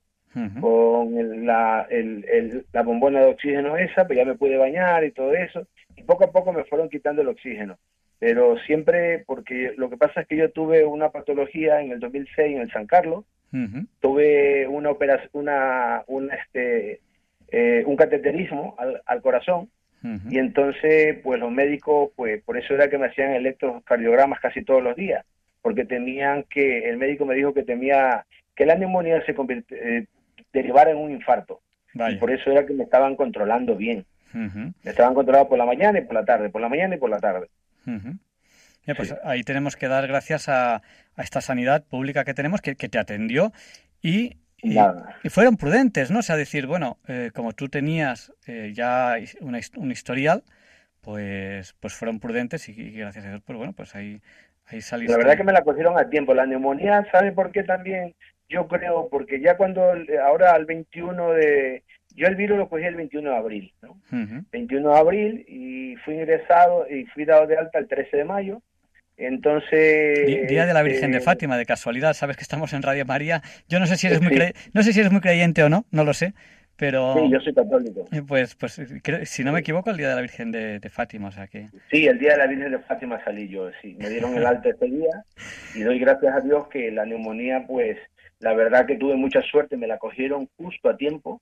con 0.60 1.16
el- 1.18 1.46
la, 1.46 1.86
el- 1.90 2.24
el- 2.30 2.64
la 2.72 2.82
bombona 2.82 3.20
de 3.20 3.26
oxígeno 3.30 3.76
esa, 3.76 4.06
pues 4.06 4.18
ya 4.18 4.24
me 4.24 4.34
pude 4.34 4.56
bañar 4.56 5.04
y 5.04 5.12
todo 5.12 5.32
eso, 5.34 5.66
y 5.96 6.02
poco 6.02 6.24
a 6.24 6.32
poco 6.32 6.52
me 6.52 6.64
fueron 6.64 6.88
quitando 6.88 7.22
el 7.22 7.28
oxígeno. 7.28 7.78
Pero 8.18 8.56
siempre, 8.60 9.24
porque 9.26 9.72
lo 9.76 9.90
que 9.90 9.96
pasa 9.96 10.22
es 10.22 10.26
que 10.28 10.36
yo 10.36 10.50
tuve 10.50 10.84
una 10.84 11.10
patología 11.10 11.80
en 11.80 11.92
el 11.92 12.00
2006 12.00 12.56
en 12.56 12.62
el 12.62 12.70
San 12.72 12.86
Carlos, 12.86 13.24
tuve 14.00 14.66
una 14.66 14.90
operación, 14.90 15.30
una, 15.32 16.02
una, 16.08 16.34
este, 16.34 17.00
eh, 17.52 17.84
un 17.86 17.94
cateterismo 17.96 18.74
al, 18.78 19.00
al 19.06 19.22
corazón. 19.22 19.68
Y 20.30 20.38
entonces 20.38 21.18
pues 21.22 21.38
los 21.40 21.50
médicos 21.52 22.10
pues 22.16 22.42
por 22.42 22.58
eso 22.58 22.74
era 22.74 22.88
que 22.90 22.98
me 22.98 23.06
hacían 23.06 23.32
electrocardiogramas 23.32 24.38
casi 24.40 24.62
todos 24.64 24.82
los 24.82 24.96
días 24.96 25.24
porque 25.62 25.84
tenían 25.86 26.44
que 26.50 26.88
el 26.90 26.98
médico 26.98 27.24
me 27.24 27.34
dijo 27.34 27.54
que 27.54 27.62
temía 27.62 28.26
que 28.54 28.66
la 28.66 28.74
neumonía 28.74 29.24
se 29.24 29.34
convirt- 29.34 29.64
eh, 29.70 30.04
derivara 30.54 30.90
en 30.90 30.96
un 30.96 31.10
infarto 31.10 31.60
y 31.94 32.16
por 32.16 32.30
eso 32.30 32.50
era 32.50 32.64
que 32.64 32.72
me 32.72 32.84
estaban 32.84 33.16
controlando 33.16 33.76
bien 33.76 34.06
Ujú. 34.34 34.72
me 34.82 34.90
estaban 34.90 35.14
controlando 35.14 35.48
por 35.50 35.58
la 35.58 35.66
mañana 35.66 35.98
y 35.98 36.02
por 36.02 36.14
la 36.14 36.24
tarde 36.24 36.48
por 36.48 36.62
la 36.62 36.70
mañana 36.70 36.94
y 36.94 36.98
por 36.98 37.10
la 37.10 37.18
tarde 37.18 37.48
Ujú. 37.86 38.14
Ya, 38.86 38.94
pues 38.94 39.14
ahí 39.24 39.42
tenemos 39.42 39.76
que 39.76 39.88
dar 39.88 40.06
gracias 40.06 40.48
a, 40.48 40.76
a 40.76 41.22
esta 41.22 41.40
sanidad 41.40 41.84
pública 41.84 42.24
que 42.24 42.34
tenemos 42.34 42.60
que, 42.60 42.76
que 42.76 42.88
te 42.88 42.98
atendió 42.98 43.52
y, 44.02 44.36
y, 44.62 44.76
y 45.22 45.28
fueron 45.30 45.56
prudentes, 45.56 46.10
¿no? 46.10 46.18
O 46.18 46.22
sea, 46.22 46.36
decir, 46.36 46.66
bueno, 46.66 46.98
eh, 47.08 47.30
como 47.34 47.52
tú 47.52 47.68
tenías 47.68 48.32
eh, 48.46 48.72
ya 48.74 49.16
una 49.40 49.60
un 49.76 49.90
historial, 49.90 50.44
pues, 51.00 51.74
pues 51.80 51.94
fueron 51.94 52.20
prudentes 52.20 52.68
y, 52.68 52.72
y 52.72 52.98
gracias 52.98 53.24
a 53.24 53.28
Dios, 53.28 53.42
pues 53.44 53.56
bueno, 53.56 53.72
pues 53.72 53.94
ahí, 53.94 54.20
ahí 54.66 54.80
saliste. 54.80 55.12
La 55.12 55.18
verdad 55.18 55.36
que 55.36 55.44
me 55.44 55.52
la 55.52 55.62
cogieron 55.62 55.98
a 55.98 56.08
tiempo. 56.08 56.34
La 56.34 56.46
neumonía, 56.46 57.06
¿sabe 57.10 57.32
por 57.32 57.52
qué 57.52 57.62
también? 57.62 58.14
Yo 58.48 58.68
creo, 58.68 59.08
porque 59.10 59.40
ya 59.40 59.56
cuando, 59.56 59.82
ahora 60.22 60.52
al 60.52 60.66
21 60.66 61.32
de, 61.32 61.82
yo 62.14 62.26
el 62.26 62.36
virus 62.36 62.58
lo 62.58 62.68
cogí 62.68 62.84
el 62.84 62.94
21 62.96 63.30
de 63.30 63.36
abril, 63.36 63.72
¿no? 63.82 63.92
Ujú. 64.12 64.44
21 64.52 64.90
de 64.92 64.98
abril 64.98 65.44
y 65.48 65.96
fui 66.04 66.14
ingresado 66.14 66.86
y 66.88 67.06
fui 67.06 67.24
dado 67.24 67.46
de 67.46 67.56
alta 67.56 67.78
el 67.78 67.88
13 67.88 68.18
de 68.18 68.24
mayo. 68.24 68.62
Entonces... 69.28 70.46
Día 70.48 70.66
de 70.66 70.74
la 70.74 70.82
Virgen 70.82 71.12
de 71.12 71.20
Fátima, 71.20 71.56
de 71.56 71.66
casualidad, 71.66 72.14
sabes 72.14 72.36
que 72.36 72.42
estamos 72.42 72.72
en 72.72 72.82
Radio 72.82 73.04
María. 73.06 73.42
Yo 73.68 73.78
no 73.80 73.86
sé 73.86 73.96
si 73.96 74.06
eres 74.06 74.20
muy 74.20 74.32
cre- 74.32 74.54
no 74.72 74.82
sé 74.82 74.92
si 74.92 75.00
eres 75.00 75.12
muy 75.12 75.20
creyente 75.20 75.62
o 75.62 75.68
no, 75.68 75.86
no 75.90 76.04
lo 76.04 76.12
sé, 76.14 76.34
pero 76.76 77.14
Sí, 77.14 77.30
yo 77.30 77.40
soy 77.40 77.54
católico. 77.54 78.04
eh, 78.12 78.22
pues, 78.26 78.54
pues 78.56 78.80
creo- 79.02 79.24
si 79.24 79.44
no 79.44 79.52
me 79.52 79.60
equivoco, 79.60 79.90
el 79.90 79.96
Día 79.96 80.08
de 80.08 80.16
la 80.16 80.20
Virgen 80.20 80.50
de, 80.50 80.80
de 80.80 80.90
Fátima, 80.90 81.28
o 81.28 81.32
sea 81.32 81.46
que 81.46 81.68
Sí, 81.90 82.06
el 82.06 82.18
día 82.18 82.32
de 82.32 82.38
la 82.38 82.46
Virgen 82.48 82.72
de 82.72 82.78
Fátima 82.80 83.22
salí 83.24 83.48
yo, 83.48 83.70
sí. 83.80 83.96
Me 83.98 84.10
dieron 84.10 84.36
el 84.36 84.44
alta 84.44 84.68
ese 84.68 84.86
día 84.86 85.24
y 85.74 85.80
doy 85.82 85.98
gracias 85.98 86.34
a 86.34 86.40
Dios 86.40 86.66
que 86.68 86.90
la 86.90 87.06
neumonía, 87.06 87.64
pues, 87.66 87.96
la 88.44 88.54
verdad 88.54 88.86
que 88.86 88.96
tuve 88.96 89.16
mucha 89.16 89.40
suerte, 89.42 89.76
me 89.76 89.86
la 89.86 89.98
cogieron 89.98 90.48
justo 90.56 90.88
a 90.88 90.96
tiempo 90.96 91.40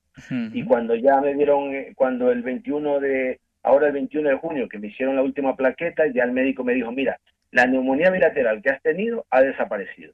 y 0.54 0.64
cuando 0.64 0.94
ya 0.94 1.20
me 1.20 1.34
dieron, 1.34 1.74
eh, 1.74 1.92
cuando 1.94 2.30
el 2.30 2.42
21 2.42 3.00
de, 3.00 3.40
ahora 3.62 3.88
el 3.88 3.92
21 3.92 4.28
de 4.30 4.36
junio, 4.36 4.68
que 4.68 4.78
me 4.78 4.86
hicieron 4.88 5.16
la 5.16 5.22
última 5.22 5.56
plaqueta, 5.56 6.06
ya 6.06 6.24
el 6.24 6.32
médico 6.32 6.64
me 6.64 6.74
dijo, 6.74 6.90
mira, 6.92 7.18
la 7.50 7.66
neumonía 7.66 8.10
bilateral 8.10 8.62
que 8.62 8.70
has 8.70 8.80
tenido 8.82 9.26
ha 9.30 9.40
desaparecido. 9.42 10.12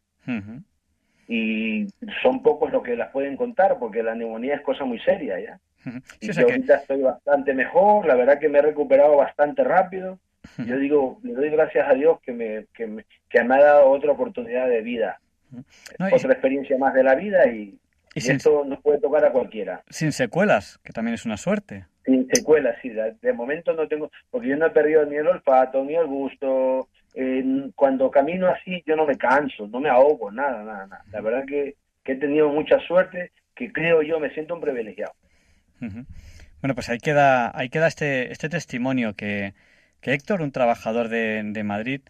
Y 1.28 1.86
son 2.22 2.42
pocos 2.42 2.72
los 2.72 2.82
que 2.82 2.96
las 2.96 3.10
pueden 3.10 3.36
contar 3.36 3.78
porque 3.78 4.02
la 4.02 4.14
neumonía 4.14 4.54
es 4.54 4.62
cosa 4.62 4.84
muy 4.84 4.98
seria 5.00 5.38
ya. 5.38 5.60
Y 6.20 6.26
Sí, 6.32 6.40
yo 6.40 6.46
que- 6.46 6.52
ahorita 6.54 6.74
estoy 6.76 7.02
bastante 7.02 7.52
mejor, 7.54 8.06
la 8.06 8.14
verdad 8.14 8.38
que 8.38 8.48
me 8.48 8.58
he 8.58 8.62
recuperado 8.62 9.16
bastante 9.16 9.62
rápido. 9.62 10.18
Yo 10.66 10.78
digo, 10.78 11.18
le 11.22 11.32
doy 11.34 11.50
gracias 11.50 11.86
a 11.88 11.94
Dios 11.94 12.20
que 12.22 12.32
me, 12.32 12.64
que 12.74 12.86
me, 12.86 13.04
que 13.28 13.44
me 13.44 13.56
ha 13.56 13.62
dado 13.62 13.90
otra 13.90 14.12
oportunidad 14.12 14.68
de 14.68 14.80
vida, 14.80 15.20
No, 15.98 16.08
y- 16.08 16.14
otra 16.14 16.32
experiencia 16.32 16.76
más 16.78 16.94
de 16.94 17.02
la 17.04 17.14
vida 17.14 17.46
y, 17.46 17.60
Y 17.60 17.78
y 18.14 18.20
sin- 18.20 18.36
esto 18.36 18.64
nos 18.64 18.80
puede 18.82 18.98
tocar 19.00 19.24
a 19.24 19.32
cualquiera. 19.32 19.82
sin 19.90 20.12
secuelas, 20.12 20.78
que 20.84 20.92
también 20.92 21.14
es 21.14 21.24
una 21.24 21.36
suerte. 21.36 21.86
Sin 22.04 22.26
secuelas, 22.32 22.76
sí, 22.80 22.88
de, 22.90 23.32
momento 23.34 23.72
no 23.74 23.86
tengo, 23.86 24.10
porque 24.30 24.48
yo 24.48 24.56
no 24.56 24.66
he 24.66 24.70
perdido 24.70 25.04
ni 25.04 25.16
el 25.16 25.26
olfato, 25.26 25.84
ni 25.84 25.94
el 25.94 26.06
gusto. 26.06 26.88
eh, 27.14 27.70
cuando 27.74 28.10
camino 28.10 28.48
así 28.48 28.82
yo 28.86 28.94
no 28.94 29.04
me 29.06 29.16
canso, 29.16 29.66
no 29.66 29.80
me 29.80 29.88
ahogo, 29.88 30.30
nada, 30.30 30.62
nada, 30.62 30.86
nada. 30.86 31.04
La 31.10 31.20
verdad 31.20 31.44
que, 31.46 31.74
que 32.04 32.12
he 32.12 32.16
tenido 32.16 32.48
mucha 32.50 32.78
suerte, 32.80 33.32
que 33.56 33.72
creo 33.72 34.02
yo 34.02 34.20
me 34.20 34.30
siento 34.34 34.54
un 34.54 34.60
privilegiado. 34.60 35.12
Bueno, 35.80 36.74
pues 36.74 36.88
ahí 36.88 36.98
queda, 36.98 37.50
ahí 37.56 37.68
queda 37.70 37.86
este, 37.86 38.32
este 38.32 38.48
testimonio 38.48 39.14
que, 39.14 39.54
que 40.00 40.12
Héctor, 40.12 40.42
un 40.42 40.52
trabajador 40.52 41.08
de, 41.08 41.42
de 41.44 41.62
Madrid, 41.64 42.00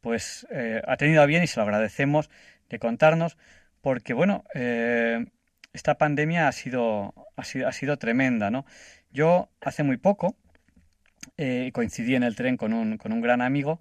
pues 0.00 0.46
eh, 0.50 0.80
ha 0.86 0.96
tenido 0.96 1.22
a 1.22 1.26
bien 1.26 1.42
y 1.42 1.46
se 1.46 1.58
lo 1.60 1.64
agradecemos 1.64 2.30
de 2.68 2.78
contarnos, 2.78 3.36
porque 3.80 4.14
bueno, 4.14 4.44
eh, 4.54 5.26
esta 5.72 5.96
pandemia 5.98 6.48
ha 6.48 6.52
sido, 6.52 7.14
ha 7.36 7.44
sido, 7.44 7.68
ha 7.68 7.72
sido 7.72 7.98
tremenda, 7.98 8.50
¿no? 8.50 8.64
Yo 9.10 9.50
hace 9.60 9.82
muy 9.82 9.96
poco 9.96 10.36
eh, 11.36 11.70
coincidí 11.72 12.14
en 12.14 12.22
el 12.22 12.36
tren 12.36 12.56
con 12.56 12.72
un, 12.72 12.98
con 12.98 13.12
un 13.12 13.20
gran 13.20 13.40
amigo 13.42 13.80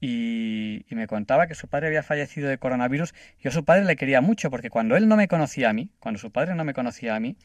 y, 0.00 0.84
me 0.90 1.06
contaba 1.06 1.46
que 1.46 1.54
su 1.54 1.68
padre 1.68 1.88
había 1.88 2.02
fallecido 2.02 2.48
de 2.48 2.58
coronavirus. 2.58 3.14
Yo 3.40 3.50
a 3.50 3.52
su 3.52 3.64
padre 3.64 3.84
le 3.84 3.96
quería 3.96 4.20
mucho 4.20 4.50
porque 4.50 4.70
cuando 4.70 4.96
él 4.96 5.08
no 5.08 5.16
me 5.16 5.28
conocía 5.28 5.70
a 5.70 5.72
mí, 5.72 5.90
cuando 5.98 6.18
su 6.18 6.30
padre 6.30 6.54
no 6.54 6.64
me 6.64 6.74
conocía 6.74 7.16
a 7.16 7.20
mí, 7.20 7.36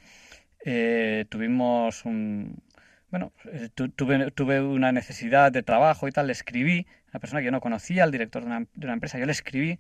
eh, 0.65 1.25
tuvimos 1.29 2.05
un... 2.05 2.63
Bueno, 3.11 3.33
eh, 3.53 3.69
tu- 3.73 3.89
tuve, 3.89 4.31
tuve 4.31 4.61
una 4.61 4.91
necesidad 4.91 5.51
de 5.51 5.63
trabajo 5.63 6.07
y 6.07 6.11
tal, 6.11 6.27
le 6.27 6.33
escribí, 6.33 6.87
una 7.11 7.19
persona 7.19 7.41
que 7.41 7.45
yo 7.45 7.51
no 7.51 7.61
conocía, 7.61 8.03
el 8.03 8.11
director 8.11 8.43
de 8.43 8.47
una, 8.47 8.59
de 8.73 8.85
una 8.87 8.93
empresa, 8.93 9.17
yo 9.19 9.25
le 9.25 9.31
escribí 9.31 9.79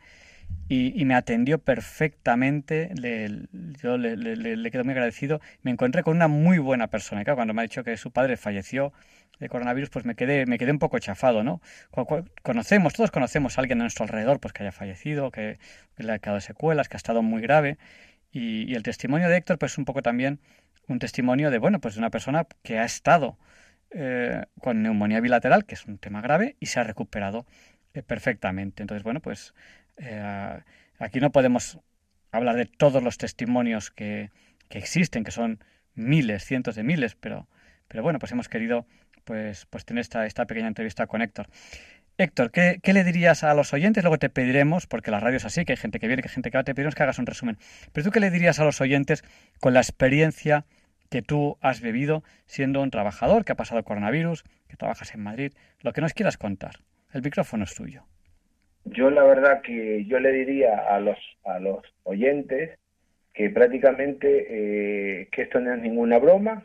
y, 0.67 0.99
y 0.99 1.05
me 1.05 1.13
atendió 1.15 1.59
perfectamente, 1.59 2.91
le- 2.95 3.47
yo 3.81 3.97
le, 3.97 4.71
quedo 4.71 4.83
muy 4.83 4.93
agradecido, 4.93 5.39
me 5.61 5.71
encontré 5.71 6.03
con 6.03 6.15
una 6.15 6.27
muy 6.27 6.57
buena 6.57 6.87
persona. 6.87 7.23
Claro, 7.23 7.37
cuando 7.37 7.53
me 7.53 7.61
ha 7.61 7.63
dicho 7.63 7.83
que 7.83 7.97
su 7.97 8.11
padre 8.11 8.37
falleció 8.37 8.91
de 9.39 9.49
coronavirus, 9.49 9.89
pues 9.89 10.05
me 10.05 10.15
quedé, 10.15 10.45
me 10.45 10.57
quedé 10.57 10.71
un 10.71 10.79
poco 10.79 10.97
chafado, 10.99 11.43
¿no? 11.43 11.61
Conocemos, 12.41 12.93
todos 12.93 13.11
conocemos 13.11 13.57
a 13.57 13.61
alguien 13.61 13.79
a 13.81 13.83
nuestro 13.83 14.03
alrededor 14.03 14.39
pues 14.39 14.53
que 14.53 14.63
haya 14.63 14.71
fallecido, 14.71 15.29
que, 15.31 15.59
le 15.97 16.11
ha 16.11 16.19
quedado 16.19 16.39
secuelas, 16.41 16.89
que 16.89 16.95
ha 16.95 16.97
estado 16.97 17.21
muy 17.21 17.41
grave. 17.41 17.77
Y, 18.31 18.75
el 18.75 18.83
testimonio 18.83 19.29
de 19.29 19.37
Héctor, 19.37 19.59
pues 19.59 19.73
es 19.73 19.77
un 19.77 19.85
poco 19.85 20.01
también 20.01 20.39
un 20.87 20.99
testimonio 20.99 21.51
de, 21.51 21.59
bueno, 21.59 21.79
pues 21.79 21.95
de 21.95 21.99
una 21.99 22.09
persona 22.11 22.47
que 22.63 22.79
ha 22.79 22.85
estado 22.85 23.37
eh, 23.91 24.45
con 24.61 24.83
neumonía 24.83 25.19
bilateral, 25.21 25.65
que 25.65 25.75
es 25.75 25.85
un 25.85 25.97
tema 25.97 26.21
grave, 26.21 26.55
y 26.59 26.67
se 26.67 26.79
ha 26.79 26.83
recuperado 26.83 27.45
eh, 27.93 28.03
perfectamente. 28.03 28.83
Entonces, 28.83 29.03
bueno, 29.03 29.21
pues 29.21 29.53
eh, 29.97 30.59
aquí 30.99 31.19
no 31.19 31.31
podemos 31.31 31.79
hablar 32.31 32.55
de 32.55 32.65
todos 32.65 33.01
los 33.01 33.17
testimonios 33.17 33.91
que, 33.91 34.31
que 34.69 34.77
existen, 34.77 35.23
que 35.23 35.31
son 35.31 35.59
miles, 35.93 36.43
cientos 36.43 36.75
de 36.75 36.83
miles, 36.83 37.15
pero, 37.15 37.47
pero 37.87 38.03
bueno, 38.03 38.19
pues 38.19 38.31
hemos 38.31 38.49
querido 38.49 38.85
pues, 39.23 39.65
pues 39.67 39.85
tener 39.85 40.01
esta, 40.01 40.25
esta 40.25 40.45
pequeña 40.45 40.67
entrevista 40.67 41.07
con 41.07 41.21
Héctor. 41.21 41.47
Héctor, 42.17 42.51
¿qué, 42.51 42.79
¿qué 42.81 42.93
le 42.93 43.03
dirías 43.03 43.43
a 43.43 43.53
los 43.53 43.73
oyentes? 43.73 44.03
Luego 44.03 44.17
te 44.17 44.29
pediremos, 44.29 44.87
porque 44.87 45.11
la 45.11 45.19
radio 45.19 45.37
es 45.37 45.45
así, 45.45 45.65
que 45.65 45.73
hay 45.73 45.77
gente 45.77 45.99
que 45.99 46.07
viene, 46.07 46.21
que 46.21 46.29
hay 46.29 46.33
gente 46.33 46.49
que 46.49 46.57
va, 46.57 46.63
te 46.63 46.73
pediremos 46.73 46.95
que 46.95 47.03
hagas 47.03 47.19
un 47.19 47.25
resumen. 47.25 47.57
Pero 47.91 48.05
tú, 48.05 48.11
¿qué 48.11 48.21
le 48.21 48.31
dirías 48.31 48.59
a 48.59 48.63
los 48.63 48.79
oyentes 48.79 49.23
con 49.59 49.73
la 49.73 49.81
experiencia 49.81 50.65
que 51.09 51.21
tú 51.21 51.57
has 51.61 51.81
vivido 51.81 52.23
siendo 52.45 52.81
un 52.81 52.89
trabajador 52.89 53.43
que 53.43 53.51
ha 53.51 53.55
pasado 53.55 53.83
coronavirus, 53.83 54.43
que 54.69 54.77
trabajas 54.77 55.13
en 55.13 55.23
Madrid? 55.23 55.53
Lo 55.81 55.91
que 55.91 56.01
nos 56.01 56.13
quieras 56.13 56.37
contar. 56.37 56.79
El 57.11 57.21
micrófono 57.21 57.65
es 57.65 57.75
tuyo. 57.75 58.05
Yo 58.85 59.09
la 59.09 59.23
verdad 59.23 59.61
que 59.61 60.05
yo 60.05 60.19
le 60.19 60.31
diría 60.31 60.77
a 60.77 60.99
los 60.99 61.17
a 61.43 61.59
los 61.59 61.79
oyentes 62.03 62.77
que 63.33 63.49
prácticamente 63.49 64.27
eh, 64.49 65.27
que 65.31 65.41
esto 65.41 65.59
no 65.59 65.73
es 65.73 65.81
ninguna 65.81 66.19
broma, 66.19 66.63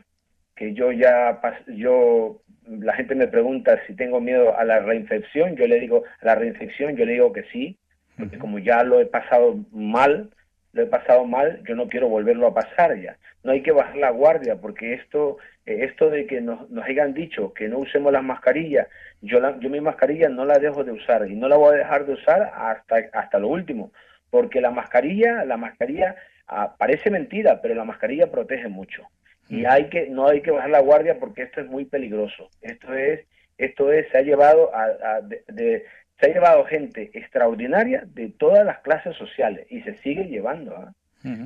que 0.55 0.73
yo 0.73 0.91
ya 0.91 1.41
pas- 1.41 1.65
yo 1.67 2.41
la 2.65 2.93
gente 2.93 3.15
me 3.15 3.27
pregunta 3.27 3.79
si 3.87 3.95
tengo 3.95 4.21
miedo 4.21 4.57
a 4.57 4.63
la 4.63 4.79
reinfección, 4.79 5.55
yo 5.55 5.67
le 5.67 5.79
digo 5.79 6.03
a 6.21 6.25
la 6.25 6.35
reinfección, 6.35 6.95
yo 6.95 7.05
le 7.05 7.13
digo 7.13 7.33
que 7.33 7.43
sí, 7.51 7.77
porque 8.17 8.37
como 8.37 8.59
ya 8.59 8.83
lo 8.83 9.01
he 9.01 9.05
pasado 9.05 9.57
mal, 9.71 10.29
lo 10.73 10.83
he 10.83 10.85
pasado 10.85 11.25
mal, 11.25 11.61
yo 11.67 11.75
no 11.75 11.89
quiero 11.89 12.07
volverlo 12.07 12.47
a 12.47 12.53
pasar 12.53 12.97
ya. 13.01 13.17
No 13.43 13.51
hay 13.51 13.61
que 13.63 13.71
bajar 13.71 13.97
la 13.97 14.09
guardia 14.11 14.55
porque 14.61 14.93
esto 14.93 15.37
eh, 15.65 15.83
esto 15.85 16.09
de 16.09 16.25
que 16.27 16.41
nos, 16.41 16.69
nos 16.69 16.85
hayan 16.85 17.13
dicho 17.13 17.53
que 17.53 17.67
no 17.67 17.79
usemos 17.79 18.11
las 18.13 18.23
mascarillas, 18.23 18.87
yo 19.21 19.39
la, 19.39 19.59
yo 19.59 19.69
mi 19.69 19.81
mascarilla 19.81 20.29
no 20.29 20.45
la 20.45 20.59
dejo 20.59 20.83
de 20.83 20.91
usar 20.91 21.29
y 21.29 21.35
no 21.35 21.47
la 21.47 21.57
voy 21.57 21.75
a 21.75 21.77
dejar 21.79 22.05
de 22.05 22.13
usar 22.13 22.51
hasta 22.55 22.97
hasta 23.13 23.39
lo 23.39 23.47
último, 23.49 23.91
porque 24.29 24.61
la 24.61 24.71
mascarilla, 24.71 25.45
la 25.45 25.57
mascarilla 25.57 26.15
ah, 26.47 26.75
parece 26.77 27.09
mentira, 27.09 27.61
pero 27.61 27.75
la 27.75 27.83
mascarilla 27.85 28.31
protege 28.31 28.67
mucho 28.67 29.03
y 29.47 29.65
hay 29.65 29.89
que 29.89 30.09
no 30.09 30.27
hay 30.27 30.41
que 30.41 30.51
bajar 30.51 30.69
la 30.69 30.79
guardia 30.79 31.19
porque 31.19 31.43
esto 31.43 31.61
es 31.61 31.67
muy 31.67 31.85
peligroso. 31.85 32.49
Esto 32.61 32.93
es 32.93 33.25
esto 33.57 33.91
es 33.91 34.09
se 34.09 34.17
ha 34.17 34.21
llevado 34.21 34.73
a, 34.75 34.83
a- 34.83 35.21
de, 35.21 35.43
de- 35.47 35.85
se 36.19 36.27
ha 36.29 36.33
llevado 36.33 36.65
gente 36.65 37.09
extraordinaria 37.15 38.03
de 38.05 38.29
todas 38.29 38.63
las 38.65 38.79
clases 38.81 39.15
sociales 39.17 39.65
y 39.69 39.81
se 39.81 39.95
sigue 39.97 40.25
llevando. 40.25 40.75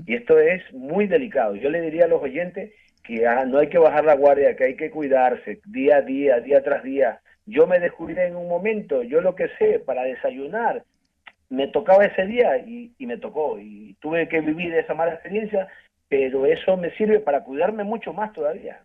Y 0.06 0.16
esto 0.16 0.40
es 0.40 0.62
muy 0.74 1.08
delicado. 1.08 1.56
Yo 1.56 1.70
le 1.70 1.82
diría 1.82 2.06
a 2.06 2.08
los 2.08 2.22
oyentes 2.22 2.72
que 3.04 3.28
ah, 3.28 3.46
no 3.46 3.60
hay 3.60 3.70
que 3.70 3.78
bajar 3.78 4.06
la 4.06 4.16
guardia, 4.16 4.56
que 4.56 4.64
hay 4.66 4.76
que 4.76 4.90
cuidarse 4.90 5.60
día 5.66 5.98
a 5.98 6.02
día, 6.02 6.40
día 6.40 6.64
tras 6.64 6.84
día. 6.84 7.22
Yo 7.46 7.68
me 7.68 7.80
descuidé 7.80 8.26
en 8.28 8.36
un 8.36 8.48
momento, 8.48 9.04
yo 9.04 9.22
lo 9.22 9.36
que 9.36 9.50
sé, 9.60 9.80
para 9.80 10.04
desayunar, 10.04 10.84
me 11.50 11.68
tocaba 11.68 12.06
ese 12.06 12.26
día 12.26 12.58
y, 12.58 12.94
y 12.98 13.06
me 13.06 13.18
tocó. 13.18 13.60
Y 13.60 13.96
tuve 14.02 14.28
que 14.28 14.42
vivir 14.42 14.74
esa 14.74 14.94
mala 14.96 15.14
experiencia, 15.14 15.68
pero 16.10 16.46
eso 16.46 16.78
me 16.78 16.92
sirve 16.98 17.20
para 17.20 17.44
cuidarme 17.44 17.84
mucho 17.84 18.14
más 18.14 18.34
todavía. 18.34 18.82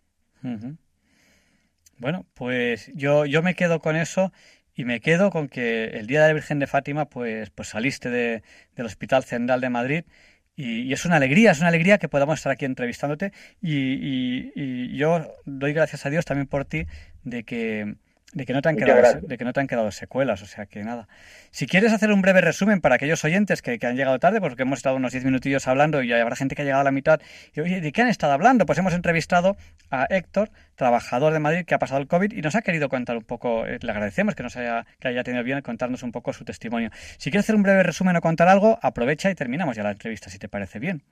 Bueno, 1.98 2.26
pues 2.34 2.90
yo, 2.94 3.26
yo 3.26 3.42
me 3.42 3.54
quedo 3.54 3.80
con 3.80 3.96
eso 3.96 4.32
y 4.74 4.84
me 4.84 5.00
quedo 5.00 5.30
con 5.30 5.48
que 5.48 5.84
el 5.84 6.06
día 6.06 6.22
de 6.22 6.28
la 6.28 6.34
Virgen 6.34 6.58
de 6.58 6.66
Fátima, 6.66 7.06
pues, 7.06 7.50
pues 7.50 7.68
saliste 7.68 8.08
de- 8.10 8.42
del 8.76 8.86
Hospital 8.86 9.24
Central 9.24 9.60
de 9.60 9.68
Madrid 9.70 10.04
y, 10.62 10.92
es 10.92 11.04
una 11.04 11.16
alegría, 11.16 11.52
es 11.52 11.58
una 11.60 11.68
alegría 11.68 11.98
que 11.98 12.08
podamos 12.08 12.38
estar 12.38 12.52
aquí 12.52 12.64
entrevistándote 12.64 13.32
y, 13.62 13.74
y- 13.76 14.52
y 14.54 14.96
yo 14.96 15.36
doy 15.46 15.72
gracias 15.72 16.06
a 16.06 16.10
Dios 16.10 16.24
también 16.24 16.46
por 16.46 16.64
ti 16.64 16.86
de 17.24 17.44
que, 17.44 17.94
de 18.32 18.46
que 18.46 18.52
no 18.52 18.62
te 18.62 18.68
han 18.68 18.76
quedado, 18.76 19.20
de 19.20 19.38
que 19.38 19.44
no 19.44 19.52
te 19.52 19.60
han 19.60 19.66
quedado 19.66 19.90
secuelas, 19.90 20.42
o 20.42 20.46
sea 20.46 20.66
que 20.66 20.82
nada. 20.82 21.08
Si 21.50 21.66
quieres 21.66 21.92
hacer 21.92 22.12
un 22.12 22.22
breve 22.22 22.40
resumen 22.40 22.80
para 22.80 22.94
aquellos 22.94 23.24
oyentes 23.24 23.62
que, 23.62 23.78
que 23.78 23.86
han 23.86 23.96
llegado 23.96 24.18
tarde, 24.18 24.40
porque 24.40 24.62
hemos 24.62 24.78
estado 24.78 24.96
unos 24.96 25.12
10 25.12 25.24
minutillos 25.24 25.66
hablando 25.66 26.02
y 26.02 26.12
habrá 26.12 26.36
gente 26.36 26.54
que 26.54 26.62
ha 26.62 26.64
llegado 26.64 26.82
a 26.82 26.84
la 26.84 26.92
mitad. 26.92 27.20
Y 27.54 27.60
oye, 27.60 27.80
¿de 27.80 27.92
qué 27.92 28.02
han 28.02 28.08
estado 28.08 28.32
hablando? 28.32 28.66
Pues 28.66 28.78
hemos 28.78 28.94
entrevistado 28.94 29.56
a 29.90 30.06
Héctor, 30.08 30.50
trabajador 30.76 31.32
de 31.32 31.40
Madrid 31.40 31.64
que 31.64 31.74
ha 31.74 31.78
pasado 31.78 32.00
el 32.00 32.06
COVID 32.06 32.32
y 32.32 32.40
nos 32.40 32.54
ha 32.54 32.62
querido 32.62 32.88
contar 32.88 33.16
un 33.16 33.24
poco, 33.24 33.66
eh, 33.66 33.78
le 33.80 33.90
agradecemos 33.90 34.34
que 34.34 34.42
nos 34.42 34.56
haya, 34.56 34.86
que 35.00 35.08
haya 35.08 35.24
tenido 35.24 35.42
bien 35.42 35.60
contarnos 35.62 36.02
un 36.02 36.12
poco 36.12 36.32
su 36.32 36.44
testimonio. 36.44 36.90
Si 37.18 37.30
quieres 37.30 37.46
hacer 37.46 37.56
un 37.56 37.62
breve 37.62 37.82
resumen 37.82 38.16
o 38.16 38.20
contar 38.20 38.48
algo, 38.48 38.78
aprovecha 38.82 39.30
y 39.30 39.34
terminamos 39.34 39.76
ya 39.76 39.82
la 39.82 39.90
entrevista, 39.90 40.30
si 40.30 40.38
te 40.38 40.48
parece 40.48 40.78
bien. 40.78 41.02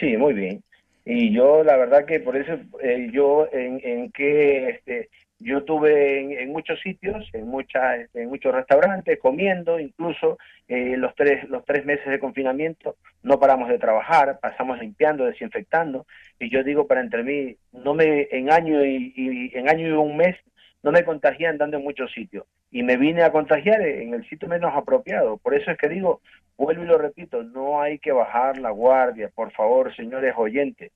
Sí, 0.00 0.16
muy 0.16 0.34
bien. 0.34 0.62
Y 1.04 1.32
yo, 1.32 1.62
la 1.62 1.76
verdad 1.76 2.04
que 2.04 2.18
por 2.18 2.36
eso, 2.36 2.58
eh, 2.82 3.08
yo 3.12 3.48
en, 3.52 3.80
en 3.84 4.10
que 4.10 4.70
este, 4.70 5.08
yo 5.38 5.58
estuve 5.58 6.20
en, 6.20 6.32
en 6.32 6.50
muchos 6.52 6.80
sitios, 6.80 7.28
en 7.32 7.46
muchas, 7.46 8.00
este, 8.00 8.22
en 8.22 8.28
muchos 8.30 8.54
restaurantes, 8.54 9.18
comiendo, 9.20 9.78
incluso 9.78 10.38
eh, 10.68 10.96
los 10.96 11.14
tres, 11.14 11.48
los 11.50 11.64
tres 11.64 11.84
meses 11.84 12.06
de 12.06 12.18
confinamiento 12.18 12.96
no 13.22 13.38
paramos 13.38 13.68
de 13.68 13.78
trabajar, 13.78 14.38
pasamos 14.40 14.78
limpiando, 14.80 15.24
desinfectando, 15.26 16.06
y 16.38 16.50
yo 16.50 16.62
digo 16.64 16.86
para 16.86 17.00
entre 17.00 17.22
mí, 17.22 17.56
no 17.72 17.94
me 17.94 18.28
en 18.30 18.50
año 18.50 18.84
y, 18.84 19.12
y- 19.16 19.58
en 19.58 19.68
año 19.68 19.88
y 19.88 19.92
un 19.92 20.16
mes 20.16 20.36
no 20.82 20.92
me 20.92 21.04
contagié 21.04 21.48
andando 21.48 21.76
en 21.76 21.82
muchos 21.84 22.12
sitios 22.12 22.44
y 22.70 22.82
me 22.82 22.96
vine 22.96 23.22
a 23.22 23.32
contagiar 23.32 23.80
en 23.82 24.14
el 24.14 24.28
sitio 24.28 24.48
menos 24.48 24.72
apropiado. 24.74 25.36
Por 25.38 25.54
eso 25.54 25.70
es 25.70 25.78
que 25.78 25.88
digo, 25.88 26.20
vuelvo 26.56 26.84
y 26.84 26.86
lo 26.86 26.98
repito, 26.98 27.42
no 27.42 27.80
hay 27.80 27.98
que 27.98 28.12
bajar 28.12 28.58
la 28.58 28.70
guardia, 28.70 29.30
por 29.34 29.50
favor, 29.52 29.94
señores 29.96 30.34
oyentes. 30.36 30.92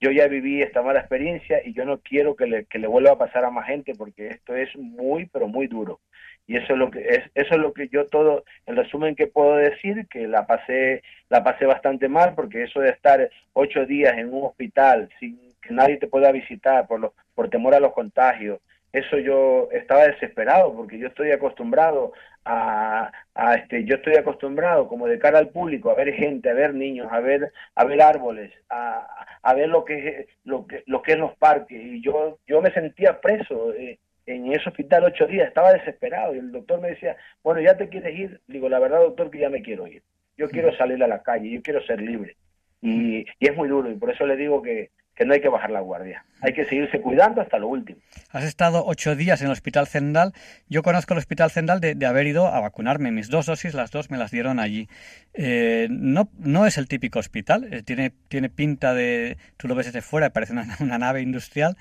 Yo 0.00 0.10
ya 0.10 0.26
viví 0.28 0.60
esta 0.60 0.82
mala 0.82 1.00
experiencia 1.00 1.60
y 1.64 1.72
yo 1.72 1.84
no 1.84 1.98
quiero 1.98 2.36
que 2.36 2.46
le, 2.46 2.64
que 2.66 2.78
le 2.78 2.86
vuelva 2.86 3.12
a 3.12 3.18
pasar 3.18 3.44
a 3.44 3.50
más 3.50 3.66
gente 3.66 3.94
porque 3.96 4.28
esto 4.28 4.54
es 4.54 4.74
muy, 4.76 5.26
pero 5.26 5.48
muy 5.48 5.66
duro. 5.66 6.00
Y 6.46 6.56
eso 6.56 6.74
es 6.74 6.78
lo 6.78 6.90
que 6.90 7.00
es, 7.00 7.20
eso 7.34 7.54
es 7.54 7.58
lo 7.58 7.72
que 7.72 7.88
yo 7.88 8.06
todo, 8.06 8.44
en 8.66 8.76
resumen 8.76 9.14
que 9.14 9.26
puedo 9.26 9.56
decir, 9.56 10.06
que 10.08 10.28
la 10.28 10.46
pasé, 10.46 11.02
la 11.30 11.42
pasé 11.42 11.64
bastante 11.64 12.08
mal 12.08 12.34
porque 12.34 12.64
eso 12.64 12.80
de 12.80 12.90
estar 12.90 13.30
ocho 13.54 13.86
días 13.86 14.18
en 14.18 14.32
un 14.32 14.44
hospital 14.44 15.08
sin 15.18 15.38
que 15.62 15.72
nadie 15.72 15.96
te 15.96 16.08
pueda 16.08 16.30
visitar 16.32 16.86
por 16.86 17.00
los, 17.00 17.12
por 17.34 17.48
temor 17.48 17.74
a 17.74 17.80
los 17.80 17.94
contagios, 17.94 18.60
eso 18.94 19.18
yo 19.18 19.68
estaba 19.72 20.06
desesperado 20.06 20.72
porque 20.72 20.98
yo 20.98 21.08
estoy 21.08 21.32
acostumbrado 21.32 22.12
a, 22.44 23.10
a, 23.34 23.54
este 23.56 23.84
yo 23.84 23.96
estoy 23.96 24.14
acostumbrado 24.14 24.86
como 24.86 25.08
de 25.08 25.18
cara 25.18 25.40
al 25.40 25.48
público 25.48 25.90
a 25.90 25.94
ver 25.94 26.14
gente 26.14 26.48
a 26.48 26.54
ver 26.54 26.74
niños 26.74 27.08
a 27.10 27.18
ver 27.18 27.52
a 27.74 27.84
ver 27.84 28.00
árboles 28.00 28.52
a, 28.70 29.26
a 29.42 29.54
ver 29.54 29.68
lo 29.68 29.84
que 29.84 30.08
es 30.08 30.26
lo 30.44 30.66
que 30.66 30.84
lo 30.86 31.02
que 31.02 31.12
es 31.12 31.18
los 31.18 31.36
parques. 31.36 31.82
Y 31.82 32.00
yo 32.02 32.38
yo 32.46 32.62
me 32.62 32.70
sentía 32.72 33.20
preso 33.20 33.74
eh, 33.74 33.98
en 34.26 34.52
ese 34.52 34.68
hospital 34.68 35.04
ocho 35.04 35.26
días 35.26 35.48
estaba 35.48 35.72
desesperado. 35.72 36.32
Y 36.34 36.38
el 36.38 36.52
doctor 36.52 36.80
me 36.80 36.90
decía 36.90 37.16
bueno 37.42 37.60
ya 37.60 37.76
te 37.76 37.88
quieres 37.88 38.16
ir 38.16 38.40
digo 38.46 38.68
la 38.68 38.78
verdad 38.78 39.00
doctor 39.00 39.28
que 39.28 39.40
ya 39.40 39.50
me 39.50 39.62
quiero 39.62 39.88
ir. 39.88 40.02
Yo 40.36 40.48
quiero 40.48 40.72
salir 40.76 41.02
a 41.02 41.08
la 41.08 41.22
calle 41.22 41.50
yo 41.50 41.62
quiero 41.62 41.82
ser 41.84 42.00
libre 42.00 42.36
y, 42.80 43.26
y 43.40 43.48
es 43.48 43.56
muy 43.56 43.68
duro 43.68 43.90
y 43.90 43.96
por 43.96 44.12
eso 44.12 44.24
le 44.24 44.36
digo 44.36 44.62
que 44.62 44.90
que 45.14 45.24
no 45.24 45.32
hay 45.34 45.40
que 45.40 45.48
bajar 45.48 45.70
la 45.70 45.80
guardia. 45.80 46.24
Hay 46.40 46.52
que 46.52 46.64
seguirse 46.64 47.00
cuidando 47.00 47.40
hasta 47.40 47.58
lo 47.58 47.68
último. 47.68 48.00
Has 48.30 48.44
estado 48.44 48.84
ocho 48.84 49.14
días 49.16 49.40
en 49.40 49.46
el 49.46 49.52
Hospital 49.52 49.86
Zendal. 49.86 50.32
Yo 50.68 50.82
conozco 50.82 51.14
el 51.14 51.18
Hospital 51.18 51.50
Zendal 51.50 51.80
de, 51.80 52.06
haber 52.06 52.26
ido 52.26 52.48
a 52.48 52.60
vacunarme. 52.60 53.12
Mis 53.12 53.28
dos 53.30 53.46
dosis, 53.46 53.74
las 53.74 53.90
dos 53.90 54.10
me 54.10 54.18
las 54.18 54.30
dieron 54.30 54.58
allí. 54.58 54.88
Eh, 55.32 55.86
no, 55.90 56.28
no 56.38 56.66
es 56.66 56.78
el 56.78 56.88
típico 56.88 57.18
hospital. 57.20 57.72
eh, 57.72 57.82
tiene, 57.82 58.12
tiene 58.28 58.48
pinta 58.50 58.92
de... 58.92 59.36
Tú 59.56 59.68
lo 59.68 59.74
ves 59.74 59.86
desde 59.86 60.02
fuera, 60.02 60.30
parece 60.30 60.52
una, 60.52 60.64
nave 60.98 61.22
industrial. 61.22 61.76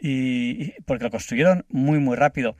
Y, 0.00 0.64
y- 0.64 0.74
porque 0.86 1.04
lo 1.04 1.10
construyeron 1.10 1.66
muy, 1.68 1.98
muy 1.98 2.16
rápido. 2.16 2.56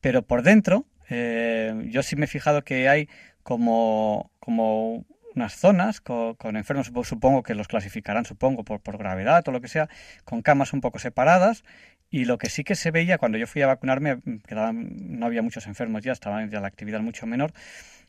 Pero 0.00 0.22
por 0.22 0.42
dentro, 0.42 0.86
eh, 1.10 1.74
yo 1.90 2.02
sí 2.02 2.14
me 2.16 2.26
he 2.26 2.28
fijado 2.28 2.62
que 2.62 2.88
hay 2.88 3.08
como, 3.42 4.30
como 4.38 5.04
unas 5.34 5.54
zonas 5.56 6.00
con, 6.00 6.34
con 6.36 6.56
enfermos, 6.56 6.88
supo- 6.90 7.04
supongo 7.04 7.42
que 7.42 7.54
los 7.54 7.68
clasificarán, 7.68 8.24
supongo, 8.24 8.64
por, 8.64 8.80
por 8.80 8.98
gravedad 8.98 9.46
o 9.48 9.52
lo 9.52 9.60
que 9.60 9.68
sea, 9.68 9.88
con 10.24 10.42
camas 10.42 10.72
un 10.72 10.80
poco 10.80 10.98
separadas. 10.98 11.64
Y 12.10 12.26
lo 12.26 12.38
que 12.38 12.48
sí 12.50 12.62
que 12.64 12.76
se 12.76 12.90
veía 12.92 13.18
cuando 13.18 13.38
yo 13.38 13.46
fui 13.46 13.62
a 13.62 13.66
vacunarme, 13.66 14.16
mm, 14.16 14.38
quedaban, 14.46 15.18
no 15.18 15.26
había 15.26 15.42
muchos 15.42 15.66
enfermos 15.66 16.02
ya, 16.04 16.12
estaba 16.12 16.44
ya 16.46 16.60
la 16.60 16.68
actividad 16.68 17.00
mucho 17.00 17.26
menor, 17.26 17.52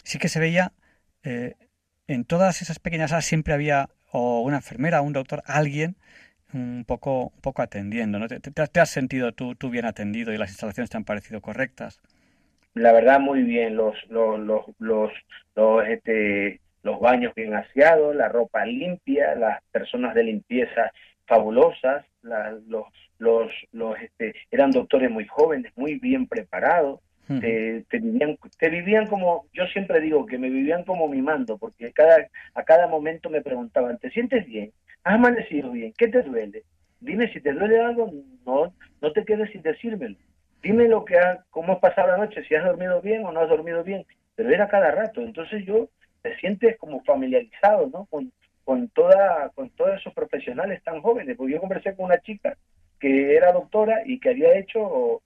sí 0.04 0.20
que 0.20 0.30
se 0.30 0.40
veía 0.40 0.74
eh, 1.24 1.56
en 2.08 2.26
todas 2.26 2.62
esas 2.62 2.80
pequeñas 2.80 3.12
salas 3.12 3.26
siempre 3.26 3.54
había 3.54 3.90
o 4.12 4.42
una 4.42 4.58
enfermera, 4.58 5.02
un 5.02 5.14
doctor, 5.14 5.44
alguien 5.46 5.98
un 6.54 6.86
poco, 6.88 7.32
un 7.36 7.42
poco 7.42 7.62
atendiendo. 7.62 8.20
¿no? 8.20 8.28
¿Te, 8.28 8.82
has 8.82 8.90
sentido 8.90 9.34
tú, 9.34 9.56
tú 9.56 9.70
bien 9.70 9.86
atendido 9.86 10.34
y 10.34 10.38
las 10.38 10.50
instalaciones 10.52 10.90
te 10.90 10.98
han 10.98 11.06
parecido 11.06 11.42
correctas? 11.42 12.02
la 12.74 12.92
verdad 12.94 13.20
muy 13.20 13.44
bien, 13.44 13.76
los, 13.76 13.96
los, 14.10 14.40
los, 14.40 14.66
los, 14.80 15.12
los, 15.56 15.88
este, 15.88 16.62
los 16.86 17.00
baños 17.00 17.34
bien 17.36 17.56
aseados, 17.56 18.16
la 18.16 18.30
ropa 18.30 18.64
limpia, 18.64 19.34
las 19.36 19.60
personas 19.72 20.14
de 20.14 20.24
limpieza 20.24 20.92
fabulosas, 21.26 22.06
la- 22.22 22.52
los, 22.68 22.86
los, 23.18 23.52
los, 23.72 24.00
este, 24.00 24.36
eran 24.52 24.70
doctores 24.70 25.10
muy 25.10 25.26
jóvenes, 25.26 25.72
muy 25.76 25.96
bien 26.00 26.28
preparados, 26.28 27.00
te, 27.40 27.84
te 27.90 27.98
vivían, 27.98 28.38
te 28.60 28.70
vivían 28.70 29.08
como, 29.08 29.48
yo 29.52 29.66
siempre 29.74 30.00
digo 30.00 30.28
que 30.28 30.38
me 30.38 30.48
vivían 30.52 30.84
como 30.84 31.08
mimando, 31.08 31.58
porque 31.58 31.92
cada, 31.92 32.28
a 32.54 32.64
cada 32.64 32.88
momento 32.88 33.32
me 33.32 33.42
preguntaban, 33.42 33.98
¿te 33.98 34.12
sientes 34.12 34.46
bien? 34.46 34.72
¿Has 35.04 35.16
amanecido 35.16 35.72
bien? 35.72 35.92
¿Qué 35.98 36.08
te 36.08 36.22
duele? 36.22 36.62
Dime 37.00 37.34
si 37.34 37.42
te 37.42 37.52
duele 37.52 37.80
algo, 37.80 38.12
no, 38.46 38.72
no 39.02 39.12
te 39.12 39.26
quedes 39.26 39.50
sin 39.52 39.64
decírmelo. 39.64 40.18
Dime 40.62 40.88
lo 40.88 41.04
que 41.04 41.18
ha, 41.18 41.44
cómo 41.50 41.74
has 41.74 41.80
pasado 41.80 42.10
la 42.10 42.18
noche, 42.18 42.44
si 42.48 42.54
has 42.54 42.64
dormido 42.64 43.02
bien 43.02 43.26
o 43.26 43.32
no 43.32 43.40
has 43.40 43.50
dormido 43.50 43.84
bien, 43.84 44.06
pero 44.36 44.50
era 44.52 44.68
cada 44.68 44.92
rato, 44.92 45.22
entonces 45.22 45.66
yo 45.66 45.90
te 46.26 46.36
sientes 46.38 46.76
como 46.80 47.04
familiarizado, 47.04 47.88
¿no? 47.94 48.06
Con, 48.08 48.32
con 48.64 48.90
toda, 48.90 49.50
con 49.54 49.70
todos 49.70 50.00
esos 50.00 50.12
profesionales 50.12 50.82
tan 50.84 51.00
jóvenes, 51.00 51.38
porque 51.38 51.54
yo 51.54 51.60
conversé 51.60 51.96
con 51.96 52.06
una 52.06 52.20
chica 52.20 52.58
que 53.00 53.36
era 53.36 53.52
doctora 53.52 54.02
y 54.06 54.20
que 54.20 54.30
había 54.32 54.58
hecho, 54.58 55.22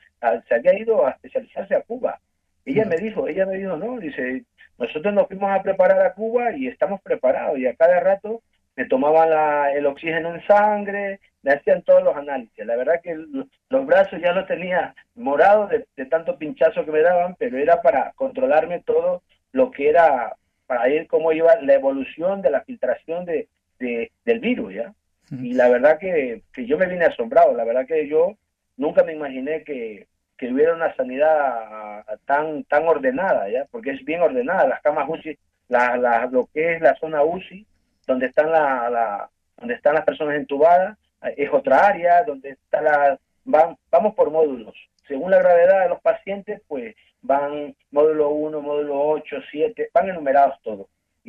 se 0.49 0.55
había 0.55 0.77
ido 0.77 1.07
a 1.07 1.11
especializarse 1.11 1.73
a 1.73 1.83
Cuba. 1.83 2.19
Ella 2.65 2.83
me 2.83 2.97
dijo, 2.97 3.29
ella 3.29 3.45
me 3.45 3.55
dijo, 3.55 3.77
no, 3.77 3.97
dice, 3.97 4.43
nosotros 4.77 5.13
nos 5.13 5.27
fuimos 5.27 5.49
a 5.49 5.63
preparar 5.63 6.01
a 6.05 6.13
Cuba 6.13 6.51
y 6.51 6.67
estamos 6.67 6.99
preparados 7.01 7.57
y 7.57 7.65
a 7.65 7.75
cada 7.75 8.01
rato 8.01 8.41
me 8.75 8.83
tomaban 8.85 9.29
la- 9.29 9.71
el 9.71 9.85
oxígeno 9.85 10.35
en 10.35 10.45
sangre, 10.45 11.21
me 11.41 11.53
hacían 11.53 11.81
todos 11.83 12.03
los 12.03 12.17
análisis. 12.17 12.65
La 12.65 12.75
verdad 12.75 12.99
que 13.01 13.15
los 13.15 13.85
brazos 13.85 14.19
ya 14.21 14.33
los 14.33 14.47
tenía 14.47 14.93
morados 15.15 15.69
de, 15.69 15.85
de 15.95 16.05
tanto 16.07 16.37
pinchazo 16.37 16.83
que 16.83 16.91
me 16.91 17.01
daban, 17.01 17.35
pero 17.39 17.57
era 17.57 17.81
para 17.81 18.11
controlarme 18.17 18.81
todo 18.81 19.23
lo 19.53 19.71
que 19.71 19.89
era, 19.89 20.35
para 20.69 20.83
ver 20.83 21.07
cómo 21.07 21.31
iba 21.31 21.55
la 21.61 21.73
evolución 21.73 22.43
de 22.43 22.51
la 22.51 22.61
filtración 22.61 23.25
de, 23.25 23.47
de- 23.79 24.11
del 24.23 24.39
virus, 24.39 24.75
¿ya? 24.75 24.93
Y 25.31 25.53
la 25.53 25.67
verdad 25.67 25.97
que, 25.97 26.43
que 26.53 26.67
yo 26.67 26.77
me 26.77 26.85
vine 26.85 27.05
asombrado, 27.05 27.55
la 27.55 27.63
verdad 27.63 27.87
que 27.87 28.07
yo 28.07 28.35
nunca 28.77 29.03
me 29.03 29.13
imaginé 29.13 29.63
que, 29.63 30.05
que 30.37 30.51
hubiera 30.53 30.75
una 30.75 30.95
sanidad 30.95 32.05
tan 32.25 32.63
tan 32.65 32.87
ordenada, 32.87 33.49
¿ya? 33.49 33.65
Porque 33.71 33.91
es 33.91 34.05
bien 34.05 34.21
ordenada, 34.21 34.67
las 34.67 34.81
camas 34.81 35.09
UCI, 35.09 35.37
la, 35.69 35.97
la, 35.97 36.27
lo 36.27 36.47
que 36.53 36.75
es 36.75 36.81
la 36.81 36.93
zona 37.01 37.23
UCI, 37.23 37.65
donde 38.05 38.27
están 38.27 38.51
la, 38.51 38.89
la- 38.91 39.29
donde 39.57 39.73
están 39.73 39.95
las 39.95 40.05
personas 40.05 40.35
entubadas, 40.35 40.97
es 41.35 41.49
otra 41.51 41.87
área, 41.87 42.23
donde 42.23 42.51
está 42.51 42.81
la 42.81 43.19
van, 43.43 43.75
vamos 43.91 44.13
por 44.15 44.29
módulos. 44.31 44.75
Según 45.07 45.31
la 45.31 45.39
gravedad 45.39 45.81
de 45.83 45.89
los 45.89 46.01
pacientes, 46.01 46.61
pues 46.67 46.95
van 47.21 47.75
módulo 47.91 48.29
1, 48.29 48.61
módulo 48.61 49.01
8, 49.01 49.37
7, 49.51 49.89
van 49.93 50.09
enumerados 50.09 50.61
todos. 50.63 50.87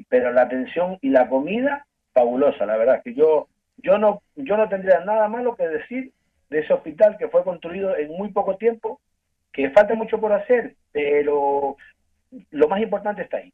Pero 0.08 0.32
la 0.32 0.42
atención 0.42 0.98
y 1.00 1.10
la 1.10 1.28
comida, 1.28 1.86
fabulosa, 2.12 2.64
la 2.66 2.76
verdad, 2.76 3.02
que 3.02 3.14
yo 3.14 3.48
yo 3.82 3.98
no 3.98 4.22
yo 4.36 4.56
no 4.56 4.68
tendría 4.68 5.00
nada 5.00 5.28
malo 5.28 5.56
que 5.56 5.66
decir 5.66 6.12
de 6.48 6.60
ese 6.60 6.72
hospital 6.72 7.16
que 7.18 7.28
fue 7.28 7.44
construido 7.44 7.96
en 7.96 8.08
muy 8.08 8.30
poco 8.30 8.56
tiempo, 8.56 9.00
que 9.52 9.70
falta 9.70 9.94
mucho 9.94 10.20
por 10.20 10.32
hacer, 10.32 10.74
pero 10.92 11.76
lo 12.50 12.68
más 12.68 12.80
importante 12.80 13.22
está 13.22 13.38
ahí. 13.38 13.52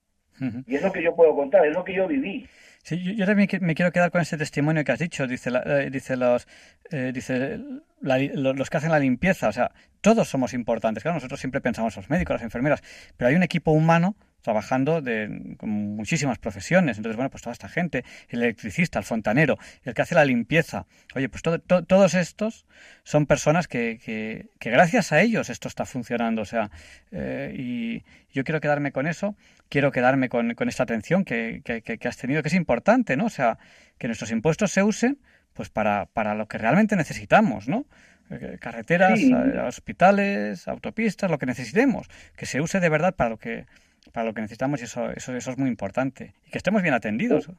Y 0.67 0.75
es 0.77 0.83
lo 0.83 0.93
que 0.93 1.03
yo 1.03 1.15
puedo 1.15 1.35
contar, 1.35 1.67
es 1.67 1.73
lo 1.75 1.85
que 1.85 1.95
yo 1.95 2.07
viví. 2.07 2.47
Sí, 2.83 3.03
yo, 3.03 3.13
yo 3.13 3.27
también 3.27 3.49
me 3.63 3.75
quiero 3.75 3.91
quedar 3.91 4.11
con 4.11 4.21
ese 4.21 4.37
testimonio 4.37 4.85
que 4.85 4.93
has 4.93 4.99
dicho. 4.99 5.27
Dice, 5.27 5.51
la- 5.51 5.63
eh, 5.67 5.91
dice 5.91 6.17
los, 6.17 6.47
eh, 6.91 7.11
dice 7.13 7.59
la- 8.01 8.19
los 8.19 8.71
que 8.71 8.77
hacen 8.77 8.91
la 8.93 8.99
limpieza. 9.01 9.49
O 9.49 9.53
sea, 9.53 9.73
todos 10.01 10.29
somos 10.29 10.55
importantes. 10.55 11.03
Claro, 11.03 11.17
nosotros 11.17 11.41
siempre 11.41 11.61
pensamos 11.61 11.97
los 11.97 12.09
médicos, 12.11 12.35
las 12.35 12.43
enfermeras, 12.43 12.83
pero 13.17 13.29
hay 13.29 13.35
un 13.35 13.43
equipo 13.43 13.73
humano 13.73 14.15
trabajando 14.47 15.03
de, 15.03 15.55
con 15.59 15.69
muchísimas 15.71 16.39
profesiones. 16.39 16.97
Entonces, 16.97 17.17
bueno, 17.17 17.31
pues 17.31 17.43
toda 17.43 17.53
esta 17.53 17.69
gente, 17.69 18.05
el 18.29 18.43
electricista, 18.45 18.99
el 19.01 19.05
fontanero, 19.05 19.59
el 19.83 19.93
que 19.93 20.03
hace 20.03 20.15
la 20.15 20.25
limpieza. 20.25 20.87
Oye, 21.17 21.29
pues 21.29 21.43
todo- 21.43 21.59
to- 21.59 21.85
todos 21.85 22.15
estos 22.15 22.65
son 23.03 23.27
personas 23.27 23.67
que, 23.67 23.99
que, 24.03 24.49
que 24.61 24.71
gracias 24.71 25.11
a 25.13 25.21
ellos 25.21 25.51
esto 25.51 25.67
está 25.69 25.85
funcionando. 25.85 26.43
O 26.43 26.45
sea, 26.47 26.71
eh, 27.11 27.53
y 27.59 28.05
yo 28.33 28.45
quiero 28.45 28.61
quedarme 28.61 28.93
con 28.93 29.07
eso, 29.09 29.35
quiero 29.69 29.91
quedarme 29.91 30.29
con, 30.29 30.55
con 30.55 30.69
esta 30.69 30.85
atención 30.85 31.25
que, 31.25 31.61
que, 31.65 31.83
que- 31.83 31.99
que 31.99 32.09
has 32.09 32.17
tenido, 32.17 32.41
que 32.43 32.49
es 32.49 32.55
importante, 32.55 33.17
¿no? 33.17 33.25
O 33.27 33.31
sea, 33.31 33.59
que 33.99 34.07
nuestros 34.07 34.31
impuestos 34.31 34.71
se 34.71 34.83
usen 34.85 35.19
pues 35.55 35.71
para, 35.71 36.07
para 36.07 36.35
lo 36.35 36.47
que 36.47 36.59
realmente 36.59 36.95
necesitamos, 36.97 37.67
¿no? 37.67 37.85
Eh, 38.29 38.59
Carreteras, 38.61 39.19
Sí. 39.21 39.33
eh, 39.33 39.59
hospitales, 39.61 40.67
autopistas, 40.69 41.31
lo 41.31 41.39
que 41.39 41.47
necesitemos, 41.47 42.09
que 42.37 42.45
se 42.45 42.61
use 42.61 42.81
de 42.81 42.89
verdad 42.89 43.15
para 43.15 43.31
lo 43.31 43.39
que 43.39 43.67
para 44.13 44.27
lo 44.27 44.35
que 44.35 44.41
necesitamos 44.41 44.81
y 44.81 44.85
eso, 44.85 45.11
eso, 45.11 45.35
eso 45.35 45.51
es 45.51 45.59
muy 45.59 45.69
importante. 45.69 46.35
Y 46.47 46.51
que 46.51 46.59
estemos 46.59 46.83
bien 46.83 46.95
atendidos. 46.95 47.51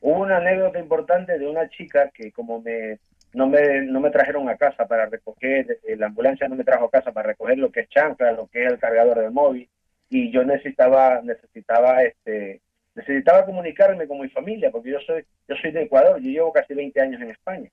Hubo 0.00 0.20
una 0.20 0.38
anécdota 0.38 0.78
importante 0.78 1.38
de 1.38 1.46
una 1.46 1.68
chica 1.68 2.10
que 2.12 2.32
como 2.32 2.60
me 2.60 2.98
no 3.34 3.46
me 3.46 3.82
no 3.82 4.00
me 4.00 4.10
trajeron 4.10 4.48
a 4.48 4.56
casa 4.56 4.86
para 4.86 5.06
recoger 5.06 5.78
eh, 5.84 5.96
la 5.96 6.06
ambulancia 6.06 6.48
no 6.48 6.56
me 6.56 6.64
trajo 6.64 6.86
a 6.86 6.90
casa 6.90 7.12
para 7.12 7.28
recoger 7.28 7.58
lo 7.58 7.70
que 7.70 7.80
es 7.80 7.88
chancla, 7.88 8.32
lo 8.32 8.46
que 8.48 8.64
es 8.64 8.72
el 8.72 8.78
cargador 8.78 9.20
del 9.20 9.30
móvil 9.30 9.68
y 10.10 10.30
yo 10.30 10.44
necesitaba 10.44 11.22
necesitaba 11.22 12.02
este 12.02 12.60
necesitaba 12.94 13.46
comunicarme 13.46 14.06
con 14.06 14.20
mi 14.20 14.28
familia 14.28 14.70
porque 14.70 14.90
yo 14.90 14.98
soy 15.06 15.24
yo 15.48 15.56
soy 15.56 15.70
de 15.70 15.82
Ecuador, 15.84 16.20
yo 16.20 16.30
llevo 16.30 16.52
casi 16.52 16.74
20 16.74 17.00
años 17.00 17.22
en 17.22 17.30
España 17.30 17.70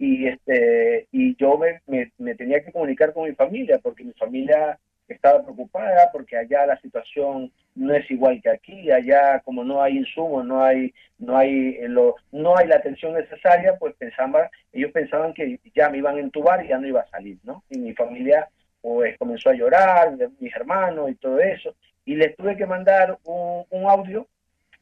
y 0.00 0.26
este 0.26 1.06
y 1.12 1.36
yo 1.36 1.56
me, 1.56 1.80
me, 1.86 2.10
me 2.18 2.34
tenía 2.34 2.64
que 2.64 2.72
comunicar 2.72 3.12
con 3.12 3.28
mi 3.28 3.34
familia 3.34 3.78
porque 3.80 4.02
mi 4.02 4.12
familia 4.14 4.78
estaba 5.14 5.42
preocupada 5.42 6.10
porque 6.12 6.36
allá 6.36 6.66
la 6.66 6.80
situación 6.80 7.52
no 7.74 7.94
es 7.94 8.10
igual 8.10 8.40
que 8.42 8.50
aquí 8.50 8.90
allá 8.90 9.40
como 9.40 9.62
no 9.62 9.82
hay 9.82 9.98
insumos 9.98 10.44
no 10.44 10.62
hay 10.62 10.92
no 11.18 11.36
hay 11.36 11.78
eh, 11.80 11.88
no 12.32 12.56
hay 12.56 12.66
la 12.66 12.76
atención 12.76 13.14
necesaria 13.14 13.76
pues 13.78 13.94
pensaban 13.96 14.48
ellos 14.72 14.90
pensaban 14.92 15.32
que 15.34 15.60
ya 15.74 15.88
me 15.90 15.98
iban 15.98 16.16
a 16.16 16.20
entubar 16.20 16.64
y 16.64 16.68
ya 16.68 16.78
no 16.78 16.86
iba 16.86 17.00
a 17.00 17.10
salir 17.10 17.38
no 17.44 17.62
y 17.70 17.78
mi 17.78 17.92
familia 17.94 18.48
pues 18.86 19.18
comenzó 19.18 19.50
a 19.50 19.54
llorar 19.54 20.16
mis 20.38 20.54
hermanos 20.54 21.10
y 21.10 21.16
todo 21.16 21.40
eso. 21.40 21.74
Y 22.04 22.14
les 22.14 22.36
tuve 22.36 22.56
que 22.56 22.66
mandar 22.66 23.18
un, 23.24 23.66
audio 23.84 24.28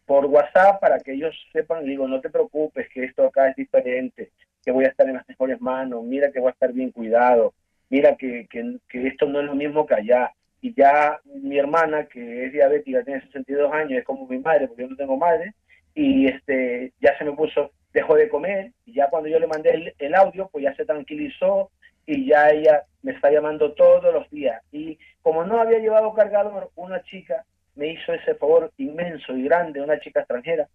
por 0.04 0.26
WhatsApp 0.26 0.78
para 0.78 0.98
que 0.98 1.14
ellos 1.14 1.34
sepan, 1.54 1.86
digo, 1.86 2.06
no 2.06 2.20
te 2.20 2.28
preocupes, 2.28 2.86
que 2.90 3.04
esto 3.04 3.24
acá 3.24 3.48
es 3.48 3.56
diferente, 3.56 4.30
que 4.62 4.70
voy 4.72 4.84
a 4.84 4.88
estar 4.88 5.08
en 5.08 5.14
las 5.14 5.26
mejores 5.26 5.58
manos, 5.58 6.04
mira 6.04 6.30
que 6.30 6.38
voy 6.38 6.48
a 6.48 6.52
estar 6.52 6.70
bien 6.74 6.90
cuidado, 6.90 7.54
mira 7.90 8.16
que, 8.16 8.46
que, 8.48 9.06
esto 9.06 9.26
no 9.26 9.40
es 9.40 9.46
lo 9.46 9.54
mismo 9.54 9.86
que 9.86 9.94
allá. 9.94 10.32
Y 10.60 10.74
ya 10.74 11.20
mi 11.24 11.58
hermana, 11.58 12.06
que 12.06 12.46
es 12.46 12.52
diabética, 12.52 13.04
tiene 13.04 13.20
62 13.22 13.72
años, 13.72 13.98
es 13.98 14.04
como 14.04 14.26
mi 14.26 14.38
madre, 14.38 14.66
porque 14.66 14.82
yo 14.82 14.88
no 14.88 14.96
tengo 14.96 15.16
madre, 15.16 15.54
y 15.94 16.26
este 16.26 16.92
ya 17.00 17.16
se 17.18 17.24
me 17.24 17.32
puso, 17.32 17.70
dejó 17.92 18.14
de 18.16 18.28
comer, 18.28 18.72
y 18.86 18.94
ya 18.94 19.08
cuando 19.10 19.28
yo 19.28 19.38
le 19.38 19.46
mandé 19.46 19.70
el, 19.70 19.94
el 19.98 20.14
audio, 20.14 20.48
pues 20.50 20.64
ya 20.64 20.74
se 20.74 20.86
tranquilizó, 20.86 21.70
y 22.06 22.26
ya 22.26 22.50
ella 22.50 22.84
me 23.02 23.12
está 23.12 23.30
llamando 23.30 23.72
todos 23.72 24.12
los 24.12 24.28
días. 24.30 24.62
Y 24.72 24.98
como 25.22 25.44
no 25.44 25.60
había 25.60 25.78
llevado 25.78 26.14
cargador, 26.14 26.70
una 26.76 27.02
chica 27.02 27.44
me 27.76 27.88
hizo 27.88 28.12
ese 28.12 28.34
favor 28.34 28.72
inmenso 28.78 29.36
y 29.36 29.44
grande, 29.44 29.80
una 29.80 29.98
chica 30.00 30.20
extranjera, 30.20 30.68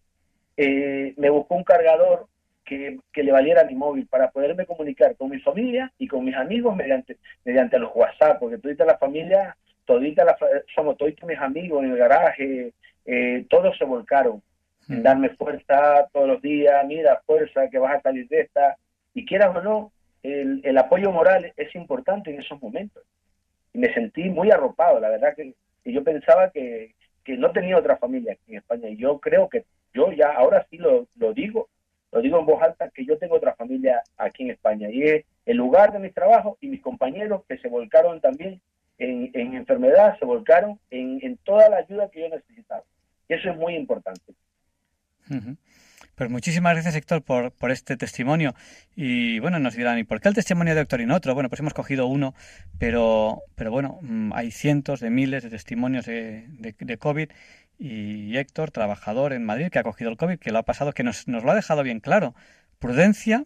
eh, 0.57 1.13
me 1.17 1.29
buscó 1.29 1.55
un 1.55 1.63
cargador 1.63 2.27
que, 2.69 2.99
que, 3.11 3.23
le 3.23 3.31
valiera 3.31 3.63
mi 3.63 3.73
móvil 3.73 4.05
para 4.05 4.29
poderme 4.29 4.67
comunicar 4.67 5.15
con 5.15 5.31
mi 5.31 5.39
familia 5.39 5.91
y 5.97 6.07
con 6.07 6.23
mis 6.23 6.35
amigos 6.35 6.75
mediante, 6.75 7.17
mediante 7.43 7.79
los 7.79 7.91
WhatsApp, 7.95 8.39
porque 8.39 8.59
todita 8.59 8.85
la 8.85 8.99
familia, 8.99 9.57
todita 9.85 10.23
la, 10.23 10.37
somos 10.75 10.95
toditos 10.95 11.27
mis 11.27 11.39
amigos 11.39 11.83
en 11.83 11.91
el 11.91 11.97
garaje, 11.97 12.73
eh, 13.05 13.45
todos 13.49 13.75
se 13.75 13.85
volcaron 13.85 14.43
en 14.87 15.01
darme 15.01 15.29
fuerza 15.29 16.07
todos 16.13 16.27
los 16.27 16.41
días, 16.41 16.85
mira, 16.85 17.21
fuerza, 17.25 17.69
que 17.69 17.79
vas 17.79 17.97
a 17.97 18.01
salir 18.01 18.27
de 18.27 18.41
esta, 18.41 18.77
y 19.15 19.25
quieras 19.25 19.55
o 19.55 19.61
no, 19.61 19.91
el, 20.21 20.61
el 20.63 20.77
apoyo 20.77 21.11
moral 21.11 21.51
es 21.57 21.73
importante 21.75 22.29
en 22.31 22.39
esos 22.39 22.61
momentos. 22.61 23.03
Y 23.73 23.79
me 23.79 23.93
sentí 23.93 24.29
muy 24.29 24.51
arropado, 24.51 24.99
la 24.99 25.09
verdad 25.09 25.35
que, 25.35 25.53
que 25.83 25.91
yo 25.91 26.03
pensaba 26.03 26.51
que, 26.51 26.93
que, 27.23 27.35
no 27.37 27.51
tenía 27.51 27.77
otra 27.77 27.97
familia 27.97 28.33
aquí 28.33 28.51
en 28.51 28.57
España. 28.57 28.89
Y 28.89 28.97
yo 28.97 29.19
creo 29.19 29.49
que 29.49 29.65
yo 29.93 30.11
ya, 30.11 30.31
ahora 30.33 30.65
sí 30.69 30.77
lo, 30.77 31.07
lo 31.17 31.33
digo, 31.33 31.69
lo 32.11 32.21
digo 32.21 32.39
en 32.39 32.45
voz 32.45 32.61
alta, 32.61 32.89
que 32.89 33.05
yo 33.05 33.17
tengo 33.17 33.35
otra 33.35 33.55
familia 33.55 34.01
aquí 34.17 34.43
en 34.43 34.51
España. 34.51 34.89
Y 34.89 35.03
es 35.03 35.25
el 35.45 35.57
lugar 35.57 35.91
de 35.91 35.99
mi 35.99 36.11
trabajo 36.11 36.57
y 36.61 36.67
mis 36.67 36.81
compañeros 36.81 37.43
que 37.47 37.57
se 37.57 37.67
volcaron 37.67 38.19
también 38.21 38.61
en, 38.97 39.31
en 39.33 39.53
enfermedad, 39.53 40.17
se 40.19 40.25
volcaron 40.25 40.79
en, 40.89 41.37
toda 41.43 41.69
la 41.69 41.77
ayuda 41.77 42.09
que 42.09 42.21
yo 42.21 42.29
necesitaba. 42.29 42.83
Y 43.27 43.33
eso 43.33 43.49
es 43.51 43.57
muy 43.57 43.75
importante. 43.75 44.33
Pues 46.19 46.29
muchísimas 46.29 46.73
gracias, 46.73 46.95
Héctor, 46.95 47.21
por, 47.21 47.51
por 47.51 47.71
este 47.71 47.95
testimonio. 47.95 48.53
Y 48.93 49.39
bueno, 49.39 49.57
nos 49.59 49.75
dirán, 49.75 49.99
¿y 49.99 50.03
por 50.03 50.19
qué 50.19 50.27
el 50.27 50.35
testimonio 50.35 50.75
de 50.75 50.81
Héctor 50.81 50.99
y 50.99 51.05
no 51.05 51.15
otro? 51.15 51.33
Bueno, 51.33 51.47
pues 51.47 51.61
hemos 51.61 51.73
cogido 51.73 52.07
uno, 52.07 52.33
pero, 52.77 53.43
pero 53.55 53.71
bueno, 53.71 53.99
mm, 54.01 54.33
hay 54.33 54.51
cientos 54.51 54.99
de 54.99 55.11
miles 55.11 55.43
de 55.43 55.49
testimonios 55.49 56.05
de, 56.05 56.45
de, 56.49 56.97
COVID. 56.97 57.29
Y 57.79 58.37
Héctor, 58.37 58.71
trabajador 58.71 59.33
en 59.33 59.45
Madrid, 59.45 59.69
que 59.71 59.79
ha 59.79 59.83
cogido 59.83 60.11
el 60.11 60.17
COVID, 60.17 60.37
que 60.37 60.51
lo 60.51 60.59
ha 60.59 60.63
pasado, 60.63 60.91
que 60.91 61.03
nos, 61.03 61.27
nos 61.27 61.43
lo 61.43 61.51
ha 61.51 61.55
dejado 61.55 61.81
bien 61.83 62.01
claro. 62.01 62.35
Prudencia, 62.77 63.45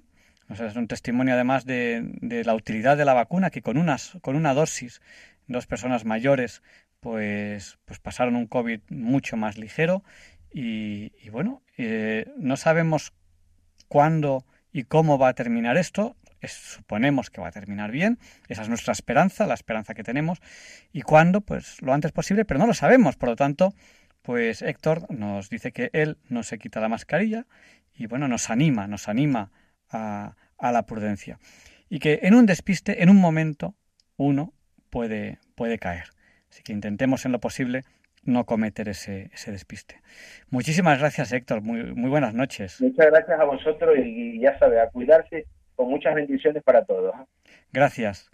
o 0.50 0.56
sea, 0.56 0.68
es 0.68 0.76
un 0.76 0.88
testimonio 0.88 1.36
además 1.36 1.66
de, 1.66 2.02
de 2.22 2.44
la 2.44 2.56
utilidad 2.56 2.98
de 2.98 3.06
la 3.06 3.14
vacuna, 3.14 3.52
que 3.52 3.62
con, 3.62 3.78
unas, 3.78 4.18
con 4.22 4.36
una 4.36 4.54
dosis 4.54 5.02
dos 5.48 5.68
personas 5.68 6.04
mayores 6.06 6.64
pues, 7.00 7.78
pues 7.86 8.00
pasaron 8.00 8.36
un 8.36 8.48
COVID 8.48 8.82
mucho 8.90 9.38
más 9.38 9.58
ligero 9.58 10.04
y, 10.52 11.12
y 11.22 11.30
bueno, 11.30 11.62
eh, 11.78 12.26
no 12.38 12.58
sabemos 12.58 13.14
cuándo 13.88 14.46
y 14.72 14.84
cómo 14.84 15.18
va 15.18 15.30
a 15.30 15.34
terminar 15.34 15.78
esto. 15.78 16.16
Es- 16.42 16.52
suponemos 16.76 17.30
que 17.30 17.42
va 17.42 17.48
a 17.50 17.52
terminar 17.52 17.92
bien. 17.92 18.20
Esa 18.50 18.64
es 18.64 18.70
nuestra 18.70 18.92
esperanza, 18.92 19.48
la 19.48 19.54
esperanza 19.54 19.94
que 19.94 20.04
tenemos. 20.04 20.40
Y 20.92 21.02
cuándo, 21.02 21.42
pues 21.42 21.82
lo 21.82 21.94
antes 21.94 22.12
posible, 22.12 22.46
pero 22.46 22.60
no 22.60 22.68
lo 22.68 22.74
sabemos. 22.74 23.16
Por 23.16 23.30
lo 23.30 23.36
tanto, 23.36 23.74
pues 24.24 24.64
Héctor 24.64 25.06
nos 25.12 25.50
dice 25.50 25.72
que 25.72 25.92
él 25.94 26.18
no 26.30 26.42
se 26.42 26.58
quita 26.58 26.80
la 26.80 26.90
mascarilla 26.90 27.46
y 27.94 28.08
bueno, 28.08 28.28
nos 28.28 28.50
anima, 28.50 28.88
nos 28.88 29.08
anima 29.08 29.52
a, 29.92 30.36
a 30.58 30.72
la 30.72 30.86
prudencia. 30.88 31.38
Y 31.90 32.00
que 32.00 32.22
en 32.24 32.34
un 32.34 32.48
despiste, 32.48 33.04
en 33.04 33.10
un 33.10 33.18
momento, 33.18 33.76
uno 34.18 34.54
puede, 34.90 35.38
puede 35.56 35.78
caer. 35.78 36.06
Así 36.50 36.64
que 36.64 36.74
intentemos 36.74 37.26
en 37.26 37.32
lo 37.32 37.40
posible 37.40 37.84
no 38.24 38.46
cometer 38.46 38.90
ese, 38.90 39.30
ese 39.34 39.52
despiste. 39.52 40.02
Muchísimas 40.50 41.00
gracias, 41.00 41.32
Héctor. 41.34 41.62
Muy, 41.62 41.94
muy 41.94 42.10
buenas 42.10 42.34
noches. 42.34 42.80
Muchas 42.82 43.08
gracias 43.08 43.40
a 43.40 43.44
vosotros 43.44 43.96
y 44.04 44.40
ya 44.40 44.58
sabe, 44.58 44.80
a 44.80 44.90
cuidarse 44.90 45.46
con 45.76 45.90
muchas 45.90 46.16
bendiciones 46.16 46.64
para 46.64 46.86
todos. 46.86 47.14
Gracias. 47.72 48.33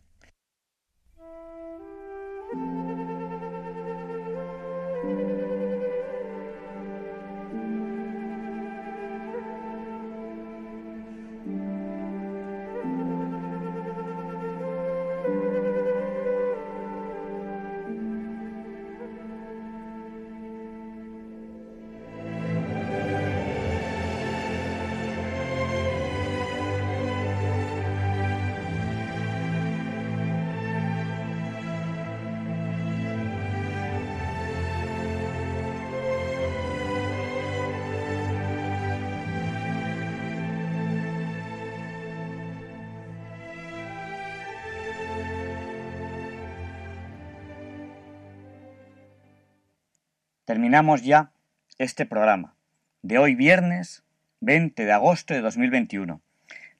Terminamos 50.59 51.03
ya 51.03 51.31
este 51.77 52.05
programa 52.05 52.53
de 53.01 53.17
hoy 53.17 53.33
viernes 53.33 54.03
20 54.41 54.83
de 54.83 54.91
agosto 54.91 55.33
de 55.33 55.39
2021. 55.39 56.19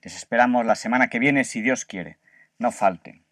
Les 0.02 0.18
esperamos 0.18 0.66
la 0.66 0.76
semana 0.76 1.08
que 1.08 1.18
viene 1.18 1.46
si 1.46 1.62
Dios 1.62 1.86
quiere. 1.86 2.18
No 2.58 2.74
falten. 2.74 3.24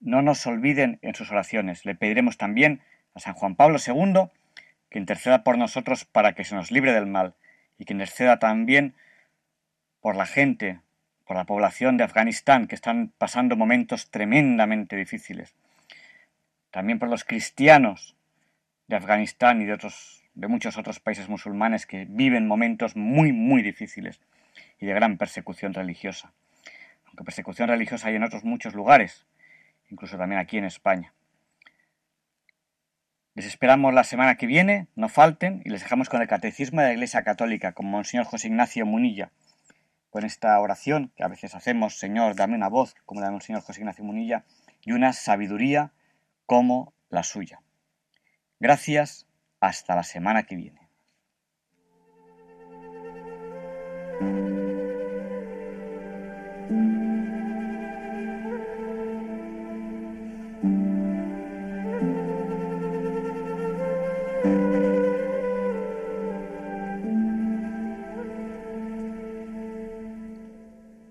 No 0.00 0.22
nos 0.22 0.46
olviden 0.46 0.98
en 1.02 1.14
sus 1.14 1.30
oraciones. 1.30 1.84
Le 1.84 1.94
pediremos 1.94 2.38
también 2.38 2.80
a 3.14 3.20
San 3.20 3.34
Juan 3.34 3.54
Pablo 3.54 3.76
II 3.86 4.30
que 4.88 4.98
interceda 4.98 5.44
por 5.44 5.58
nosotros 5.58 6.06
para 6.06 6.32
que 6.32 6.44
se 6.44 6.54
nos 6.54 6.70
libre 6.70 6.94
del 6.94 7.06
mal 7.06 7.34
y 7.76 7.84
que 7.84 7.92
interceda 7.92 8.38
también 8.38 8.94
por 10.00 10.16
la 10.16 10.24
gente, 10.24 10.80
por 11.26 11.36
la 11.36 11.44
población 11.44 11.98
de 11.98 12.04
Afganistán 12.04 12.66
que 12.66 12.76
están 12.76 13.12
pasando 13.18 13.56
momentos 13.56 14.10
tremendamente 14.10 14.96
difíciles. 14.96 15.54
También 16.70 16.98
por 16.98 17.10
los 17.10 17.24
cristianos 17.24 18.16
de 18.90 18.96
Afganistán 18.96 19.62
y 19.62 19.66
de 19.66 19.72
otros 19.72 20.24
de 20.34 20.48
muchos 20.48 20.76
otros 20.76 20.98
países 20.98 21.28
musulmanes 21.28 21.86
que 21.86 22.06
viven 22.08 22.48
momentos 22.48 22.96
muy 22.96 23.32
muy 23.32 23.62
difíciles 23.62 24.20
y 24.80 24.86
de 24.86 24.92
gran 24.92 25.16
persecución 25.16 25.74
religiosa. 25.74 26.32
Aunque 27.06 27.22
persecución 27.22 27.68
religiosa 27.68 28.08
hay 28.08 28.16
en 28.16 28.24
otros 28.24 28.42
muchos 28.42 28.74
lugares, 28.74 29.26
incluso 29.90 30.18
también 30.18 30.40
aquí 30.40 30.58
en 30.58 30.64
España. 30.64 31.14
Les 33.34 33.46
esperamos 33.46 33.94
la 33.94 34.02
semana 34.02 34.34
que 34.34 34.46
viene, 34.46 34.88
no 34.96 35.08
falten, 35.08 35.62
y 35.64 35.70
les 35.70 35.82
dejamos 35.82 36.08
con 36.08 36.20
el 36.20 36.26
Catecismo 36.26 36.80
de 36.80 36.88
la 36.88 36.92
Iglesia 36.94 37.22
Católica, 37.22 37.72
con 37.72 37.86
Monseñor 37.86 38.26
José 38.26 38.48
Ignacio 38.48 38.86
Munilla, 38.86 39.30
con 40.10 40.24
esta 40.24 40.58
oración 40.58 41.12
que 41.16 41.22
a 41.22 41.28
veces 41.28 41.54
hacemos, 41.54 41.96
Señor, 41.96 42.34
dame 42.34 42.56
una 42.56 42.68
voz, 42.68 42.96
como 43.06 43.20
la 43.20 43.26
del 43.26 43.34
Monseñor 43.34 43.62
José 43.62 43.82
Ignacio 43.82 44.04
Munilla, 44.04 44.44
y 44.82 44.92
una 44.92 45.12
sabiduría 45.12 45.92
como 46.44 46.92
la 47.08 47.22
suya. 47.22 47.60
Gracias, 48.60 49.26
hasta 49.58 49.96
la 49.96 50.02
semana 50.02 50.42
que 50.42 50.54
viene. 50.54 50.80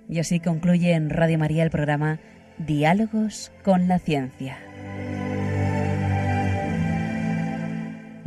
Y 0.08 0.20
así 0.20 0.40
concluye 0.40 0.94
en 0.94 1.10
Radio 1.10 1.40
María 1.40 1.64
el 1.64 1.70
programa 1.72 2.20
Diálogos 2.58 3.52
con 3.64 3.88
la 3.88 4.00
Ciencia. 4.00 4.69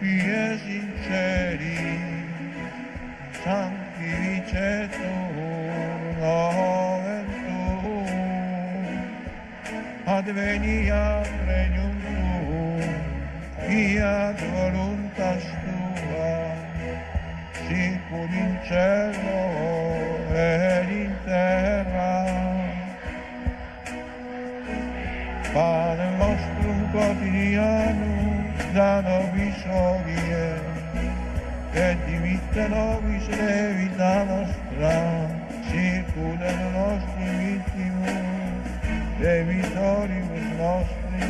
피해진 0.00 0.94
체리 1.04 1.66
장기 3.42 4.46
제도 4.46 4.98
나웬도 6.20 8.06
아드베니아 10.06 11.22
레뇽도 11.46 12.06
via 13.66 14.32
voluntas 14.52 15.42
tua 15.62 16.54
sicur 17.66 18.30
in 18.30 18.54
cielo 18.66 19.42
in 20.88 21.12
terra 21.24 22.14
Padre 25.52 26.06
nostrum 26.18 26.78
quotidiano 26.92 28.05
Milano 28.76 29.30
Visorie, 29.32 30.60
che 31.72 31.96
di 32.04 32.18
Mittenovis 32.18 33.26
levi 33.28 33.96
la 33.96 34.22
nostra, 34.24 35.30
circulano 35.70 36.68
nostri 36.68 37.24
vittimus, 37.38 38.68
e 39.18 39.44
vitorimus 39.44 40.46
nostri, 40.58 41.24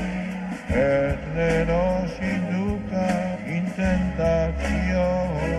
e 0.74 1.16
ne 1.35 1.64
nos 1.66 2.18
induca 2.18 3.39
in 3.44 3.73
tentazione, 3.77 5.55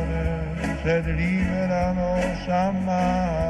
sed 0.84 1.06
libera 1.06 1.94
nos 1.94 2.48
a 2.50 2.72
male. 2.72 3.47